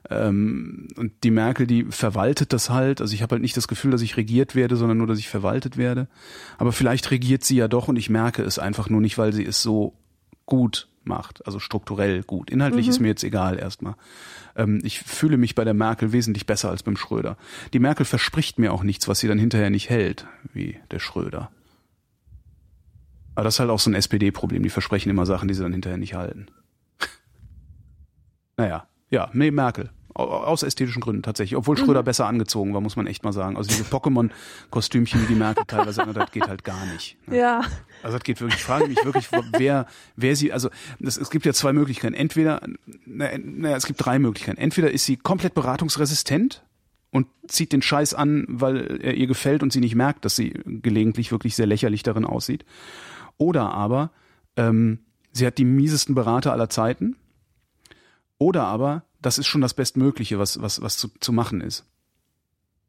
Ähm, 0.10 0.88
und 0.96 1.12
die 1.24 1.32
Merkel, 1.32 1.68
die 1.68 1.86
verwaltet 1.90 2.54
das 2.54 2.70
halt. 2.70 3.02
Also 3.02 3.14
ich 3.14 3.22
habe 3.22 3.32
halt 3.34 3.42
nicht 3.42 3.58
das 3.58 3.68
Gefühl, 3.68 3.92
dass 3.92 4.02
ich 4.02 4.18
regiert 4.18 4.56
werde, 4.56 4.76
sondern 4.76 4.98
nur, 4.98 5.08
dass 5.08 5.20
ich 5.20 5.30
verwaltet 5.30 5.78
werde. 5.78 6.08
Aber 6.58 6.72
vielleicht 6.72 7.12
regiert 7.12 7.44
sie 7.44 7.58
ja 7.58 7.68
doch 7.68 7.88
und 7.88 7.98
ich 7.98 8.10
merke 8.10 8.44
es 8.44 8.60
einfach 8.60 8.90
nur 8.90 9.02
nicht, 9.02 9.18
weil 9.18 9.34
sie 9.34 9.46
es 9.46 9.62
so 9.62 9.94
gut 10.46 10.88
macht, 11.04 11.46
also 11.46 11.60
strukturell 11.60 12.22
gut. 12.24 12.50
Inhaltlich 12.50 12.88
ist 12.88 13.00
mir 13.00 13.08
jetzt 13.08 13.24
egal 13.24 13.58
erstmal. 13.60 13.96
Ähm, 14.56 14.80
ich 14.84 15.00
fühle 15.00 15.38
mich 15.38 15.56
bei 15.56 15.64
der 15.64 15.74
Merkel 15.74 16.12
wesentlich 16.12 16.46
besser 16.46 16.70
als 16.70 16.84
beim 16.84 16.98
Schröder. 16.98 17.38
Die 17.74 17.80
Merkel 17.80 18.06
verspricht 18.06 18.60
mir 18.60 18.74
auch 18.74 18.84
nichts, 18.84 19.08
was 19.08 19.20
sie 19.20 19.28
dann 19.28 19.40
hinterher 19.40 19.70
nicht 19.70 19.90
hält, 19.90 20.26
wie 20.54 20.78
der 20.92 21.00
Schröder. 21.00 21.50
Aber 23.38 23.44
das 23.44 23.54
ist 23.54 23.60
halt 23.60 23.70
auch 23.70 23.78
so 23.80 23.92
ein 23.92 23.94
SPD-Problem. 23.94 24.64
Die 24.64 24.70
versprechen 24.72 25.12
immer 25.12 25.28
Sachen, 25.28 25.48
die 25.48 25.54
sie 25.54 25.62
dann 25.62 25.72
hinterher 25.72 26.00
nicht 26.00 26.16
halten. 26.16 26.48
naja, 28.58 28.88
ja, 29.12 29.30
nee, 29.34 29.52
Merkel. 29.52 29.92
Au- 30.16 30.24
Aus 30.44 30.64
ästhetischen 30.64 31.02
Gründen 31.02 31.22
tatsächlich. 31.22 31.56
Obwohl 31.56 31.78
Schröder 31.78 32.02
besser 32.02 32.26
angezogen 32.26 32.74
war, 32.74 32.82
muss 32.82 32.96
man 32.96 33.06
echt 33.06 33.24
mal 33.24 33.34
sagen. 33.34 33.56
Also 33.56 33.70
diese 33.70 33.84
Pokémon-Kostümchen, 33.84 35.22
wie 35.22 35.28
die 35.28 35.36
Merkel 35.36 35.64
teilweise 35.68 36.02
anhat, 36.02 36.16
das 36.18 36.32
geht 36.32 36.48
halt 36.48 36.64
gar 36.64 36.84
nicht. 36.88 37.16
ne? 37.28 37.38
Ja. 37.38 37.62
Also 38.02 38.18
das 38.18 38.24
geht 38.24 38.42
wirklich, 38.42 38.58
ich 38.60 38.66
frage 38.66 38.88
mich 38.88 38.98
wirklich, 39.06 39.30
wer, 39.56 39.86
wer 40.16 40.36
sie, 40.36 40.52
also 40.52 40.70
das, 41.00 41.18
es 41.18 41.30
gibt 41.30 41.46
ja 41.46 41.54
zwei 41.54 41.74
Möglichkeiten. 41.74 42.16
Entweder, 42.16 42.62
naja, 43.06 43.38
na, 43.40 43.76
es 43.76 43.86
gibt 43.86 44.04
drei 44.04 44.18
Möglichkeiten. 44.18 44.58
Entweder 44.58 44.90
ist 44.90 45.06
sie 45.06 45.18
komplett 45.18 45.54
beratungsresistent 45.54 46.64
und 47.12 47.28
zieht 47.48 47.72
den 47.72 47.84
Scheiß 47.84 48.16
an, 48.16 48.46
weil 48.50 49.00
er 49.02 49.14
ihr 49.14 49.28
gefällt 49.28 49.62
und 49.62 49.72
sie 49.72 49.80
nicht 49.80 49.94
merkt, 49.96 50.26
dass 50.26 50.36
sie 50.36 50.50
gelegentlich 50.66 51.32
wirklich 51.32 51.56
sehr 51.56 51.68
lächerlich 51.68 52.02
darin 52.02 52.26
aussieht. 52.26 52.66
Oder 53.38 53.72
aber 53.72 54.12
ähm, 54.56 55.00
sie 55.32 55.46
hat 55.46 55.58
die 55.58 55.66
miesesten 55.66 56.16
Berater 56.16 56.52
aller 56.52 56.70
Zeiten. 56.70 57.16
Oder 58.38 58.66
aber 58.66 59.04
das 59.22 59.38
ist 59.38 59.48
schon 59.48 59.62
das 59.62 59.74
Bestmögliche, 59.74 60.40
was, 60.40 60.62
was, 60.62 60.82
was 60.82 60.98
zu, 60.98 61.10
zu 61.20 61.34
machen 61.34 61.62
ist. 61.62 61.86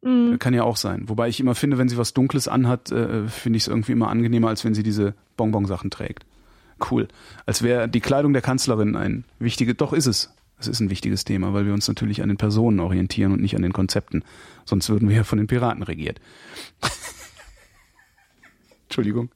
Mhm. 0.02 0.38
Kann 0.38 0.54
ja 0.54 0.62
auch 0.62 0.76
sein. 0.76 1.08
Wobei 1.08 1.28
ich 1.28 1.40
immer 1.40 1.54
finde, 1.54 1.78
wenn 1.78 1.88
sie 1.88 1.96
was 1.96 2.14
Dunkles 2.14 2.48
anhat, 2.48 2.92
äh, 2.92 3.26
finde 3.28 3.56
ich 3.56 3.64
es 3.64 3.68
irgendwie 3.68 3.92
immer 3.92 4.08
angenehmer, 4.08 4.48
als 4.48 4.64
wenn 4.64 4.74
sie 4.74 4.82
diese 4.82 5.14
Bonbon-Sachen 5.36 5.90
trägt. 5.90 6.24
Cool. 6.90 7.08
Als 7.46 7.62
wäre 7.62 7.88
die 7.88 8.00
Kleidung 8.00 8.32
der 8.32 8.42
Kanzlerin 8.42 8.94
ein 8.94 9.24
wichtiges, 9.38 9.76
doch 9.76 9.92
ist 9.92 10.06
es. 10.06 10.32
Es 10.60 10.66
ist 10.66 10.80
ein 10.80 10.90
wichtiges 10.90 11.24
Thema, 11.24 11.54
weil 11.54 11.66
wir 11.66 11.72
uns 11.72 11.86
natürlich 11.86 12.22
an 12.22 12.28
den 12.28 12.36
Personen 12.36 12.80
orientieren 12.80 13.32
und 13.32 13.40
nicht 13.40 13.54
an 13.54 13.62
den 13.62 13.72
Konzepten. 13.72 14.24
Sonst 14.64 14.88
würden 14.88 15.08
wir 15.08 15.16
ja 15.16 15.24
von 15.24 15.38
den 15.38 15.46
Piraten 15.46 15.84
regiert. 15.84 16.20
Entschuldigung. 18.84 19.30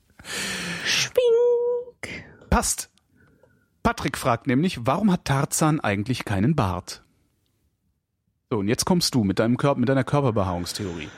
Passt. 2.53 2.91
Patrick 3.83 4.17
fragt 4.19 4.47
nämlich, 4.47 4.87
warum 4.87 5.11
hat 5.11 5.25
Tarzan 5.25 5.81
eigentlich 5.81 6.27
keinen 6.27 6.55
Bart? 6.55 7.03
So, 8.51 8.59
und 8.59 8.69
jetzt 8.69 8.85
kommst 8.85 9.15
du 9.15 9.25
mit 9.25 9.39
deinem 9.39 9.57
Körper, 9.57 9.81
mit 9.81 9.89
deiner 9.89 10.05
Körperbehaarungstheorie. 10.05 11.09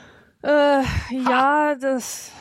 Äh, 0.43 0.83
ja, 1.09 1.75
das. 1.75 2.31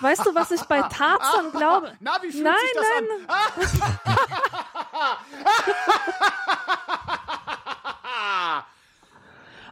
Weißt 0.00 0.26
du, 0.26 0.34
was 0.34 0.50
ich 0.50 0.62
bei 0.62 0.82
Tarzan 0.82 1.52
glaube? 1.52 1.92
Na, 2.00 2.18
wie 2.22 2.32
fühlt 2.32 2.42
Nein, 2.42 2.54
sich 2.60 2.72
das 2.74 2.86
nein. 2.98 3.06
an? 3.28 3.34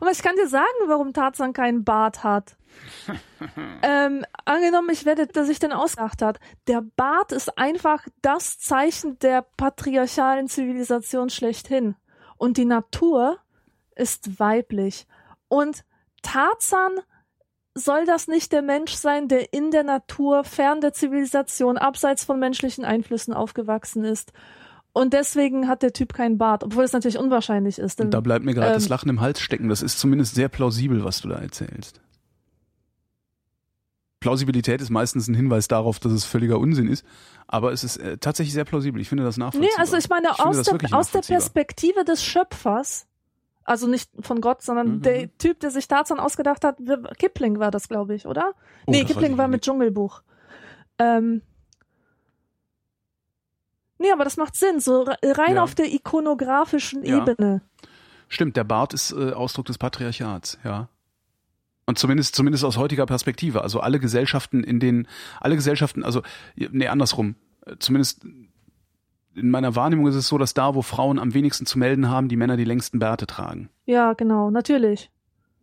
Aber 0.02 0.10
ich 0.10 0.20
kann 0.20 0.34
dir 0.34 0.48
sagen, 0.48 0.66
warum 0.86 1.12
Tarzan 1.12 1.52
keinen 1.52 1.84
Bart 1.84 2.24
hat. 2.24 2.56
ähm, 3.84 4.26
angenommen, 4.44 4.90
ich 4.90 5.04
werde, 5.04 5.28
dass 5.28 5.48
ich 5.48 5.60
den 5.60 5.70
ausgedacht 5.72 6.22
hat. 6.22 6.40
Der 6.66 6.82
Bart 6.96 7.30
ist 7.30 7.56
einfach 7.56 8.08
das 8.20 8.58
Zeichen 8.58 9.20
der 9.20 9.42
patriarchalen 9.56 10.48
Zivilisation 10.48 11.30
schlechthin. 11.30 11.94
Und 12.36 12.56
die 12.56 12.64
Natur 12.64 13.38
ist 13.94 14.40
weiblich. 14.40 15.06
Und 15.46 15.84
Tarzan 16.22 16.98
soll 17.76 18.04
das 18.04 18.26
nicht 18.26 18.50
der 18.50 18.62
Mensch 18.62 18.94
sein, 18.94 19.28
der 19.28 19.52
in 19.52 19.70
der 19.70 19.84
Natur, 19.84 20.42
fern 20.42 20.80
der 20.80 20.92
Zivilisation, 20.92 21.78
abseits 21.78 22.24
von 22.24 22.40
menschlichen 22.40 22.84
Einflüssen 22.84 23.32
aufgewachsen 23.34 24.04
ist. 24.04 24.32
Und 24.94 25.14
deswegen 25.14 25.69
hat 25.69 25.82
der 25.82 25.93
Typ 25.94 26.12
keinen 26.12 26.36
Bart, 26.36 26.64
obwohl 26.64 26.85
es 26.85 26.93
natürlich 26.93 27.19
unwahrscheinlich 27.19 27.78
ist. 27.78 27.98
Denn, 27.98 28.10
da 28.10 28.20
bleibt 28.20 28.44
mir 28.44 28.52
gerade 28.55 28.74
das 28.74 28.85
ähm, 28.85 28.90
Lachen 28.90 29.09
im 29.09 29.20
Hals 29.23 29.40
stecken. 29.40 29.69
Das 29.69 29.81
ist 29.82 29.98
zumindest 29.98 30.35
sehr 30.35 30.48
plausibel, 30.51 31.02
was 31.05 31.20
du 31.23 31.28
da 31.28 31.36
erzählst. 31.36 32.01
Plausibilität 34.20 34.81
ist 34.81 34.90
meistens 34.90 35.27
ein 35.28 35.35
Hinweis 35.35 35.66
darauf, 35.66 35.98
dass 35.98 36.12
es 36.12 36.24
völliger 36.24 36.59
Unsinn 36.59 36.86
ist, 36.89 37.05
aber 37.48 37.73
es 37.73 37.82
ist 37.82 37.97
äh, 37.97 38.19
tatsächlich 38.19 38.52
sehr 38.55 38.64
plausibel. 38.64 39.01
Ich 39.01 39.09
finde 39.09 39.24
das 39.24 39.36
Nee, 39.36 39.44
nachvollziehbar. 39.44 39.78
also 39.81 39.97
ich 39.97 40.09
meine, 40.09 40.28
finde 40.28 40.48
aus, 40.48 40.56
das 40.62 40.78
der, 40.78 40.94
aus 40.98 41.10
der. 41.10 41.20
Perspektive 41.23 42.05
des 42.05 42.23
Schöpfers, 42.23 43.06
also 43.64 43.89
nicht 43.89 44.10
von 44.20 44.40
Gott, 44.40 44.62
sondern 44.62 44.97
Mhm. 44.97 45.02
der 45.02 45.39
Typ, 45.39 45.59
der 45.60 45.73
sich 45.73 45.89
Tarzan 45.89 46.20
ausgedacht 46.20 46.64
hat, 46.64 46.78
Kipling 47.19 47.59
war 47.59 47.73
das, 47.73 47.89
glaube 47.89 48.14
ich, 48.14 48.27
oder? 48.27 48.52
Oh, 48.86 48.93
nee, 48.93 49.01
das 49.02 49.10
Kipling 49.10 49.32
ich 49.32 49.39
war 49.39 49.48
mit 49.48 49.62
Dschungelbuch. 49.62 50.23
Ähm, 50.98 51.43
nee, 54.02 54.12
aber 54.12 54.24
das 54.24 54.36
macht 54.36 54.54
Sinn, 54.56 54.80
so 54.80 55.02
re- 55.02 55.16
rein 55.22 55.54
Ja. 55.56 55.62
auf 55.62 55.74
der 55.74 55.86
ikonografischen 55.92 57.04
Ja. 57.04 57.18
Ebene. 57.22 57.62
Stimmt, 58.28 58.56
der 58.56 58.64
Bart 58.64 58.92
ist 58.94 59.12
äh, 59.12 59.32
Ausdruck 59.32 59.66
des 59.66 59.78
Patriarchats, 59.78 60.58
ja. 60.64 60.88
Und 61.86 61.98
zumindest, 61.98 62.34
zumindest 62.36 62.64
aus 62.64 62.76
heutiger 62.76 63.06
Perspektive. 63.06 63.62
Also 63.62 63.80
alle 63.80 63.98
Gesellschaften, 63.98 64.62
in 64.64 64.78
denen, 64.80 65.08
alle 65.40 65.56
Gesellschaften, 65.56 66.04
also, 66.04 66.22
nee, 66.56 66.86
andersrum. 66.88 67.34
Äh, 67.66 67.76
Zumindest 67.78 68.24
in 69.34 69.50
meiner 69.50 69.74
Wahrnehmung 69.74 70.06
ist 70.06 70.14
es 70.14 70.28
so, 70.28 70.36
dass 70.38 70.52
da, 70.54 70.74
wo 70.74 70.82
Frauen 70.82 71.18
am 71.18 71.32
wenigsten 71.34 71.64
zu 71.66 71.78
melden 71.78 72.08
haben, 72.08 72.28
die 72.28 72.36
Männer 72.36 72.56
die 72.58 72.64
längsten 72.64 72.98
Bärte 72.98 73.26
tragen. 73.26 73.70
Ja, 73.86 74.12
genau, 74.12 74.50
natürlich. 74.50 75.10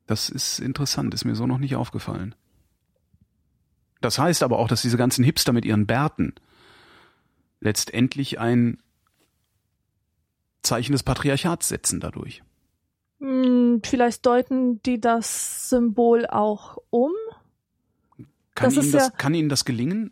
Das 0.07 0.29
ist 0.29 0.59
interessant, 0.59 1.13
ist 1.13 1.23
mir 1.25 1.35
so 1.35 1.45
noch 1.47 1.59
nicht 1.59 1.75
aufgefallen. 1.75 2.33
Das 4.01 4.17
heißt 4.17 4.43
aber 4.43 4.59
auch, 4.59 4.67
dass 4.67 4.81
diese 4.81 4.97
ganzen 4.97 5.23
Hipster 5.23 5.53
mit 5.53 5.65
ihren 5.65 5.85
Bärten 5.85 6.33
letztendlich 7.61 8.39
ein 8.39 8.77
Zeichen 10.61 10.91
des 10.91 11.03
Patriarchats 11.03 11.69
setzen 11.69 11.99
dadurch. 11.99 12.43
Hm, 13.19 13.81
vielleicht 13.83 14.25
deuten 14.25 14.81
die 14.83 14.99
das 14.99 15.69
Symbol 15.69 16.25
auch 16.27 16.77
um. 16.89 17.11
Kann, 18.55 18.73
Das 18.75 18.83
Ihnen 18.83 18.91
das, 18.91 19.07
ja- 19.07 19.09
kann 19.11 19.33
Ihnen 19.33 19.49
das 19.49 19.65
gelingen? 19.65 20.11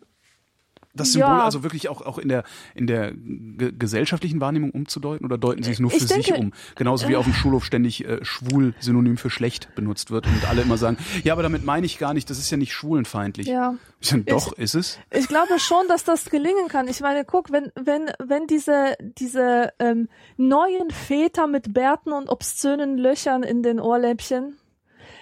Das 0.97 1.13
Ja. 1.13 1.27
Symbol 1.27 1.41
also 1.41 1.63
wirklich 1.63 1.87
auch, 1.89 2.01
auch 2.01 2.17
in 2.17 2.27
der, 2.29 2.43
in 2.75 2.87
der 2.87 3.13
ge 3.13 3.71
gesellschaftlichen 3.77 4.41
Wahrnehmung 4.41 4.71
umzudeuten 4.71 5.25
oder 5.25 5.37
deuten 5.37 5.63
Sie 5.63 5.71
es 5.71 5.79
nur 5.79 5.91
Ich 5.93 5.99
für 5.99 6.07
sich 6.07 6.25
denke- 6.25 6.39
um? 6.41 6.53
Genauso 6.75 7.07
wie 7.07 7.15
auf 7.15 7.25
dem 7.25 7.33
Schulhof 7.33 7.63
ständig 7.65 8.03
äh, 8.05 8.23
schwul 8.25 8.73
synonym 8.79 9.17
für 9.17 9.29
schlecht 9.29 9.73
benutzt 9.75 10.11
wird 10.11 10.27
und 10.27 10.49
alle 10.49 10.63
immer 10.63 10.77
sagen, 10.77 10.97
ja, 11.23 11.33
aber 11.33 11.43
damit 11.43 11.63
meine 11.63 11.85
ich 11.85 11.97
gar 11.99 12.13
nicht, 12.13 12.29
das 12.29 12.37
ist 12.39 12.49
ja 12.51 12.57
nicht 12.57 12.73
schwulenfeindlich. 12.73 13.47
Ja. 13.47 13.75
Ich 13.99 14.09
sag, 14.09 14.25
Doch, 14.27 14.53
ist 14.53 14.75
es. 14.75 14.99
Ich 15.11 15.27
glaube 15.27 15.59
schon, 15.59 15.87
dass 15.87 16.03
das 16.03 16.25
gelingen 16.29 16.67
kann. 16.67 16.87
Ich 16.87 16.99
meine, 17.01 17.23
guck, 17.25 17.51
wenn, 17.51 17.71
wenn, 17.75 18.11
wenn 18.23 18.45
diese, 18.47 18.95
diese 18.99 19.71
ähm, 19.79 20.09
neuen 20.37 20.89
Väter 20.91 21.47
mit 21.47 21.73
Bärten 21.73 22.11
und 22.11 22.29
obszönen 22.29 22.97
Löchern 22.97 23.43
in 23.43 23.63
den 23.63 23.79
Ohrläppchen, 23.79 24.57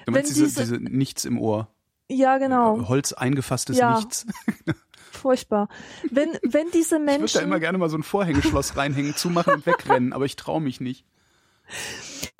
Du 0.06 0.12
meinst 0.12 0.36
Wenn 0.38 0.44
diese, 0.44 0.60
diese- 0.62 0.78
diese 0.80 0.96
Nichts 0.96 1.26
im 1.26 1.40
Ohr. 1.40 1.68
ja 2.10 2.38
genau, 2.38 2.88
Holz 2.88 3.12
eingefasstes 3.14 3.78
Ja. 3.78 3.96
Nichts. 3.96 4.26
furchtbar. 5.26 5.70
Wenn, 6.12 6.38
wenn 6.44 6.70
diese 6.70 6.98
Ich 6.98 7.02
würde 7.02 7.06
da 7.06 7.18
Menschen, 7.18 7.42
immer 7.42 7.60
gerne 7.60 7.80
mal 7.80 7.90
so 7.90 7.98
ein 7.98 8.04
Vorhängeschloss 8.04 8.78
reinhängen, 8.78 9.16
zumachen 9.16 9.56
und 9.56 9.66
wegrennen, 9.66 10.14
aber 10.14 10.26
ich 10.26 10.36
traue 10.36 10.62
mich 10.62 10.80
nicht. 10.80 11.04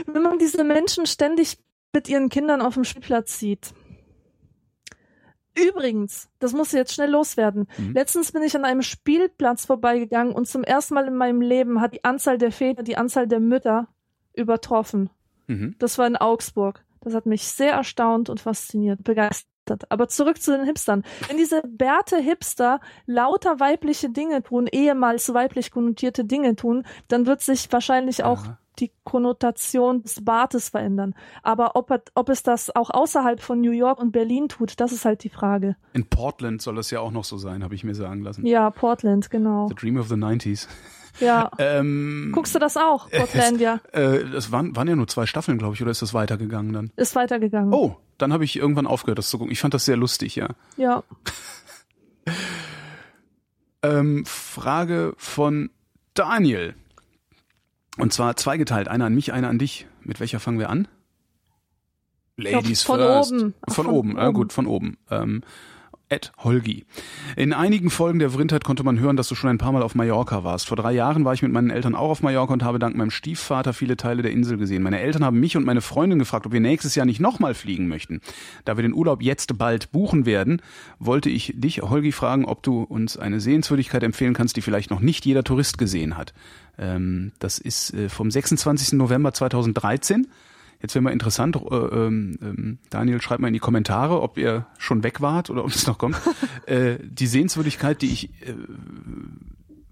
wenn 0.06 0.22
man 0.22 0.38
diese 0.38 0.64
Menschen 0.64 1.08
ständig 1.08 1.58
mit 1.94 2.08
ihren 2.08 2.30
Kindern 2.30 2.62
auf 2.62 2.76
dem 2.76 2.84
Spielplatz 2.84 3.40
sieht. 3.40 3.74
Übrigens, 5.58 6.30
das 6.38 6.54
muss 6.54 6.74
jetzt 6.74 6.94
schnell 6.94 7.10
loswerden. 7.10 7.68
Mhm. 7.80 7.94
Letztens 7.94 8.32
bin 8.32 8.44
ich 8.44 8.56
an 8.56 8.66
einem 8.66 8.84
Spielplatz 8.84 9.66
vorbeigegangen 9.66 10.36
und 10.36 10.48
zum 10.48 10.64
ersten 10.64 10.94
Mal 10.94 11.08
in 11.08 11.16
meinem 11.16 11.42
Leben 11.42 11.82
hat 11.82 11.96
die 11.96 12.04
Anzahl 12.04 12.38
der 12.38 12.52
Väter 12.52 12.84
die 12.84 12.98
Anzahl 12.98 13.28
der 13.28 13.40
Mütter 13.40 13.88
übertroffen. 14.34 15.10
Mhm. 15.48 15.74
Das 15.80 15.98
war 15.98 16.06
in 16.06 16.18
Augsburg. 16.18 16.86
Das 17.02 17.16
hat 17.16 17.26
mich 17.26 17.48
sehr 17.48 17.74
erstaunt 17.74 18.30
und 18.30 18.42
fasziniert, 18.42 19.04
begeistert. 19.04 19.55
Aber 19.90 20.08
zurück 20.08 20.42
zu 20.42 20.56
den 20.56 20.66
Hipstern. 20.66 21.04
Wenn 21.28 21.38
diese 21.38 21.62
Bärte-Hipster 21.66 22.80
lauter 23.06 23.60
weibliche 23.60 24.10
Dinge 24.10 24.44
tun, 24.44 24.68
ehemals 24.72 25.34
weiblich 25.34 25.72
konnotierte 25.72 26.26
Dinge 26.26 26.56
tun, 26.56 26.84
dann 27.08 27.26
wird 27.26 27.42
sich 27.42 27.72
wahrscheinlich 27.72 28.24
auch 28.24 28.46
Ja. 28.46 28.58
die 28.80 28.92
Konnotation 29.04 30.04
des 30.04 30.24
Bartes 30.24 30.70
verändern. 30.70 31.16
Aber 31.44 31.76
ob, 31.76 31.92
ob 32.14 32.30
es 32.30 32.44
das 32.44 32.76
auch 32.76 32.90
außerhalb 32.90 33.42
von 33.42 33.62
New 33.62 33.72
York 33.72 34.00
und 34.00 34.12
Berlin 34.12 34.50
tut, 34.50 34.80
das 34.80 34.92
ist 34.92 35.06
halt 35.06 35.24
die 35.24 35.30
Frage. 35.30 35.76
In 35.94 36.06
Portland 36.06 36.62
soll 36.62 36.76
das 36.76 36.92
ja 36.92 37.00
auch 37.00 37.12
noch 37.12 37.24
so 37.24 37.38
sein, 37.38 37.64
habe 37.64 37.74
ich 37.76 37.84
mir 37.84 37.96
sagen 37.96 38.22
lassen. 38.22 38.46
Ja, 38.46 38.70
Portland, 38.70 39.30
genau. 39.30 39.68
The 39.70 39.76
Dream 39.76 39.98
of 39.98 40.08
the 40.10 40.16
90s. 40.16 40.68
Ja. 41.22 41.50
Ähm, 41.60 42.32
Guckst 42.34 42.54
du 42.54 42.60
das 42.60 42.76
auch, 42.76 43.10
Portlandia? 43.10 43.80
Äh, 43.94 44.26
das 44.34 44.52
waren, 44.52 44.76
waren 44.76 44.88
ja 44.90 44.98
nur 44.98 45.08
zwei 45.08 45.26
Staffeln, 45.26 45.58
glaube 45.58 45.74
ich, 45.74 45.82
oder 45.82 45.92
ist 45.92 46.02
das 46.02 46.14
weitergegangen 46.14 46.74
dann? 46.74 46.92
Ist 46.98 47.16
weitergegangen. 47.16 47.74
Oh, 47.74 47.96
dann 48.18 48.32
habe 48.34 48.44
ich 48.46 48.56
irgendwann 48.56 48.88
aufgehört, 48.88 49.18
das 49.20 49.30
zu 49.30 49.38
gucken. 49.38 49.52
Ich 49.52 49.60
fand 49.60 49.74
das 49.74 49.86
sehr 49.86 49.98
lustig, 49.98 50.36
ja. 50.36 50.50
Ja. 50.78 51.04
Ähm, 53.84 54.26
Frage 54.26 55.14
von 55.18 55.70
Daniel. 56.16 56.74
Und 57.98 58.14
zwar 58.14 58.36
zweigeteilt. 58.36 58.88
Einer 58.88 59.06
an 59.06 59.14
mich, 59.14 59.32
einer 59.32 59.48
an 59.48 59.60
dich. 59.60 59.86
Mit 60.02 60.20
welcher 60.20 60.40
fangen 60.40 60.58
wir 60.58 60.72
an? 60.72 60.88
Ladies 62.36 62.82
von 62.82 63.00
first. 63.00 63.32
oben. 63.32 63.54
Ach, 63.62 63.74
Von, 63.74 63.86
von 63.86 63.94
oben, 63.94 64.18
oben. 64.18 64.34
gut, 64.34 64.54
von 64.54 64.66
oben. 64.66 64.98
Ähm, 65.12 65.44
Ed 66.08 66.32
Holgi. 66.38 66.86
In 67.36 67.52
einigen 67.52 67.90
Folgen 67.90 68.20
der 68.20 68.30
Vrindheit 68.30 68.64
konnte 68.64 68.84
man 68.84 69.00
hören, 69.00 69.18
dass 69.18 69.28
du 69.28 69.36
schon 69.36 69.50
ein 69.50 69.58
paar 69.58 69.72
Mal 69.72 69.82
auf 69.82 69.96
Mallorca 69.96 70.44
warst. 70.44 70.68
Vor 70.68 70.78
drei 70.78 70.92
Jahren 70.92 71.26
war 71.26 71.34
ich 71.34 71.42
mit 71.42 71.52
meinen 71.52 71.72
Eltern 71.72 71.96
auch 71.96 72.10
auf 72.10 72.22
Mallorca 72.22 72.54
und 72.54 72.64
habe 72.64 72.78
dank 72.78 72.96
meinem 72.96 73.10
Stiefvater 73.10 73.74
viele 73.74 73.98
Teile 73.98 74.22
der 74.22 74.32
Insel 74.32 74.58
gesehen. 74.58 74.84
Meine 74.84 75.00
Eltern 75.00 75.26
haben 75.26 75.40
mich 75.40 75.58
und 75.58 75.66
meine 75.66 75.82
Freundin 75.82 76.20
gefragt, 76.20 76.46
ob 76.46 76.52
wir 76.52 76.60
nächstes 76.60 76.94
Jahr 76.94 77.08
nicht 77.08 77.20
nochmal 77.20 77.56
fliegen 77.56 77.88
möchten. 77.88 78.22
Da 78.66 78.78
wir 78.78 78.84
den 78.84 78.94
Urlaub 78.94 79.24
jetzt 79.24 79.58
bald 79.58 79.92
buchen 79.92 80.26
werden, 80.26 80.62
wollte 81.00 81.30
ich 81.30 81.54
dich, 81.56 81.82
Holgi, 81.82 82.12
fragen, 82.12 82.46
ob 82.46 82.62
du 82.62 82.84
uns 82.84 83.18
eine 83.18 83.40
Sehenswürdigkeit 83.40 84.04
empfehlen 84.04 84.36
kannst, 84.36 84.58
die 84.58 84.62
vielleicht 84.62 84.92
noch 84.92 85.00
nicht 85.00 85.26
jeder 85.26 85.44
Tourist 85.44 85.78
gesehen 85.78 86.18
hat. 86.18 86.34
Ähm, 86.78 87.32
das 87.40 87.58
ist 87.58 87.94
äh, 87.94 88.10
vom 88.10 88.30
26. 88.30 88.94
November 88.94 89.34
2013. 89.34 90.28
Jetzt 90.86 90.94
wäre 90.94 91.02
mal 91.02 91.14
interessant, 91.14 91.56
äh, 91.56 91.76
ähm, 91.76 92.78
Daniel, 92.92 93.20
schreibt 93.20 93.42
mal 93.42 93.48
in 93.48 93.56
die 93.56 93.60
Kommentare, 93.60 94.22
ob 94.22 94.38
ihr 94.38 94.68
schon 94.78 95.02
weg 95.02 95.20
wart 95.20 95.50
oder 95.50 95.64
ob 95.64 95.72
es 95.72 95.88
noch 95.88 95.98
kommt. 95.98 96.16
äh, 96.68 96.98
die 97.02 97.26
Sehenswürdigkeit, 97.26 98.04
die 98.04 98.12
ich 98.12 98.30
äh, 98.44 98.54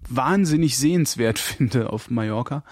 wahnsinnig 0.08 0.78
sehenswert 0.78 1.38
finde 1.40 1.92
auf 1.92 2.10
Mallorca, 2.10 2.62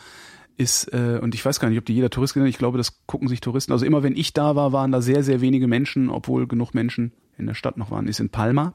ist, 0.56 0.92
äh, 0.92 1.18
und 1.20 1.34
ich 1.34 1.44
weiß 1.44 1.58
gar 1.58 1.68
nicht, 1.68 1.78
ob 1.78 1.84
die 1.84 1.94
jeder 1.94 2.10
Tourist 2.10 2.36
hat, 2.36 2.46
ich 2.46 2.58
glaube, 2.58 2.78
das 2.78 3.04
gucken 3.06 3.26
sich 3.26 3.40
Touristen. 3.40 3.72
Also 3.72 3.84
immer 3.84 4.04
wenn 4.04 4.14
ich 4.14 4.32
da 4.32 4.54
war, 4.54 4.70
waren 4.70 4.92
da 4.92 5.02
sehr, 5.02 5.24
sehr 5.24 5.40
wenige 5.40 5.66
Menschen, 5.66 6.08
obwohl 6.08 6.46
genug 6.46 6.74
Menschen 6.74 7.10
in 7.36 7.48
der 7.48 7.54
Stadt 7.54 7.76
noch 7.76 7.90
waren, 7.90 8.06
ist 8.06 8.20
in 8.20 8.28
Palma, 8.28 8.72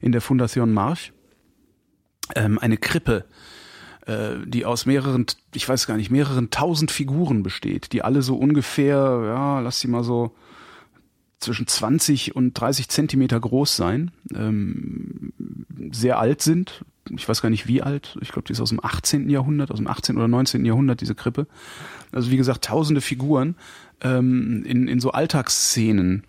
in 0.00 0.12
der 0.12 0.22
Fundación 0.22 0.66
March. 0.66 1.12
Ähm, 2.36 2.60
eine 2.60 2.76
Krippe, 2.76 3.24
äh, 4.06 4.36
die 4.46 4.64
aus 4.64 4.86
mehreren, 4.86 5.26
ich 5.54 5.68
weiß 5.68 5.86
gar 5.86 5.96
nicht, 5.96 6.10
mehreren 6.10 6.50
tausend 6.50 6.90
Figuren 6.90 7.42
besteht, 7.42 7.92
die 7.92 8.02
alle 8.02 8.22
so 8.22 8.36
ungefähr, 8.36 9.22
ja, 9.24 9.60
lass 9.60 9.80
sie 9.80 9.88
mal 9.88 10.04
so 10.04 10.34
zwischen 11.38 11.66
20 11.66 12.34
und 12.34 12.54
30 12.54 12.88
Zentimeter 12.88 13.38
groß 13.38 13.76
sein, 13.76 14.10
ähm, 14.34 15.32
sehr 15.92 16.18
alt 16.18 16.42
sind. 16.42 16.84
Ich 17.10 17.28
weiß 17.28 17.42
gar 17.42 17.50
nicht 17.50 17.66
wie 17.66 17.82
alt. 17.82 18.16
Ich 18.22 18.32
glaube, 18.32 18.46
die 18.46 18.52
ist 18.52 18.60
aus 18.60 18.70
dem 18.70 18.82
18. 18.82 19.28
Jahrhundert, 19.28 19.70
aus 19.70 19.78
dem 19.78 19.86
18. 19.86 20.16
oder 20.16 20.28
19. 20.28 20.64
Jahrhundert, 20.64 21.02
diese 21.02 21.14
Krippe. 21.14 21.46
Also 22.12 22.30
wie 22.30 22.38
gesagt, 22.38 22.64
tausende 22.64 23.02
Figuren 23.02 23.56
ähm, 24.00 24.64
in, 24.64 24.88
in 24.88 25.00
so 25.00 25.10
Alltagsszenen 25.10 26.24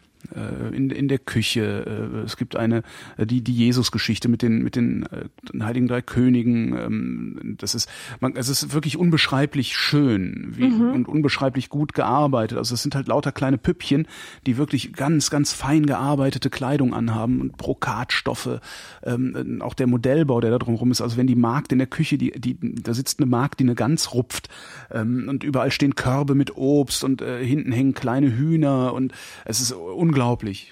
in, 0.75 0.89
in 0.89 1.07
der 1.07 1.19
Küche. 1.19 1.85
Äh, 1.85 2.25
es 2.25 2.37
gibt 2.37 2.55
eine, 2.55 2.83
äh, 3.17 3.25
die, 3.25 3.41
die 3.41 3.53
Jesus-Geschichte 3.53 4.27
mit 4.29 4.41
den, 4.41 4.63
mit 4.63 4.75
den, 4.75 5.03
äh, 5.03 5.25
den 5.51 5.65
Heiligen 5.65 5.87
Drei 5.87 6.01
Königen. 6.01 6.77
Ähm, 6.77 7.55
das 7.57 7.75
ist, 7.75 7.89
man, 8.19 8.35
es 8.35 8.49
ist 8.49 8.73
wirklich 8.73 8.97
unbeschreiblich 8.97 9.75
schön 9.75 10.53
wie, 10.55 10.67
mhm. 10.67 10.93
und 10.93 11.07
unbeschreiblich 11.07 11.69
gut 11.69 11.93
gearbeitet. 11.93 12.57
Also 12.57 12.73
es 12.73 12.81
sind 12.81 12.95
halt 12.95 13.07
lauter 13.07 13.31
kleine 13.31 13.57
Püppchen, 13.57 14.07
die 14.45 14.57
wirklich 14.57 14.93
ganz, 14.93 15.29
ganz 15.29 15.53
fein 15.53 15.85
gearbeitete 15.85 16.49
Kleidung 16.49 16.93
anhaben 16.93 17.41
und 17.41 17.57
Brokatstoffe. 17.57 18.59
Ähm, 19.03 19.61
auch 19.61 19.73
der 19.73 19.87
Modellbau, 19.87 20.41
der 20.41 20.51
da 20.51 20.57
drumherum 20.57 20.91
ist. 20.91 21.01
Also 21.01 21.17
wenn 21.17 21.27
die 21.27 21.35
Magd 21.35 21.71
in 21.71 21.77
der 21.77 21.87
Küche, 21.87 22.17
die, 22.17 22.31
die, 22.31 22.57
da 22.59 22.93
sitzt 22.93 23.19
eine 23.19 23.29
Magd, 23.29 23.59
die 23.59 23.63
eine 23.63 23.75
Gans 23.75 24.13
rupft 24.13 24.49
ähm, 24.91 25.27
und 25.29 25.43
überall 25.43 25.71
stehen 25.71 25.95
Körbe 25.95 26.35
mit 26.35 26.55
Obst 26.57 27.03
und 27.03 27.21
äh, 27.21 27.43
hinten 27.45 27.71
hängen 27.71 27.93
kleine 27.93 28.35
Hühner 28.35 28.93
und 28.93 29.13
es 29.45 29.61
ist 29.61 29.71
unglaublich. 29.71 30.14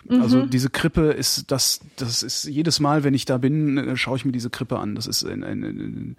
Mhm. 0.08 0.22
Also 0.22 0.46
diese 0.46 0.70
Krippe 0.70 1.12
ist 1.12 1.52
das, 1.52 1.82
das 1.96 2.24
ist 2.24 2.46
jedes 2.46 2.80
Mal, 2.80 3.04
wenn 3.04 3.14
ich 3.14 3.26
da 3.26 3.38
bin, 3.38 3.78
äh, 3.78 3.96
schaue 3.96 4.18
ich 4.18 4.26
mir 4.26 4.32
diese 4.32 4.50
Krippe 4.50 4.80
an. 4.80 4.96
Das 4.96 5.08
ist 5.08 5.24
ein, 5.24 5.44
ein, 5.44 5.64
ein 5.64 6.18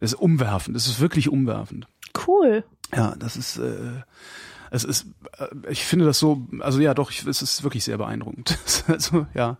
das 0.00 0.12
ist 0.12 0.20
umwerfend. 0.20 0.76
Das 0.76 0.86
ist 0.86 1.00
wirklich 1.00 1.28
umwerfend. 1.28 1.86
Cool. 2.26 2.64
Ja, 2.94 3.14
das 3.18 3.36
ist 3.36 3.58
äh, 3.58 4.02
es 4.70 4.84
ist 4.84 5.06
äh, 5.38 5.46
ich 5.70 5.84
finde 5.84 6.04
das 6.04 6.18
so, 6.18 6.46
also 6.60 6.80
ja, 6.80 6.94
doch, 6.94 7.10
ich, 7.10 7.26
es 7.26 7.42
ist 7.42 7.62
wirklich 7.62 7.84
sehr 7.84 7.98
beeindruckend. 7.98 8.58
also 8.88 9.26
ja. 9.34 9.58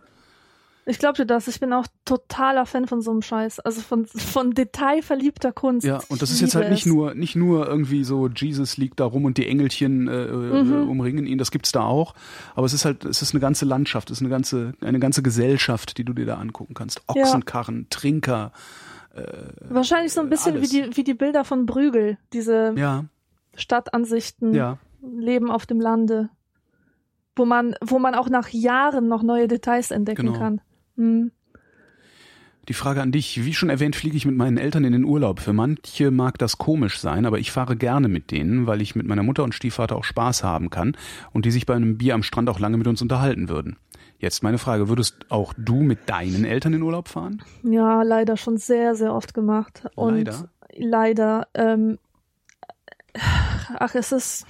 Ich 0.89 0.99
glaube 0.99 1.17
dir 1.17 1.25
das. 1.25 1.49
Ich 1.49 1.59
bin 1.59 1.73
auch 1.73 1.85
totaler 2.05 2.65
Fan 2.65 2.87
von 2.87 3.01
so 3.01 3.11
einem 3.11 3.21
Scheiß. 3.21 3.59
Also 3.59 3.81
von, 3.81 4.05
von 4.05 4.51
detailverliebter 4.51 5.51
Kunst. 5.51 5.85
Ja, 5.85 5.99
und 6.07 6.21
das 6.21 6.31
ist 6.31 6.39
jetzt 6.39 6.55
halt 6.55 6.69
nicht 6.69 6.85
nur, 6.85 7.13
nicht 7.13 7.35
nur 7.35 7.67
irgendwie 7.67 8.05
so, 8.05 8.29
Jesus 8.29 8.77
liegt 8.77 9.01
da 9.01 9.05
rum 9.05 9.25
und 9.25 9.37
die 9.37 9.47
Engelchen 9.47 10.07
äh, 10.07 10.27
mhm. 10.27 10.89
umringen 10.89 11.25
ihn. 11.25 11.37
Das 11.37 11.51
gibt's 11.51 11.73
da 11.73 11.83
auch. 11.83 12.15
Aber 12.55 12.65
es 12.65 12.73
ist 12.73 12.85
halt, 12.85 13.03
es 13.03 13.21
ist 13.21 13.33
eine 13.33 13.41
ganze 13.41 13.65
Landschaft, 13.65 14.09
es 14.09 14.19
ist 14.19 14.21
eine 14.21 14.29
ganze, 14.29 14.75
eine 14.79 14.99
ganze 14.99 15.21
Gesellschaft, 15.21 15.97
die 15.97 16.05
du 16.05 16.13
dir 16.13 16.25
da 16.25 16.35
angucken 16.35 16.73
kannst. 16.73 17.01
Ochsenkarren, 17.07 17.81
ja. 17.81 17.87
Trinker. 17.89 18.53
Äh, 19.13 19.23
Wahrscheinlich 19.69 20.13
so 20.13 20.21
ein 20.21 20.29
bisschen 20.29 20.61
wie 20.61 20.67
die, 20.67 20.95
wie 20.95 21.03
die 21.03 21.15
Bilder 21.15 21.43
von 21.43 21.65
Brügel. 21.65 22.17
Diese 22.31 22.73
ja. 22.77 23.03
Stadtansichten. 23.55 24.53
Ja. 24.53 24.77
Leben 25.01 25.51
auf 25.51 25.65
dem 25.65 25.81
Lande 25.81 26.29
wo 27.37 27.45
man, 27.45 27.75
wo 27.81 27.99
man 27.99 28.15
auch 28.15 28.29
nach 28.29 28.49
Jahren 28.49 29.07
noch 29.07 29.23
neue 29.23 29.47
Details 29.47 29.91
entdecken 29.91 30.25
genau. 30.25 30.39
kann. 30.39 30.61
Hm. 30.97 31.31
Die 32.67 32.73
Frage 32.73 33.01
an 33.01 33.13
dich, 33.13 33.45
wie 33.45 33.53
schon 33.53 33.69
erwähnt, 33.69 33.95
fliege 33.95 34.17
ich 34.17 34.25
mit 34.25 34.35
meinen 34.35 34.57
Eltern 34.57 34.83
in 34.83 34.91
den 34.91 35.05
Urlaub. 35.05 35.39
Für 35.39 35.53
manche 35.53 36.11
mag 36.11 36.37
das 36.37 36.57
komisch 36.57 36.99
sein, 36.99 37.25
aber 37.25 37.39
ich 37.39 37.51
fahre 37.51 37.77
gerne 37.77 38.09
mit 38.09 38.29
denen, 38.29 38.67
weil 38.67 38.81
ich 38.81 38.93
mit 38.93 39.07
meiner 39.07 39.23
Mutter 39.23 39.45
und 39.45 39.55
Stiefvater 39.55 39.95
auch 39.95 40.03
Spaß 40.03 40.43
haben 40.43 40.69
kann 40.69 40.97
und 41.31 41.45
die 41.45 41.51
sich 41.51 41.65
bei 41.65 41.75
einem 41.75 41.97
Bier 41.97 42.13
am 42.13 42.23
Strand 42.23 42.49
auch 42.49 42.59
lange 42.59 42.77
mit 42.77 42.87
uns 42.87 43.01
unterhalten 43.01 43.47
würden. 43.47 43.77
Jetzt 44.19 44.43
meine 44.43 44.57
Frage, 44.57 44.89
würdest 44.89 45.15
auch 45.29 45.53
du 45.57 45.75
mit 45.75 46.09
deinen 46.09 46.43
Eltern 46.43 46.73
in 46.73 46.81
Urlaub 46.81 47.07
fahren? 47.07 47.41
Ja, 47.63 48.01
leider 48.01 48.35
schon 48.35 48.57
sehr, 48.57 48.95
sehr 48.95 49.13
oft 49.13 49.33
gemacht. 49.33 49.83
Und 49.95 50.15
leider? 50.15 50.49
Leider. 50.75 51.47
Ähm, 51.53 51.99
ach, 53.79 53.95
es 53.95 54.11
ist, 54.11 54.45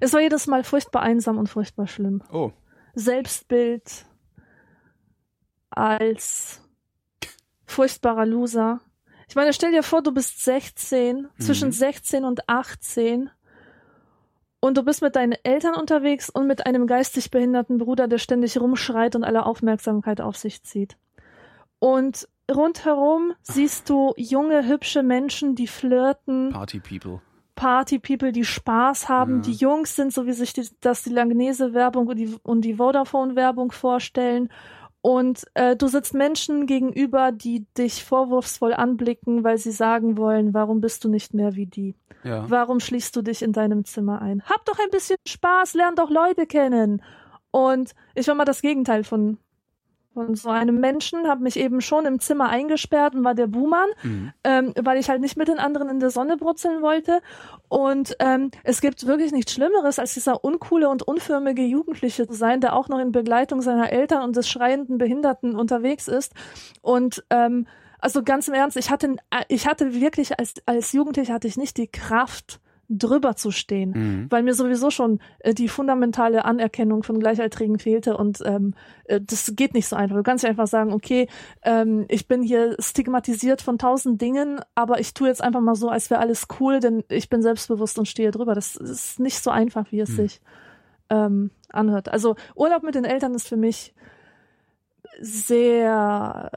es 0.00 0.12
war 0.12 0.20
jedes 0.20 0.46
Mal 0.46 0.62
furchtbar 0.62 1.02
einsam 1.02 1.38
und 1.38 1.48
furchtbar 1.48 1.88
schlimm. 1.88 2.22
Oh. 2.30 2.52
Selbstbild, 2.94 4.04
als 5.78 6.60
furchtbarer 7.66 8.26
Loser. 8.26 8.80
Ich 9.28 9.36
meine, 9.36 9.52
stell 9.52 9.72
dir 9.72 9.82
vor, 9.82 10.02
du 10.02 10.12
bist 10.12 10.44
16, 10.44 11.16
mhm. 11.22 11.28
zwischen 11.40 11.70
16 11.70 12.24
und 12.24 12.48
18 12.48 13.30
und 14.60 14.76
du 14.76 14.82
bist 14.82 15.02
mit 15.02 15.14
deinen 15.16 15.36
Eltern 15.44 15.74
unterwegs 15.74 16.30
und 16.30 16.46
mit 16.46 16.66
einem 16.66 16.86
geistig 16.86 17.30
behinderten 17.30 17.78
Bruder, 17.78 18.08
der 18.08 18.18
ständig 18.18 18.60
rumschreit 18.60 19.14
und 19.14 19.24
alle 19.24 19.46
Aufmerksamkeit 19.46 20.20
auf 20.20 20.36
sich 20.36 20.64
zieht. 20.64 20.96
Und 21.78 22.26
rundherum 22.50 23.34
siehst 23.42 23.88
du 23.88 24.14
junge, 24.16 24.66
hübsche 24.66 25.02
Menschen, 25.04 25.54
die 25.54 25.68
flirten. 25.68 26.50
Party 26.50 26.80
People. 26.80 27.20
Party 27.54 27.98
People, 27.98 28.32
die 28.32 28.44
Spaß 28.44 29.08
haben. 29.08 29.36
Ja. 29.36 29.42
Die 29.42 29.52
Jungs 29.52 29.94
sind 29.94 30.12
so, 30.12 30.26
wie 30.26 30.32
sich 30.32 30.52
die, 30.52 30.68
das 30.80 31.02
die 31.02 31.10
Langnese-Werbung 31.10 32.08
und 32.08 32.16
die, 32.16 32.34
und 32.42 32.62
die 32.62 32.74
Vodafone-Werbung 32.74 33.70
vorstellen. 33.72 34.48
Und 35.08 35.46
äh, 35.54 35.74
du 35.74 35.88
sitzt 35.88 36.12
Menschen 36.12 36.66
gegenüber, 36.66 37.32
die 37.32 37.64
dich 37.78 38.04
vorwurfsvoll 38.04 38.74
anblicken, 38.74 39.42
weil 39.42 39.56
sie 39.56 39.70
sagen 39.70 40.18
wollen, 40.18 40.52
warum 40.52 40.82
bist 40.82 41.02
du 41.02 41.08
nicht 41.08 41.32
mehr 41.32 41.54
wie 41.54 41.64
die? 41.64 41.94
Ja. 42.24 42.44
Warum 42.50 42.78
schließt 42.78 43.16
du 43.16 43.22
dich 43.22 43.40
in 43.40 43.54
deinem 43.54 43.86
Zimmer 43.86 44.20
ein? 44.20 44.42
Hab 44.42 44.66
doch 44.66 44.78
ein 44.78 44.90
bisschen 44.90 45.16
Spaß, 45.26 45.72
lern 45.72 45.94
doch 45.94 46.10
Leute 46.10 46.44
kennen. 46.46 47.02
Und 47.50 47.94
ich 48.14 48.28
war 48.28 48.34
mal 48.34 48.44
das 48.44 48.60
Gegenteil 48.60 49.02
von 49.02 49.38
von 50.18 50.34
so 50.34 50.48
einem 50.48 50.80
Menschen, 50.80 51.28
habe 51.28 51.44
mich 51.44 51.56
eben 51.56 51.80
schon 51.80 52.04
im 52.04 52.18
Zimmer 52.18 52.48
eingesperrt 52.48 53.14
und 53.14 53.22
war 53.22 53.34
der 53.34 53.46
Buhmann, 53.46 53.88
mhm. 54.02 54.32
ähm, 54.42 54.72
weil 54.76 54.98
ich 54.98 55.08
halt 55.08 55.20
nicht 55.20 55.36
mit 55.36 55.46
den 55.46 55.60
anderen 55.60 55.88
in 55.88 56.00
der 56.00 56.10
Sonne 56.10 56.36
brutzeln 56.36 56.82
wollte. 56.82 57.20
Und 57.68 58.16
ähm, 58.18 58.50
es 58.64 58.80
gibt 58.80 59.06
wirklich 59.06 59.30
nichts 59.30 59.52
Schlimmeres, 59.52 60.00
als 60.00 60.14
dieser 60.14 60.42
uncoole 60.42 60.88
und 60.88 61.04
unförmige 61.04 61.62
Jugendliche 61.62 62.26
zu 62.26 62.34
sein, 62.34 62.60
der 62.60 62.74
auch 62.74 62.88
noch 62.88 62.98
in 62.98 63.12
Begleitung 63.12 63.62
seiner 63.62 63.92
Eltern 63.92 64.24
und 64.24 64.34
des 64.34 64.48
schreienden 64.48 64.98
Behinderten 64.98 65.54
unterwegs 65.54 66.08
ist. 66.08 66.32
Und 66.82 67.24
ähm, 67.30 67.68
also 68.00 68.24
ganz 68.24 68.48
im 68.48 68.54
Ernst, 68.54 68.76
ich 68.76 68.90
hatte, 68.90 69.16
ich 69.46 69.68
hatte 69.68 69.94
wirklich 69.94 70.36
als, 70.38 70.54
als 70.66 70.92
Jugendlicher 70.92 71.34
hatte 71.34 71.46
ich 71.46 71.56
nicht 71.56 71.76
die 71.76 71.88
Kraft, 71.88 72.60
drüber 72.88 73.36
zu 73.36 73.50
stehen, 73.50 73.90
mhm. 73.90 74.26
weil 74.30 74.42
mir 74.42 74.54
sowieso 74.54 74.90
schon 74.90 75.20
äh, 75.40 75.52
die 75.52 75.68
fundamentale 75.68 76.44
Anerkennung 76.44 77.02
von 77.02 77.20
Gleichaltrigen 77.20 77.78
fehlte 77.78 78.16
und 78.16 78.40
ähm, 78.44 78.74
äh, 79.04 79.20
das 79.20 79.52
geht 79.54 79.74
nicht 79.74 79.86
so 79.86 79.96
einfach. 79.96 80.16
Du 80.16 80.22
kannst 80.22 80.42
nicht 80.42 80.50
einfach 80.50 80.66
sagen, 80.66 80.92
okay, 80.92 81.28
ähm, 81.62 82.06
ich 82.08 82.26
bin 82.26 82.42
hier 82.42 82.76
stigmatisiert 82.78 83.60
von 83.60 83.78
tausend 83.78 84.22
Dingen, 84.22 84.60
aber 84.74 85.00
ich 85.00 85.12
tue 85.12 85.28
jetzt 85.28 85.42
einfach 85.42 85.60
mal 85.60 85.74
so, 85.74 85.90
als 85.90 86.08
wäre 86.08 86.20
alles 86.20 86.46
cool, 86.60 86.80
denn 86.80 87.04
ich 87.08 87.28
bin 87.28 87.42
selbstbewusst 87.42 87.98
und 87.98 88.08
stehe 88.08 88.30
drüber. 88.30 88.54
Das 88.54 88.74
ist 88.76 89.20
nicht 89.20 89.42
so 89.42 89.50
einfach, 89.50 89.92
wie 89.92 90.00
es 90.00 90.10
mhm. 90.10 90.16
sich 90.16 90.40
ähm, 91.10 91.50
anhört. 91.68 92.08
Also 92.08 92.36
Urlaub 92.54 92.82
mit 92.82 92.94
den 92.94 93.04
Eltern 93.04 93.34
ist 93.34 93.48
für 93.48 93.56
mich 93.58 93.94
sehr 95.20 96.50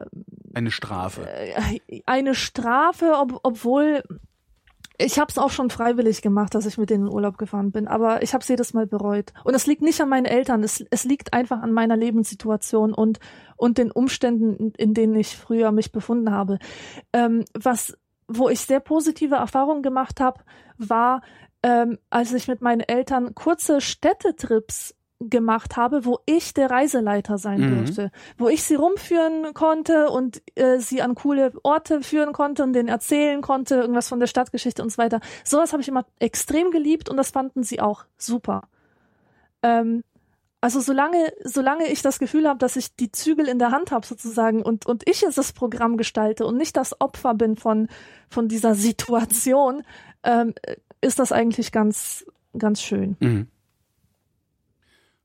eine 0.53 0.71
Strafe. 0.71 1.27
Äh, 1.27 2.01
eine 2.05 2.35
Strafe, 2.35 3.13
ob, 3.17 3.39
obwohl 3.43 4.03
ich 5.01 5.19
habe 5.19 5.29
es 5.29 5.37
auch 5.37 5.49
schon 5.49 5.69
freiwillig 5.69 6.21
gemacht, 6.21 6.55
dass 6.55 6.65
ich 6.65 6.77
mit 6.77 6.89
denen 6.89 7.07
in 7.07 7.13
Urlaub 7.13 7.37
gefahren 7.37 7.71
bin, 7.71 7.87
aber 7.87 8.23
ich 8.23 8.33
habe 8.33 8.41
es 8.41 8.47
jedes 8.47 8.73
Mal 8.73 8.87
bereut. 8.87 9.33
Und 9.43 9.53
es 9.53 9.67
liegt 9.67 9.81
nicht 9.81 9.99
an 10.01 10.09
meinen 10.09 10.25
Eltern, 10.25 10.63
es, 10.63 10.83
es 10.89 11.03
liegt 11.03 11.33
einfach 11.33 11.61
an 11.61 11.71
meiner 11.71 11.97
Lebenssituation 11.97 12.93
und, 12.93 13.19
und 13.57 13.77
den 13.77 13.91
Umständen, 13.91 14.73
in 14.77 14.93
denen 14.93 15.15
ich 15.15 15.37
früher 15.37 15.71
mich 15.71 15.91
befunden 15.91 16.31
habe. 16.31 16.59
Ähm, 17.13 17.45
was, 17.53 17.97
wo 18.27 18.49
ich 18.49 18.61
sehr 18.61 18.79
positive 18.79 19.35
Erfahrungen 19.35 19.83
gemacht 19.83 20.19
habe, 20.19 20.41
war, 20.77 21.21
ähm, 21.63 21.97
als 22.09 22.33
ich 22.33 22.47
mit 22.47 22.61
meinen 22.61 22.81
Eltern 22.81 23.35
kurze 23.35 23.81
Städtetrips 23.81 24.95
gemacht 25.29 25.77
habe, 25.77 26.05
wo 26.05 26.19
ich 26.25 26.53
der 26.53 26.69
Reiseleiter 26.71 27.37
sein 27.37 27.61
mhm. 27.61 27.75
durfte, 27.77 28.11
wo 28.37 28.49
ich 28.49 28.63
sie 28.63 28.75
rumführen 28.75 29.53
konnte 29.53 30.09
und 30.09 30.41
äh, 30.55 30.79
sie 30.79 31.01
an 31.01 31.15
coole 31.15 31.53
Orte 31.63 32.01
führen 32.01 32.33
konnte 32.33 32.63
und 32.63 32.73
denen 32.73 32.89
erzählen 32.89 33.41
konnte, 33.41 33.75
irgendwas 33.75 34.09
von 34.09 34.19
der 34.19 34.27
Stadtgeschichte 34.27 34.81
und 34.81 34.91
so 34.91 34.97
weiter. 34.97 35.19
Sowas 35.43 35.73
habe 35.73 35.81
ich 35.81 35.87
immer 35.87 36.05
extrem 36.19 36.71
geliebt 36.71 37.09
und 37.09 37.17
das 37.17 37.31
fanden 37.31 37.63
sie 37.63 37.79
auch 37.79 38.05
super. 38.17 38.63
Ähm, 39.63 40.03
also 40.61 40.79
solange, 40.79 41.33
solange 41.43 41.87
ich 41.87 42.03
das 42.03 42.19
Gefühl 42.19 42.47
habe, 42.47 42.59
dass 42.59 42.75
ich 42.75 42.95
die 42.95 43.11
Zügel 43.11 43.47
in 43.47 43.57
der 43.57 43.71
Hand 43.71 43.91
habe 43.91 44.05
sozusagen 44.05 44.61
und, 44.61 44.85
und 44.85 45.07
ich 45.09 45.21
jetzt 45.21 45.39
das 45.39 45.53
Programm 45.53 45.97
gestalte 45.97 46.45
und 46.45 46.55
nicht 46.57 46.77
das 46.77 47.01
Opfer 47.01 47.33
bin 47.33 47.55
von, 47.55 47.87
von 48.29 48.47
dieser 48.47 48.75
Situation, 48.75 49.83
ähm, 50.23 50.53
ist 51.01 51.17
das 51.17 51.31
eigentlich 51.31 51.71
ganz, 51.71 52.25
ganz 52.55 52.81
schön. 52.81 53.17
Mhm. 53.19 53.47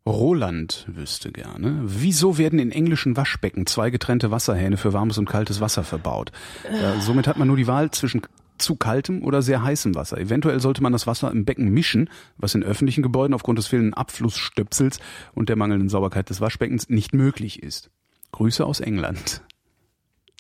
Roland 0.06 0.86
wüsste 0.88 1.32
gerne, 1.32 1.80
wieso 1.84 2.38
werden 2.38 2.60
in 2.60 2.70
englischen 2.70 3.16
Waschbecken 3.16 3.66
zwei 3.66 3.90
getrennte 3.90 4.30
Wasserhähne 4.30 4.76
für 4.76 4.92
warmes 4.92 5.18
und 5.18 5.28
kaltes 5.28 5.60
Wasser 5.60 5.82
verbaut? 5.82 6.30
Äh, 6.64 7.00
somit 7.00 7.26
hat 7.26 7.38
man 7.38 7.48
nur 7.48 7.56
die 7.56 7.66
Wahl 7.66 7.90
zwischen 7.90 8.22
zu 8.58 8.76
kaltem 8.76 9.22
oder 9.22 9.42
sehr 9.42 9.62
heißem 9.62 9.94
Wasser. 9.94 10.18
Eventuell 10.18 10.60
sollte 10.60 10.82
man 10.82 10.92
das 10.92 11.06
Wasser 11.06 11.30
im 11.30 11.44
Becken 11.44 11.68
mischen, 11.68 12.08
was 12.38 12.54
in 12.54 12.62
öffentlichen 12.62 13.02
Gebäuden 13.02 13.34
aufgrund 13.34 13.58
des 13.58 13.66
fehlenden 13.66 13.94
Abflussstöpsels 13.94 15.00
und 15.34 15.48
der 15.48 15.56
mangelnden 15.56 15.88
Sauberkeit 15.88 16.30
des 16.30 16.40
Waschbeckens 16.40 16.88
nicht 16.88 17.12
möglich 17.12 17.62
ist. 17.62 17.90
Grüße 18.32 18.64
aus 18.64 18.80
England. 18.80 19.42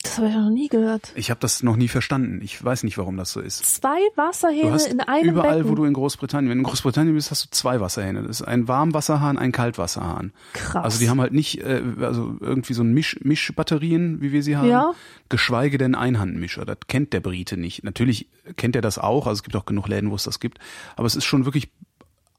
Das 0.06 0.18
habe 0.18 0.28
ich 0.28 0.34
noch 0.34 0.50
nie 0.50 0.68
gehört. 0.68 1.12
Ich 1.14 1.30
habe 1.30 1.40
das 1.40 1.62
noch 1.62 1.76
nie 1.76 1.88
verstanden. 1.88 2.40
Ich 2.42 2.62
weiß 2.62 2.84
nicht, 2.84 2.96
warum 2.98 3.16
das 3.16 3.32
so 3.32 3.40
ist. 3.40 3.64
Zwei 3.64 3.98
Wasserhähne 4.14 4.78
in 4.88 5.00
einem 5.00 5.30
überall, 5.30 5.58
Becken. 5.58 5.70
wo 5.70 5.74
du 5.74 5.84
in 5.84 5.92
Großbritannien, 5.92 6.48
wenn 6.50 6.58
du 6.58 6.62
in 6.62 6.68
Großbritannien 6.68 7.14
bist, 7.14 7.30
hast 7.30 7.44
du 7.44 7.48
zwei 7.50 7.80
Wasserhähne. 7.80 8.22
Das 8.22 8.40
ist 8.40 8.46
ein 8.46 8.68
Warmwasserhahn, 8.68 9.38
ein 9.38 9.52
Kaltwasserhahn. 9.52 10.32
Krass. 10.52 10.84
Also 10.84 10.98
die 10.98 11.08
haben 11.10 11.20
halt 11.20 11.32
nicht, 11.32 11.60
äh, 11.60 11.82
also 12.00 12.36
irgendwie 12.40 12.74
so 12.74 12.82
ein 12.82 12.92
Misch, 12.94 13.18
Mischbatterien, 13.22 14.20
wie 14.20 14.32
wir 14.32 14.42
sie 14.42 14.56
haben. 14.56 14.68
Ja. 14.68 14.92
Geschweige 15.28 15.78
denn 15.78 15.94
Einhandmischer. 15.94 16.64
Das 16.64 16.78
kennt 16.88 17.12
der 17.12 17.20
Brite 17.20 17.56
nicht. 17.56 17.84
Natürlich 17.84 18.28
kennt 18.56 18.76
er 18.76 18.82
das 18.82 18.98
auch. 18.98 19.26
Also 19.26 19.38
es 19.38 19.42
gibt 19.42 19.56
auch 19.56 19.66
genug 19.66 19.88
Läden, 19.88 20.10
wo 20.10 20.14
es 20.14 20.24
das 20.24 20.40
gibt. 20.40 20.58
Aber 20.94 21.06
es 21.06 21.16
ist 21.16 21.24
schon 21.24 21.44
wirklich 21.44 21.70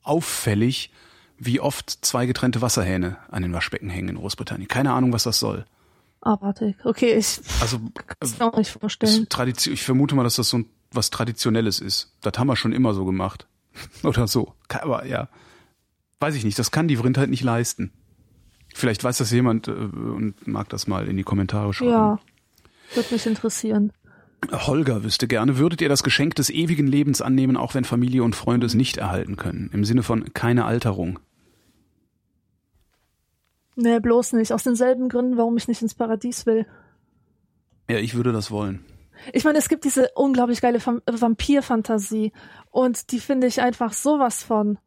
auffällig, 0.03 0.91
wie 1.37 1.59
oft 1.59 2.05
zwei 2.05 2.25
getrennte 2.25 2.61
Wasserhähne 2.61 3.17
an 3.29 3.43
den 3.43 3.53
Waschbecken 3.53 3.89
hängen 3.89 4.09
in 4.09 4.15
Großbritannien. 4.15 4.67
Keine 4.67 4.93
Ahnung, 4.93 5.13
was 5.13 5.23
das 5.23 5.39
soll. 5.39 5.65
Abartig. 6.21 6.75
Okay, 6.83 7.13
ich 7.13 7.39
Also 7.61 7.79
kann 7.79 8.17
es 8.19 8.37
mir 8.39 8.45
auch 8.45 8.57
nicht 8.57 8.71
vorstellen. 8.71 9.27
Tradition, 9.29 9.73
ich 9.73 9.83
vermute 9.83 10.15
mal, 10.15 10.23
dass 10.23 10.35
das 10.35 10.49
so 10.49 10.59
ein, 10.59 10.65
was 10.91 11.09
Traditionelles 11.09 11.79
ist. 11.79 12.13
Das 12.21 12.33
haben 12.37 12.47
wir 12.47 12.55
schon 12.55 12.73
immer 12.73 12.93
so 12.93 13.05
gemacht. 13.05 13.47
Oder 14.03 14.27
so. 14.27 14.53
Aber 14.69 15.05
ja, 15.05 15.29
weiß 16.19 16.35
ich 16.35 16.43
nicht. 16.43 16.57
Das 16.57 16.71
kann 16.71 16.87
die 16.87 16.97
Vrindheit 16.97 17.29
nicht 17.29 17.43
leisten. 17.43 17.91
Vielleicht 18.73 19.03
weiß 19.03 19.17
das 19.17 19.31
jemand 19.31 19.67
äh, 19.67 19.71
und 19.71 20.47
mag 20.47 20.69
das 20.69 20.87
mal 20.87 21.07
in 21.07 21.17
die 21.17 21.23
Kommentare 21.23 21.73
schreiben. 21.73 21.91
Ja, 21.91 22.19
würde 22.93 23.13
mich 23.13 23.25
interessieren. 23.25 23.91
Holger 24.51 25.03
wüsste 25.03 25.27
gerne, 25.27 25.57
würdet 25.57 25.81
ihr 25.81 25.89
das 25.89 26.03
Geschenk 26.03 26.35
des 26.35 26.49
ewigen 26.49 26.85
Lebens 26.85 27.21
annehmen, 27.21 27.57
auch 27.57 27.73
wenn 27.73 27.85
Familie 27.85 28.23
und 28.23 28.35
Freunde 28.35 28.67
es 28.67 28.75
nicht 28.75 28.97
erhalten 28.97 29.35
können? 29.35 29.71
Im 29.73 29.83
Sinne 29.83 30.03
von 30.03 30.31
keine 30.33 30.65
Alterung. 30.65 31.19
Nee, 33.79 33.99
bloß 33.99 34.33
nicht. 34.33 34.51
Aus 34.51 34.63
denselben 34.63 35.07
Gründen, 35.07 35.37
warum 35.37 35.55
ich 35.55 35.67
nicht 35.67 35.81
ins 35.83 35.93
Paradies 35.93 36.45
will. 36.47 36.65
Ja, 37.89 37.97
ich 37.99 38.15
würde 38.15 38.33
das 38.33 38.49
wollen. 38.51 38.83
Ich 39.33 39.43
meine, 39.45 39.59
es 39.59 39.69
gibt 39.69 39.85
diese 39.85 40.09
unglaublich 40.15 40.61
geile 40.61 40.79
Vam- 40.79 41.01
Vampir-Fantasie 41.05 42.33
und 42.71 43.11
die 43.11 43.19
finde 43.19 43.47
ich 43.47 43.61
einfach 43.61 43.93
sowas 43.93 44.43
von 44.43 44.79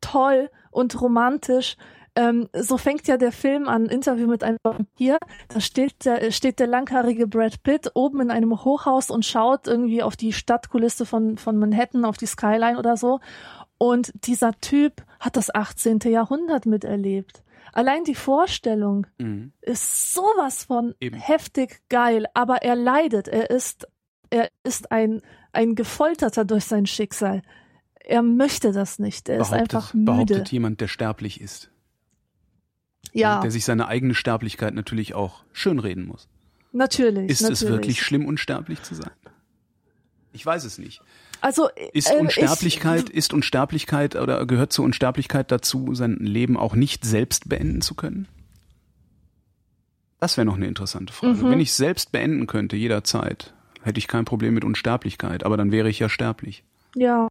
toll 0.00 0.48
und 0.70 1.00
romantisch. 1.00 1.76
Ähm, 2.14 2.48
so 2.54 2.78
fängt 2.78 3.06
ja 3.08 3.16
der 3.16 3.32
Film 3.32 3.68
an, 3.68 3.86
Interview 3.86 4.26
mit 4.26 4.42
einem 4.42 4.58
Vampir. 4.62 5.18
Da 5.48 5.60
steht 5.60 6.04
der, 6.04 6.30
steht 6.30 6.60
der 6.60 6.66
langhaarige 6.68 7.26
Brad 7.26 7.62
Pitt 7.64 7.90
oben 7.94 8.20
in 8.20 8.30
einem 8.30 8.64
Hochhaus 8.64 9.10
und 9.10 9.24
schaut 9.26 9.66
irgendwie 9.66 10.02
auf 10.02 10.16
die 10.16 10.32
Stadtkulisse 10.32 11.04
von, 11.04 11.36
von 11.36 11.58
Manhattan, 11.58 12.04
auf 12.04 12.16
die 12.16 12.26
Skyline 12.26 12.78
oder 12.78 12.96
so. 12.96 13.20
Und 13.78 14.12
dieser 14.26 14.52
Typ 14.60 15.04
hat 15.20 15.36
das 15.36 15.54
18. 15.54 15.98
Jahrhundert 16.06 16.64
miterlebt. 16.64 17.42
Allein 17.72 18.04
die 18.04 18.14
Vorstellung, 18.14 19.06
Mhm. 19.18 19.52
ist 19.60 20.12
sowas 20.14 20.64
von 20.64 20.94
Eben. 21.00 21.16
heftig 21.18 21.80
geil, 21.88 22.26
aber 22.34 22.62
er 22.62 22.76
leidet. 22.76 23.28
Er 23.28 23.50
ist, 23.50 23.86
er 24.30 24.50
ist 24.64 24.90
ein, 24.92 25.22
ein 25.52 25.74
Gefolterter 25.74 26.44
durch 26.44 26.64
sein 26.64 26.86
Schicksal. 26.86 27.42
Er 28.00 28.22
möchte 28.22 28.72
das 28.72 28.98
nicht. 28.98 29.28
Er 29.28 29.40
ist 29.40 29.52
einfach 29.52 29.92
müde. 29.94 30.04
behauptet 30.12 30.52
jemand, 30.52 30.80
der 30.80 30.88
sterblich 30.88 31.40
ist. 31.40 31.70
ja, 33.12 33.40
Der 33.40 33.50
sich 33.50 33.64
seine 33.64 33.88
eigene 33.88 34.14
Sterblichkeit 34.14 34.74
natürlich 34.74 35.14
auch 35.14 35.42
schönreden 35.52 36.06
muss. 36.06 36.28
natürlich. 36.72 37.30
Ist 37.30 37.40
natürlich. 37.42 37.62
es 37.62 37.68
wirklich 37.68 38.02
schlimm, 38.02 38.26
unsterblich 38.26 38.82
zu 38.82 38.94
sein? 38.94 39.10
Ich 40.32 40.44
weiß 40.44 40.64
es 40.64 40.78
nicht. 40.78 41.00
Also 41.46 41.68
Ist 41.92 42.10
äh, 42.10 42.16
Unsterblichkeit, 42.16 43.08
ist 43.08 43.32
Unsterblichkeit 43.32 44.16
oder 44.16 44.44
gehört 44.46 44.72
zur 44.72 44.84
Unsterblichkeit 44.84 45.52
dazu, 45.52 45.94
sein 45.94 46.16
Leben 46.16 46.56
auch 46.56 46.74
nicht 46.74 47.04
selbst 47.04 47.48
beenden 47.48 47.82
zu 47.82 47.94
können? 47.94 48.26
Das 50.18 50.36
wäre 50.36 50.44
noch 50.44 50.56
eine 50.56 50.66
interessante 50.66 51.12
Frage. 51.12 51.44
Mhm. 51.44 51.50
Wenn 51.50 51.60
ich 51.60 51.72
selbst 51.72 52.10
beenden 52.10 52.48
könnte, 52.48 52.74
jederzeit, 52.74 53.54
hätte 53.84 53.98
ich 53.98 54.08
kein 54.08 54.24
Problem 54.24 54.54
mit 54.54 54.64
Unsterblichkeit, 54.64 55.46
aber 55.46 55.56
dann 55.56 55.70
wäre 55.70 55.88
ich 55.88 56.00
ja 56.00 56.08
sterblich. 56.08 56.64
Ich, 56.96 57.02
ja. 57.02 57.28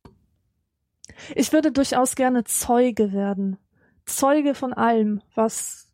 Ich 1.36 1.52
würde 1.52 1.74
durchaus 1.74 2.16
gerne 2.16 2.46
Zeuge 2.46 3.12
werden. 3.12 3.58
Zeuge 4.06 4.56
von 4.56 4.72
allem, 4.72 5.24
was, 5.34 5.90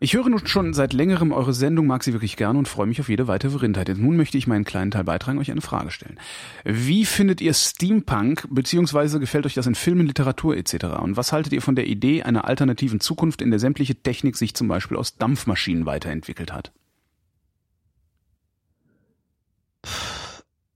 ich 0.00 0.14
höre 0.14 0.28
nun 0.28 0.46
schon 0.46 0.74
seit 0.74 0.92
längerem 0.92 1.32
eure 1.32 1.54
Sendung, 1.54 1.86
mag 1.86 2.02
sie 2.04 2.12
wirklich 2.12 2.36
gerne 2.36 2.58
und 2.58 2.68
freue 2.68 2.86
mich 2.86 3.00
auf 3.00 3.08
jede 3.08 3.26
weitere 3.28 3.56
Rindheit. 3.58 3.88
Jetzt 3.88 4.00
nun 4.00 4.16
möchte 4.16 4.36
ich 4.36 4.46
meinen 4.46 4.64
kleinen 4.64 4.90
Teil 4.90 5.04
beitragen, 5.04 5.38
euch 5.38 5.50
eine 5.50 5.60
Frage 5.60 5.90
stellen. 5.90 6.18
Wie 6.64 7.04
findet 7.04 7.40
ihr 7.40 7.54
Steampunk, 7.54 8.46
beziehungsweise 8.50 9.20
gefällt 9.20 9.46
euch 9.46 9.54
das 9.54 9.66
in 9.66 9.74
Filmen, 9.74 10.06
Literatur 10.06 10.56
etc.? 10.56 10.84
Und 11.00 11.16
was 11.16 11.32
haltet 11.32 11.52
ihr 11.52 11.62
von 11.62 11.74
der 11.76 11.86
Idee 11.86 12.22
einer 12.22 12.46
alternativen 12.46 13.00
Zukunft, 13.00 13.40
in 13.40 13.50
der 13.50 13.60
sämtliche 13.60 13.94
Technik 13.94 14.36
sich 14.36 14.54
zum 14.54 14.68
Beispiel 14.68 14.96
aus 14.96 15.16
Dampfmaschinen 15.16 15.86
weiterentwickelt 15.86 16.52
hat? 16.52 16.72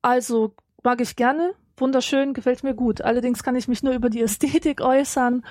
Also 0.02 0.54
mag 0.82 1.00
ich 1.00 1.16
gerne. 1.16 1.54
Wunderschön, 1.76 2.34
gefällt 2.34 2.64
mir 2.64 2.74
gut. 2.74 3.02
Allerdings 3.02 3.42
kann 3.42 3.56
ich 3.56 3.68
mich 3.68 3.82
nur 3.82 3.94
über 3.94 4.10
die 4.10 4.20
Ästhetik 4.20 4.80
äußern 4.80 5.44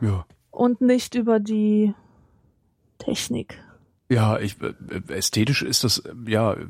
Ja. 0.00 0.26
und 0.50 0.80
nicht 0.80 1.14
über 1.14 1.40
die 1.40 1.94
Technik. 3.00 3.58
Ja, 4.08 4.38
ich, 4.38 4.56
äh, 4.60 5.12
ästhetisch 5.12 5.62
ist 5.62 5.84
das, 5.84 5.98
äh, 5.98 6.12
ja, 6.26 6.52
äh, 6.54 6.66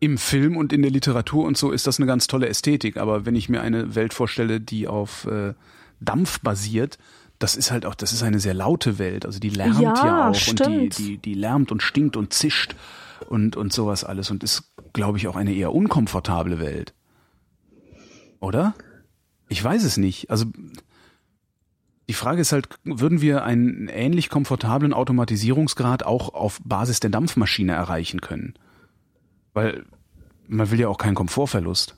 im 0.00 0.18
Film 0.18 0.56
und 0.56 0.72
in 0.72 0.82
der 0.82 0.90
Literatur 0.90 1.44
und 1.44 1.56
so 1.56 1.70
ist 1.70 1.86
das 1.86 1.98
eine 1.98 2.06
ganz 2.06 2.26
tolle 2.26 2.48
Ästhetik. 2.48 2.96
Aber 2.96 3.24
wenn 3.24 3.36
ich 3.36 3.48
mir 3.48 3.60
eine 3.60 3.94
Welt 3.94 4.12
vorstelle, 4.14 4.60
die 4.60 4.88
auf 4.88 5.26
äh, 5.26 5.54
Dampf 6.00 6.40
basiert, 6.40 6.98
das 7.38 7.54
ist 7.56 7.70
halt 7.70 7.86
auch, 7.86 7.94
das 7.94 8.12
ist 8.12 8.22
eine 8.24 8.40
sehr 8.40 8.54
laute 8.54 8.98
Welt. 8.98 9.24
Also 9.26 9.38
die 9.38 9.50
lärmt 9.50 9.80
ja, 9.80 9.94
Ja, 9.94 10.22
auch 10.24 10.26
und 10.28 10.34
die, 10.34 10.40
stimmt. 10.40 10.98
die, 10.98 11.18
die 11.18 11.34
lärmt 11.34 11.70
und 11.70 11.82
stinkt 11.82 12.16
und 12.16 12.32
zischt 12.32 12.74
und, 13.28 13.56
und 13.56 13.72
sowas 13.72 14.02
alles 14.04 14.30
und 14.30 14.42
ist, 14.42 14.72
glaube 14.92 15.18
ich, 15.18 15.28
auch 15.28 15.36
eine 15.36 15.54
eher 15.54 15.72
unkomfortable 15.72 16.58
Welt. 16.58 16.94
Oder? 18.40 18.74
Ich 19.48 19.62
weiß 19.62 19.84
es 19.84 19.96
nicht. 19.96 20.30
Also 20.30 20.46
die 22.08 22.14
Frage 22.14 22.40
ist 22.40 22.52
halt, 22.52 22.68
würden 22.84 23.20
wir 23.20 23.44
einen 23.44 23.88
ähnlich 23.88 24.28
komfortablen 24.28 24.92
Automatisierungsgrad 24.92 26.04
auch 26.04 26.34
auf 26.34 26.60
Basis 26.64 27.00
der 27.00 27.10
Dampfmaschine 27.10 27.72
erreichen 27.72 28.20
können? 28.20 28.54
Weil 29.52 29.84
man 30.48 30.70
will 30.70 30.80
ja 30.80 30.88
auch 30.88 30.98
keinen 30.98 31.14
Komfortverlust. 31.14 31.96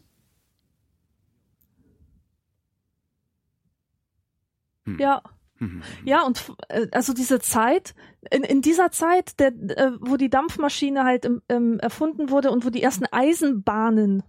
Hm. 4.85 4.99
Ja. 4.99 5.23
Hm. 5.59 5.83
Ja, 6.05 6.23
und 6.23 6.53
äh, 6.69 6.89
also 6.93 7.15
diese 7.15 7.41
Zeit, 7.41 7.95
in, 8.31 8.43
in 8.43 8.61
dieser 8.61 8.91
Zeit, 8.91 9.39
der, 9.39 9.49
äh, 9.49 9.93
wo 10.01 10.17
die 10.17 10.29
Dampfmaschine 10.31 11.05
halt 11.05 11.29
ähm, 11.49 11.79
erfunden 11.79 12.29
wurde 12.31 12.51
und 12.51 12.65
wo 12.65 12.71
die 12.71 12.83
ersten 12.83 13.07
Eisenbahnen, 13.11 14.23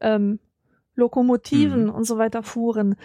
ähm, 0.00 0.38
Lokomotiven 0.94 1.84
Mhm. 1.84 1.90
und 1.90 2.04
so 2.04 2.18
weiter 2.18 2.42
fuhren, 2.42 2.96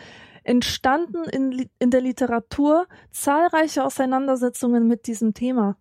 entstanden 0.43 1.23
in, 1.25 1.69
in 1.79 1.91
der 1.91 2.01
Literatur 2.01 2.87
zahlreiche 3.11 3.83
Auseinandersetzungen 3.83 4.87
mit 4.87 5.07
diesem 5.07 5.33
Thema. 5.33 5.77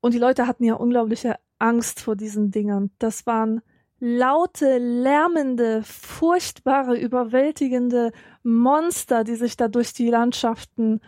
Und 0.00 0.14
die 0.14 0.18
Leute 0.18 0.46
hatten 0.46 0.64
ja 0.64 0.74
unglaubliche 0.74 1.36
Angst 1.58 2.00
vor 2.00 2.16
diesen 2.16 2.50
Dingern. 2.50 2.90
Das 2.98 3.26
waren 3.26 3.62
laute, 3.98 4.78
lärmende, 4.78 5.82
furchtbare, 5.82 6.98
überwältigende 6.98 8.12
Monster, 8.42 9.24
die 9.24 9.34
sich 9.34 9.56
da 9.56 9.68
durch 9.68 9.92
die 9.92 10.08
Landschaften 10.08 11.00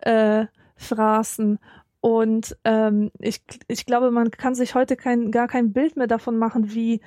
äh, 0.00 0.46
fraßen. 0.76 1.58
Und 2.00 2.56
ähm, 2.64 3.10
ich, 3.18 3.42
ich 3.66 3.86
glaube, 3.86 4.10
man 4.10 4.30
kann 4.30 4.54
sich 4.54 4.74
heute 4.74 4.94
kein, 4.94 5.30
gar 5.30 5.48
kein 5.48 5.72
Bild 5.72 5.96
mehr 5.96 6.06
davon 6.06 6.36
machen, 6.36 6.74
wie, 6.74 7.00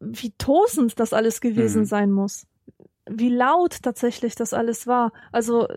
wie 0.00 0.32
tosend 0.32 0.98
das 0.98 1.12
alles 1.12 1.40
gewesen 1.40 1.82
mhm. 1.82 1.86
sein 1.86 2.10
muss. 2.10 2.48
Wie 3.08 3.28
laut 3.28 3.82
tatsächlich 3.82 4.34
das 4.34 4.54
alles 4.54 4.86
war. 4.86 5.12
Also 5.30 5.68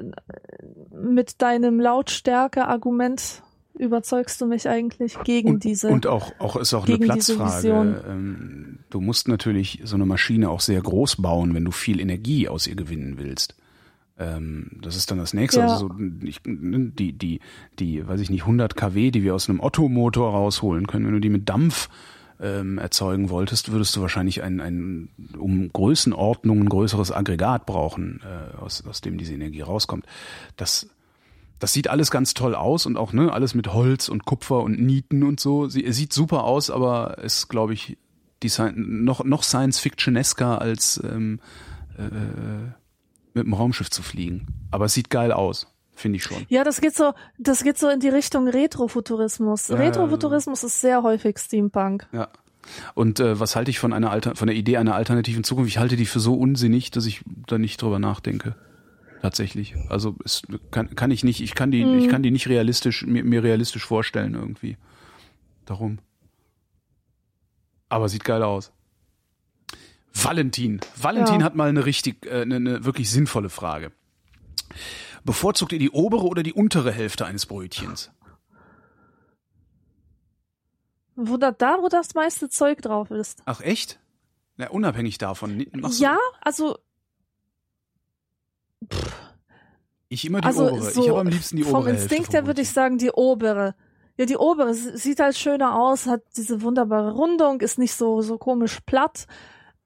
mit 0.92 1.42
deinem 1.42 1.80
Lautstärke-Argument 1.80 3.44
überzeugst 3.78 4.42
du 4.42 4.46
mich 4.46 4.68
eigentlich 4.68 5.18
gegen 5.24 5.56
und, 5.56 5.64
diese. 5.64 5.90
Und 5.90 6.08
auch, 6.08 6.32
auch 6.40 6.56
ist 6.56 6.74
auch 6.74 6.88
eine 6.88 6.98
Platzfrage. 6.98 8.04
Ähm, 8.08 8.80
du 8.90 9.02
musst 9.02 9.28
natürlich 9.28 9.82
so 9.84 9.96
eine 9.96 10.06
Maschine 10.06 10.50
auch 10.50 10.62
sehr 10.62 10.82
groß 10.82 11.18
bauen, 11.22 11.54
wenn 11.54 11.66
du 11.66 11.72
viel 11.72 12.00
Energie 12.00 12.48
aus 12.48 12.68
ihr 12.68 12.76
gewinnen 12.76 13.16
willst. 13.18 13.56
Ähm, 14.20 14.72
das 14.82 14.96
ist 14.96 15.12
dann 15.12 15.20
das 15.20 15.34
nächste. 15.34 15.60
Ja. 15.60 15.68
Also 15.68 15.90
so, 15.90 15.96
ich, 16.24 16.42
die, 16.44 17.14
die, 17.14 17.40
die, 17.78 18.08
weiß 18.08 18.20
ich 18.20 18.30
nicht, 18.30 18.42
100 18.42 18.76
kW, 18.76 19.12
die 19.12 19.24
wir 19.24 19.36
aus 19.36 19.50
einem 19.50 19.60
Otto-Motor 19.60 20.32
rausholen 20.32 20.88
können, 20.88 21.06
wenn 21.06 21.14
du 21.14 21.22
die 21.22 21.30
mit 21.30 21.48
Dampf 21.48 21.90
ähm, 22.40 22.78
erzeugen 22.78 23.30
wolltest, 23.30 23.72
würdest 23.72 23.96
du 23.96 24.02
wahrscheinlich 24.02 24.44
ein, 24.44 24.60
ein 24.62 25.10
um 25.38 25.72
Größenordnung 25.72 26.62
ein 26.62 26.70
größeres 26.70 27.12
Aggregat 27.12 27.66
brauchen, 27.66 28.22
äh, 28.24 28.58
aus, 28.58 28.86
aus 28.86 29.02
dem 29.02 29.18
diese 29.18 29.34
Energie 29.34 29.62
rauskommt. 29.62 30.06
Das, 30.56 30.90
das 31.60 31.74
sieht 31.74 31.90
alles 31.90 32.12
ganz 32.12 32.34
toll 32.34 32.56
aus 32.56 32.86
und 32.86 32.98
auch 32.98 33.14
ne 33.14 33.32
alles 33.32 33.56
mit 33.56 33.74
Holz 33.74 34.10
und 34.10 34.26
Kupfer 34.26 34.62
und 34.62 34.80
Nieten 34.80 35.24
und 35.24 35.40
so. 35.40 35.68
Sie, 35.68 35.92
sieht 35.92 36.14
super 36.14 36.44
aus, 36.44 36.70
aber 36.70 37.18
ist, 37.20 37.48
glaube 37.50 37.74
ich, 37.74 37.98
die 38.44 38.52
noch 38.76 39.24
noch 39.24 39.42
Science-Fictionesker 39.42 40.62
als 40.62 41.02
ähm, 41.04 41.40
äh, 41.98 42.04
mit 43.34 43.46
dem 43.46 43.54
Raumschiff 43.54 43.90
zu 43.90 44.04
fliegen. 44.04 44.48
Aber 44.70 44.86
es 44.86 44.94
sieht 44.94 45.10
geil 45.10 45.32
aus, 45.32 45.68
finde 45.98 46.18
ich 46.18 46.24
schon. 46.24 46.46
Ja, 46.50 46.64
das 46.64 46.80
geht 46.80 46.96
so, 46.96 47.14
das 47.38 47.64
geht 47.64 47.78
so 47.78 47.90
in 47.90 48.00
die 48.00 48.10
Richtung 48.10 48.48
Retrofuturismus. 48.48 49.68
Ja, 49.68 49.76
Retrofuturismus 49.76 50.64
ist 50.64 50.82
sehr 50.82 51.04
häufig 51.04 51.38
Steampunk. 51.40 52.08
Ja. 52.12 52.30
Und 52.94 53.20
äh, 53.20 53.40
was 53.40 53.56
halte 53.56 53.72
ich 53.72 53.80
von 53.80 53.94
einer 53.94 54.12
Alter 54.12 54.36
von 54.36 54.48
der 54.48 54.56
Idee 54.56 54.78
einer 54.78 54.96
alternativen 54.96 55.44
Zukunft? 55.44 55.70
Ich 55.70 55.78
halte 55.78 55.96
die 55.96 56.06
für 56.06 56.20
so 56.20 56.34
unsinnig, 56.34 56.92
dass 56.92 57.06
ich 57.06 57.22
da 57.48 57.58
nicht 57.58 57.82
drüber 57.82 58.00
nachdenke. 58.00 58.56
Tatsächlich. 59.22 59.76
Also 59.90 60.16
es 60.24 60.44
kann, 60.70 60.96
kann 60.96 61.12
ich 61.12 61.24
nicht, 61.24 61.42
ich 61.42 61.56
kann 61.56 61.72
die, 61.72 61.84
mhm. 61.84 62.00
ich 62.00 62.10
kann 62.10 62.24
die 62.24 62.32
nicht 62.32 62.48
realistisch, 62.48 63.06
mir, 63.06 63.24
mir 63.24 63.44
realistisch 63.44 63.86
vorstellen 63.86 64.36
irgendwie. 64.36 64.78
Darum. 65.66 66.00
Aber 67.90 68.10
sieht 68.10 68.26
geil 68.26 68.44
aus. 68.44 68.72
Valentin. 70.14 70.82
Valentin 70.96 71.40
ja. 71.40 71.46
hat 71.46 71.56
mal 71.56 71.70
eine 71.70 71.86
richtig, 71.86 72.26
äh, 72.26 72.42
eine, 72.42 72.56
eine 72.58 72.86
wirklich 72.86 73.10
sinnvolle 73.10 73.50
Frage. 73.50 73.92
Bevorzugt 75.28 75.74
ihr 75.74 75.80
die 75.80 75.92
obere 75.92 76.26
oder 76.26 76.42
die 76.42 76.54
untere 76.54 76.92
Hälfte 76.92 77.26
eines 77.26 77.46
Brötchens? 77.46 78.12
Wo 81.16 81.36
da, 81.38 81.52
da, 81.52 81.80
wo 81.82 81.90
das 81.90 82.16
meiste 82.16 82.48
Zeug 82.48 82.82
drauf 82.82 83.12
ist. 83.12 83.42
Ach 83.46 83.60
echt? 83.62 84.00
Na, 84.56 84.70
unabhängig 84.70 85.18
davon. 85.18 85.66
Ja, 85.98 86.18
also. 86.42 86.78
Pff. 88.90 89.14
Ich 90.08 90.24
immer 90.24 90.40
die 90.40 90.48
also 90.48 90.70
obere. 90.70 90.92
So 90.92 91.04
ich 91.04 91.10
habe 91.10 91.20
am 91.20 91.28
liebsten 91.28 91.58
die 91.58 91.64
obere. 91.64 91.82
Vom 91.82 91.88
Instinkt 91.88 92.34
her 92.34 92.48
würde 92.48 92.62
ich 92.62 92.70
sagen 92.70 92.98
die 92.98 93.12
obere. 93.12 93.76
Ja, 94.16 94.26
die 94.26 94.38
obere 94.38 94.74
sieht 94.74 95.20
halt 95.20 95.38
schöner 95.38 95.76
aus, 95.76 96.08
hat 96.08 96.22
diese 96.38 96.62
wunderbare 96.62 97.12
Rundung, 97.12 97.60
ist 97.60 97.78
nicht 97.78 97.94
so 97.94 98.22
so 98.22 98.38
komisch 98.38 98.80
platt 98.86 99.28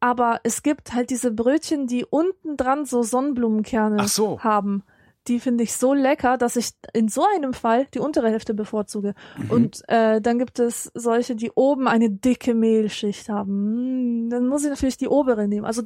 aber 0.01 0.39
es 0.43 0.63
gibt 0.63 0.93
halt 0.93 1.11
diese 1.11 1.31
Brötchen, 1.31 1.87
die 1.87 2.03
unten 2.03 2.57
dran 2.57 2.85
so 2.85 3.03
Sonnenblumenkerne 3.03 4.07
so. 4.07 4.39
haben. 4.39 4.83
Die 5.27 5.39
finde 5.39 5.63
ich 5.63 5.73
so 5.73 5.93
lecker, 5.93 6.37
dass 6.37 6.55
ich 6.55 6.71
in 6.93 7.07
so 7.07 7.23
einem 7.35 7.53
Fall 7.53 7.87
die 7.93 7.99
untere 7.99 8.29
Hälfte 8.29 8.53
bevorzuge. 8.53 9.13
Mhm. 9.37 9.49
Und 9.51 9.81
äh, 9.87 10.19
dann 10.19 10.39
gibt 10.39 10.59
es 10.59 10.91
solche, 10.95 11.35
die 11.35 11.51
oben 11.51 11.87
eine 11.87 12.09
dicke 12.09 12.55
Mehlschicht 12.55 13.29
haben. 13.29 13.51
Hm, 13.51 14.29
dann 14.29 14.47
muss 14.47 14.63
ich 14.63 14.69
natürlich 14.69 14.97
die 14.97 15.07
obere 15.07 15.47
nehmen. 15.47 15.65
Also 15.65 15.83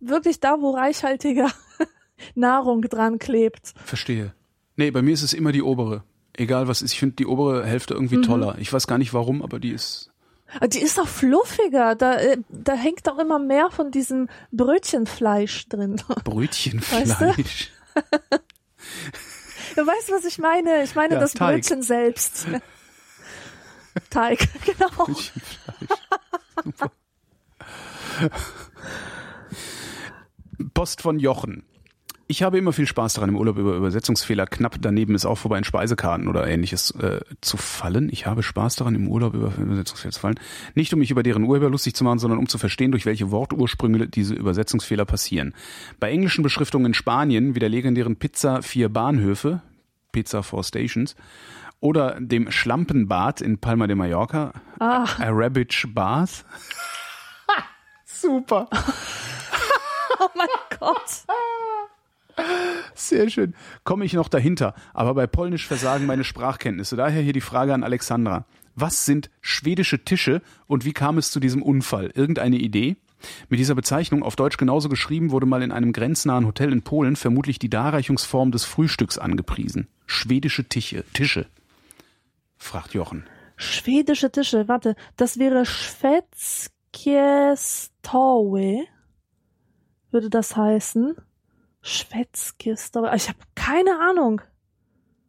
wirklich 0.00 0.40
da, 0.40 0.60
wo 0.60 0.70
reichhaltiger 0.70 1.50
Nahrung 2.34 2.82
dran 2.82 3.18
klebt. 3.18 3.72
Verstehe. 3.84 4.34
Nee, 4.76 4.90
bei 4.90 5.02
mir 5.02 5.14
ist 5.14 5.22
es 5.22 5.32
immer 5.32 5.52
die 5.52 5.62
obere. 5.62 6.02
Egal 6.34 6.66
was 6.66 6.82
ist, 6.82 6.92
ich 6.92 6.98
finde 6.98 7.16
die 7.16 7.26
obere 7.26 7.64
Hälfte 7.64 7.94
irgendwie 7.94 8.16
mhm. 8.16 8.22
toller. 8.22 8.56
Ich 8.58 8.72
weiß 8.72 8.86
gar 8.86 8.98
nicht 8.98 9.14
warum, 9.14 9.42
aber 9.42 9.58
die 9.60 9.70
ist 9.70 10.12
die 10.66 10.80
ist 10.80 11.00
auch 11.00 11.08
fluffiger. 11.08 11.94
Da, 11.94 12.16
äh, 12.16 12.38
da 12.48 12.74
hängt 12.74 13.08
auch 13.08 13.18
immer 13.18 13.38
mehr 13.38 13.70
von 13.70 13.90
diesem 13.90 14.28
Brötchenfleisch 14.50 15.68
drin. 15.68 16.00
Brötchenfleisch. 16.24 17.20
Weißt 17.20 17.38
du? 17.38 18.38
du 19.76 19.86
weißt, 19.86 20.10
was 20.12 20.24
ich 20.24 20.38
meine? 20.38 20.82
Ich 20.82 20.94
meine 20.94 21.14
ja, 21.14 21.20
das 21.20 21.32
Teig. 21.32 21.56
Brötchen 21.56 21.82
selbst. 21.82 22.46
Teig, 24.10 24.48
genau. 24.64 25.08
Post 30.74 31.02
von 31.02 31.18
Jochen. 31.18 31.64
Ich 32.28 32.42
habe 32.42 32.56
immer 32.56 32.72
viel 32.72 32.86
Spaß 32.86 33.14
daran, 33.14 33.30
im 33.30 33.36
Urlaub 33.36 33.58
über 33.58 33.74
Übersetzungsfehler 33.74 34.46
knapp 34.46 34.76
daneben 34.80 35.14
ist 35.14 35.26
auch 35.26 35.36
vorbei 35.36 35.58
in 35.58 35.64
Speisekarten 35.64 36.28
oder 36.28 36.46
ähnliches 36.46 36.92
äh, 36.92 37.20
zu 37.40 37.56
fallen. 37.56 38.08
Ich 38.10 38.26
habe 38.26 38.42
Spaß 38.42 38.76
daran, 38.76 38.94
im 38.94 39.08
Urlaub 39.08 39.34
über 39.34 39.52
Übersetzungsfehler 39.58 40.12
zu 40.12 40.20
fallen. 40.20 40.40
Nicht 40.74 40.92
um 40.94 41.00
mich 41.00 41.10
über 41.10 41.22
deren 41.22 41.44
Urheber 41.44 41.68
lustig 41.68 41.94
zu 41.94 42.04
machen, 42.04 42.18
sondern 42.18 42.38
um 42.38 42.48
zu 42.48 42.58
verstehen, 42.58 42.90
durch 42.92 43.06
welche 43.06 43.30
Wortursprünge 43.30 44.08
diese 44.08 44.34
Übersetzungsfehler 44.34 45.04
passieren. 45.04 45.54
Bei 46.00 46.10
englischen 46.10 46.42
Beschriftungen 46.42 46.86
in 46.86 46.94
Spanien, 46.94 47.54
wie 47.54 47.60
der 47.60 47.68
legendären 47.68 48.16
Pizza 48.16 48.62
vier 48.62 48.88
Bahnhöfe, 48.88 49.60
Pizza 50.12 50.42
Four 50.42 50.64
Stations, 50.64 51.16
oder 51.80 52.18
dem 52.20 52.50
Schlampenbad 52.50 53.40
in 53.40 53.58
Palma 53.58 53.88
de 53.88 53.96
Mallorca, 53.96 54.52
ah. 54.78 55.04
Arabic 55.18 55.84
Bath. 55.88 56.44
Super. 58.04 58.68
oh 60.20 60.28
mein 60.34 60.48
Gott. 60.78 61.24
Sehr 62.94 63.28
schön. 63.30 63.54
Komme 63.84 64.04
ich 64.04 64.12
noch 64.12 64.28
dahinter. 64.28 64.74
Aber 64.94 65.14
bei 65.14 65.26
Polnisch 65.26 65.66
versagen 65.66 66.06
meine 66.06 66.24
Sprachkenntnisse. 66.24 66.96
Daher 66.96 67.22
hier 67.22 67.32
die 67.32 67.40
Frage 67.40 67.74
an 67.74 67.84
Alexandra. 67.84 68.46
Was 68.74 69.04
sind 69.04 69.30
schwedische 69.40 70.04
Tische 70.04 70.42
und 70.66 70.84
wie 70.84 70.92
kam 70.92 71.18
es 71.18 71.30
zu 71.30 71.40
diesem 71.40 71.62
Unfall? 71.62 72.10
Irgendeine 72.14 72.56
Idee? 72.56 72.96
Mit 73.48 73.60
dieser 73.60 73.74
Bezeichnung, 73.74 74.22
auf 74.22 74.36
Deutsch 74.36 74.56
genauso 74.56 74.88
geschrieben, 74.88 75.30
wurde 75.30 75.46
mal 75.46 75.62
in 75.62 75.72
einem 75.72 75.92
grenznahen 75.92 76.46
Hotel 76.46 76.72
in 76.72 76.82
Polen 76.82 77.16
vermutlich 77.16 77.58
die 77.58 77.70
Darreichungsform 77.70 78.50
des 78.50 78.64
Frühstücks 78.64 79.18
angepriesen. 79.18 79.88
Schwedische 80.06 80.68
Tische. 80.68 81.04
Tische. 81.12 81.46
Fragt 82.56 82.94
Jochen. 82.94 83.24
Schwedische 83.56 84.30
Tische, 84.30 84.66
warte, 84.66 84.96
das 85.16 85.38
wäre 85.38 85.66
Schwedzkie 85.66 87.18
Stoły, 87.56 88.84
würde 90.10 90.30
das 90.30 90.56
heißen. 90.56 91.14
Schwätzkiste, 91.82 93.00
aber 93.00 93.14
ich 93.14 93.28
habe 93.28 93.38
keine 93.54 93.98
Ahnung. 94.00 94.40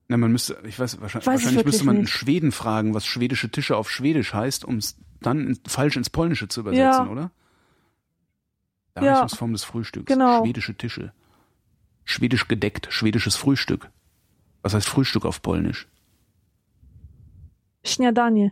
Na, 0.07 0.17
man 0.17 0.31
müsste, 0.31 0.61
ich 0.65 0.77
weiß, 0.77 1.01
wahrscheinlich, 1.01 1.27
weiß 1.27 1.43
wahrscheinlich 1.43 1.65
müsste 1.65 1.85
man 1.85 1.97
in 1.97 2.07
Schweden 2.07 2.51
fragen, 2.51 2.93
was 2.93 3.05
schwedische 3.05 3.49
Tische 3.49 3.75
auf 3.75 3.89
Schwedisch 3.89 4.34
heißt, 4.34 4.63
um 4.63 4.77
es 4.77 4.97
dann 5.21 5.47
in, 5.47 5.59
falsch 5.67 5.95
ins 5.95 6.09
Polnische 6.09 6.47
zu 6.47 6.61
übersetzen, 6.61 7.05
ja. 7.05 7.11
oder? 7.11 7.31
Darreichungsform 8.93 9.51
ja. 9.51 9.53
des 9.53 9.63
Frühstücks. 9.63 10.05
Genau. 10.05 10.43
Schwedische 10.43 10.75
Tische. 10.75 11.13
Schwedisch 12.05 12.47
gedeckt, 12.47 12.88
schwedisches 12.91 13.35
Frühstück. 13.35 13.89
Was 14.61 14.73
heißt 14.73 14.88
Frühstück 14.88 15.25
auf 15.25 15.41
Polnisch? 15.41 15.88
Śniadanie. 17.84 18.51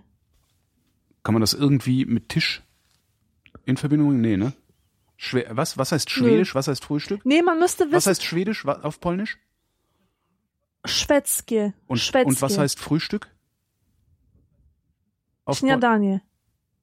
Kann 1.23 1.33
man 1.33 1.41
das 1.41 1.53
irgendwie 1.53 2.05
mit 2.05 2.29
Tisch 2.29 2.63
in 3.65 3.77
Verbindung 3.77 4.09
bringen? 4.09 4.21
Nee, 4.21 4.37
ne? 4.37 4.53
Schwer, 5.23 5.55
was, 5.55 5.77
was 5.77 5.91
heißt 5.91 6.09
Schwedisch? 6.09 6.49
Nee. 6.49 6.55
Was 6.55 6.67
heißt 6.67 6.83
Frühstück? 6.83 7.23
Nee, 7.27 7.43
man 7.43 7.59
müsste 7.59 7.83
wissen. 7.85 7.93
Was 7.93 8.07
heißt 8.07 8.23
Schwedisch 8.23 8.65
auf 8.65 8.99
Polnisch? 8.99 9.37
Schwedzkie. 10.83 11.73
Und, 11.85 12.15
und 12.25 12.41
was 12.41 12.57
heißt 12.57 12.79
Frühstück? 12.79 13.29
Auf 15.45 15.59
Śniadanie. 15.59 16.21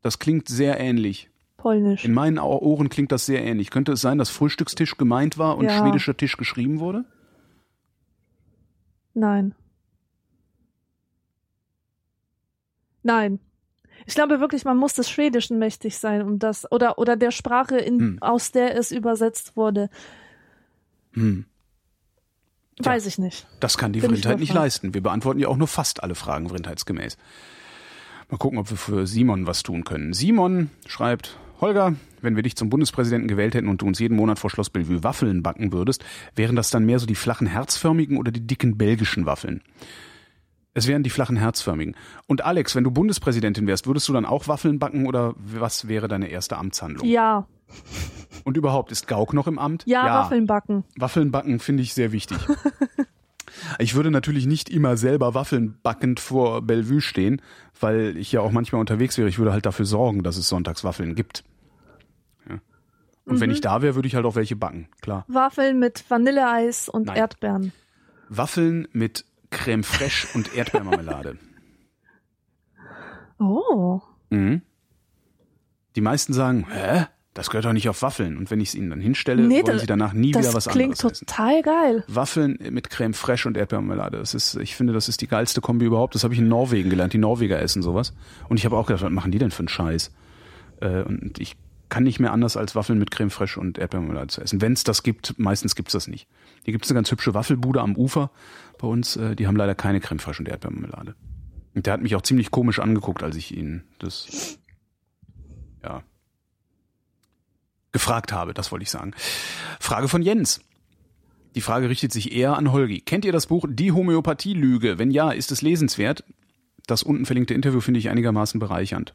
Das 0.02 0.20
klingt 0.20 0.46
sehr 0.46 0.78
ähnlich. 0.78 1.30
Polnisch. 1.56 2.04
In 2.04 2.14
meinen 2.14 2.38
Ohren 2.38 2.88
klingt 2.88 3.10
das 3.10 3.26
sehr 3.26 3.44
ähnlich. 3.44 3.70
Könnte 3.70 3.90
es 3.90 4.02
sein, 4.02 4.18
dass 4.18 4.30
Frühstückstisch 4.30 4.96
gemeint 4.96 5.36
war 5.36 5.56
und 5.56 5.64
ja. 5.64 5.76
schwedischer 5.76 6.16
Tisch 6.16 6.36
geschrieben 6.36 6.78
wurde? 6.78 7.04
Nein. 9.14 9.52
Nein. 13.02 13.40
Ich 14.08 14.14
glaube 14.14 14.40
wirklich, 14.40 14.64
man 14.64 14.78
muss 14.78 14.94
des 14.94 15.10
Schwedischen 15.10 15.58
mächtig 15.58 15.98
sein, 15.98 16.22
um 16.22 16.38
das 16.38 16.72
oder 16.72 16.98
oder 16.98 17.14
der 17.14 17.30
Sprache, 17.30 17.76
in, 17.76 18.00
hm. 18.00 18.22
aus 18.22 18.52
der 18.52 18.74
es 18.74 18.90
übersetzt 18.90 19.54
wurde. 19.54 19.90
Hm. 21.12 21.44
Tja. 22.80 22.92
Weiß 22.92 23.04
ich 23.04 23.18
nicht. 23.18 23.46
Das 23.60 23.76
kann 23.76 23.92
die 23.92 24.00
Bin 24.00 24.12
Vrindheit 24.12 24.38
nicht 24.38 24.54
leisten. 24.54 24.94
Wir 24.94 25.02
beantworten 25.02 25.40
ja 25.40 25.48
auch 25.48 25.58
nur 25.58 25.68
fast 25.68 26.02
alle 26.02 26.14
Fragen 26.14 26.48
vrindheitsgemäß. 26.48 27.18
Mal 28.30 28.38
gucken, 28.38 28.58
ob 28.58 28.70
wir 28.70 28.78
für 28.78 29.06
Simon 29.06 29.46
was 29.46 29.62
tun 29.62 29.84
können. 29.84 30.14
Simon 30.14 30.70
schreibt, 30.86 31.36
Holger, 31.60 31.94
wenn 32.22 32.34
wir 32.34 32.42
dich 32.42 32.56
zum 32.56 32.70
Bundespräsidenten 32.70 33.28
gewählt 33.28 33.54
hätten 33.54 33.68
und 33.68 33.82
du 33.82 33.86
uns 33.86 33.98
jeden 33.98 34.16
Monat 34.16 34.38
vor 34.38 34.48
Schloss 34.48 34.70
Bellevue 34.70 35.04
Waffeln 35.04 35.42
backen 35.42 35.70
würdest, 35.70 36.02
wären 36.34 36.56
das 36.56 36.70
dann 36.70 36.86
mehr 36.86 36.98
so 36.98 37.04
die 37.04 37.14
flachen 37.14 37.46
herzförmigen 37.46 38.16
oder 38.16 38.32
die 38.32 38.46
dicken 38.46 38.78
belgischen 38.78 39.26
Waffeln? 39.26 39.60
Es 40.74 40.86
wären 40.86 41.02
die 41.02 41.10
flachen 41.10 41.36
herzförmigen. 41.36 41.96
Und 42.26 42.44
Alex, 42.44 42.74
wenn 42.76 42.84
du 42.84 42.90
Bundespräsidentin 42.90 43.66
wärst, 43.66 43.86
würdest 43.86 44.08
du 44.08 44.12
dann 44.12 44.24
auch 44.24 44.48
Waffeln 44.48 44.78
backen 44.78 45.06
oder 45.06 45.34
was 45.36 45.88
wäre 45.88 46.08
deine 46.08 46.28
erste 46.28 46.56
Amtshandlung? 46.56 47.06
Ja, 47.06 47.46
Und 48.44 48.56
überhaupt, 48.56 48.92
ist 48.92 49.08
Gauck 49.08 49.34
noch 49.34 49.46
im 49.46 49.58
Amt? 49.58 49.84
ja, 49.86 50.04
Waffeln 50.04 50.46
backen. 50.46 50.84
Waffeln 50.96 51.30
backen 51.30 51.58
finde 51.58 51.82
ich 51.82 51.94
sehr 51.94 52.12
wichtig. 52.12 52.38
ich 53.78 53.94
würde 53.94 54.10
natürlich 54.10 54.46
nicht 54.46 54.68
immer 54.68 54.96
selber 54.96 55.34
Waffeln 55.34 55.78
backend 55.82 56.20
vor 56.20 56.62
Bellevue 56.62 57.00
stehen, 57.00 57.42
weil 57.80 58.16
ich 58.16 58.32
ja 58.32 58.40
auch 58.40 58.52
manchmal 58.52 58.80
unterwegs 58.80 59.18
wäre. 59.18 59.28
Ich 59.28 59.38
würde 59.38 59.52
halt 59.52 59.66
dafür 59.66 59.84
sorgen, 59.84 60.22
dass 60.22 60.36
es 60.36 60.48
sonntags 60.48 60.84
Waffeln 60.84 61.14
gibt. 61.14 61.44
Ja. 62.48 62.58
Und 63.24 63.40
wenn 63.40 63.50
ich 63.50 63.60
da 63.60 63.82
wäre, 63.82 63.94
würde 63.96 64.08
ich 64.08 64.14
halt 64.14 64.24
auch 64.26 64.36
welche 64.36 64.56
backen, 64.56 64.88
klar. 65.00 65.24
Waffeln 65.28 65.78
mit 65.78 66.04
Vanilleeis 66.08 66.88
und 66.88 67.06
Nein. 67.06 67.16
Erdbeeren. 67.16 67.72
Waffeln 68.28 68.86
mit 68.92 69.24
Creme 69.50 69.82
fraiche 69.84 70.28
und 70.34 70.54
Erdbeermarmelade. 70.54 71.38
Oh. 73.40 74.00
Mhm. 74.30 74.62
Die 75.96 76.00
meisten 76.00 76.32
sagen, 76.32 76.66
hä? 76.70 77.06
Das 77.34 77.50
gehört 77.50 77.66
doch 77.66 77.72
nicht 77.72 77.88
auf 77.88 78.02
Waffeln. 78.02 78.36
Und 78.36 78.50
wenn 78.50 78.60
ich 78.60 78.70
es 78.70 78.74
ihnen 78.74 78.90
dann 78.90 79.00
hinstelle, 79.00 79.42
Nee, 79.46 79.56
wollen 79.62 79.66
das- 79.66 79.80
sie 79.82 79.86
danach 79.86 80.12
nie 80.12 80.32
Das 80.32 80.42
wieder 80.46 80.54
was 80.54 80.66
klingt 80.66 80.94
anderes 80.98 81.12
essen. 81.12 81.26
total 81.26 81.62
geil. 81.62 82.04
Waffeln 82.08 82.58
mit 82.70 82.90
Creme 82.90 83.14
fraiche 83.14 83.46
und 83.46 83.56
Erdbeermarmelade. 83.56 84.18
Das 84.18 84.34
ist, 84.34 84.56
ich 84.56 84.74
finde, 84.74 84.92
das 84.92 85.08
ist 85.08 85.20
die 85.20 85.28
geilste 85.28 85.60
Kombi 85.60 85.84
überhaupt. 85.86 86.16
Das 86.16 86.24
habe 86.24 86.34
ich 86.34 86.40
in 86.40 86.48
Norwegen 86.48 86.90
gelernt. 86.90 87.12
Die 87.12 87.18
Norweger 87.18 87.60
essen 87.60 87.80
sowas. 87.82 88.12
Und 88.48 88.56
ich 88.56 88.64
habe 88.64 88.76
auch 88.76 88.86
gedacht, 88.88 89.04
was 89.04 89.12
machen 89.12 89.30
die 89.30 89.38
denn 89.38 89.52
für 89.52 89.60
einen 89.60 89.68
Scheiß? 89.68 90.10
Äh, 90.80 91.02
und 91.02 91.38
ich 91.38 91.56
kann 91.90 92.02
nicht 92.02 92.18
mehr 92.18 92.32
anders 92.32 92.56
als 92.56 92.74
Waffeln 92.74 92.98
mit 92.98 93.12
Creme 93.12 93.30
fraiche 93.30 93.60
und 93.60 93.78
Erdbeermarmelade 93.78 94.26
zu 94.28 94.40
essen. 94.40 94.60
Wenn 94.60 94.72
es 94.72 94.82
das 94.82 95.04
gibt, 95.04 95.38
meistens 95.38 95.76
gibt's 95.76 95.92
das 95.92 96.08
nicht. 96.08 96.26
Hier 96.64 96.72
gibt's 96.72 96.90
eine 96.90 96.96
ganz 96.98 97.10
hübsche 97.12 97.34
Waffelbude 97.34 97.80
am 97.80 97.94
Ufer 97.96 98.30
bei 98.78 98.86
uns. 98.86 99.16
Äh, 99.16 99.36
die 99.36 99.46
haben 99.46 99.56
leider 99.56 99.74
keine 99.74 100.00
Creme 100.00 100.18
fraiche 100.18 100.40
und 100.40 100.48
Erdbeermarmelade. 100.48 101.14
Und 101.74 101.86
der 101.86 101.92
hat 101.92 102.02
mich 102.02 102.16
auch 102.16 102.22
ziemlich 102.22 102.50
komisch 102.50 102.78
angeguckt, 102.78 103.22
als 103.22 103.36
ich 103.36 103.56
ihn 103.56 103.84
das 103.98 104.58
ja 105.82 106.02
gefragt 107.92 108.32
habe, 108.32 108.54
das 108.54 108.70
wollte 108.70 108.82
ich 108.82 108.90
sagen. 108.90 109.12
Frage 109.80 110.08
von 110.08 110.22
Jens. 110.22 110.60
Die 111.54 111.60
Frage 111.60 111.88
richtet 111.88 112.12
sich 112.12 112.32
eher 112.32 112.56
an 112.56 112.72
Holgi. 112.72 113.00
Kennt 113.00 113.24
ihr 113.24 113.32
das 113.32 113.46
Buch 113.46 113.66
Die 113.68 113.92
Homöopathie-Lüge? 113.92 114.98
Wenn 114.98 115.10
ja, 115.10 115.30
ist 115.30 115.50
es 115.50 115.62
lesenswert? 115.62 116.24
Das 116.86 117.02
unten 117.02 117.26
verlinkte 117.26 117.54
Interview 117.54 117.80
finde 117.80 117.98
ich 117.98 118.08
einigermaßen 118.08 118.60
bereichernd. 118.60 119.14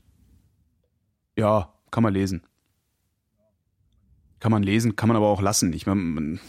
Ja, 1.38 1.74
kann 1.92 2.04
man 2.04 2.14
lesen. 2.14 2.44
Kann 4.40 4.52
man 4.52 4.64
lesen, 4.64 4.96
kann 4.96 5.08
man 5.08 5.16
aber 5.16 5.28
auch 5.28 5.42
lassen. 5.42 5.72
Ich 5.74 5.86
meine, 5.86 6.40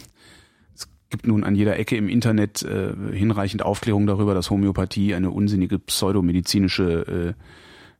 gibt 1.15 1.29
nun 1.29 1.45
an 1.45 1.55
jeder 1.55 1.79
Ecke 1.79 1.97
im 1.97 2.09
Internet 2.09 2.63
äh, 2.63 2.93
hinreichend 3.13 3.63
Aufklärung 3.63 4.05
darüber, 4.09 4.35
dass 4.35 4.51
Homöopathie 4.51 5.15
eine 5.15 5.31
unsinnige 5.31 5.79
pseudomedizinische 5.79 7.37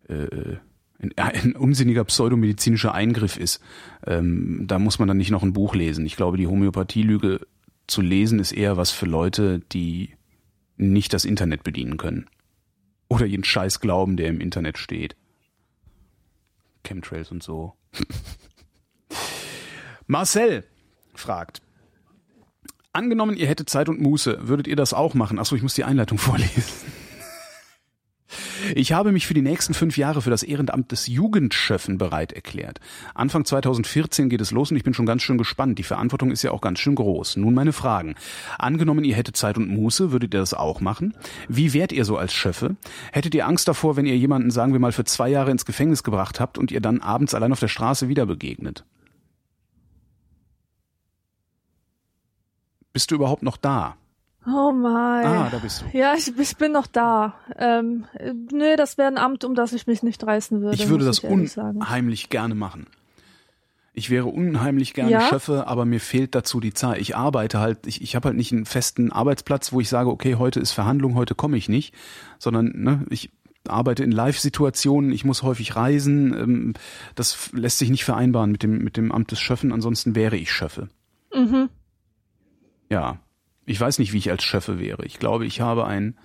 äh, 0.09 0.13
äh, 0.13 0.57
ein, 0.99 1.13
ein 1.17 1.55
unsinniger 1.55 2.03
pseudomedizinischer 2.03 2.93
Eingriff 2.93 3.37
ist. 3.37 3.61
Ähm, 4.05 4.65
da 4.67 4.81
muss 4.81 4.99
man 4.99 5.07
dann 5.07 5.17
nicht 5.17 5.31
noch 5.31 5.45
ein 5.45 5.53
Buch 5.53 5.77
lesen. 5.77 6.05
Ich 6.07 6.17
glaube, 6.17 6.39
die 6.39 6.49
Homöopathielüge 6.49 7.47
zu 7.87 8.01
lesen 8.01 8.41
ist 8.41 8.51
eher 8.51 8.77
was 8.77 8.91
für 8.91 9.07
Leute, 9.07 9.61
die 9.71 10.11
nicht 10.77 11.13
das 11.13 11.25
Internet 11.25 11.63
bedienen 11.63 11.99
können. 11.99 12.27
Oder 13.07 13.27
jeden 13.27 13.45
Scheiß 13.45 13.79
glauben, 13.79 14.17
der 14.17 14.27
im 14.27 14.41
Internet 14.41 14.77
steht. 14.77 15.15
Chemtrails 16.83 17.31
und 17.31 17.45
so. 17.45 17.75
Marcel 20.09 20.65
fragt. 21.15 21.63
Angenommen, 22.95 23.37
ihr 23.37 23.49
hättet 23.49 23.69
Zeit 23.69 23.89
und 23.89 24.01
Muße, 24.01 24.47
würdet 24.47 24.69
ihr 24.69 24.77
das 24.77 24.95
auch 24.95 25.15
machen? 25.15 25.41
Achso, 25.41 25.57
ich 25.57 25.63
muss 25.63 25.75
die 25.75 25.83
Einleitung 25.83 26.17
vorlesen. 26.19 26.63
Ich 28.75 28.93
habe 28.93 29.11
mich 29.11 29.27
für 29.27 29.35
die 29.35 29.43
nächsten 29.43 29.75
fünf 29.75 29.99
Jahre 29.99 30.23
für 30.23 30.31
das 30.31 30.45
Ehrenamt 30.45 30.93
des 30.93 31.09
Jugendschöffen 31.09 31.99
bereit 31.99 32.33
erklärt. 32.33 32.79
Anfang 33.13 33.45
2014 33.45 34.29
geht 34.29 34.41
es 34.41 34.53
los 34.53 34.71
und 34.71 34.77
ich 34.77 34.85
bin 34.85 34.95
schon 34.95 35.07
ganz 35.07 35.23
schön 35.23 35.39
gespannt. 35.39 35.79
Die 35.79 35.83
Verantwortung 35.83 36.31
ist 36.31 36.43
ja 36.43 36.53
auch 36.53 36.61
ganz 36.61 36.79
schön 36.79 36.95
groß. 36.95 37.37
Nun 37.37 37.53
meine 37.53 37.73
Fragen. 37.73 38.15
Angenommen, 38.59 39.05
ihr 39.05 39.17
hättet 39.17 39.37
Zeit 39.37 39.59
und 39.59 39.69
Muße, 39.69 40.13
würdet 40.13 40.33
ihr 40.33 40.41
das 40.41 40.55
auch 40.55 40.81
machen? 40.81 41.15
Wie 41.49 41.75
wärt 41.75 41.91
ihr 41.91 42.05
so 42.05 42.17
als 42.17 42.33
Schöffe? 42.33 42.77
Hättet 43.13 43.35
ihr 43.35 43.47
Angst 43.47 43.67
davor, 43.67 43.97
wenn 43.97 44.07
ihr 44.07 44.17
jemanden, 44.17 44.53
sagen 44.53 44.73
wir 44.73 44.81
mal, 44.81 44.93
für 44.93 45.05
zwei 45.05 45.29
Jahre 45.29 45.51
ins 45.51 45.67
Gefängnis 45.67 46.05
gebracht 46.05 46.39
habt 46.39 46.59
und 46.59 46.71
ihr 46.71 46.81
dann 46.81 47.01
abends 47.01 47.35
allein 47.35 47.53
auf 47.53 47.61
der 47.61 47.69
Straße 47.69 48.09
wieder 48.09 48.25
begegnet? 48.25 48.85
Bist 52.95 53.11
du 53.11 53.17
überhaupt 53.17 53.43
noch 53.43 53.57
da? 53.57 53.97
Oh 54.47 54.73
mein. 54.73 55.27
Ah, 55.27 55.49
da 55.51 55.59
bist 55.59 55.83
du. 55.83 55.99
Ja, 55.99 56.15
ich, 56.15 56.33
ich 56.39 56.57
bin 56.57 56.71
noch 56.71 56.87
da. 56.87 57.35
Ähm, 57.59 58.05
äh, 58.15 58.33
nee, 58.53 58.77
das 58.77 58.97
wäre 58.97 59.09
ein 59.09 59.19
Amt, 59.19 59.45
um 59.45 59.57
das 59.57 59.73
ich 59.73 59.87
mich 59.89 60.05
nicht 60.05 60.25
reißen 60.25 60.63
würde. 60.63 60.77
Ich 60.77 60.89
würde 60.89 61.05
das 61.05 61.19
ich 61.19 61.25
unheimlich 61.25 62.29
gerne 62.29 62.55
machen. 62.55 62.87
Ich 63.95 64.11
wäre 64.11 64.27
unheimlich 64.27 64.95
gerne 64.95 65.11
Ja? 65.11 65.21
Schöffe, 65.23 65.67
aber 65.67 65.85
mir 65.87 65.99
fehlt 65.99 66.37
dazu 66.37 66.61
die 66.61 66.73
Zeit. 66.73 67.01
Ich 67.01 67.17
arbeite 67.17 67.59
halt, 67.59 67.87
ich, 67.87 68.01
ich 68.01 68.15
habe 68.15 68.29
halt 68.29 68.37
nicht 68.37 68.53
einen 68.53 68.65
festen 68.65 69.11
Arbeitsplatz, 69.11 69.73
wo 69.73 69.81
ich 69.81 69.89
sage, 69.89 70.11
okay, 70.11 70.37
heute 70.37 70.61
ist 70.61 70.71
Verhandlung, 70.71 71.17
heute 71.17 71.35
komme 71.35 71.57
ich 71.57 71.69
nicht, 71.69 71.93
sondern 72.39 72.73
ne, 72.75 73.05
ich 73.11 73.31
arbeite 73.67 74.05
in 74.05 74.13
Live-Situationen, 74.13 75.11
ich 75.11 75.25
muss 75.25 75.43
häufig 75.43 75.75
reisen. 75.75 76.33
Ähm, 76.33 76.75
das 77.17 77.51
lässt 77.53 77.79
sich 77.79 77.91
nicht 77.91 78.05
vereinbaren 78.05 78.53
mit 78.53 78.63
dem, 78.63 78.79
mit 78.79 78.97
dem 78.97 79.11
Amt 79.11 79.33
des 79.33 79.41
Schöffen, 79.41 79.73
ansonsten 79.73 80.15
wäre 80.15 80.37
ich 80.37 80.53
Schöffe. 80.53 80.89
Mhm. 81.35 81.71
Ja, 82.95 83.19
ich 83.67 83.81
weiß 83.81 83.99
nicht, 83.99 84.13
wie 84.13 84.19
ich 84.19 84.31
als 84.31 84.45
Schöffe 84.45 84.79
wäre. 84.79 85.05
Ich 85.05 85.19
glaube, 85.19 85.47
ich 85.47 85.61
habe 85.61 85.85
ein, 85.85 86.17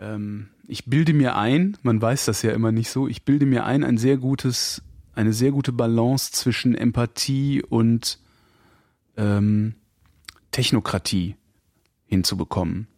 ähm, 0.00 0.48
ich 0.66 0.86
bilde 0.86 1.12
mir 1.12 1.36
ein, 1.36 1.76
man 1.82 2.02
weiß 2.02 2.24
das 2.24 2.42
ja 2.42 2.50
immer 2.50 2.72
nicht 2.72 2.90
so, 2.90 3.06
ich 3.06 3.24
bilde 3.24 3.46
mir 3.46 3.64
ein, 3.64 3.84
ein 3.84 3.96
sehr 3.96 4.16
gutes, 4.16 4.82
eine 5.14 5.32
sehr 5.32 5.52
gute 5.52 5.70
Balance 5.70 6.32
zwischen 6.32 6.74
Empathie 6.74 7.62
und 7.62 8.18
ähm, 9.16 9.76
Technokratie 10.50 11.36
hinzubekommen. 12.06 12.88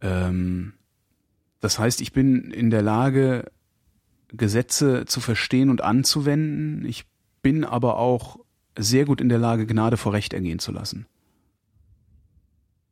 Ähm, 0.00 0.72
das 1.60 1.78
heißt, 1.78 2.00
ich 2.00 2.12
bin 2.12 2.50
in 2.50 2.70
der 2.70 2.82
Lage, 2.82 3.52
Gesetze 4.32 5.04
zu 5.04 5.20
verstehen 5.20 5.70
und 5.70 5.80
anzuwenden. 5.80 6.84
Ich 6.84 7.04
bin 7.40 7.64
aber 7.64 7.98
auch 7.98 8.43
sehr 8.78 9.04
gut 9.04 9.20
in 9.20 9.28
der 9.28 9.38
Lage, 9.38 9.66
Gnade 9.66 9.96
vor 9.96 10.12
Recht 10.12 10.32
ergehen 10.32 10.58
zu 10.58 10.72
lassen. 10.72 11.06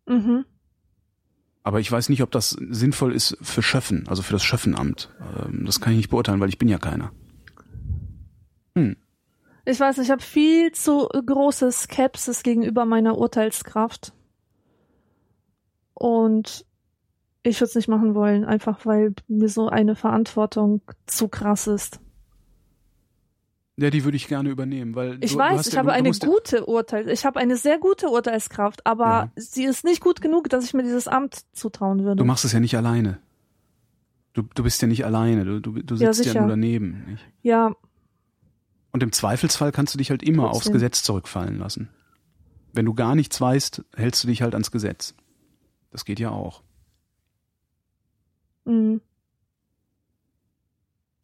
Mhm. 0.06 0.44
Aber 1.64 1.80
ich 1.80 1.90
weiß 1.90 2.08
nicht, 2.08 2.22
ob 2.22 2.30
das 2.30 2.50
sinnvoll 2.50 3.14
ist 3.14 3.36
für 3.40 3.62
Schöffen, 3.62 4.08
also 4.08 4.22
für 4.22 4.32
das 4.32 4.42
Schöffenamt. 4.42 5.10
Ähm, 5.38 5.64
Das 5.64 5.80
kann 5.80 5.92
ich 5.92 5.98
nicht 5.98 6.10
beurteilen, 6.10 6.40
weil 6.40 6.48
ich 6.48 6.58
bin 6.58 6.68
ja 6.68 6.78
keiner. 6.78 7.12
Ich 9.64 9.78
weiß, 9.78 9.98
ich 9.98 10.10
habe 10.10 10.22
viel 10.22 10.72
zu 10.72 11.08
große 11.08 11.70
Skepsis 11.70 12.42
gegenüber 12.42 12.84
meiner 12.84 13.16
Urteilskraft. 13.16 14.12
Und 15.94 16.66
ich 17.44 17.60
würde 17.60 17.68
es 17.68 17.74
nicht 17.76 17.88
machen 17.88 18.14
wollen, 18.14 18.44
einfach 18.44 18.84
weil 18.84 19.14
mir 19.28 19.48
so 19.48 19.68
eine 19.68 19.94
Verantwortung 19.94 20.82
zu 21.06 21.28
krass 21.28 21.68
ist. 21.68 22.00
Ja, 23.76 23.88
die 23.90 24.04
würde 24.04 24.16
ich 24.16 24.28
gerne 24.28 24.50
übernehmen, 24.50 24.94
weil 24.94 25.14
Ich 25.24 25.30
du, 25.32 25.36
du 25.38 25.42
weiß, 25.42 25.58
hast 25.60 25.66
ich 25.68 25.72
ja, 25.74 25.78
habe 25.78 25.88
du, 25.88 25.92
du 25.94 25.98
eine 25.98 26.10
ja- 26.10 26.26
gute 26.28 26.66
Urteil, 26.66 27.08
ich 27.08 27.24
habe 27.24 27.40
eine 27.40 27.56
sehr 27.56 27.78
gute 27.78 28.08
Urteilskraft, 28.08 28.84
aber 28.86 29.04
Ja. 29.06 29.32
sie 29.36 29.64
ist 29.64 29.82
nicht 29.84 30.00
gut 30.02 30.20
genug, 30.20 30.50
dass 30.50 30.64
ich 30.64 30.74
mir 30.74 30.82
dieses 30.82 31.08
Amt 31.08 31.40
zutrauen 31.52 32.04
würde. 32.04 32.16
Du 32.16 32.24
machst 32.26 32.44
es 32.44 32.52
ja 32.52 32.60
nicht 32.60 32.76
alleine. 32.76 33.18
Du, 34.34 34.42
du 34.42 34.62
bist 34.62 34.80
ja 34.82 34.88
nicht 34.88 35.04
alleine. 35.06 35.44
Du, 35.44 35.60
du, 35.60 35.82
du 35.82 35.94
Ja, 35.94 36.12
sitzt 36.12 36.26
ja, 36.26 36.32
sicher. 36.32 36.40
nur 36.40 36.50
daneben. 36.50 37.04
Nicht? 37.08 37.24
ja, 37.42 37.74
Und 38.90 39.02
im 39.02 39.10
Zweifelsfall 39.12 39.72
kannst 39.72 39.94
du 39.94 39.98
dich 39.98 40.10
halt 40.10 40.22
immer 40.22 40.44
aufs 40.50 40.58
Trotzdem. 40.58 40.72
Gesetz 40.74 41.02
zurückfallen 41.02 41.58
lassen. 41.58 41.88
Wenn 42.74 42.84
du 42.86 42.92
gar 42.94 43.14
nichts 43.14 43.40
weißt, 43.40 43.84
hältst 43.96 44.22
du 44.24 44.28
dich 44.28 44.42
halt 44.42 44.54
ans 44.54 44.70
Gesetz. 44.70 45.14
Das 45.90 46.04
geht 46.04 46.20
ja 46.20 46.30
auch. 46.30 46.62
mm. 48.66 48.96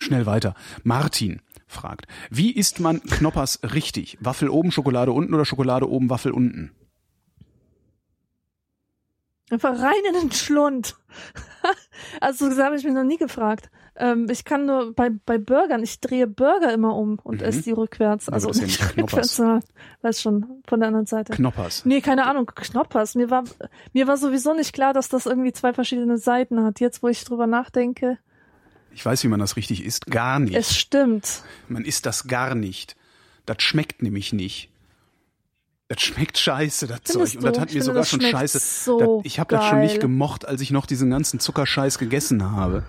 Schnell 0.01 0.27
weiter. 0.27 0.55
Martin 0.85 1.43
fragt, 1.69 2.07
wie 2.31 2.51
isst 2.51 2.81
man 2.81 3.01
Knoppers 3.03 3.61
richtig? 3.75 4.19
Waffel 4.21 4.49
oben, 4.49 4.73
Schokolade 4.73 5.13
unten 5.13 5.33
oder 5.35 5.45
Schokolade 5.45 5.89
oben, 5.89 6.11
Waffel 6.11 6.33
unten? 6.33 6.73
einfach 9.51 9.81
rein 9.81 10.03
in 10.09 10.15
den 10.21 10.33
Schlund. 10.33 10.97
Also 12.21 12.49
das 12.49 12.59
habe 12.59 12.77
ich 12.77 12.85
mich 12.85 12.95
noch 12.95 13.03
nie 13.03 13.17
gefragt. 13.17 13.71
Ähm, 13.97 14.29
ich 14.31 14.45
kann 14.45 14.67
nur 14.67 14.95
bei, 14.95 15.11
bei 15.11 15.37
Burgern, 15.37 15.83
ich 15.83 15.99
drehe 16.01 16.29
Burger 16.29 16.73
immer 16.73 16.95
um 16.95 17.19
und 17.25 17.41
Mhm. 17.41 17.47
esse 17.47 17.63
die 17.63 17.73
rückwärts. 17.73 18.29
Also 18.29 18.51
ja 18.53 18.63
nicht 18.63 18.81
rückwärts, 18.97 19.35
sondern 19.37 19.63
weiß 20.03 20.23
schon, 20.23 20.63
von 20.67 20.79
der 20.79 20.87
anderen 20.89 21.07
Seite. 21.07 21.33
Knoppers. 21.35 21.85
Nee, 21.85 22.01
keine 22.01 22.27
Ahnung, 22.27 22.47
Knoppers. 22.47 23.17
Mir 23.17 23.31
war, 23.31 23.43
mir 23.93 24.07
war 24.07 24.17
sowieso 24.17 24.55
nicht 24.55 24.73
klar, 24.73 24.93
dass 24.93 25.09
das 25.09 25.27
irgendwie 25.27 25.53
zwei 25.53 25.73
verschiedene 25.75 26.19
Seiten 26.19 26.63
hat. 26.63 26.79
Jetzt, 26.79 27.03
wo 27.03 27.09
ich 27.09 27.25
drüber 27.25 27.49
nachdenke, 27.49 28.19
Ich 28.99 29.07
weiß, 29.07 29.23
wie 29.23 29.29
man 29.29 29.39
das 29.39 29.55
richtig 29.55 29.85
isst. 29.85 30.07
Gar 30.07 30.41
nicht. 30.41 30.57
es 30.57 30.77
stimmt. 30.77 31.45
Man 31.69 31.85
isst 31.85 32.05
das 32.05 32.27
gar 32.27 32.57
nicht. 32.57 32.97
Das 33.47 33.63
schmeckt 33.63 34.03
nämlich 34.03 34.33
nicht. 34.33 34.71
Das 35.87 36.03
schmeckt 36.03 36.37
scheiße, 36.37 36.89
das 36.89 37.03
Findest 37.05 37.35
Zeug. 37.35 37.45
Und 37.45 37.45
das 37.45 37.61
hat 37.61 37.73
mir 37.73 37.83
sogar 37.85 38.05
schon 38.05 38.21
scheiße. 38.21 38.59
so 38.59 38.99
das, 38.99 39.09
ich 39.23 39.39
habe 39.39 39.55
das 39.55 39.67
schon 39.67 39.79
nicht 39.83 40.01
gemocht, 40.01 40.49
als 40.49 40.61
ich 40.63 40.73
noch 40.73 40.85
diesen 40.85 41.11
ganzen 41.11 41.39
Zuckerscheiß 41.39 41.99
gegessen 41.99 42.51
habe. 42.51 42.83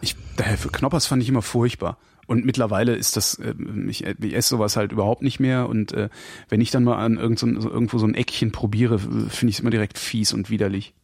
Ich, 0.00 0.16
daher 0.38 0.56
für 0.56 0.70
Knoppers 0.70 1.04
fand 1.04 1.22
ich 1.22 1.28
immer 1.28 1.42
furchtbar. 1.42 1.98
Und 2.26 2.46
mittlerweile 2.46 2.96
ist 2.96 3.18
das, 3.18 3.34
äh, 3.34 3.52
ich, 3.88 4.06
ich 4.06 4.34
esse 4.34 4.48
sowas 4.48 4.76
halt 4.76 4.90
überhaupt 4.90 5.20
nicht 5.20 5.38
mehr. 5.38 5.68
Und 5.68 5.92
äh, 5.92 6.08
wenn 6.48 6.62
ich 6.62 6.70
dann 6.70 6.82
mal 6.82 6.96
an 6.96 7.18
irgend 7.18 7.38
so, 7.38 7.46
irgendwo 7.46 7.98
so 7.98 8.06
ein 8.06 8.14
Eckchen 8.14 8.52
probiere, 8.52 8.98
finde 8.98 9.50
ich 9.50 9.56
es 9.56 9.60
immer 9.60 9.68
direkt 9.68 9.98
fies 9.98 10.32
und 10.32 10.48
widerlich. 10.48 10.94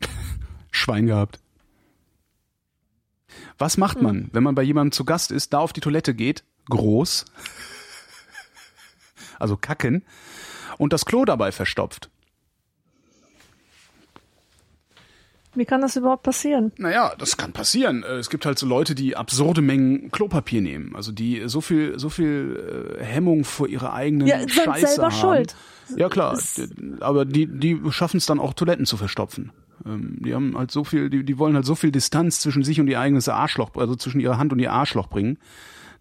Schwein 0.70 1.06
gehabt. 1.06 1.40
Was 3.60 3.76
macht 3.76 3.98
Hm. 3.98 4.02
man, 4.02 4.30
wenn 4.32 4.42
man 4.42 4.54
bei 4.56 4.62
jemandem 4.62 4.90
zu 4.92 5.04
Gast 5.04 5.30
ist, 5.30 5.52
da 5.52 5.58
auf 5.58 5.72
die 5.72 5.80
Toilette 5.80 6.14
geht, 6.14 6.42
groß, 6.68 7.26
also 9.38 9.56
kacken, 9.56 10.02
und 10.78 10.92
das 10.92 11.04
Klo 11.04 11.24
dabei 11.26 11.52
verstopft? 11.52 12.08
Wie 15.54 15.64
kann 15.64 15.80
das 15.80 15.96
überhaupt 15.96 16.22
passieren? 16.22 16.70
Naja, 16.78 17.12
das 17.18 17.36
kann 17.36 17.52
passieren. 17.52 18.04
Äh, 18.04 18.14
Es 18.18 18.30
gibt 18.30 18.46
halt 18.46 18.56
so 18.58 18.66
Leute, 18.66 18.94
die 18.94 19.16
absurde 19.16 19.62
Mengen 19.62 20.10
Klopapier 20.12 20.60
nehmen. 20.62 20.94
Also 20.94 21.10
die 21.10 21.42
so 21.46 21.60
viel, 21.60 21.98
so 21.98 22.08
viel 22.08 22.96
äh, 23.00 23.04
Hemmung 23.04 23.44
vor 23.44 23.66
ihrer 23.68 23.92
eigenen 23.92 24.28
Ja, 24.28 24.48
Scheiße 24.48 24.86
selber 24.86 25.04
haben. 25.10 25.12
schuld. 25.12 25.56
Ja 25.96 26.08
klar, 26.08 26.38
aber 27.00 27.24
die, 27.24 27.46
die 27.46 27.80
schaffen 27.90 28.18
es 28.18 28.26
dann 28.26 28.38
auch 28.38 28.54
Toiletten 28.54 28.86
zu 28.86 28.96
verstopfen. 28.96 29.50
Ähm, 29.86 30.18
Die 30.20 30.34
haben 30.34 30.56
halt 30.56 30.70
so 30.70 30.84
viel, 30.84 31.10
die, 31.10 31.24
die 31.24 31.38
wollen 31.38 31.54
halt 31.54 31.66
so 31.66 31.74
viel 31.74 31.90
Distanz 31.90 32.40
zwischen 32.40 32.62
sich 32.62 32.80
und 32.80 32.88
ihr 32.88 33.00
eigenes 33.00 33.28
Arschloch, 33.28 33.70
also 33.76 33.96
zwischen 33.96 34.20
ihrer 34.20 34.38
Hand 34.38 34.52
und 34.52 34.58
ihr 34.58 34.72
Arschloch 34.72 35.08
bringen, 35.08 35.38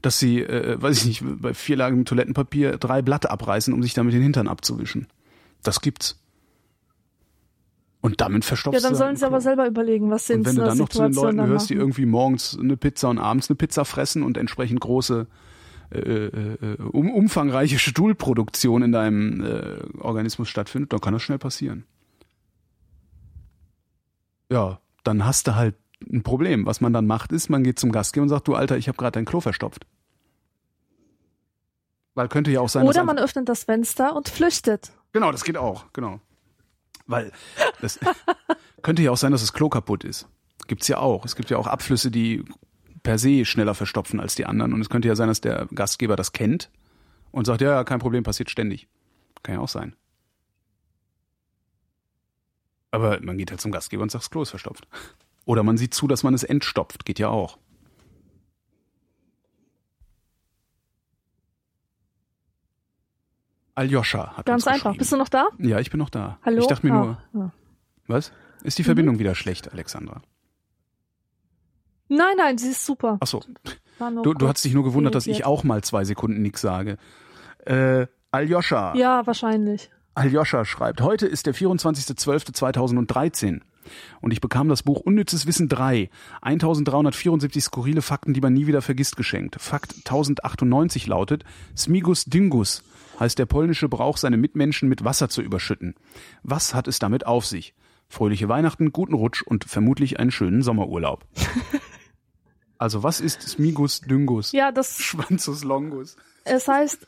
dass 0.02 0.20
sie, 0.20 0.42
äh, 0.42 0.82
weiß 0.82 0.98
ich 0.98 1.06
nicht, 1.06 1.42
bei 1.42 1.54
vierlagigem 1.54 2.06
Toilettenpapier 2.06 2.78
drei 2.78 3.02
Blatte 3.02 3.32
abreißen, 3.32 3.74
um 3.74 3.84
sich 3.84 3.94
damit 3.94 4.14
den 4.14 4.22
Hintern 4.22 4.48
abzuwischen. 4.48 5.08
Das 5.64 5.82
gibt's. 5.82 6.20
Und 8.02 8.22
damit 8.22 8.46
verstopfst 8.46 8.76
Ja, 8.76 8.82
dann 8.82 8.94
du 8.94 8.98
sollen 8.98 9.16
sie 9.18 9.26
aber 9.26 9.42
selber 9.42 9.68
überlegen, 9.68 10.10
was 10.10 10.28
sie 10.28 10.34
in 10.34 10.40
Und 10.40 10.46
wenn 10.46 10.56
du 10.56 10.64
dann 10.64 10.78
noch 10.78 10.88
zu 10.88 11.02
den 11.02 11.14
Leuten 11.14 11.38
gehörst, 11.38 11.70
die 11.70 11.74
irgendwie 11.74 12.06
morgens 12.06 12.58
eine 12.58 12.78
Pizza 12.78 13.10
und 13.10 13.18
abends 13.18 13.50
eine 13.50 13.58
Pizza 13.58 13.84
fressen 13.84 14.24
und 14.24 14.38
entsprechend 14.38 14.80
große 14.80 15.28
äh, 15.92 15.98
äh, 15.98 16.78
um, 16.92 17.12
umfangreiche 17.12 17.80
Stuhlproduktion 17.80 18.84
in 18.84 18.92
deinem 18.92 19.44
äh, 19.44 19.80
Organismus 20.00 20.48
stattfindet, 20.48 20.94
dann 20.94 21.02
kann 21.02 21.14
das 21.14 21.24
schnell 21.24 21.40
passieren. 21.40 21.84
Ja, 24.50 24.80
dann 25.04 25.26
hast 25.26 25.48
du 25.48 25.56
halt 25.56 25.76
ein 26.02 26.24
Problem. 26.24 26.66
Was 26.66 26.82
man 26.82 26.94
dann 26.94 27.08
macht, 27.08 27.32
ist, 27.32 27.50
man 27.50 27.64
geht 27.64 27.80
zum 27.80 27.92
Gastgeber 27.92 28.24
und 28.24 28.30
sagt, 28.30 28.48
du 28.48 28.56
Alter, 28.56 28.78
ich 28.78 28.88
habe 28.88 28.98
gerade 28.98 29.14
dein 29.14 29.26
Klo 29.26 29.42
verstopft. 29.42 29.86
Weil 32.16 32.28
könnte 32.28 32.52
ja 32.52 32.60
auch 32.60 32.70
sein, 32.70 32.86
dass 32.86 32.96
Oder 32.96 33.06
man 33.06 33.18
öffnet 33.18 33.48
das 33.48 33.64
Fenster 33.64 34.16
und 34.16 34.30
flüchtet. 34.30 34.92
Genau, 35.14 35.32
das 35.32 35.44
geht 35.44 35.58
auch, 35.58 35.86
genau. 35.94 36.20
Weil 37.08 37.32
das 37.82 38.00
könnte 38.82 39.02
ja 39.02 39.12
auch 39.12 39.18
sein, 39.18 39.32
dass 39.32 39.42
das 39.42 39.54
Klo 39.54 39.70
kaputt 39.70 40.04
ist. 40.04 40.28
Gibt's 40.68 40.88
ja 40.88 40.98
auch. 41.00 41.26
Es 41.26 41.36
gibt 41.36 41.50
ja 41.50 41.58
auch 41.58 41.68
Abflüsse, 41.68 42.12
die 42.12 42.44
per 43.04 43.18
se 43.18 43.46
schneller 43.46 43.74
verstopfen 43.74 44.20
als 44.20 44.36
die 44.36 44.46
anderen. 44.46 44.74
Und 44.74 44.82
es 44.82 44.90
könnte 44.90 45.08
ja 45.08 45.16
sein, 45.16 45.28
dass 45.28 45.42
der 45.42 45.68
Gastgeber 45.74 46.16
das 46.16 46.32
kennt 46.32 46.70
und 47.32 47.46
sagt, 47.46 47.62
ja, 47.62 47.72
ja, 47.72 47.84
kein 47.84 48.00
Problem, 48.00 48.24
passiert 48.24 48.50
ständig. 48.50 48.88
Kann 49.42 49.56
ja 49.56 49.62
auch 49.62 49.70
sein. 49.70 49.96
Aber 52.92 53.20
man 53.22 53.38
geht 53.38 53.52
halt 53.52 53.62
zum 53.62 53.72
Gastgeber 53.72 54.04
und 54.04 54.12
sagt, 54.12 54.24
das 54.24 54.30
Klo 54.32 54.42
ist 54.42 54.50
verstopft. 54.50 54.88
Oder 55.46 55.64
man 55.64 55.78
sieht 55.78 55.94
zu, 55.94 56.08
dass 56.08 56.24
man 56.24 56.34
es 56.34 56.44
entstopft. 56.44 57.06
Geht 57.06 57.20
ja 57.20 57.30
auch. 57.30 57.58
Aljoscha 63.76 64.36
hat 64.36 64.46
Ganz 64.46 64.68
einfach. 64.68 64.96
Bist 64.98 65.12
du 65.12 65.18
noch 65.18 65.30
da? 65.30 65.48
Ja, 65.58 65.80
ich 65.80 65.90
bin 65.90 66.00
noch 66.00 66.10
da. 66.10 66.38
Hallo? 66.44 66.60
Ich 66.60 66.68
dachte 66.68 66.86
mir 66.86 66.94
Ah, 66.94 67.18
nur, 67.32 67.44
ja. 67.44 67.52
was? 68.08 68.32
Ist 68.64 68.76
Mhm. 68.78 68.78
die 68.78 68.84
Verbindung 68.84 69.20
wieder 69.20 69.36
schlecht, 69.36 69.72
Alexandra? 69.72 70.22
Nein, 72.10 72.36
nein, 72.38 72.58
sie 72.58 72.70
ist 72.72 72.86
super. 72.86 73.18
Ach 73.22 73.28
so. 73.28 73.42
Du, 74.24 74.34
du 74.34 74.48
hast 74.48 74.66
dich 74.66 74.74
nur 74.74 74.84
gewundert, 74.84 75.14
dass 75.16 75.28
ich 75.28 75.46
auch 75.46 75.64
mal 75.64 75.84
zwei 75.84 76.04
Sekunden 76.06 76.42
nix 76.42 76.60
sage. 76.62 76.98
Äh, 77.66 78.08
Aljoscha. 78.32 78.96
Ja, 78.96 79.26
wahrscheinlich. 79.28 79.92
Aljoscha 80.20 80.66
schreibt, 80.66 81.00
heute 81.00 81.28
ist 81.28 81.46
der 81.46 81.56
24.12.2013 81.56 83.62
und 84.20 84.34
ich 84.34 84.42
bekam 84.42 84.68
das 84.68 84.84
Buch 84.84 85.00
Unnützes 85.00 85.48
Wissen 85.48 85.70
3, 85.70 86.10
1374 86.42 87.64
skurrile 87.64 88.02
Fakten, 88.02 88.34
die 88.34 88.42
man 88.42 88.54
nie 88.54 88.68
wieder 88.68 88.82
vergisst, 88.82 89.16
geschenkt. 89.16 89.56
Fakt 89.62 89.94
1098 89.94 91.08
lautet, 91.08 91.46
Smigus 91.76 92.26
Dingus 92.26 92.84
heißt 93.18 93.40
der 93.40 93.46
polnische 93.46 93.88
Brauch, 93.88 94.18
seine 94.18 94.36
Mitmenschen 94.36 94.90
mit 94.90 95.06
Wasser 95.06 95.30
zu 95.30 95.42
überschütten. 95.42 95.96
Was 96.44 96.74
hat 96.74 96.90
es 96.90 97.00
damit 97.00 97.26
auf 97.26 97.46
sich? 97.46 97.74
Fröhliche 98.10 98.50
Weihnachten, 98.50 98.92
guten 98.92 99.14
Rutsch 99.14 99.42
und 99.42 99.64
vermutlich 99.64 100.20
einen 100.20 100.32
schönen 100.32 100.64
Sommerurlaub. 100.64 101.26
Also 102.82 103.04
was 103.04 103.20
ist 103.20 103.42
Smigus 103.42 104.00
Dyngus? 104.00 104.54
Ja, 104.54 104.72
das, 104.72 105.00
Schwanzus 105.00 105.66
Longus. 105.66 106.16
es 106.46 106.66
heißt, 106.66 107.06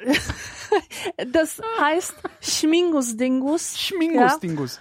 das 1.32 1.60
heißt 1.80 2.14
Schmingus 2.40 3.16
Dingus. 3.16 3.78
Schmingus 3.78 4.32
Ja. 4.32 4.38
Dingus. 4.38 4.80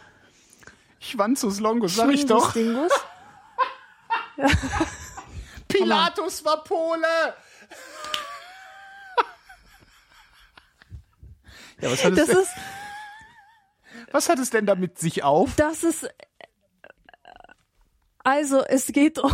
Schwanzus 0.99 1.59
Longus, 1.59 1.95
sag 1.95 2.09
ich 2.11 2.25
doch. 2.25 2.53
Dingus. 2.53 2.91
Pilatus 5.67 6.43
war 6.45 6.63
Pole. 6.63 7.07
Ja, 11.81 11.89
was 11.89 12.03
hat, 12.03 12.17
Das 12.17 12.27
es, 12.27 12.37
ist, 12.37 12.51
was 14.11 14.27
hat 14.27 14.37
es 14.39 14.49
denn 14.49 14.65
damit 14.65 14.99
sich 14.99 15.23
auf? 15.23 15.55
das 15.55 15.85
ist, 15.85 16.09
also 18.21 18.65
es 18.65 18.87
geht 18.87 19.17
um, 19.17 19.31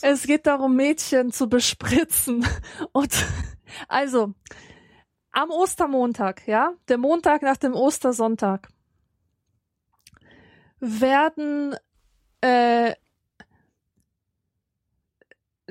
es 0.00 0.26
geht 0.26 0.46
darum, 0.46 0.76
Mädchen 0.76 1.32
zu 1.32 1.48
bespritzen. 1.48 2.46
Und 2.92 3.14
also, 3.88 4.34
am 5.32 5.50
Ostermontag, 5.50 6.46
ja, 6.46 6.72
der 6.88 6.98
Montag 6.98 7.42
nach 7.42 7.56
dem 7.56 7.74
Ostersonntag, 7.74 8.68
werden 10.80 11.76
äh, 12.40 12.94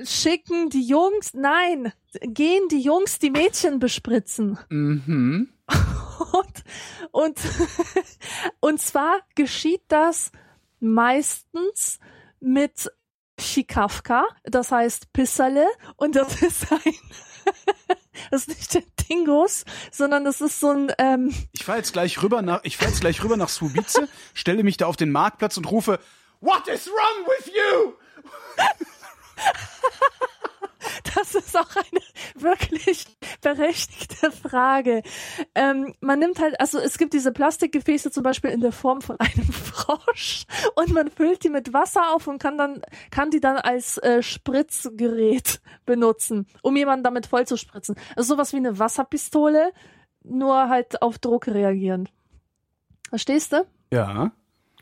schicken 0.02 0.70
die 0.70 0.86
Jungs, 0.86 1.34
nein, 1.34 1.92
gehen 2.22 2.68
die 2.70 2.80
Jungs 2.80 3.18
die 3.18 3.30
Mädchen 3.30 3.78
bespritzen. 3.78 4.58
Mhm. 4.68 5.52
Und, 6.32 6.64
und, 7.12 7.40
und 8.60 8.80
zwar 8.80 9.20
geschieht 9.34 9.82
das 9.88 10.32
meistens 10.78 11.98
mit 12.40 12.92
Chikavka, 13.40 14.24
das 14.44 14.70
heißt 14.70 15.12
Pisserle, 15.12 15.66
und 15.96 16.16
das 16.16 16.42
ist 16.42 16.70
ein, 16.70 16.94
das 18.30 18.42
ist 18.42 18.48
nicht 18.48 18.74
der 18.74 18.82
Dingus, 19.08 19.64
sondern 19.90 20.24
das 20.24 20.40
ist 20.40 20.60
so 20.60 20.70
ein, 20.70 20.92
ähm, 20.98 21.34
Ich 21.52 21.64
fahre 21.64 21.78
jetzt 21.78 21.92
gleich 21.92 22.22
rüber 22.22 22.42
nach, 22.42 22.60
ich 22.62 22.76
fahre 22.76 22.90
jetzt 22.90 23.00
gleich 23.00 23.22
rüber 23.22 23.36
nach 23.36 23.48
Subice, 23.48 24.02
stelle 24.34 24.62
mich 24.62 24.76
da 24.76 24.86
auf 24.86 24.96
den 24.96 25.10
Marktplatz 25.10 25.56
und 25.56 25.70
rufe, 25.70 25.98
What 26.40 26.68
is 26.68 26.86
wrong 26.86 27.26
with 27.26 27.46
you? 27.48 27.92
Das 31.14 31.34
ist 31.34 31.56
auch 31.56 31.76
eine 31.76 32.00
wirklich 32.34 33.06
berechtigte 33.40 34.30
Frage. 34.30 35.02
Ähm, 35.54 35.94
man 36.00 36.18
nimmt 36.18 36.38
halt, 36.40 36.60
also 36.60 36.78
es 36.78 36.98
gibt 36.98 37.12
diese 37.12 37.32
Plastikgefäße 37.32 38.10
zum 38.10 38.22
Beispiel 38.22 38.50
in 38.50 38.60
der 38.60 38.72
Form 38.72 39.00
von 39.00 39.18
einem 39.18 39.52
Frosch 39.52 40.44
und 40.76 40.92
man 40.92 41.10
füllt 41.10 41.44
die 41.44 41.50
mit 41.50 41.72
Wasser 41.72 42.14
auf 42.14 42.26
und 42.26 42.38
kann 42.38 42.58
dann 42.58 42.82
kann 43.10 43.30
die 43.30 43.40
dann 43.40 43.56
als 43.56 43.98
äh, 43.98 44.22
Spritzgerät 44.22 45.60
benutzen, 45.86 46.46
um 46.62 46.76
jemanden 46.76 47.04
damit 47.04 47.26
voll 47.26 47.46
zu 47.46 47.56
spritzen. 47.56 47.96
Also 48.16 48.34
sowas 48.34 48.52
wie 48.52 48.58
eine 48.58 48.78
Wasserpistole, 48.78 49.72
nur 50.22 50.68
halt 50.68 51.02
auf 51.02 51.18
Druck 51.18 51.46
reagierend. 51.48 52.10
Verstehst 53.08 53.52
du? 53.52 53.66
Ja, 53.92 54.32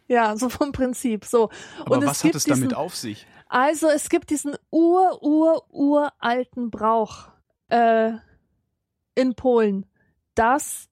Ja, 0.06 0.36
so 0.36 0.48
vom 0.48 0.72
Prinzip. 0.72 1.24
So. 1.24 1.50
aber 1.80 1.96
und 1.96 2.06
was 2.06 2.24
hat 2.24 2.34
es 2.34 2.44
damit 2.44 2.70
diesen, 2.70 2.74
auf 2.74 2.94
sich? 2.94 3.26
Also 3.48 3.88
es 3.88 4.08
gibt 4.08 4.30
diesen 4.30 4.54
ur, 4.70 5.22
ur, 5.22 5.64
uralten 5.70 6.70
Brauch 6.70 7.28
äh, 7.68 8.12
in 9.14 9.34
Polen, 9.34 9.86
dass 10.34 10.88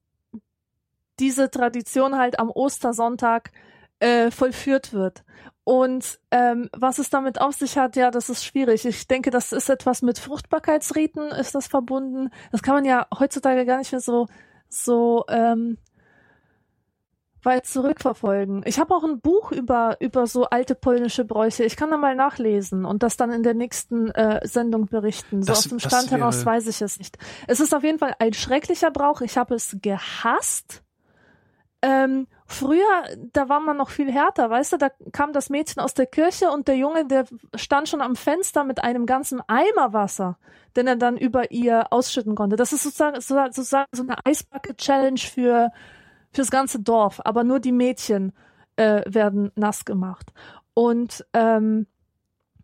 diese 1.19 1.49
Tradition 1.49 2.17
halt 2.17 2.39
am 2.39 2.49
Ostersonntag 2.49 3.51
äh, 3.99 4.31
vollführt 4.31 4.93
wird. 4.93 5.23
Und 5.63 6.19
ähm, 6.31 6.69
was 6.71 6.97
es 6.97 7.09
damit 7.09 7.41
auf 7.41 7.55
sich 7.55 7.77
hat, 7.77 7.95
ja, 7.95 8.09
das 8.09 8.29
ist 8.29 8.45
schwierig. 8.45 8.85
Ich 8.85 9.07
denke, 9.07 9.31
das 9.31 9.51
ist 9.51 9.69
etwas 9.69 10.01
mit 10.01 10.17
Fruchtbarkeitsriten, 10.17 11.29
ist 11.29 11.55
das 11.55 11.67
verbunden. 11.67 12.29
Das 12.51 12.61
kann 12.61 12.75
man 12.75 12.85
ja 12.85 13.07
heutzutage 13.19 13.65
gar 13.65 13.77
nicht 13.77 13.91
mehr 13.91 14.01
so 14.01 14.27
so 14.69 15.25
ähm, 15.29 15.77
weit 17.43 17.65
zurückverfolgen. 17.65 18.63
Ich 18.65 18.79
habe 18.79 18.93
auch 18.95 19.03
ein 19.03 19.19
Buch 19.21 19.51
über 19.51 19.97
über 19.99 20.27
so 20.27 20.45
alte 20.45 20.75
polnische 20.75 21.23
Bräuche. 21.23 21.63
Ich 21.63 21.75
kann 21.77 21.91
da 21.91 21.97
mal 21.97 22.15
nachlesen 22.15 22.83
und 22.85 23.03
das 23.03 23.15
dann 23.17 23.31
in 23.31 23.43
der 23.43 23.53
nächsten 23.53 24.09
äh, 24.11 24.45
Sendung 24.47 24.87
berichten. 24.87 25.41
So 25.43 25.47
Das- 25.47 25.59
aus 25.59 25.67
dem 25.69 25.79
Stand 25.79 26.09
wäre- 26.11 26.19
heraus 26.21 26.45
weiß 26.45 26.67
ich 26.67 26.81
es 26.81 26.97
nicht. 26.97 27.17
Es 27.47 27.59
ist 27.59 27.73
auf 27.75 27.83
jeden 27.83 27.99
Fall 27.99 28.15
ein 28.19 28.33
schrecklicher 28.33 28.91
Brauch. 28.91 29.21
Ich 29.21 29.37
habe 29.37 29.55
es 29.55 29.77
gehasst. 29.81 30.83
Ähm, 31.83 32.25
früher, 32.47 32.81
da 33.33 33.49
war 33.49 33.59
man 33.59 33.77
noch 33.77 33.91
viel 33.91 34.11
härter, 34.11 34.49
weißt 34.49 34.73
du, 34.73 34.77
da 34.77 34.89
kam 35.11 35.31
das 35.31 35.51
Mädchen 35.51 35.79
aus 35.79 35.93
der 35.93 36.07
Kirche 36.07 36.49
und 36.49 36.67
der 36.67 36.75
Junge, 36.75 37.05
der 37.05 37.25
stand 37.55 37.87
schon 37.87 38.01
am 38.01 38.15
Fenster 38.15 38.63
mit 38.63 38.83
einem 38.83 39.05
ganzen 39.05 39.41
Eimer 39.47 39.93
Wasser, 39.93 40.39
den 40.75 40.87
er 40.87 40.95
dann 40.95 41.17
über 41.17 41.51
ihr 41.51 41.93
ausschütten 41.93 42.33
konnte. 42.33 42.55
Das 42.55 42.73
ist 42.73 42.81
sozusagen, 42.81 43.21
so- 43.21 43.35
sozusagen 43.35 43.87
so 43.91 44.01
eine 44.01 44.15
Eisbucket-Challenge 44.25 45.19
für 45.19 45.69
fürs 46.33 46.51
ganze 46.51 46.79
Dorf, 46.79 47.21
aber 47.25 47.43
nur 47.43 47.59
die 47.59 47.71
Mädchen 47.71 48.33
äh, 48.75 49.01
werden 49.07 49.51
nass 49.55 49.85
gemacht. 49.85 50.31
Und 50.73 51.25
ähm, 51.33 51.87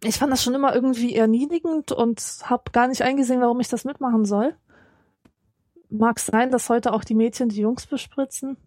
ich 0.04 0.18
fand 0.18 0.32
das 0.32 0.44
schon 0.44 0.54
immer 0.54 0.76
irgendwie 0.76 1.16
erniedrigend 1.16 1.92
und 1.92 2.22
habe 2.44 2.72
gar 2.72 2.88
nicht 2.88 3.02
eingesehen, 3.02 3.42
warum 3.42 3.60
ich 3.60 3.70
das 3.70 3.86
mitmachen 3.86 4.26
soll. 4.26 4.56
Mag 5.90 6.20
sein, 6.20 6.52
dass 6.52 6.70
heute 6.70 6.94
auch 6.94 7.04
die 7.04 7.16
Mädchen 7.16 7.50
die 7.50 7.62
Jungs 7.62 7.86
bespritzen. 7.88 8.58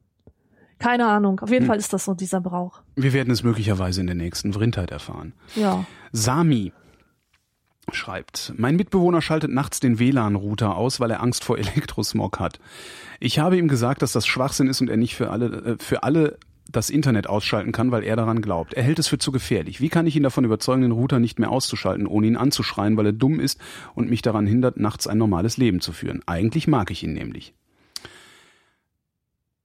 Keine 0.79 1.07
Ahnung. 1.07 1.41
Auf 1.41 1.51
jeden 1.51 1.63
Hm. 1.65 1.69
Fall 1.69 1.79
ist 1.79 1.93
das 1.93 2.05
so 2.05 2.15
dieser 2.15 2.41
Brauch. 2.41 2.83
Wir 2.97 3.13
werden 3.13 3.31
es 3.31 3.43
möglicherweise 3.43 4.01
in 4.01 4.07
der 4.07 4.17
nächsten 4.17 4.53
Vrindheit 4.53 4.91
erfahren. 4.91 5.33
Ja. 5.55 5.85
Sami 6.13 6.73
schreibt, 7.93 8.53
mein 8.57 8.77
Mitbewohner 8.77 9.23
schaltet 9.23 9.51
nachts 9.51 9.81
den 9.81 9.99
WLAN-Router 9.99 10.77
aus, 10.77 11.01
weil 11.01 11.11
er 11.11 11.23
Angst 11.23 11.45
vor 11.45 11.59
Elektrosmog 11.59 12.41
hat. 12.41 12.61
Ich 13.21 13.39
habe 13.39 13.57
ihm 13.57 13.69
gesagt, 13.69 14.03
dass 14.03 14.13
das 14.13 14.27
Schwachsinn 14.27 14.69
ist 14.69 14.81
und 14.81 14.91
er 14.91 14.97
nicht 14.97 15.15
für 15.15 15.31
alle, 15.31 15.47
äh, 15.47 15.77
für 15.79 16.03
alle 16.03 16.39
das 16.71 16.91
Internet 16.91 17.29
ausschalten 17.29 17.73
kann, 17.73 17.93
weil 17.93 18.03
er 18.03 18.17
daran 18.17 18.43
glaubt. 18.43 18.75
Er 18.75 18.83
hält 18.83 18.99
es 18.99 19.07
für 19.07 19.19
zu 19.19 19.31
gefährlich. 19.31 19.81
Wie 19.81 19.89
kann 19.89 20.07
ich 20.07 20.17
ihn 20.17 20.25
davon 20.25 20.45
überzeugen, 20.45 20.83
den 20.83 20.91
Router 20.91 21.21
nicht 21.21 21.39
mehr 21.39 21.51
auszuschalten, 21.51 22.07
ohne 22.07 22.27
ihn 22.27 22.37
anzuschreien, 22.37 22.97
weil 22.97 23.07
er 23.07 23.13
dumm 23.13 23.39
ist 23.39 23.61
und 23.95 24.11
mich 24.11 24.21
daran 24.21 24.47
hindert, 24.47 24.77
nachts 24.77 25.07
ein 25.07 25.19
normales 25.19 25.57
Leben 25.57 25.81
zu 25.81 25.93
führen? 25.93 26.23
Eigentlich 26.27 26.67
mag 26.67 26.91
ich 26.91 27.05
ihn 27.05 27.13
nämlich. 27.13 27.55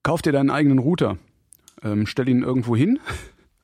Kauf 0.04 0.22
dir 0.22 0.32
deinen 0.32 0.50
eigenen 0.50 0.78
Router. 0.78 1.18
Ähm, 1.82 2.06
stell 2.06 2.28
ihn 2.28 2.42
irgendwo 2.42 2.76
hin 2.76 3.00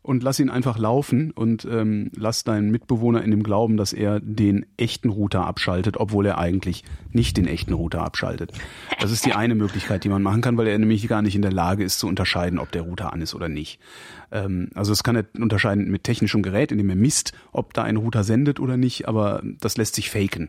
und 0.09 0.22
lass 0.22 0.40
ihn 0.40 0.48
einfach 0.48 0.78
laufen 0.78 1.32
und 1.32 1.68
ähm, 1.70 2.10
lass 2.16 2.43
deinen 2.43 2.70
Mitbewohner 2.70 3.22
in 3.22 3.30
dem 3.30 3.43
Glauben, 3.43 3.76
dass 3.76 3.93
er 3.93 4.20
den 4.20 4.64
echten 4.78 5.10
Router 5.10 5.44
abschaltet, 5.44 5.98
obwohl 5.98 6.24
er 6.24 6.39
eigentlich 6.39 6.82
nicht 7.12 7.36
den 7.36 7.47
echten 7.47 7.74
Router 7.74 8.02
abschaltet. 8.02 8.52
Das 9.01 9.10
ist 9.10 9.26
die 9.26 9.35
eine 9.35 9.55
Möglichkeit, 9.55 10.05
die 10.05 10.09
man 10.09 10.22
machen 10.22 10.40
kann, 10.40 10.56
weil 10.56 10.66
er 10.66 10.78
nämlich 10.78 11.06
gar 11.09 11.20
nicht 11.20 11.36
in 11.36 11.43
der 11.43 11.52
Lage 11.52 11.85
ist 11.85 11.98
zu 11.98 12.06
unterscheiden, 12.06 12.59
ob 12.59 12.72
der 12.72 12.82
Router 12.82 13.12
an 13.12 13.20
ist 13.20 13.35
oder 13.35 13.51
nicht. 13.51 13.80
Ähm, 14.32 14.70
also 14.74 14.93
das 14.93 15.05
kann 15.05 15.14
er 15.14 15.26
unterscheiden 15.39 15.90
mit 15.90 16.05
technischem 16.05 16.43
Gerät, 16.43 16.72
indem 16.72 16.89
er 16.89 16.97
misst, 16.97 17.35
ob 17.52 17.74
da 17.74 17.82
ein 17.82 17.97
Router 17.97 18.24
sendet 18.24 18.60
oder 18.60 18.78
nicht, 18.78 19.09
aber 19.09 19.43
das 19.60 19.76
lässt 19.76 19.94
sich 19.94 20.09
faken. 20.09 20.48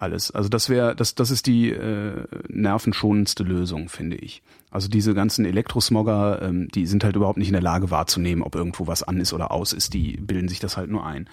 Alles. 0.00 0.30
Also 0.30 0.48
das 0.48 0.68
wäre, 0.68 0.94
das, 0.94 1.16
das 1.16 1.32
ist 1.32 1.46
die 1.46 1.70
äh, 1.70 2.24
nervenschonendste 2.46 3.42
Lösung, 3.42 3.88
finde 3.88 4.16
ich. 4.16 4.44
Also 4.70 4.86
diese 4.86 5.12
ganzen 5.12 5.44
Elektrosmogger, 5.44 6.40
ähm, 6.40 6.68
die 6.68 6.86
sind 6.86 7.02
halt 7.02 7.16
überhaupt 7.16 7.36
nicht 7.38 7.48
in 7.48 7.54
der 7.54 7.62
Lage 7.62 7.90
wahrzunehmen, 7.90 8.44
ob 8.44 8.54
irgendwo 8.54 8.86
was 8.86 9.02
an 9.02 9.18
ist 9.18 9.32
oder 9.32 9.50
aus 9.50 9.72
ist. 9.72 9.94
Die 9.94 10.16
bilden 10.16 10.46
sich 10.46 10.60
das 10.60 10.76
halt 10.76 10.88
nur 10.88 11.04
ein. 11.04 11.28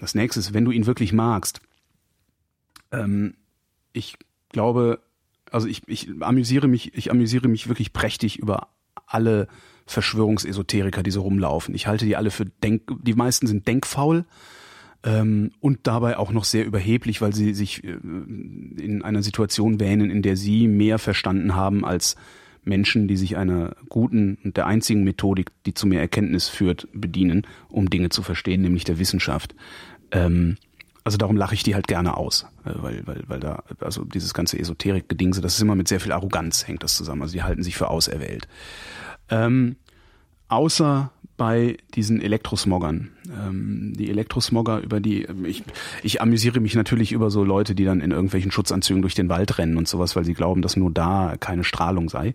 Das 0.00 0.14
nächste 0.14 0.40
ist, 0.40 0.54
wenn 0.54 0.64
du 0.64 0.70
ihn 0.70 0.86
wirklich 0.86 1.12
magst, 1.12 1.60
ähm, 2.92 3.34
ich 3.92 4.16
glaube, 4.48 5.00
also 5.52 5.68
ich, 5.68 5.82
ich 5.86 6.08
amüsiere 6.20 6.66
mich, 6.66 6.96
ich 6.96 7.10
amüsiere 7.10 7.48
mich 7.48 7.68
wirklich 7.68 7.92
prächtig 7.92 8.38
über 8.38 8.68
alle 9.06 9.48
Verschwörungsesoteriker, 9.84 11.02
die 11.02 11.10
so 11.10 11.20
rumlaufen. 11.20 11.74
Ich 11.74 11.86
halte 11.86 12.06
die 12.06 12.16
alle 12.16 12.30
für 12.30 12.46
denk, 12.46 12.90
die 13.02 13.14
meisten 13.14 13.46
sind 13.46 13.68
denkfaul 13.68 14.24
ähm, 15.04 15.52
und 15.60 15.80
dabei 15.86 16.18
auch 16.18 16.32
noch 16.32 16.44
sehr 16.44 16.66
überheblich, 16.66 17.20
weil 17.20 17.34
sie 17.34 17.54
sich 17.54 17.84
äh, 17.84 17.90
in 17.90 19.02
einer 19.02 19.22
Situation 19.22 19.80
wähnen, 19.80 20.10
in 20.10 20.22
der 20.22 20.36
sie 20.36 20.68
mehr 20.68 20.98
verstanden 20.98 21.54
haben 21.54 21.84
als 21.84 22.16
Menschen, 22.64 23.08
die 23.08 23.16
sich 23.16 23.36
einer 23.36 23.76
guten 23.88 24.38
und 24.44 24.56
der 24.56 24.66
einzigen 24.66 25.04
Methodik, 25.04 25.50
die 25.66 25.74
zu 25.74 25.86
mehr 25.86 26.00
Erkenntnis 26.00 26.48
führt, 26.48 26.88
bedienen, 26.92 27.46
um 27.68 27.88
Dinge 27.90 28.10
zu 28.10 28.22
verstehen, 28.22 28.62
nämlich 28.62 28.84
der 28.84 28.98
Wissenschaft. 28.98 29.54
Ähm, 30.10 30.56
also 31.04 31.16
darum 31.16 31.36
lache 31.36 31.54
ich 31.54 31.62
die 31.62 31.74
halt 31.74 31.86
gerne 31.86 32.16
aus, 32.16 32.46
äh, 32.64 32.70
weil, 32.74 33.06
weil, 33.06 33.22
weil 33.26 33.40
da, 33.40 33.62
also 33.80 34.04
dieses 34.04 34.34
ganze 34.34 34.58
Esoterik-Gedingse, 34.58 35.40
das 35.40 35.54
ist 35.54 35.62
immer 35.62 35.74
mit 35.74 35.88
sehr 35.88 36.00
viel 36.00 36.12
Arroganz 36.12 36.68
hängt 36.68 36.82
das 36.82 36.96
zusammen. 36.96 37.22
Also 37.22 37.32
die 37.32 37.42
halten 37.42 37.62
sich 37.62 37.76
für 37.76 37.88
auserwählt. 37.88 38.48
Ähm, 39.30 39.76
außer 40.48 41.10
bei 41.38 41.78
diesen 41.94 42.20
Elektrosmoggern. 42.20 43.10
Ähm, 43.28 43.94
die 43.96 44.10
Elektrosmogger, 44.10 44.80
über 44.80 45.00
die 45.00 45.26
ich, 45.44 45.62
ich 46.02 46.20
amüsiere 46.22 46.60
mich 46.60 46.74
natürlich 46.74 47.12
über 47.12 47.30
so 47.30 47.44
Leute, 47.44 47.74
die 47.74 47.84
dann 47.84 48.00
in 48.00 48.10
irgendwelchen 48.10 48.50
Schutzanzügen 48.50 49.02
durch 49.02 49.14
den 49.14 49.28
Wald 49.28 49.58
rennen 49.58 49.76
und 49.76 49.88
sowas, 49.88 50.16
weil 50.16 50.24
sie 50.24 50.34
glauben, 50.34 50.62
dass 50.62 50.76
nur 50.76 50.90
da 50.90 51.36
keine 51.38 51.64
Strahlung 51.64 52.08
sei. 52.08 52.34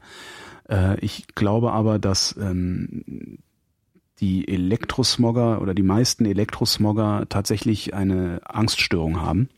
Äh, 0.70 1.00
ich 1.00 1.28
glaube 1.36 1.72
aber, 1.72 2.00
dass 2.00 2.36
ähm, 2.40 3.40
die 4.20 4.48
Elektrosmogger 4.48 5.62
oder 5.62 5.74
die 5.74 5.84
meisten 5.84 6.26
Elektrosmogger 6.26 7.26
tatsächlich 7.30 7.94
eine 7.94 8.42
Angststörung 8.46 9.22
haben. 9.22 9.50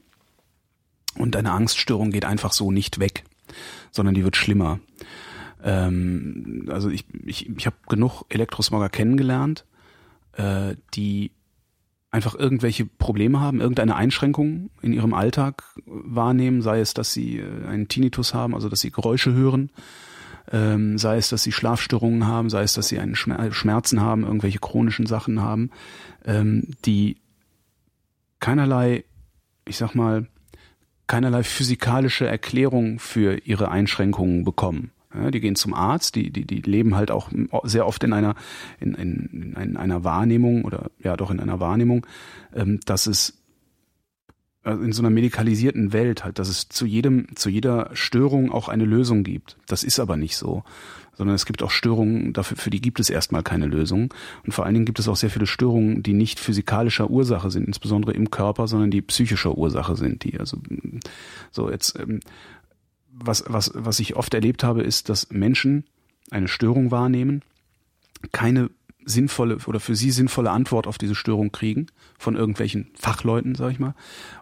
Und 1.18 1.36
eine 1.36 1.52
Angststörung 1.52 2.12
geht 2.12 2.26
einfach 2.26 2.52
so 2.52 2.72
nicht 2.72 3.00
weg, 3.00 3.24
sondern 3.92 4.16
die 4.16 4.24
wird 4.24 4.36
schlimmer. 4.36 4.80
Ähm, 5.64 6.68
also 6.70 6.90
ich, 6.90 7.06
ich, 7.26 7.50
ich 7.50 7.66
habe 7.66 7.76
genug 7.88 8.24
Elektrosmogger 8.30 8.90
kennengelernt, 8.90 9.66
äh, 10.36 10.76
die 10.94 11.32
einfach 12.12 12.36
irgendwelche 12.36 12.86
Probleme 12.86 13.42
haben, 13.42 13.60
irgendeine 13.60 13.96
Einschränkung 13.96 14.70
in 14.82 14.94
ihrem 14.94 15.14
Alltag 15.14 15.64
wahrnehmen, 15.86 16.62
sei 16.62 16.80
es, 16.80 16.94
dass 16.94 17.12
sie 17.12 17.40
äh, 17.40 17.68
einen 17.68 17.90
Tinnitus 17.90 18.34
haben, 18.34 18.56
also 18.56 18.70
dass 18.70 18.80
sie 18.80 18.92
Geräusche 18.92 19.34
hören, 19.34 19.70
ähm, 20.52 20.98
sei 20.98 21.18
es, 21.18 21.30
dass 21.30 21.44
sie 21.44 21.52
Schlafstörungen 21.52 22.26
haben, 22.26 22.50
sei 22.50 22.64
es, 22.64 22.74
dass 22.74 22.88
sie 22.88 23.00
einen 23.00 23.16
Schmer 23.16 23.52
Schmerzen 23.52 24.00
haben, 24.00 24.24
irgendwelche 24.24 24.60
chronischen 24.60 25.06
Sachen 25.06 25.42
haben, 25.42 25.72
ähm, 26.24 26.76
die 26.86 27.18
keinerlei, 28.40 29.04
ich 29.66 29.78
sag 29.78 29.94
mal, 29.94 30.28
keinerlei 31.08 31.44
physikalische 31.44 32.28
Erklärung 32.28 33.00
für 33.00 33.40
ihre 33.46 33.70
Einschränkungen 33.70 34.46
bekommen. 34.46 34.92
Ja, 35.16 35.32
die 35.32 35.40
gehen 35.40 35.56
zum 35.56 35.74
Arzt, 35.74 36.16
die, 36.16 36.32
die, 36.32 36.46
die 36.46 36.62
leben 36.62 36.96
halt 36.96 37.12
auch 37.12 37.30
sehr 37.64 37.88
oft 37.88 38.04
in 38.04 38.14
einer, 38.14 38.36
in, 38.80 38.96
in, 38.96 39.54
in 39.54 39.78
einer 39.78 40.04
Wahrnehmung 40.04 40.66
oder 40.66 40.92
ja 41.00 41.16
doch 41.16 41.32
in 41.32 41.40
einer 41.40 41.60
Wahrnehmung, 41.60 42.06
ähm, 42.54 42.80
dass 42.86 43.08
es 43.08 43.46
also 44.66 44.82
in 44.82 44.94
so 44.94 45.04
einer 45.04 45.12
medikalisierten 45.12 45.94
Welt 45.94 46.26
halt, 46.26 46.40
dass 46.40 46.50
es 46.50 46.70
zu 46.70 46.88
jedem, 46.88 47.28
zu 47.36 47.50
jeder 47.50 47.92
Störung 47.94 48.52
auch 48.52 48.68
eine 48.68 48.86
Lösung 48.86 49.24
gibt. 49.24 49.58
Das 49.68 49.84
ist 49.84 50.00
aber 50.00 50.18
nicht 50.18 50.38
so. 50.38 50.64
Sondern 51.14 51.36
es 51.36 51.46
gibt 51.46 51.64
auch 51.64 51.70
Störungen, 51.70 52.34
dafür, 52.34 52.58
für 52.58 52.72
die 52.72 52.82
gibt 52.82 53.00
es 53.00 53.10
erstmal 53.10 53.44
keine 53.44 53.68
Lösung. 53.68 54.14
Und 54.44 54.54
vor 54.54 54.66
allen 54.66 54.74
Dingen 54.74 54.88
gibt 54.88 55.00
es 55.00 55.08
auch 55.08 55.16
sehr 55.16 55.30
viele 55.30 55.46
Störungen, 55.46 56.02
die 56.02 56.14
nicht 56.14 56.40
physikalischer 56.40 57.10
Ursache 57.10 57.52
sind, 57.52 57.68
insbesondere 57.68 58.14
im 58.14 58.32
Körper, 58.32 58.68
sondern 58.68 58.92
die 58.92 59.04
psychischer 59.04 59.56
Ursache 59.56 59.96
sind, 59.96 60.24
die 60.24 60.40
also 60.40 60.58
so 61.52 61.70
jetzt 61.70 61.98
ähm, 62.00 62.20
was, 63.18 63.44
was, 63.48 63.72
was 63.74 64.00
ich 64.00 64.16
oft 64.16 64.34
erlebt 64.34 64.64
habe, 64.64 64.82
ist, 64.82 65.10
dass 65.10 65.30
Menschen 65.30 65.86
eine 66.32 66.48
Störung 66.48 66.92
wahrnehmen, 66.92 67.44
keine 68.32 68.70
sinnvolle 69.06 69.58
oder 69.68 69.80
für 69.80 69.96
sie 69.96 70.12
sinnvolle 70.12 70.50
Antwort 70.50 70.88
auf 70.88 70.98
diese 70.98 71.16
Störung 71.16 71.52
kriegen 71.52 71.88
von 72.18 72.36
irgendwelchen 72.36 72.90
Fachleuten, 72.96 73.54
sag 73.56 73.72
ich 73.72 73.80
mal, 73.80 73.94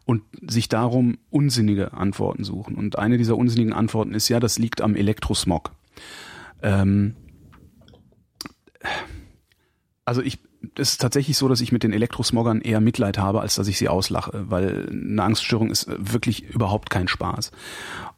und 0.05 0.23
sich 0.47 0.69
darum 0.69 1.17
unsinnige 1.29 1.93
Antworten 1.93 2.45
suchen. 2.45 2.75
Und 2.75 2.97
eine 2.97 3.17
dieser 3.17 3.37
unsinnigen 3.37 3.73
Antworten 3.73 4.13
ist 4.13 4.29
ja, 4.29 4.39
das 4.39 4.57
liegt 4.57 4.81
am 4.81 4.95
Elektrosmog. 4.95 5.71
Ähm, 6.61 7.15
also 10.05 10.21
ich, 10.21 10.39
es 10.75 10.93
ist 10.93 11.01
tatsächlich 11.01 11.37
so, 11.37 11.49
dass 11.49 11.61
ich 11.61 11.73
mit 11.73 11.83
den 11.83 11.93
Elektrosmoggern 11.93 12.61
eher 12.61 12.79
Mitleid 12.79 13.17
habe, 13.17 13.41
als 13.41 13.55
dass 13.55 13.67
ich 13.67 13.77
sie 13.77 13.89
auslache, 13.89 14.45
weil 14.49 14.89
eine 14.89 15.23
Angststörung 15.23 15.71
ist 15.71 15.87
wirklich 15.89 16.43
überhaupt 16.49 16.89
kein 16.89 17.09
Spaß. 17.09 17.51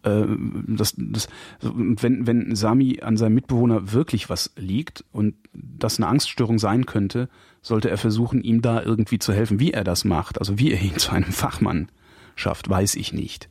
Das, 0.06 0.94
das, 0.98 1.27
wenn, 1.61 2.27
wenn 2.27 2.56
Sami 2.56 2.99
an 3.02 3.18
seinem 3.18 3.36
Mitbewohner 3.36 3.91
wirklich 3.91 4.30
was 4.30 4.52
liegt 4.56 5.03
und 5.11 5.36
das 5.53 5.98
eine 5.98 6.07
Angststörung 6.07 6.60
sein 6.60 6.86
könnte, 6.86 7.27
sollte 7.61 7.90
er 7.90 7.98
versuchen, 7.98 8.44
ihm 8.44 8.61
da 8.61 8.84
irgendwie 8.84 9.18
zu 9.18 9.34
helfen. 9.34 9.60
Wie 9.60 9.72
er 9.72 9.84
das 9.84 10.06
macht, 10.06 10.38
also 10.40 10.60
wie 10.60 10.72
er 10.72 10.82
ihn 10.82 10.95
zu 10.98 11.11
einem 11.11 11.32
Fachmann 11.32 11.90
schafft, 12.36 12.69
weiß 12.69 12.95
ich 12.95 13.14
nicht. 13.14 13.49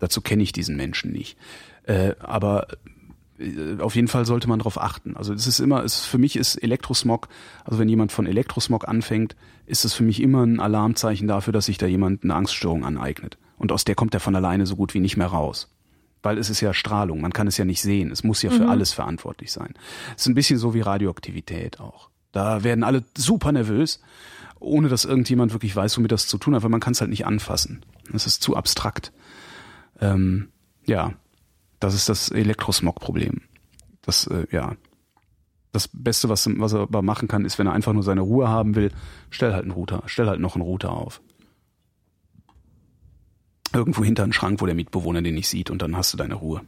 Dazu 0.00 0.20
kenne 0.20 0.42
ich 0.42 0.50
diesen 0.52 0.76
Menschen 0.76 1.12
nicht. 1.12 1.38
Aber 2.18 2.66
äh, 3.38 3.80
auf 3.80 3.94
jeden 3.94 4.08
Fall 4.08 4.26
sollte 4.26 4.48
man 4.48 4.58
darauf 4.58 4.80
achten. 4.80 5.16
Also 5.16 5.32
es 5.32 5.46
ist 5.46 5.60
immer, 5.60 5.84
es, 5.84 6.04
für 6.04 6.18
mich 6.18 6.36
ist 6.36 6.56
Elektrosmog, 6.56 7.28
also 7.64 7.78
wenn 7.78 7.88
jemand 7.88 8.12
von 8.12 8.26
Elektrosmog 8.26 8.88
anfängt, 8.88 9.36
ist 9.66 9.84
es 9.84 9.94
für 9.94 10.02
mich 10.02 10.20
immer 10.20 10.44
ein 10.44 10.60
Alarmzeichen 10.60 11.28
dafür, 11.28 11.52
dass 11.52 11.66
sich 11.66 11.78
da 11.78 11.86
jemand 11.86 12.24
eine 12.24 12.34
Angststörung 12.34 12.84
aneignet. 12.84 13.38
Und 13.56 13.72
aus 13.72 13.84
der 13.84 13.94
kommt 13.94 14.14
er 14.14 14.20
von 14.20 14.34
alleine 14.34 14.66
so 14.66 14.76
gut 14.76 14.94
wie 14.94 15.00
nicht 15.00 15.16
mehr 15.16 15.28
raus. 15.28 15.71
Weil 16.22 16.38
es 16.38 16.50
ist 16.50 16.60
ja 16.60 16.72
Strahlung, 16.72 17.20
man 17.20 17.32
kann 17.32 17.46
es 17.48 17.56
ja 17.56 17.64
nicht 17.64 17.82
sehen. 17.82 18.10
Es 18.12 18.22
muss 18.22 18.42
ja 18.42 18.50
für 18.50 18.62
Mhm. 18.64 18.70
alles 18.70 18.92
verantwortlich 18.92 19.50
sein. 19.52 19.74
Es 20.16 20.22
ist 20.22 20.28
ein 20.28 20.34
bisschen 20.34 20.58
so 20.58 20.72
wie 20.74 20.80
Radioaktivität 20.80 21.80
auch. 21.80 22.10
Da 22.30 22.62
werden 22.62 22.84
alle 22.84 23.04
super 23.16 23.50
nervös, 23.52 24.00
ohne 24.60 24.88
dass 24.88 25.04
irgendjemand 25.04 25.52
wirklich 25.52 25.74
weiß, 25.74 25.98
womit 25.98 26.12
das 26.12 26.28
zu 26.28 26.38
tun 26.38 26.54
hat, 26.54 26.62
weil 26.62 26.70
man 26.70 26.80
kann 26.80 26.92
es 26.92 27.00
halt 27.00 27.10
nicht 27.10 27.26
anfassen. 27.26 27.84
Das 28.12 28.26
ist 28.26 28.42
zu 28.42 28.56
abstrakt. 28.56 29.12
Ähm, 30.00 30.48
ja, 30.86 31.12
das 31.80 31.94
ist 31.94 32.08
das 32.08 32.28
Elektrosmog-Problem. 32.30 33.42
Das, 34.02 34.26
äh, 34.28 34.46
ja. 34.52 34.76
Das 35.72 35.88
Beste, 35.92 36.28
was, 36.28 36.48
was 36.58 36.72
er 36.74 36.80
aber 36.80 37.02
machen 37.02 37.28
kann, 37.28 37.44
ist, 37.44 37.58
wenn 37.58 37.66
er 37.66 37.72
einfach 37.72 37.92
nur 37.94 38.02
seine 38.02 38.20
Ruhe 38.20 38.48
haben 38.48 38.74
will, 38.74 38.92
stell 39.30 39.52
halt 39.52 39.62
einen 39.62 39.70
Router, 39.72 40.02
stell 40.06 40.26
halt 40.28 40.38
noch 40.40 40.54
einen 40.54 40.62
Router 40.64 40.90
auf. 40.92 41.20
Irgendwo 43.74 44.04
hinter 44.04 44.24
einen 44.24 44.32
Schrank, 44.32 44.60
wo 44.60 44.66
der 44.66 44.74
Mitbewohner 44.74 45.22
den 45.22 45.34
nicht 45.34 45.48
sieht 45.48 45.70
und 45.70 45.82
dann 45.82 45.96
hast 45.96 46.12
du 46.12 46.16
deine 46.16 46.34
Ruhe. 46.34 46.60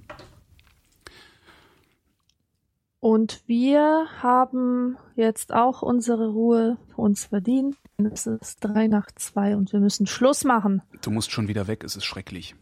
Und 3.00 3.42
wir 3.46 4.06
haben 4.22 4.96
jetzt 5.14 5.52
auch 5.52 5.82
unsere 5.82 6.28
Ruhe 6.30 6.78
für 6.88 7.02
uns 7.02 7.26
verdient. 7.26 7.76
Es 7.98 8.26
ist 8.26 8.60
drei 8.60 8.86
nach 8.86 9.10
zwei 9.14 9.56
und 9.56 9.74
wir 9.74 9.80
müssen 9.80 10.06
Schluss 10.06 10.42
machen. 10.44 10.80
Du 11.02 11.10
musst 11.10 11.30
schon 11.30 11.46
wieder 11.46 11.66
weg, 11.66 11.84
es 11.84 11.96
ist 11.96 12.06
schrecklich. 12.06 12.54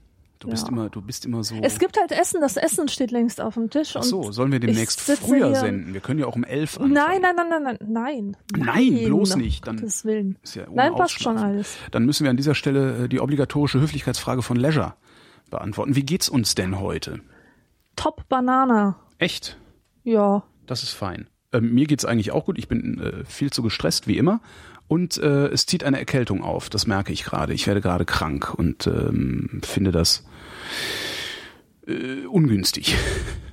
Du 0.43 0.49
bist 0.49 0.65
Ja. 0.67 0.73
immer, 0.73 0.89
du 0.91 1.01
bist 1.01 1.25
immer 1.25 1.45
so. 1.45 1.55
Es 1.63 1.79
gibt 1.79 1.97
halt 2.01 2.11
Essen, 2.11 2.41
das 2.41 2.57
Essen 2.57 2.89
steht 2.89 3.13
längst 3.13 3.41
auf 3.41 3.55
dem 3.55 3.71
Tisch. 3.71 3.95
Ach 3.97 4.03
so, 4.03 4.33
sollen 4.33 4.51
wir 4.51 4.59
demnächst 4.59 5.01
früher 5.01 5.47
hier- 5.47 5.55
senden? 5.57 5.95
Wir 5.95 6.01
können 6.01 6.19
ja 6.19 6.27
auch 6.27 6.35
um 6.35 6.43
elf 6.43 6.79
anfangen. 6.79 6.93
Nein, 6.95 7.23
nein, 7.23 7.37
nein, 7.37 7.63
nein, 7.63 7.79
nein, 7.81 8.37
nein. 8.57 8.67
Nein, 8.91 9.05
bloß 9.07 9.37
nicht. 9.37 9.65
Dann- 9.69 9.77
Gottes 9.77 10.05
Willen. 10.05 10.37
Ist 10.43 10.57
ja 10.57 10.65
Nein, 10.73 10.95
passt 10.97 11.23
schon 11.23 11.39
alles. 11.39 11.77
Dann 11.93 12.05
müssen 12.07 12.25
wir 12.25 12.31
an 12.31 12.37
dieser 12.37 12.57
Stelle 12.57 13.05
äh, 13.05 13.09
die 13.09 13.21
obligatorische 13.21 13.81
Höflichkeitsfrage 13.81 14.43
von 14.43 14.57
Leisure 14.57 14.95
beantworten. 15.49 15.95
Wie 15.95 16.03
geht's 16.03 16.29
uns 16.29 16.57
denn 16.57 16.81
heute? 16.81 17.21
Top 17.95 18.29
Banana. 18.29 18.97
Echt? 19.19 19.57
Ja. 20.03 20.43
Das 20.67 20.83
ist 20.83 20.91
fein. 20.91 21.29
Ähm, 21.53 21.73
mir 21.73 21.87
geht's 21.87 22.05
eigentlich 22.05 22.33
auch 22.33 22.47
gut. 22.47 22.59
Ich 22.59 22.67
bin 22.67 22.99
äh, 23.01 23.25
viel 23.25 23.51
zu 23.53 23.63
gestresst, 23.63 24.09
wie 24.09 24.19
immer. 24.19 24.41
Und 24.89 25.17
äh, 25.19 25.47
es 25.49 25.67
zieht 25.67 25.85
eine 25.85 25.99
Erkältung 25.99 26.43
auf. 26.43 26.69
Das 26.69 26.87
merke 26.87 27.13
ich 27.13 27.23
gerade. 27.25 27.55
Ich 27.55 27.67
werde 27.67 27.81
gerade 27.81 28.05
krank 28.05 28.53
und 28.55 28.87
ähm, 28.87 29.61
finde 29.63 29.93
das 29.93 30.25
äh, 31.87 32.27
ungünstig. 32.27 32.97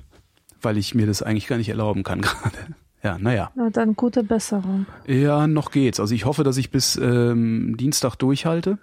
Weil 0.62 0.76
ich 0.76 0.94
mir 0.94 1.06
das 1.06 1.22
eigentlich 1.22 1.46
gar 1.46 1.56
nicht 1.56 1.68
erlauben 1.70 2.02
kann 2.02 2.20
gerade. 2.22 2.58
Ja, 3.02 3.18
naja. 3.18 3.50
Na 3.54 3.70
dann 3.70 3.96
gute 3.96 4.22
Besserung. 4.22 4.86
Ja, 5.06 5.46
noch 5.46 5.70
geht's. 5.70 6.00
Also 6.00 6.14
ich 6.14 6.26
hoffe, 6.26 6.44
dass 6.44 6.58
ich 6.58 6.70
bis 6.70 6.96
ähm, 6.96 7.76
Dienstag 7.78 8.16
durchhalte, 8.16 8.78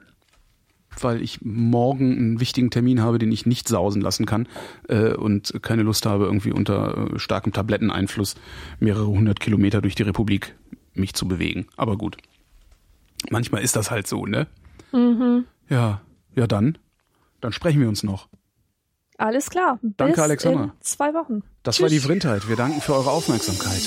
weil 1.00 1.22
ich 1.22 1.42
morgen 1.44 2.18
einen 2.18 2.40
wichtigen 2.40 2.72
Termin 2.72 3.02
habe, 3.02 3.20
den 3.20 3.32
ich 3.32 3.46
nicht 3.46 3.68
sausen 3.68 4.02
lassen 4.02 4.26
kann 4.26 4.48
äh, 4.88 5.14
und 5.14 5.62
keine 5.62 5.84
Lust 5.84 6.08
habe, 6.08 6.26
irgendwie 6.26 6.52
unter 6.52 7.12
äh, 7.14 7.20
starkem 7.20 7.54
Tabletteneinfluss 7.54 8.36
mehrere 8.80 9.08
hundert 9.08 9.40
Kilometer 9.40 9.82
durch 9.82 9.94
die 9.94 10.04
Republik 10.04 10.56
mich 10.96 11.14
zu 11.14 11.28
bewegen. 11.28 11.68
Aber 11.78 11.96
gut. 11.96 12.18
Manchmal 13.30 13.62
ist 13.62 13.76
das 13.76 13.92
halt 13.92 14.08
so, 14.08 14.26
ne? 14.26 14.48
Mhm. 14.92 15.46
Ja, 15.70 16.02
ja 16.36 16.48
dann. 16.48 16.78
Dann 17.42 17.52
sprechen 17.52 17.82
wir 17.82 17.88
uns 17.88 18.04
noch. 18.04 18.28
Alles 19.18 19.50
klar. 19.50 19.80
Danke, 19.82 20.14
Bis 20.14 20.24
Alexandra. 20.24 20.64
In 20.66 20.72
zwei 20.82 21.14
Wochen. 21.14 21.44
Das 21.64 21.82
war 21.82 21.90
die 21.90 21.96
Tschüss. 21.96 22.06
Vrindheit. 22.06 22.48
Wir 22.48 22.56
danken 22.56 22.82
für 22.82 22.94
eure 22.94 23.12
Aufmerksamkeit. 23.12 23.82